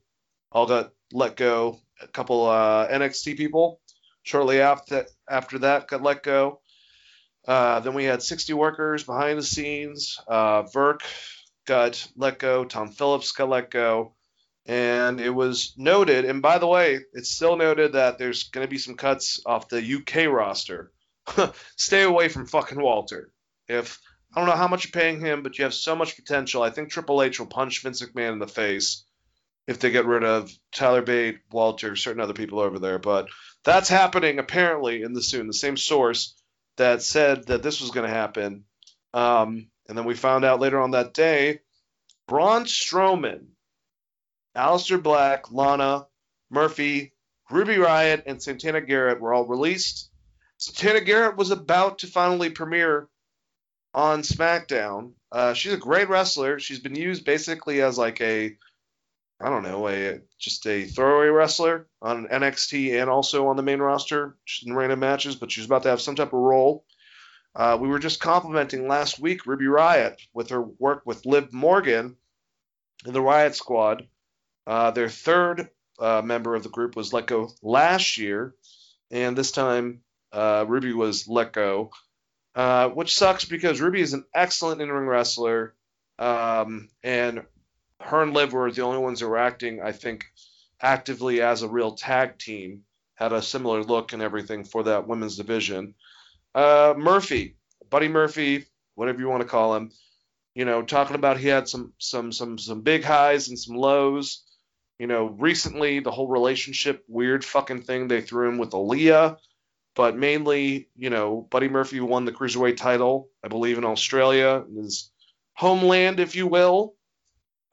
[0.52, 1.80] all got let go.
[2.02, 3.80] A couple uh, NXT people
[4.24, 6.60] shortly after after that got let go.
[7.46, 10.18] Uh, then we had 60 workers behind the scenes.
[10.28, 11.02] Uh, Virk
[11.66, 12.64] got let go.
[12.64, 14.16] Tom Phillips got let go.
[14.66, 18.72] And it was noted, and by the way, it's still noted that there's going to
[18.72, 20.94] be some cuts off the UK roster.
[21.76, 23.30] Stay away from fucking Walter.
[23.68, 24.00] If
[24.34, 26.64] I don't know how much you're paying him, but you have so much potential.
[26.64, 29.04] I think Triple H will punch Vince McMahon in the face
[29.68, 33.00] if they get rid of Tyler Bate, Walter, certain other people over there.
[33.00, 33.30] But
[33.64, 35.48] that's happening apparently in the soon.
[35.48, 36.36] The same source
[36.78, 38.66] that said that this was going to happen.
[39.14, 41.60] Um, and then we found out later on that day,
[42.28, 43.48] Braun Strowman,
[44.56, 46.08] Aleister Black, Lana,
[46.50, 47.14] Murphy,
[47.50, 50.10] Ruby Riott, and Santana Garrett were all released.
[50.58, 53.08] Santana Garrett was about to finally premiere
[53.94, 55.14] on SmackDown.
[55.32, 56.60] Uh, she's a great wrestler.
[56.60, 58.56] She's been used basically as like a,
[59.40, 63.80] I don't know, a just a throwaway wrestler on NXT and also on the main
[63.80, 65.36] roster, just in random matches.
[65.36, 66.86] But she's about to have some type of role.
[67.56, 72.16] Uh, we were just complimenting last week Ruby Riott with her work with Liv Morgan
[73.06, 74.08] in the Riott Squad.
[74.66, 78.56] Uh, their third uh, member of the group was let go last year,
[79.12, 81.92] and this time uh, Ruby was let go,
[82.56, 85.76] uh, which sucks because Ruby is an excellent in-ring wrestler,
[86.18, 87.44] um, and
[88.06, 90.26] her and Liv were the only ones who were acting, I think,
[90.82, 92.84] actively as a real tag team.
[93.16, 95.94] Had a similar look and everything for that women's division.
[96.56, 97.56] Uh, Murphy,
[97.90, 98.66] Buddy Murphy,
[98.96, 99.92] whatever you want to call him,
[100.56, 104.44] you know, talking about he had some some some some big highs and some lows.
[105.00, 109.38] You know, recently the whole relationship weird fucking thing they threw him with Aalyah,
[109.96, 115.12] but mainly, you know, Buddy Murphy won the cruiserweight title, I believe, in Australia, his
[115.54, 116.96] homeland, if you will,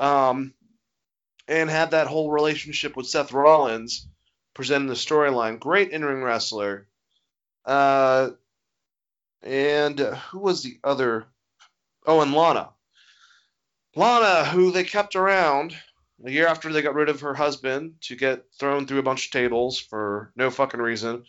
[0.01, 0.55] um,
[1.47, 4.09] and had that whole relationship with Seth Rollins,
[4.55, 5.61] presenting the storyline.
[5.61, 6.89] Great in-ring wrestler.
[7.67, 8.31] Uh,
[9.43, 11.27] and uh, who was the other?
[12.07, 12.71] Oh, and Lana.
[13.95, 15.77] Lana, who they kept around
[16.25, 19.27] a year after they got rid of her husband to get thrown through a bunch
[19.27, 21.25] of tables for no fucking reason,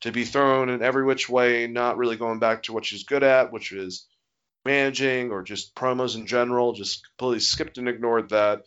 [0.00, 3.22] to be thrown in every which way, not really going back to what she's good
[3.22, 4.06] at, which is
[4.64, 8.62] managing or just promos in general, just completely skipped and ignored that,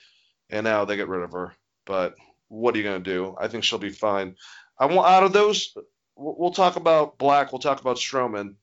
[0.50, 1.54] and now they get rid of her.
[1.86, 2.16] But
[2.48, 3.36] what are you gonna do?
[3.40, 4.36] I think she'll be fine.
[4.80, 5.76] I want out of those.
[6.16, 7.52] We'll talk about Black.
[7.52, 8.56] We'll talk about Strowman,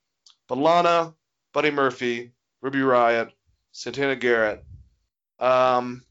[0.49, 1.15] but Lana,
[1.53, 3.31] Buddy Murphy, Ruby Riott,
[3.73, 4.65] Santana Garrett.
[5.39, 6.03] Um,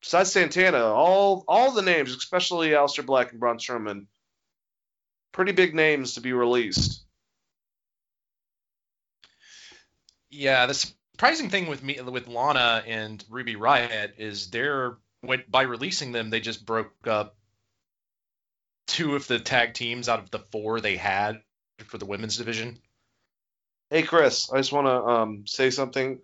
[0.00, 4.06] besides Santana, all all the names, especially Aleister Black and Braun Strowman,
[5.32, 7.03] pretty big names to be released.
[10.34, 15.62] Yeah, the surprising thing with me with Lana and Ruby Riott is they're when, by
[15.62, 17.36] releasing them, they just broke up
[18.88, 21.40] two of the tag teams out of the four they had
[21.86, 22.78] for the women's division.
[23.90, 26.18] Hey Chris, I just want to um, say something.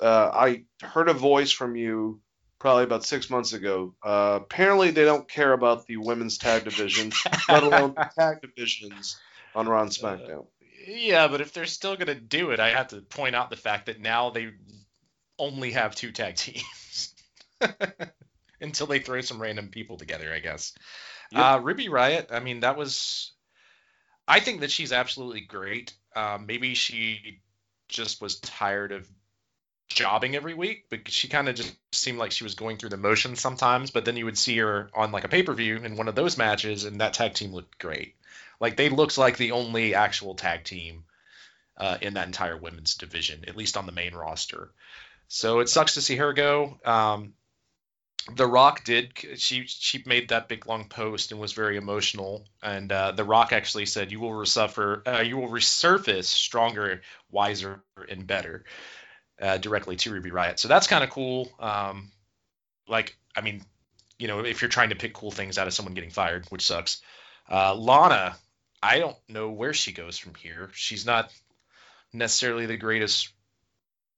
[0.00, 2.20] Uh, I heard a voice from you
[2.58, 3.94] probably about six months ago.
[4.02, 7.12] Uh, apparently, they don't care about the women's tag division,
[7.50, 9.20] let alone the tag divisions
[9.54, 10.46] on Raw and SmackDown.
[10.86, 13.86] Yeah, but if they're still gonna do it, I have to point out the fact
[13.86, 14.50] that now they
[15.38, 17.14] only have two tag teams
[18.60, 20.72] until they throw some random people together, I guess.
[21.32, 21.42] Yep.
[21.42, 23.32] Uh, Ruby Riott, I mean, that was.
[24.28, 25.94] I think that she's absolutely great.
[26.14, 27.40] Uh, maybe she
[27.88, 29.08] just was tired of
[29.88, 32.96] jobbing every week, but she kind of just seemed like she was going through the
[32.96, 33.92] motions sometimes.
[33.92, 36.14] But then you would see her on like a pay per view in one of
[36.14, 38.15] those matches, and that tag team looked great.
[38.60, 41.04] Like they looked like the only actual tag team
[41.76, 44.70] uh, in that entire women's division, at least on the main roster.
[45.28, 46.78] So it sucks to see her go.
[46.84, 47.34] Um,
[48.34, 49.12] the Rock did.
[49.36, 52.44] She she made that big long post and was very emotional.
[52.62, 55.06] And uh, The Rock actually said, "You will resuffer.
[55.06, 58.64] Uh, you will resurface stronger, wiser, and better."
[59.40, 60.58] Uh, directly to Ruby Riott.
[60.58, 61.52] So that's kind of cool.
[61.60, 62.10] Um,
[62.88, 63.62] like, I mean,
[64.18, 66.66] you know, if you're trying to pick cool things out of someone getting fired, which
[66.66, 67.02] sucks.
[67.48, 68.34] Uh, Lana,
[68.82, 70.70] I don't know where she goes from here.
[70.72, 71.32] She's not
[72.12, 73.32] necessarily the greatest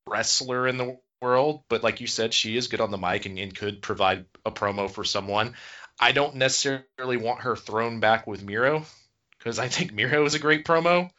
[0.07, 3.39] wrestler in the world, but like you said, she is good on the mic and,
[3.39, 5.55] and could provide a promo for someone.
[6.01, 8.85] I don't necessarily want her thrown back with Miro
[9.39, 11.11] because I think Miro is a great promo.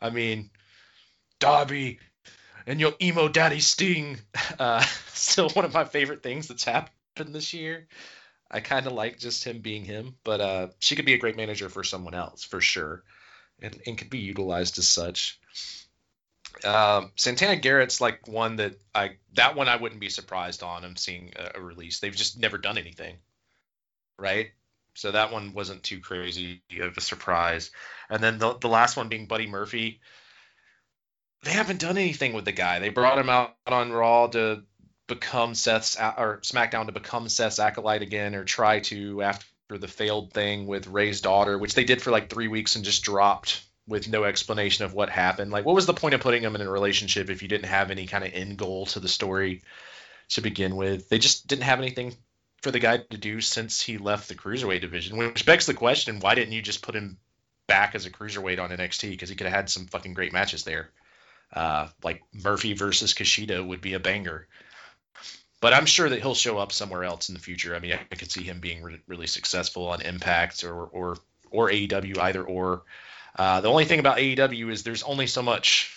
[0.00, 0.50] I mean,
[1.40, 1.98] Darby
[2.66, 4.18] and your emo daddy Sting,
[4.58, 7.88] uh, still one of my favorite things that's happened this year.
[8.50, 11.36] I kind of like just him being him, but uh, she could be a great
[11.36, 13.04] manager for someone else for sure,
[13.60, 15.38] and, and could be utilized as such.
[16.64, 20.96] Um, Santana Garrett's like one that I that one I wouldn't be surprised on him
[20.96, 22.00] seeing a, a, release.
[22.00, 23.16] They've just never done anything,
[24.18, 24.50] right?
[24.94, 27.70] So that one wasn't too crazy of a surprise.
[28.08, 30.00] And then the the last one being Buddy Murphy.
[31.44, 32.80] They haven't done anything with the guy.
[32.80, 34.64] They brought him out on Raw to
[35.08, 40.32] become Seth's or SmackDown to become Seth's acolyte again, or try to after the failed
[40.32, 44.06] thing with Rey's daughter, which they did for like three weeks and just dropped with
[44.06, 45.50] no explanation of what happened.
[45.50, 47.90] Like, what was the point of putting them in a relationship if you didn't have
[47.90, 49.62] any kind of end goal to the story
[50.30, 51.08] to begin with?
[51.08, 52.14] They just didn't have anything
[52.62, 56.20] for the guy to do since he left the cruiserweight division, which begs the question:
[56.20, 57.18] Why didn't you just put him
[57.66, 59.10] back as a cruiserweight on NXT?
[59.10, 60.90] Because he could have had some fucking great matches there.
[61.50, 64.46] Uh, like Murphy versus Kushida would be a banger.
[65.60, 67.74] But I'm sure that he'll show up somewhere else in the future.
[67.74, 71.16] I mean, I, I could see him being re- really successful on Impact or or
[71.50, 72.82] or AEW either or.
[73.36, 75.94] Uh, the only thing about AEW is there's only so much.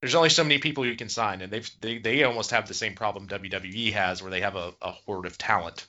[0.00, 2.74] There's only so many people you can sign, and they've they, they almost have the
[2.74, 5.86] same problem WWE has, where they have a, a horde of talent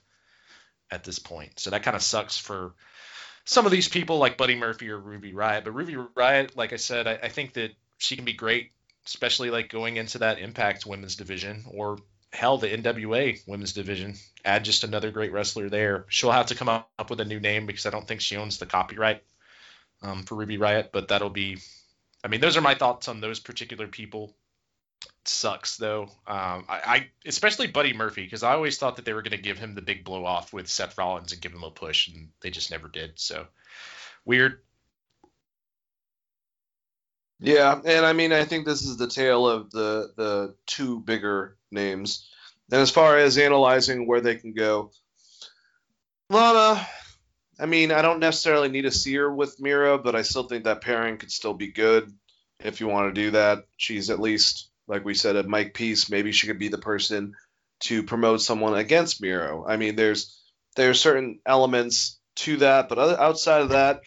[0.91, 1.59] at this point.
[1.59, 2.73] So that kind of sucks for
[3.45, 5.63] some of these people like Buddy Murphy or Ruby Riott.
[5.63, 8.71] But Ruby Riott, like I said, I, I think that she can be great,
[9.05, 11.97] especially like going into that Impact Women's division or
[12.37, 14.13] hell the NWA Women's division.
[14.45, 16.05] Add just another great wrestler there.
[16.07, 18.59] She'll have to come up, with a new name because I don't think she owns
[18.59, 19.23] the copyright
[20.03, 21.57] um, for Ruby Riott, but that'll be.
[22.23, 24.35] I mean, those are my thoughts on those particular people.
[25.03, 26.03] It sucks though.
[26.27, 29.37] Um, I, I, especially Buddy Murphy because I always thought that they were going to
[29.37, 32.29] give him the big blow off with Seth Rollins and give him a push, and
[32.41, 33.19] they just never did.
[33.19, 33.47] So
[34.25, 34.61] weird.
[37.39, 41.57] Yeah, and I mean, I think this is the tale of the the two bigger
[41.71, 42.29] names.
[42.71, 44.91] And as far as analyzing where they can go,
[46.29, 46.85] Lana,
[47.59, 50.65] I mean, I don't necessarily need to see her with Miro, but I still think
[50.65, 52.11] that pairing could still be good
[52.59, 53.65] if you want to do that.
[53.77, 56.09] She's at least, like we said, a Mike Peace.
[56.09, 57.33] Maybe she could be the person
[57.81, 59.65] to promote someone against Miro.
[59.65, 60.41] I mean, there's
[60.75, 64.01] there's certain elements to that, but other, outside of that,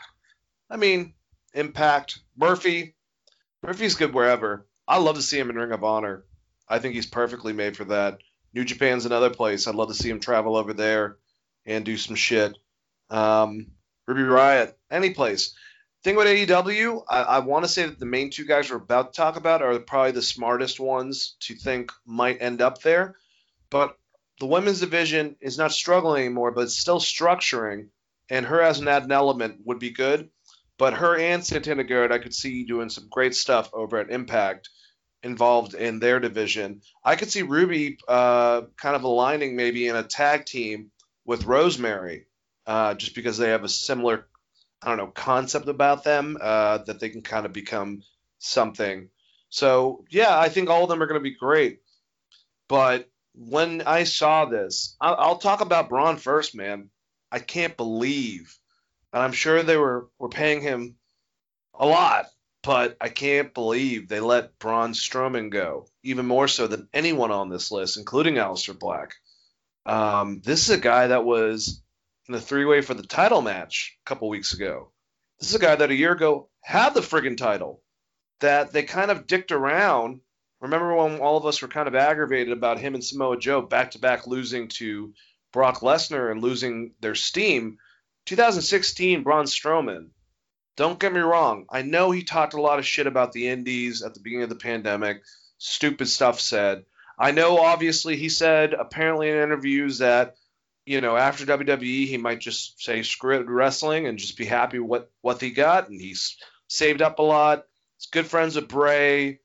[0.68, 1.14] I mean,
[1.54, 2.94] Impact Murphy.
[3.62, 4.66] Murphy's good wherever.
[4.88, 6.24] I love to see him in Ring of Honor.
[6.68, 8.18] I think he's perfectly made for that.
[8.54, 9.66] New Japan's another place.
[9.66, 11.18] I'd love to see him travel over there
[11.66, 12.56] and do some shit.
[13.10, 13.72] Um,
[14.06, 15.54] Ruby Riott, any place.
[16.02, 19.12] Thing with AEW, I, I want to say that the main two guys we're about
[19.12, 23.16] to talk about are probably the smartest ones to think might end up there.
[23.68, 23.96] But
[24.40, 27.88] the women's division is not struggling anymore, but it's still structuring,
[28.30, 30.30] and her as an added element would be good.
[30.80, 34.70] But her and Santana Garrett, I could see doing some great stuff over at Impact
[35.22, 36.80] involved in their division.
[37.04, 40.90] I could see Ruby uh, kind of aligning maybe in a tag team
[41.26, 42.24] with Rosemary
[42.66, 44.26] uh, just because they have a similar,
[44.82, 48.02] I don't know, concept about them uh, that they can kind of become
[48.38, 49.10] something.
[49.50, 51.80] So yeah, I think all of them are going to be great.
[52.68, 56.88] But when I saw this, I'll, I'll talk about Braun first, man.
[57.30, 58.56] I can't believe,
[59.12, 60.96] and I'm sure they were were paying him
[61.74, 62.26] a lot,
[62.62, 67.48] but I can't believe they let Braun Strowman go, even more so than anyone on
[67.48, 69.14] this list, including Aleister Black.
[69.86, 71.82] Um, this is a guy that was
[72.28, 74.92] in the three way for the title match a couple weeks ago.
[75.38, 77.82] This is a guy that a year ago had the friggin' title
[78.40, 80.20] that they kind of dicked around.
[80.60, 83.92] Remember when all of us were kind of aggravated about him and Samoa Joe back
[83.92, 85.14] to back losing to
[85.52, 87.78] Brock Lesnar and losing their steam?
[88.30, 90.10] 2016, Braun Strowman.
[90.76, 91.66] Don't get me wrong.
[91.68, 94.50] I know he talked a lot of shit about the Indies at the beginning of
[94.50, 95.22] the pandemic.
[95.58, 96.84] Stupid stuff said.
[97.18, 100.36] I know, obviously, he said apparently in interviews that
[100.86, 104.78] you know, after WWE, he might just say screw it wrestling and just be happy
[104.78, 106.36] with what what he got, and he's
[106.68, 107.64] saved up a lot.
[107.98, 109.40] He's good friends with Bray,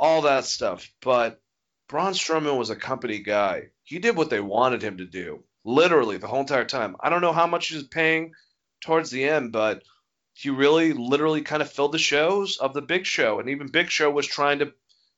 [0.00, 0.92] all that stuff.
[1.00, 1.40] But
[1.88, 3.68] Braun Strowman was a company guy.
[3.84, 6.96] He did what they wanted him to do, literally the whole entire time.
[7.00, 8.32] I don't know how much he was paying
[8.80, 9.82] towards the end, but
[10.32, 13.90] he really, literally, kind of filled the shows of the Big Show, and even Big
[13.90, 14.72] Show was trying to,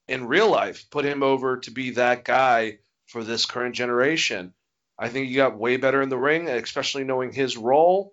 [0.08, 4.54] in real life, put him over to be that guy for this current generation.
[4.98, 8.12] I think he got way better in the ring, especially knowing his role.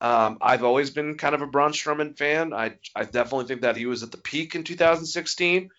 [0.00, 2.52] Um, I've always been kind of a Braun Strowman fan.
[2.52, 5.70] I I definitely think that he was at the peak in 2016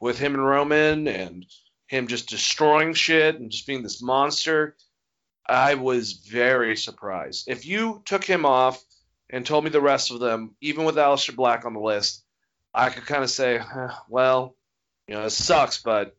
[0.00, 1.44] with him and Roman and
[1.86, 4.76] him just destroying shit and just being this monster.
[5.48, 7.48] I was very surprised.
[7.48, 8.82] If you took him off
[9.30, 12.24] and told me the rest of them, even with Aleister Black on the list,
[12.74, 14.56] I could kind of say, eh, well,
[15.06, 16.16] you know, it sucks, but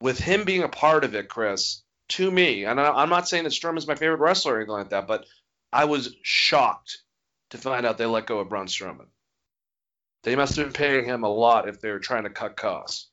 [0.00, 3.44] with him being a part of it, Chris, to me, and I, am not saying
[3.44, 5.26] that Strowman's my favorite wrestler or anything like that, but
[5.72, 6.98] I was shocked
[7.50, 9.08] to find out they let go of Braun Strowman.
[10.22, 13.08] They must have been paying him a lot if they were trying to cut costs.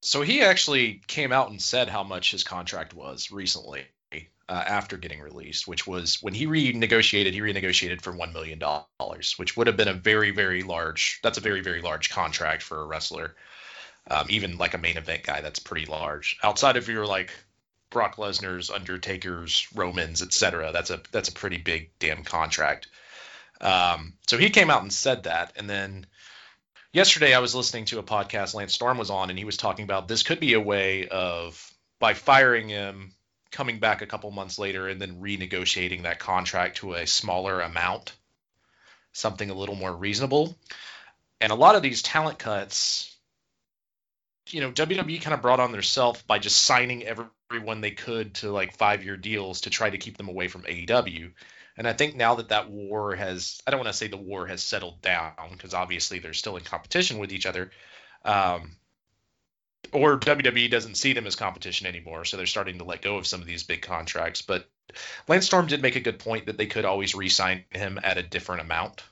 [0.00, 3.84] So he actually came out and said how much his contract was recently
[4.48, 8.60] uh, after getting released, which was when he renegotiated, he renegotiated for $1 million,
[9.36, 12.80] which would have been a very, very large, that's a very, very large contract for
[12.80, 13.34] a wrestler.
[14.10, 16.38] Um, even like a main event guy, that's pretty large.
[16.42, 17.30] Outside of your like
[17.90, 22.88] Brock Lesnar's, Undertaker's, Romans, etc., that's a that's a pretty big damn contract.
[23.60, 26.06] Um, so he came out and said that, and then
[26.92, 29.84] yesterday I was listening to a podcast Lance Storm was on, and he was talking
[29.84, 33.12] about this could be a way of by firing him,
[33.50, 38.12] coming back a couple months later, and then renegotiating that contract to a smaller amount,
[39.12, 40.56] something a little more reasonable.
[41.40, 43.14] And a lot of these talent cuts,
[44.48, 48.50] you know, WWE kind of brought on themselves by just signing everyone they could to
[48.50, 51.32] like five year deals to try to keep them away from AEW.
[51.76, 54.48] And I think now that that war has, I don't want to say the war
[54.48, 57.70] has settled down because obviously they're still in competition with each other.
[58.24, 58.72] Um,
[59.92, 63.26] or WWE doesn't see them as competition anymore, so they're starting to let go of
[63.26, 64.42] some of these big contracts.
[64.42, 64.68] But
[65.26, 68.22] Lance Storm did make a good point that they could always re-sign him at a
[68.22, 69.02] different amount.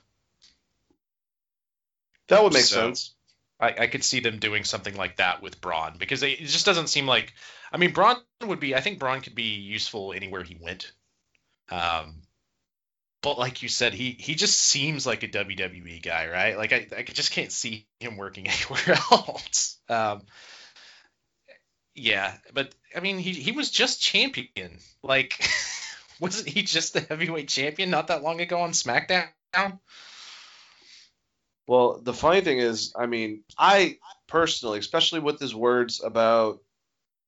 [2.27, 3.13] That would make so sense.
[3.59, 6.65] I, I, could see them doing something like that with Braun because they, it just
[6.65, 7.33] doesn't seem like.
[7.71, 8.75] I mean, Braun would be.
[8.75, 10.91] I think Braun could be useful anywhere he went.
[11.69, 12.21] Um,
[13.21, 16.57] but like you said, he he just seems like a WWE guy, right?
[16.57, 19.77] Like I I just can't see him working anywhere else.
[19.89, 20.21] Um,
[21.97, 24.79] yeah, but I mean, he he was just champion.
[25.03, 25.49] Like,
[26.19, 29.29] wasn't he just the heavyweight champion not that long ago on SmackDown?
[31.67, 36.61] Well, the funny thing is, I mean, I personally, especially with his words about,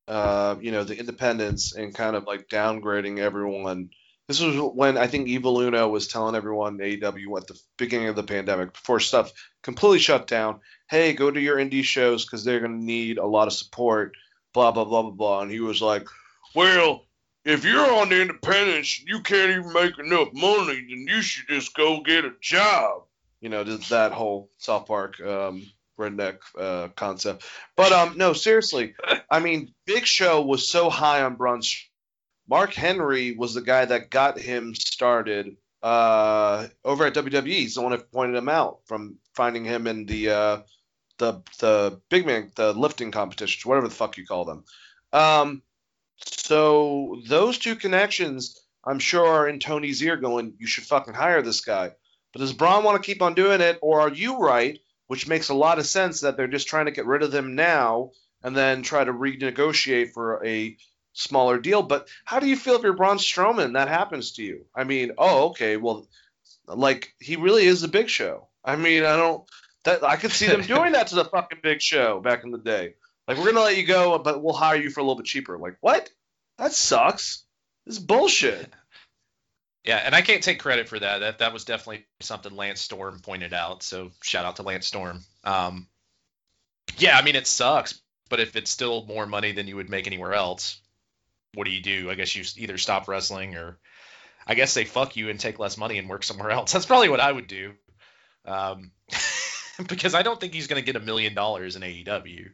[0.08, 3.90] uh, you know, the independents and kind of like downgrading everyone
[4.30, 8.16] this was when I think Evil Uno was telling everyone AEW at the beginning of
[8.16, 9.34] the pandemic before stuff
[9.64, 10.60] completely shut down.
[10.88, 14.16] Hey, go to your indie shows because they're going to need a lot of support.
[14.54, 15.42] Blah blah blah blah blah.
[15.42, 16.08] And he was like,
[16.56, 17.06] "Well,
[17.46, 21.74] if you're on the independents, you can't even make enough money, then you should just
[21.76, 23.04] go get a job."
[23.42, 25.66] You know, that whole South Park um,
[25.98, 27.46] redneck uh, concept.
[27.76, 28.96] But um, no, seriously,
[29.30, 31.62] I mean, Big Show was so high on Braun
[32.50, 37.46] Mark Henry was the guy that got him started uh, over at WWE.
[37.46, 40.58] He's the one who pointed him out from finding him in the uh,
[41.20, 44.64] the the big man, the lifting competitions, whatever the fuck you call them.
[45.14, 45.62] Um,
[46.18, 51.42] so those two connections, I'm sure, are in Tony's ear, going, "You should fucking hire
[51.42, 51.92] this guy."
[52.34, 54.80] But does Braun want to keep on doing it, or are you right?
[55.08, 57.56] Which makes a lot of sense that they're just trying to get rid of them
[57.56, 58.12] now
[58.44, 60.78] and then try to renegotiate for a
[61.14, 61.82] smaller deal.
[61.82, 64.66] But how do you feel if you're Braun Strowman that happens to you?
[64.76, 66.08] I mean, oh, okay, well,
[66.68, 68.48] like he really is a big show.
[68.64, 69.44] I mean, I don't
[69.90, 72.58] that I could see them doing that to the fucking big show back in the
[72.58, 72.94] day.
[73.28, 75.58] Like we're gonna let you go, but we'll hire you for a little bit cheaper.
[75.58, 76.10] Like what?
[76.58, 77.44] That sucks.
[77.86, 78.72] This is bullshit.
[79.86, 81.20] Yeah, and I can't take credit for that.
[81.20, 83.84] That that was definitely something Lance Storm pointed out.
[83.84, 85.22] So shout out to Lance Storm.
[85.44, 85.88] Um,
[86.98, 90.08] yeah, I mean it sucks, but if it's still more money than you would make
[90.08, 90.82] anywhere else,
[91.54, 92.10] what do you do?
[92.10, 93.78] I guess you either stop wrestling or
[94.46, 96.74] I guess they fuck you and take less money and work somewhere else.
[96.74, 97.74] That's probably what I would do.
[98.46, 98.92] Um,
[99.88, 102.50] because I don't think he's going to get a million dollars in AEW.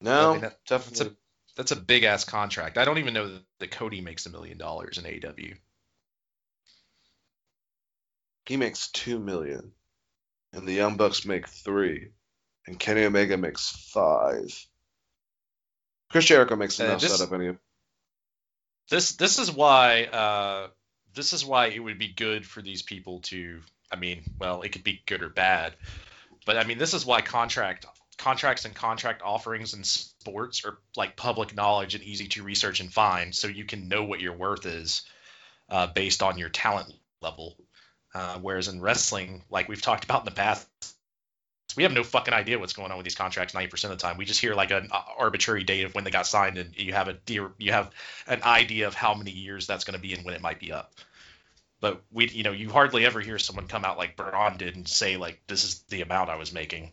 [0.00, 0.98] No, I mean, that, definitely.
[0.98, 1.16] That's a,
[1.56, 2.78] that's a big ass contract.
[2.78, 5.56] I don't even know that Cody makes a million dollars in AEW.
[8.46, 9.72] He makes two million,
[10.52, 12.12] and the Young Bucks make three
[12.68, 14.66] and Kenny Omega makes five.
[16.10, 17.56] Chris Jericho makes enough this, setup anyway.
[18.90, 20.68] This this is why uh,
[21.18, 23.60] this is why it would be good for these people to.
[23.90, 25.74] I mean, well, it could be good or bad,
[26.46, 27.86] But I mean, this is why contract
[28.18, 32.92] contracts and contract offerings in sports are like public knowledge and easy to research and
[32.92, 35.02] find, so you can know what your worth is
[35.70, 37.56] uh, based on your talent level.
[38.14, 40.66] Uh, whereas in wrestling, like we've talked about in the past,
[41.76, 44.16] we have no fucking idea what's going on with these contracts 90% of the time.
[44.16, 44.88] We just hear like an
[45.18, 47.90] arbitrary date of when they got signed, and you have a you have
[48.26, 50.72] an idea of how many years that's going to be and when it might be
[50.72, 50.92] up.
[51.80, 54.88] But we, you know, you hardly ever hear someone come out like Braun did and
[54.88, 56.92] say like, "This is the amount I was making."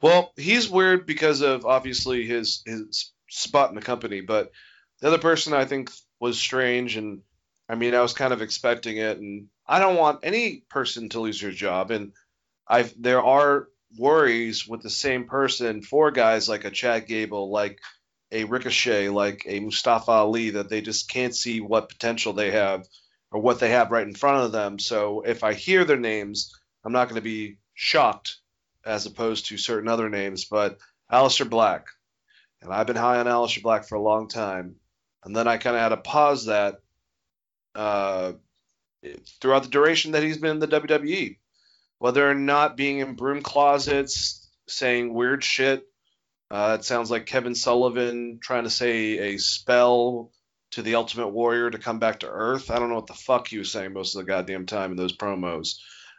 [0.00, 4.52] Well, he's weird because of obviously his his spot in the company, but
[5.00, 7.22] the other person I think was strange, and
[7.68, 11.20] I mean I was kind of expecting it, and I don't want any person to
[11.20, 12.12] lose their job, and
[12.66, 17.80] I've there are worries with the same person for guys like a Chad Gable, like
[18.34, 22.86] a Ricochet, like a Mustafa Ali, that they just can't see what potential they have
[23.30, 24.78] or what they have right in front of them.
[24.78, 26.52] So if I hear their names,
[26.84, 28.36] I'm not going to be shocked
[28.84, 30.44] as opposed to certain other names.
[30.46, 30.78] But
[31.10, 31.86] Aleister Black,
[32.60, 34.76] and I've been high on Aleister Black for a long time,
[35.24, 36.80] and then I kind of had to pause that
[37.74, 38.32] uh,
[39.40, 41.38] throughout the duration that he's been in the WWE,
[41.98, 45.86] whether or not being in broom closets, saying weird shit.
[46.50, 50.30] Uh, it sounds like Kevin Sullivan trying to say a spell
[50.72, 52.70] to the Ultimate Warrior to come back to Earth.
[52.70, 54.96] I don't know what the fuck he was saying most of the goddamn time in
[54.96, 55.78] those promos.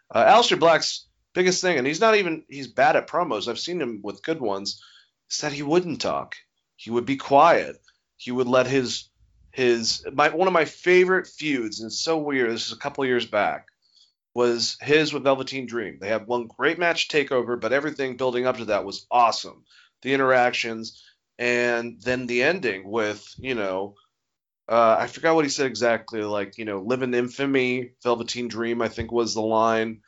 [0.09, 3.47] Uh, Black's biggest thing, and he's not even he's bad at promos.
[3.47, 4.81] I've seen him with good ones.
[5.29, 6.35] Is that he wouldn't talk.
[6.75, 7.77] He would be quiet.
[8.17, 9.09] He would let his
[9.51, 12.51] his my one of my favorite feuds, and it's so weird.
[12.51, 13.67] This is a couple years back.
[14.33, 15.97] Was his with Velveteen Dream.
[15.99, 19.63] They had one great match takeover, but everything building up to that was awesome.
[20.05, 21.03] The interactions,
[21.37, 23.95] and then the ending with you know
[24.67, 26.23] uh, I forgot what he said exactly.
[26.23, 30.01] Like, you know, live in infamy, Velveteen Dream, I think was the line.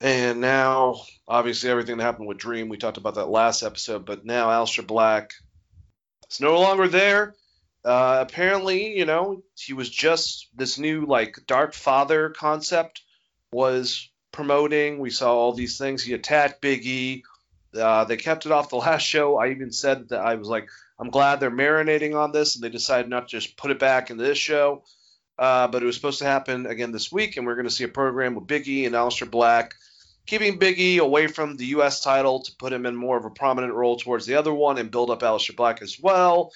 [0.00, 4.24] And now, obviously, everything that happened with Dream, we talked about that last episode, but
[4.24, 5.32] now Aleister Black
[6.30, 7.34] is no longer there.
[7.84, 13.02] Uh, apparently, you know, he was just this new, like, Dark Father concept
[13.52, 14.98] was promoting.
[14.98, 16.02] We saw all these things.
[16.02, 17.22] He attacked Biggie.
[17.76, 19.38] Uh, they kept it off the last show.
[19.38, 22.68] I even said that I was like, I'm glad they're marinating on this, and they
[22.68, 24.84] decided not to just put it back into this show.
[25.36, 27.84] Uh, but it was supposed to happen again this week, and we're going to see
[27.84, 29.74] a program with Biggie and Aleister Black,
[30.26, 32.00] keeping Biggie away from the U.S.
[32.00, 34.92] title to put him in more of a prominent role towards the other one and
[34.92, 36.52] build up Aleister Black as well.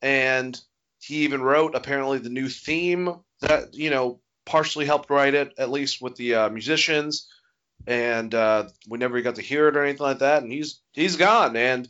[0.00, 0.58] And
[1.00, 5.70] he even wrote apparently the new theme that you know partially helped write it, at
[5.70, 7.28] least with the uh, musicians.
[7.86, 10.42] And uh, we never got to hear it or anything like that.
[10.42, 11.56] And he's he's gone.
[11.56, 11.88] And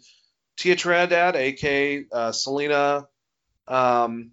[0.59, 3.07] Thea Trinidad, aka uh, Zelina,
[3.69, 4.33] um,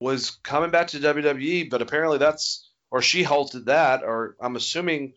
[0.00, 5.14] was coming back to WWE, but apparently that's or she halted that, or I'm assuming.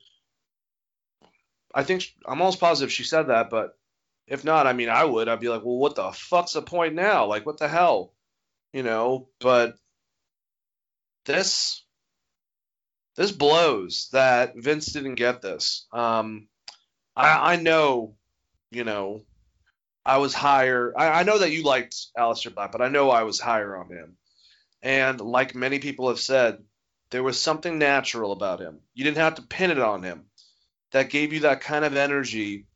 [1.74, 3.78] I think I'm almost positive she said that, but
[4.30, 5.28] if not, I mean, I would.
[5.28, 7.26] I'd be like, well, what the fuck's the point now?
[7.26, 8.14] Like, what the hell,
[8.74, 9.28] you know?
[9.40, 9.76] But
[11.26, 11.84] this
[13.20, 15.86] this blows that Vince didn't get this.
[15.92, 16.48] Um,
[17.18, 18.16] I, I know,
[18.72, 19.26] you know,
[20.06, 20.94] I was higher.
[20.96, 23.90] I, I know that you liked Aleister Black, but I know I was higher on
[23.90, 24.16] him.
[24.82, 26.64] And like many people have said,
[27.12, 28.80] there was something natural about him.
[28.94, 30.24] You didn't have to pin it on him.
[30.94, 32.68] That gave you that kind of energy,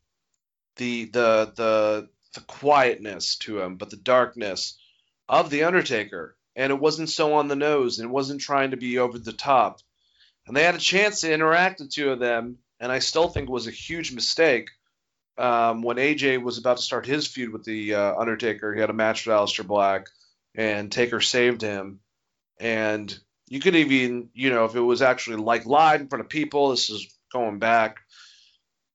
[0.76, 4.76] the the the the quietness to him, but the darkness
[5.26, 6.36] of the Undertaker.
[6.54, 9.32] And it wasn't so on the nose, and it wasn't trying to be over the
[9.32, 9.80] top.
[10.46, 13.48] And they had a chance to interact the two of them, and I still think
[13.48, 14.70] it was a huge mistake
[15.36, 18.90] um, when AJ was about to start his feud with the uh, Undertaker, he had
[18.90, 20.08] a match with Aleister Black,
[20.54, 22.00] and Taker saved him.
[22.60, 23.16] And
[23.48, 26.70] you could even, you know, if it was actually like live in front of people,
[26.70, 27.98] this is going back.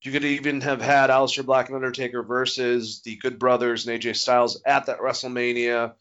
[0.02, 4.16] You could even have had Aleister Black and Undertaker versus the Good Brothers and AJ
[4.16, 5.94] Styles at that WrestleMania,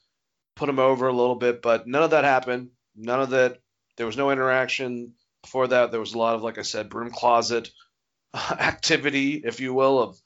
[0.54, 2.70] put them over a little bit, but none of that happened.
[2.94, 3.58] None of that.
[3.96, 5.14] There was no interaction.
[5.48, 7.70] Before that, there was a lot of, like I said, broom closet
[8.34, 10.20] activity, if you will, of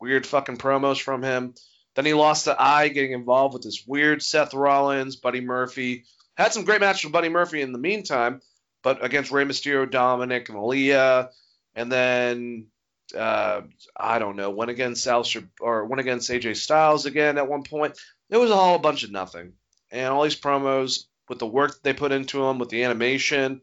[0.00, 1.54] weird fucking promos from him.
[1.96, 6.04] Then he lost to I, getting involved with this weird Seth Rollins, Buddy Murphy.
[6.36, 8.40] Had some great matches with Buddy Murphy in the meantime,
[8.84, 11.30] but against Rey Mysterio, Dominik, and Aalyah.
[11.74, 12.68] And then
[13.16, 13.62] uh,
[13.96, 17.98] I don't know, went against Aleister or went against AJ Styles again at one point.
[18.30, 19.54] It was all a bunch of nothing.
[19.90, 23.62] And all these promos with the work they put into them, with the animation,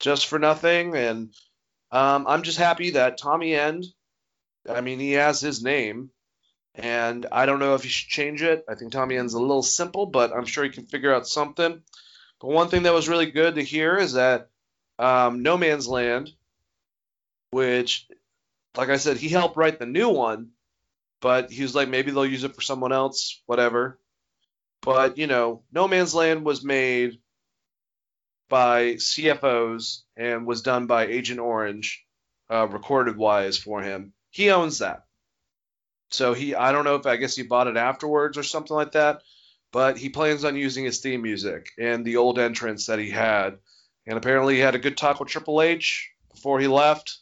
[0.00, 0.94] just for nothing.
[0.94, 1.32] And
[1.90, 3.84] um, I'm just happy that Tommy End,
[4.68, 6.10] I mean, he has his name,
[6.74, 8.64] and I don't know if he should change it.
[8.68, 11.82] I think Tommy End's a little simple, but I'm sure he can figure out something.
[12.40, 14.48] But one thing that was really good to hear is that
[14.98, 16.30] um, No Man's Land,
[17.50, 18.06] which,
[18.76, 20.50] like I said, he helped write the new one,
[21.20, 23.98] but he was like, maybe they'll use it for someone else, whatever.
[24.82, 27.18] But, you know, No Man's Land was made
[28.48, 32.04] by CFO$ and was done by Agent Orange,
[32.50, 34.12] uh, recorded wise for him.
[34.30, 35.04] He owns that.
[36.10, 38.92] So he, I don't know if I guess he bought it afterwards or something like
[38.92, 39.22] that,
[39.72, 43.58] but he plans on using his theme music and the old entrance that he had.
[44.06, 47.18] And apparently he had a good talk with Triple H before he left.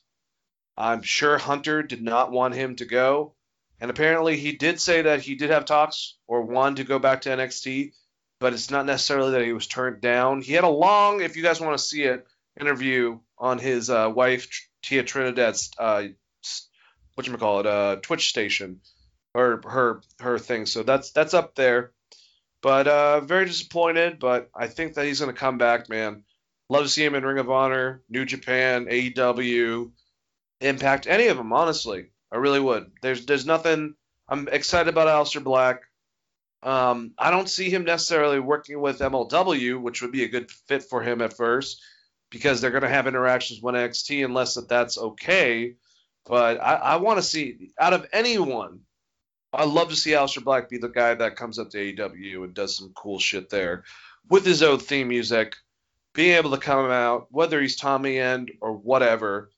[0.77, 3.35] I'm sure Hunter did not want him to go.
[3.81, 7.23] And apparently he did say that he did have talks or wanted to go back
[7.23, 7.93] to NXT,
[8.39, 10.41] but it's not necessarily that he was turned down.
[10.41, 12.27] He had a long, if you guys want to see it,
[12.59, 14.49] interview on his uh, wife
[14.85, 16.05] Thea Trinidad's uh,
[17.15, 18.81] what you call it, uh, Twitch station,
[19.35, 20.67] or her her thing.
[20.67, 21.93] So that's that's up there.
[22.63, 24.19] But uh, very disappointed.
[24.19, 26.25] But I think that he's going to come back, man.
[26.69, 29.91] Love to see him in Ring of Honor, New Japan, AEW,
[30.61, 31.53] Impact, any of them.
[31.53, 32.91] Honestly, I really would.
[33.03, 33.95] There's there's nothing.
[34.29, 35.83] I'm excited about Aleister Black.
[36.63, 40.83] Um, I don't see him necessarily working with MLW, which would be a good fit
[40.83, 41.81] for him at first,
[42.31, 45.75] because they're going to have interactions with NXT, unless that that's okay.
[46.25, 48.81] But I, I want to see out of anyone,
[49.53, 52.55] I love to see Aleister Black be the guy that comes up to AEW and
[52.55, 53.85] does some cool shit there
[54.29, 55.55] with his own theme music,
[56.15, 59.51] being able to come out, whether he's Tommy End or whatever.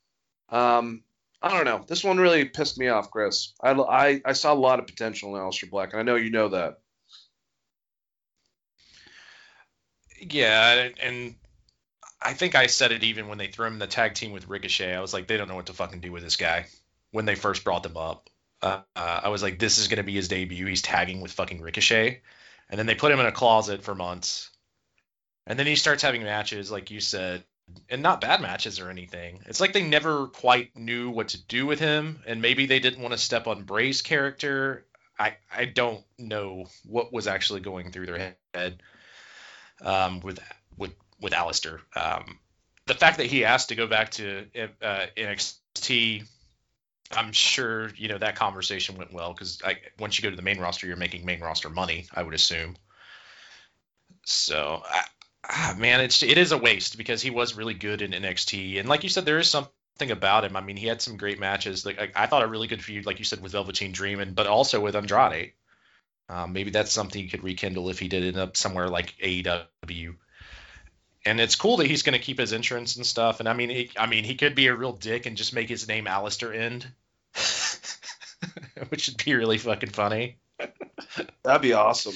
[0.51, 1.03] Um,
[1.41, 1.85] I don't know.
[1.87, 3.55] This one really pissed me off, Chris.
[3.63, 6.31] I, I, I saw a lot of potential in Aleister Black, and I know you
[6.31, 6.81] know that.
[10.21, 11.35] Yeah, and
[12.21, 14.49] I think I said it even when they threw him in the tag team with
[14.49, 14.95] Ricochet.
[14.95, 16.67] I was like, they don't know what to fucking do with this guy
[17.13, 18.29] when they first brought them up.
[18.61, 20.67] Uh, uh, I was like, this is going to be his debut.
[20.67, 22.21] He's tagging with fucking Ricochet.
[22.69, 24.51] And then they put him in a closet for months.
[25.47, 27.45] And then he starts having matches, like you said,
[27.89, 29.41] and not bad matches or anything.
[29.47, 32.21] It's like they never quite knew what to do with him.
[32.27, 34.85] And maybe they didn't want to step on Bray's character.
[35.19, 38.83] I, I don't know what was actually going through their head
[39.83, 40.41] um, with
[40.77, 41.81] with with Aleister.
[41.97, 42.39] Um,
[42.87, 44.47] the fact that he asked to go back to
[44.83, 46.27] uh, NXT,
[47.13, 49.61] I'm sure you know that conversation went well because
[49.99, 52.07] once you go to the main roster, you're making main roster money.
[52.15, 52.77] I would assume.
[54.25, 55.05] So, I,
[55.49, 58.89] ah, man, it's it is a waste because he was really good in NXT, and
[58.89, 60.57] like you said, there is something about him.
[60.57, 61.87] I mean, he had some great matches.
[61.87, 64.35] Like I, I thought a really good feud, like you said, with Velveteen Dream, and
[64.35, 65.53] but also with Andrade.
[66.29, 70.17] Um, maybe that's something he could rekindle if he did end up somewhere like AEW
[71.29, 73.41] and it's cool that he's going to keep his insurance and stuff.
[73.41, 75.69] And I mean, he, I mean, he could be a real dick and just make
[75.69, 76.91] his name Alistair End,
[78.89, 80.39] which would be really fucking funny.
[81.43, 82.15] That'd be awesome.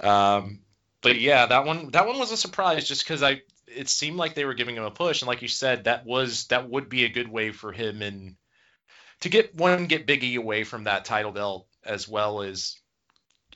[0.00, 0.60] Um,
[1.00, 4.34] but yeah, that one that one was a surprise just because I it seemed like
[4.34, 7.04] they were giving him a push, and like you said, that was that would be
[7.04, 8.34] a good way for him and
[9.20, 12.79] to get one get Biggie away from that title belt as well as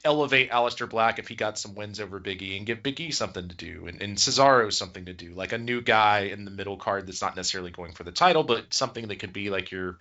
[0.05, 3.55] elevate Aleister Black if he got some wins over Biggie and give Biggie something to
[3.55, 7.07] do and, and Cesaro something to do, like a new guy in the middle card
[7.07, 9.99] that's not necessarily going for the title, but something that could be like your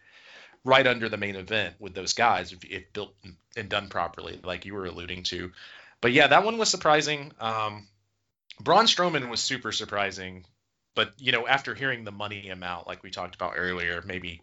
[0.65, 3.15] right under the main event with those guys if, if built
[3.55, 5.51] and done properly, like you were alluding to.
[6.01, 7.31] But yeah, that one was surprising.
[7.39, 7.87] Um,
[8.59, 10.45] Braun Strowman was super surprising,
[10.95, 14.41] but you know, after hearing the money amount, like we talked about earlier, maybe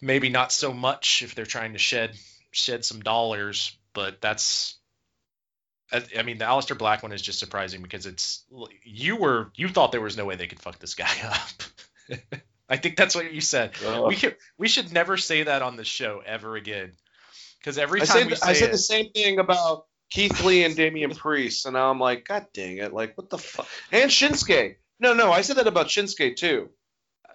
[0.00, 2.14] maybe not so much if they're trying to shed
[2.50, 4.76] shed some dollars, but that's
[5.92, 8.44] I mean, the Aleister Black one is just surprising because it's
[8.82, 12.18] you were you thought there was no way they could fuck this guy up.
[12.68, 13.72] I think that's what you said.
[14.08, 16.92] We could, we should never say that on the show ever again.
[17.58, 20.42] Because every time I said, we say I said it, the same thing about Keith
[20.44, 22.92] Lee and Damian Priest, and now I'm like, God dang it!
[22.92, 23.68] Like, what the fuck?
[23.90, 24.76] And Shinsuke.
[24.98, 26.70] No, no, I said that about Shinsuke too.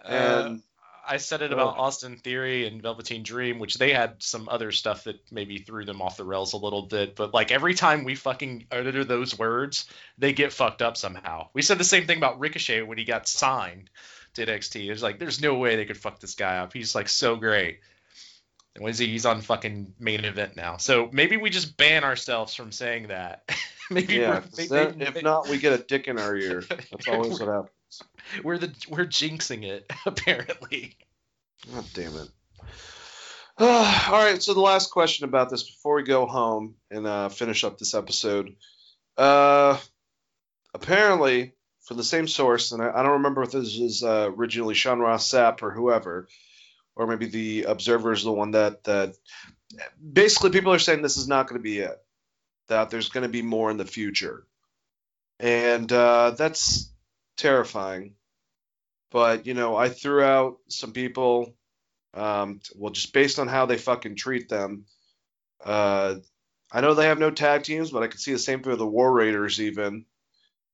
[0.05, 0.63] uh, And
[1.07, 5.05] I said it about Austin Theory and Velveteen Dream, which they had some other stuff
[5.05, 7.15] that maybe threw them off the rails a little bit.
[7.15, 11.47] But like every time we fucking utter those words, they get fucked up somehow.
[11.53, 13.89] We said the same thing about Ricochet when he got signed
[14.33, 14.85] to NXT.
[14.85, 16.73] It was like, there's no way they could fuck this guy up.
[16.73, 17.79] He's like so great.
[18.75, 19.07] And what is he?
[19.07, 20.77] He's on fucking main event now.
[20.77, 23.49] So maybe we just ban ourselves from saying that.
[23.89, 26.63] maybe yeah, maybe, then, maybe- if not, we get a dick in our ear.
[26.69, 27.71] That's always what happens.
[28.43, 30.95] We're the we're jinxing it apparently.
[31.73, 32.29] God damn it.
[33.59, 37.63] All right, so the last question about this before we go home and uh, finish
[37.63, 38.55] up this episode.
[39.17, 39.79] Uh,
[40.75, 44.75] apparently, from the same source, and I, I don't remember if this is uh, originally
[44.75, 46.27] Sean Ross Sapp or whoever,
[46.95, 49.15] or maybe the Observer is the one that that
[50.13, 51.97] basically people are saying this is not going to be it.
[52.67, 54.45] That there's going to be more in the future.
[55.39, 56.91] and uh, that's
[57.37, 58.15] terrifying.
[59.11, 61.55] But you know, I threw out some people.
[62.13, 64.85] Um, well, just based on how they fucking treat them.
[65.63, 66.15] Uh,
[66.71, 68.87] I know they have no tag teams, but I could see the same for the
[68.87, 70.05] War Raiders even.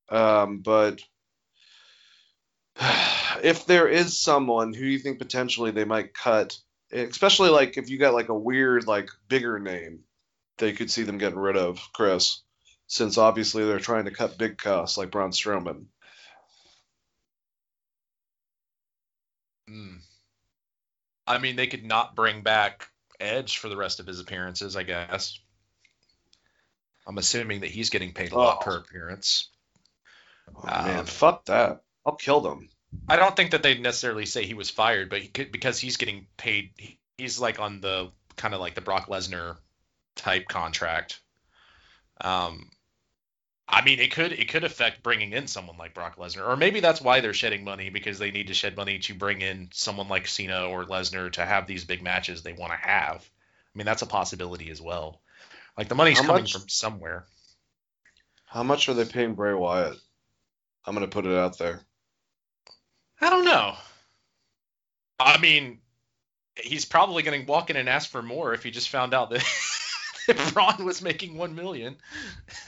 [0.09, 1.01] Um, but
[3.43, 6.58] if there is someone who you think potentially they might cut,
[6.92, 10.01] especially like if you got like a weird like bigger name,
[10.58, 12.42] they could see them getting rid of Chris,
[12.88, 15.85] since obviously they're trying to cut big costs like Braun Strowman.
[19.67, 19.98] Hmm.
[21.25, 24.83] I mean, they could not bring back Edge for the rest of his appearances, I
[24.83, 25.40] guess.
[27.08, 28.64] I'm assuming that he's getting paid a lot Oh.
[28.66, 29.50] per appearance.
[30.56, 31.82] Oh, man, Um, fuck that.
[32.06, 32.69] I'll kill them.
[33.08, 35.98] I don't think that they'd necessarily say he was fired, but he could, because he's
[35.98, 36.74] getting paid,
[37.17, 39.58] he's like on the kind of like the Brock Lesnar
[40.16, 41.22] type contract.
[42.22, 42.69] Um,
[43.67, 46.80] I mean, it could it could affect bringing in someone like Brock Lesnar, or maybe
[46.82, 50.09] that's why they're shedding money because they need to shed money to bring in someone
[50.09, 53.22] like Cena or Lesnar to have these big matches they want to have.
[53.22, 55.22] I mean, that's a possibility as well.
[55.77, 57.25] Like the money's How coming much- from somewhere.
[58.45, 59.98] How much are they paying Bray Wyatt?
[60.85, 61.82] I'm gonna put it out there.
[63.22, 63.75] I don't know.
[65.19, 65.80] I mean,
[66.61, 69.30] he's probably going to walk in and ask for more if he just found out
[69.30, 69.40] that
[70.53, 71.95] Braun was making one million.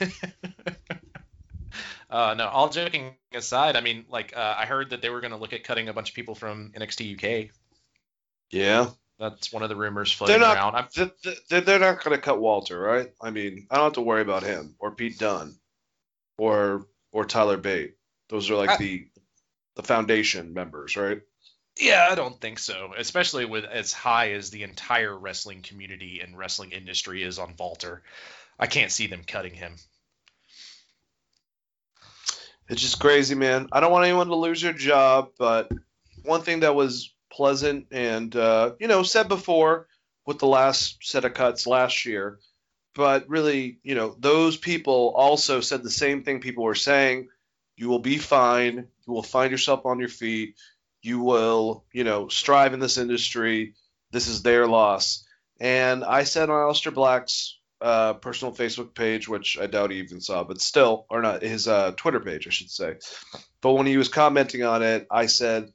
[2.10, 5.32] uh, no, all joking aside, I mean, like uh, I heard that they were going
[5.32, 7.14] to look at cutting a bunch of people from NXT
[7.46, 7.50] UK.
[8.50, 10.74] Yeah, That's one of the rumors floating They're not- around.
[10.76, 13.12] I'm, Th- th- they're they're not gonna cut Walter, right?
[13.20, 15.56] I mean, I don't have to worry about him or Pete Dunne,
[16.38, 17.96] or or Tyler Bate.
[18.28, 19.06] Those are like I- the
[19.74, 21.20] the foundation members, right?
[21.78, 22.94] Yeah, I don't think so.
[22.96, 28.02] Especially with as high as the entire wrestling community and wrestling industry is on Walter,
[28.58, 29.74] I can't see them cutting him.
[32.68, 33.68] It's just crazy, man.
[33.72, 35.70] I don't want anyone to lose their job, but
[36.24, 39.86] one thing that was pleasant and uh, you know said before
[40.24, 42.40] with the last set of cuts last year,
[42.94, 47.28] but really, you know, those people also said the same thing people were saying.
[47.76, 48.88] You will be fine.
[49.06, 50.56] You will find yourself on your feet.
[51.06, 53.74] You will, you know, strive in this industry.
[54.10, 55.24] This is their loss.
[55.60, 60.20] And I said on Aleister Black's uh, personal Facebook page, which I doubt he even
[60.20, 62.96] saw, but still, or not his uh, Twitter page, I should say.
[63.60, 65.72] But when he was commenting on it, I said,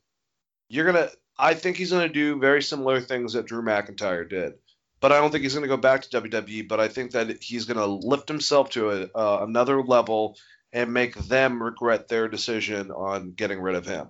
[0.68, 4.54] "You're gonna." I think he's gonna do very similar things that Drew McIntyre did,
[5.00, 6.68] but I don't think he's gonna go back to WWE.
[6.68, 10.38] But I think that he's gonna lift himself to a, uh, another level
[10.74, 14.08] and make them regret their decision on getting rid of him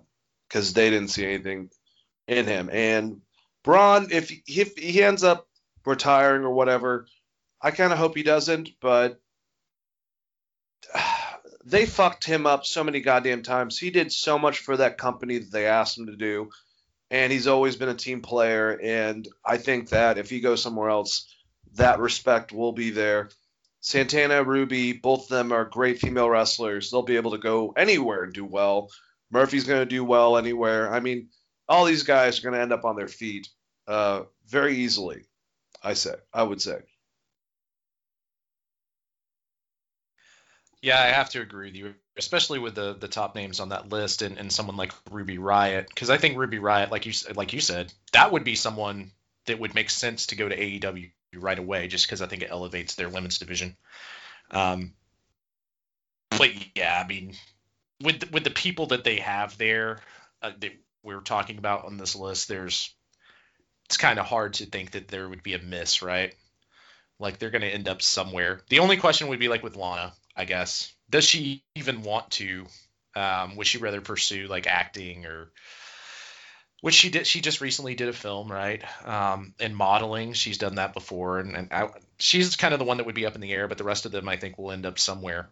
[0.51, 1.69] because they didn't see anything
[2.27, 2.69] in him.
[2.71, 3.21] And
[3.63, 5.47] Braun, if if he ends up
[5.85, 7.07] retiring or whatever,
[7.61, 9.19] I kind of hope he doesn't, but
[11.65, 13.77] they fucked him up so many goddamn times.
[13.77, 16.49] He did so much for that company that they asked him to do,
[17.09, 18.77] and he's always been a team player.
[18.81, 21.33] And I think that if he goes somewhere else,
[21.75, 23.29] that respect will be there.
[23.83, 26.91] Santana, Ruby, both of them are great female wrestlers.
[26.91, 28.91] They'll be able to go anywhere and do well.
[29.31, 30.93] Murphy's going to do well anywhere.
[30.93, 31.29] I mean,
[31.67, 33.49] all these guys are going to end up on their feet
[33.87, 35.23] uh, very easily.
[35.83, 36.79] I say, I would say.
[40.81, 43.89] Yeah, I have to agree with you, especially with the the top names on that
[43.89, 47.53] list and, and someone like Ruby Riott, because I think Ruby Riott, like you like
[47.53, 49.11] you said, that would be someone
[49.45, 52.51] that would make sense to go to AEW right away, just because I think it
[52.51, 53.77] elevates their women's division.
[54.49, 54.93] Um,
[56.31, 57.35] but yeah, I mean,
[58.01, 59.99] with with the people that they have there,
[60.41, 60.71] uh, that
[61.03, 62.93] we're talking about on this list, there's
[63.85, 66.33] it's kind of hard to think that there would be a miss, right?
[67.19, 68.61] Like they're going to end up somewhere.
[68.69, 70.93] The only question would be like with Lana, I guess.
[71.09, 72.65] Does she even want to?
[73.15, 75.51] Um, would she rather pursue like acting or
[76.81, 77.27] which she did?
[77.27, 78.81] She just recently did a film, right?
[79.05, 82.97] Um, and modeling, she's done that before, and, and I, she's kind of the one
[82.97, 83.67] that would be up in the air.
[83.67, 85.49] But the rest of them, I think, will end up somewhere.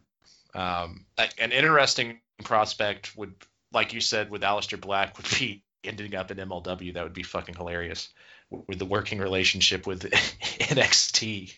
[0.55, 3.33] Um, an interesting prospect would,
[3.71, 6.93] like you said, with Aleister Black, would be ending up in MLW.
[6.93, 8.09] That would be fucking hilarious
[8.49, 11.53] with the working relationship with NXT.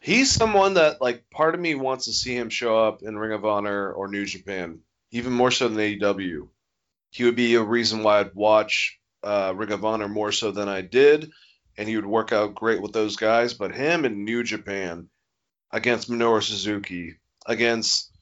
[0.00, 3.32] He's someone that like part of me wants to see him show up in Ring
[3.32, 4.80] of Honor or New Japan,
[5.10, 6.48] even more so than AEW.
[7.10, 10.68] He would be a reason why I'd watch uh, Ring of Honor more so than
[10.68, 11.30] I did,
[11.78, 13.54] and he would work out great with those guys.
[13.54, 15.08] But him in New Japan
[15.70, 17.14] against Minoru Suzuki,
[17.46, 18.13] against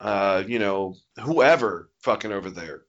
[0.00, 2.82] uh, you know whoever fucking over there.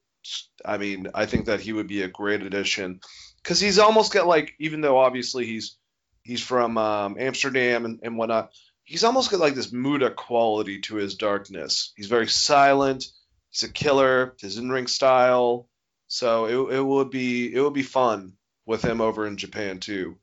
[0.63, 3.01] I mean, I think that he would be a great addition
[3.41, 5.77] because he's almost got like, even though obviously he's
[6.23, 8.51] he's from um, Amsterdam and, and whatnot.
[8.83, 11.93] he's almost got like this Muta quality to his darkness.
[11.95, 13.05] He's very silent.
[13.51, 14.35] He's a killer.
[14.39, 15.67] His in-ring style.
[16.07, 18.33] So it, it would be it would be fun
[18.65, 20.17] with him over in Japan too.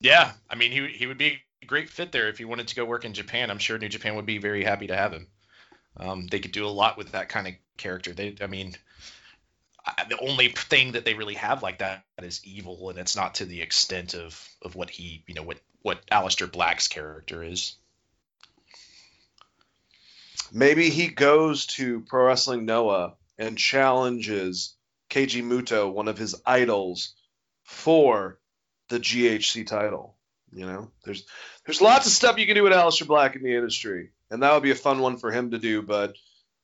[0.00, 2.84] Yeah, I mean he he would be great fit there if he wanted to go
[2.84, 3.50] work in Japan.
[3.50, 5.26] I'm sure New Japan would be very happy to have him.
[5.96, 8.12] Um, they could do a lot with that kind of character.
[8.12, 8.74] They, I mean,
[9.84, 13.36] I, the only thing that they really have like that is evil, and it's not
[13.36, 17.74] to the extent of of what he, you know, what what Aleister Black's character is.
[20.52, 24.74] Maybe he goes to Pro Wrestling Noah and challenges
[25.10, 27.14] Keiji Muto, one of his idols,
[27.64, 28.38] for
[28.88, 30.16] the GHC title.
[30.52, 31.24] You know, there's
[31.66, 34.52] there's lots of stuff you can do with Aleister Black in the industry, and that
[34.52, 35.82] would be a fun one for him to do.
[35.82, 36.16] But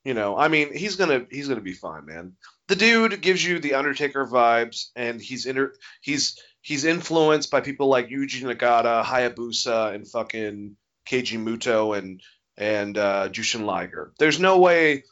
[0.04, 2.34] you know, I mean, he's gonna he's gonna be fine, man.
[2.68, 7.88] The dude gives you the Undertaker vibes, and he's inter he's he's influenced by people
[7.88, 10.76] like Yuji Nagata, Hayabusa, and fucking
[11.06, 12.22] Keiji Muto and
[12.56, 14.12] and uh, Jushin Liger.
[14.18, 15.04] There's no way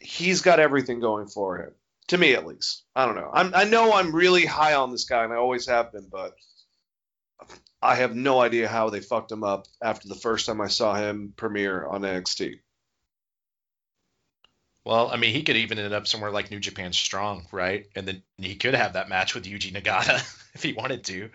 [0.00, 1.72] he's got everything going for him.
[2.08, 2.82] To me, at least.
[2.94, 3.30] I don't know.
[3.32, 6.34] I'm, I know I'm really high on this guy, and I always have been, but
[7.80, 10.94] I have no idea how they fucked him up after the first time I saw
[10.94, 12.60] him premiere on NXT.
[14.84, 17.86] Well, I mean, he could even end up somewhere like New Japan Strong, right?
[17.94, 20.16] And then he could have that match with Yuji Nagata
[20.54, 21.30] if he wanted to.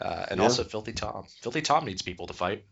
[0.00, 0.44] Uh, and yeah.
[0.44, 1.26] also Filthy Tom.
[1.42, 2.64] Filthy Tom needs people to fight.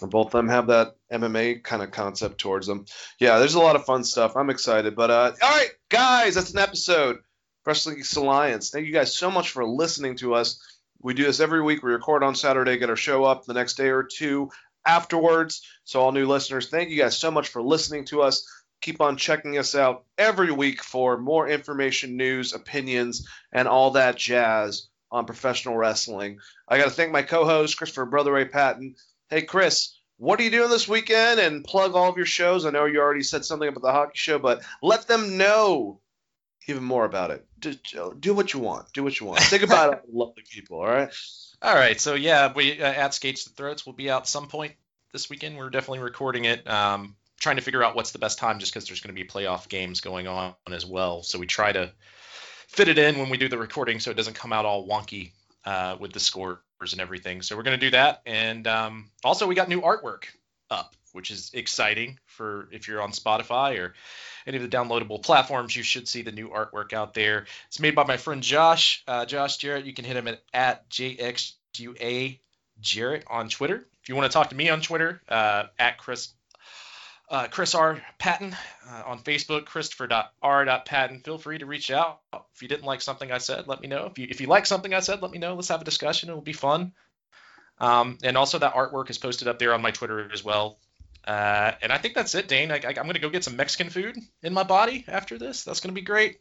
[0.00, 2.84] Both of them have that MMA kind of concept towards them.
[3.18, 4.36] Yeah, there's a lot of fun stuff.
[4.36, 4.94] I'm excited.
[4.94, 7.18] But uh, all right, guys, that's an episode.
[7.64, 8.70] Wrestling Alliance.
[8.70, 10.60] Thank you guys so much for listening to us.
[11.06, 11.84] We do this every week.
[11.84, 14.50] We record on Saturday, get our show up the next day or two
[14.84, 15.64] afterwards.
[15.84, 18.44] So, all new listeners, thank you guys so much for listening to us.
[18.80, 24.16] Keep on checking us out every week for more information, news, opinions, and all that
[24.16, 26.40] jazz on professional wrestling.
[26.66, 28.96] I got to thank my co host, Christopher Brother Ray Patton.
[29.30, 31.38] Hey, Chris, what are you doing this weekend?
[31.38, 32.66] And plug all of your shows.
[32.66, 36.00] I know you already said something about the hockey show, but let them know
[36.66, 37.45] even more about it.
[37.58, 37.74] Do,
[38.18, 38.92] do what you want.
[38.92, 39.40] Do what you want.
[39.40, 40.78] Think about it, lovely people.
[40.78, 41.12] All right.
[41.62, 42.00] All right.
[42.00, 44.74] So yeah, we uh, at Skates to Throats will be out some point
[45.12, 45.56] this weekend.
[45.56, 46.68] We're definitely recording it.
[46.68, 49.28] Um, trying to figure out what's the best time, just because there's going to be
[49.28, 51.22] playoff games going on as well.
[51.22, 51.92] So we try to
[52.68, 55.32] fit it in when we do the recording, so it doesn't come out all wonky
[55.64, 56.58] uh, with the scores
[56.92, 57.42] and everything.
[57.42, 58.22] So we're going to do that.
[58.26, 60.24] And um, also, we got new artwork
[60.70, 63.94] up, which is exciting for if you're on Spotify or
[64.46, 65.74] any of the downloadable platforms.
[65.74, 67.46] You should see the new artwork out there.
[67.68, 69.02] It's made by my friend Josh.
[69.08, 69.86] Uh, Josh Jarrett.
[69.86, 72.38] You can hit him at, at JXUA
[72.80, 73.86] Jarrett on Twitter.
[74.02, 76.28] If you want to talk to me on Twitter, uh, at Chris
[77.28, 78.00] uh, Chris R.
[78.18, 78.54] Patton
[78.88, 81.20] uh, on Facebook, Christopher.R.Patton.
[81.20, 82.20] Feel free to reach out.
[82.54, 84.06] If you didn't like something I said, let me know.
[84.06, 85.54] If you if you like something I said, let me know.
[85.54, 86.28] Let's have a discussion.
[86.28, 86.92] It'll be fun.
[87.78, 90.78] Um, and also that artwork is posted up there on my Twitter as well.
[91.26, 92.70] Uh, and I think that's it, Dane.
[92.70, 95.64] I, am going to go get some Mexican food in my body after this.
[95.64, 96.38] That's going to be great.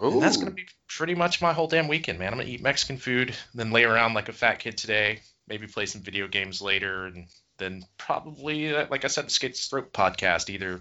[0.00, 2.28] And that's going to be pretty much my whole damn weekend, man.
[2.28, 5.66] I'm going to eat Mexican food, then lay around like a fat kid today, maybe
[5.66, 7.26] play some video games later, and
[7.58, 10.80] then probably, uh, like I said, the Skates Throat podcast either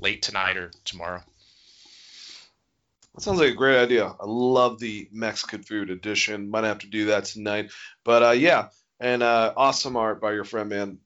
[0.00, 1.22] late tonight or tomorrow.
[3.14, 4.06] That sounds like a great idea.
[4.06, 6.50] I love the Mexican food edition.
[6.50, 7.70] Might have to do that tonight.
[8.04, 10.98] But uh, yeah, and uh, awesome art by your friend, man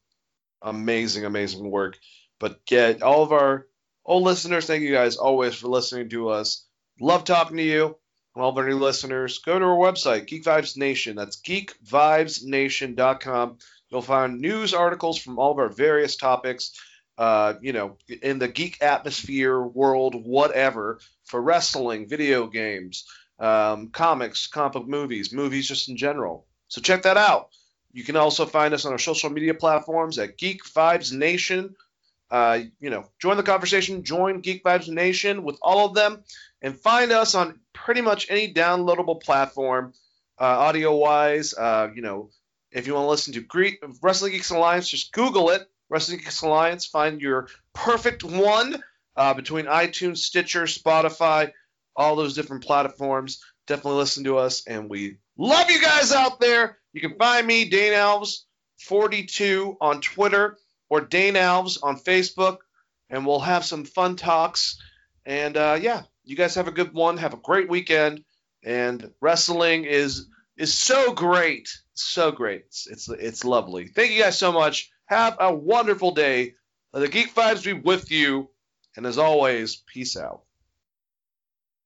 [0.65, 1.97] amazing, amazing work.
[2.39, 3.67] But get all of our
[4.03, 6.65] old listeners, thank you guys always for listening to us.
[6.99, 7.95] Love talking to you.
[8.35, 11.15] And all of our new listeners, go to our website, Geek Vibes Nation.
[11.15, 13.57] That's geekvibesnation.com.
[13.89, 16.73] You'll find news articles from all of our various topics,
[17.17, 23.05] uh, you know, in the geek atmosphere, world, whatever, for wrestling, video games,
[23.39, 26.45] um, comics, comic movies, movies just in general.
[26.67, 27.51] So check that out.
[27.95, 31.77] You can also find us on our social media platforms at Geek Vibes Nation.
[32.29, 36.21] Uh, you know, join the conversation, join Geek Vibes Nation with all of them,
[36.61, 39.93] and find us on pretty much any downloadable platform,
[40.37, 41.53] uh, audio wise.
[41.53, 42.31] Uh, you know,
[42.69, 46.85] if you want to listen to Wrestling Geeks Alliance, just Google it, Wrestling Geeks Alliance,
[46.85, 48.83] find your perfect one
[49.15, 51.53] uh, between iTunes, Stitcher, Spotify,
[51.95, 53.41] all those different platforms.
[53.67, 56.77] Definitely listen to us, and we love you guys out there.
[56.95, 58.45] You can find me, Dane Alves
[58.79, 60.57] 42 on Twitter
[60.89, 62.59] or Dane Alves on Facebook,
[63.09, 64.81] and we'll have some fun talks.
[65.25, 67.17] And uh, yeah, you guys have a good one.
[67.17, 68.23] Have a great weekend.
[68.63, 72.61] And wrestling is is so great, so great.
[72.67, 73.89] It's it's, it's lovely.
[73.89, 74.89] Thank you guys so much.
[75.07, 76.53] Have a wonderful day.
[76.93, 78.49] The Geek Vibes be with you.
[78.95, 80.44] And as always, peace out.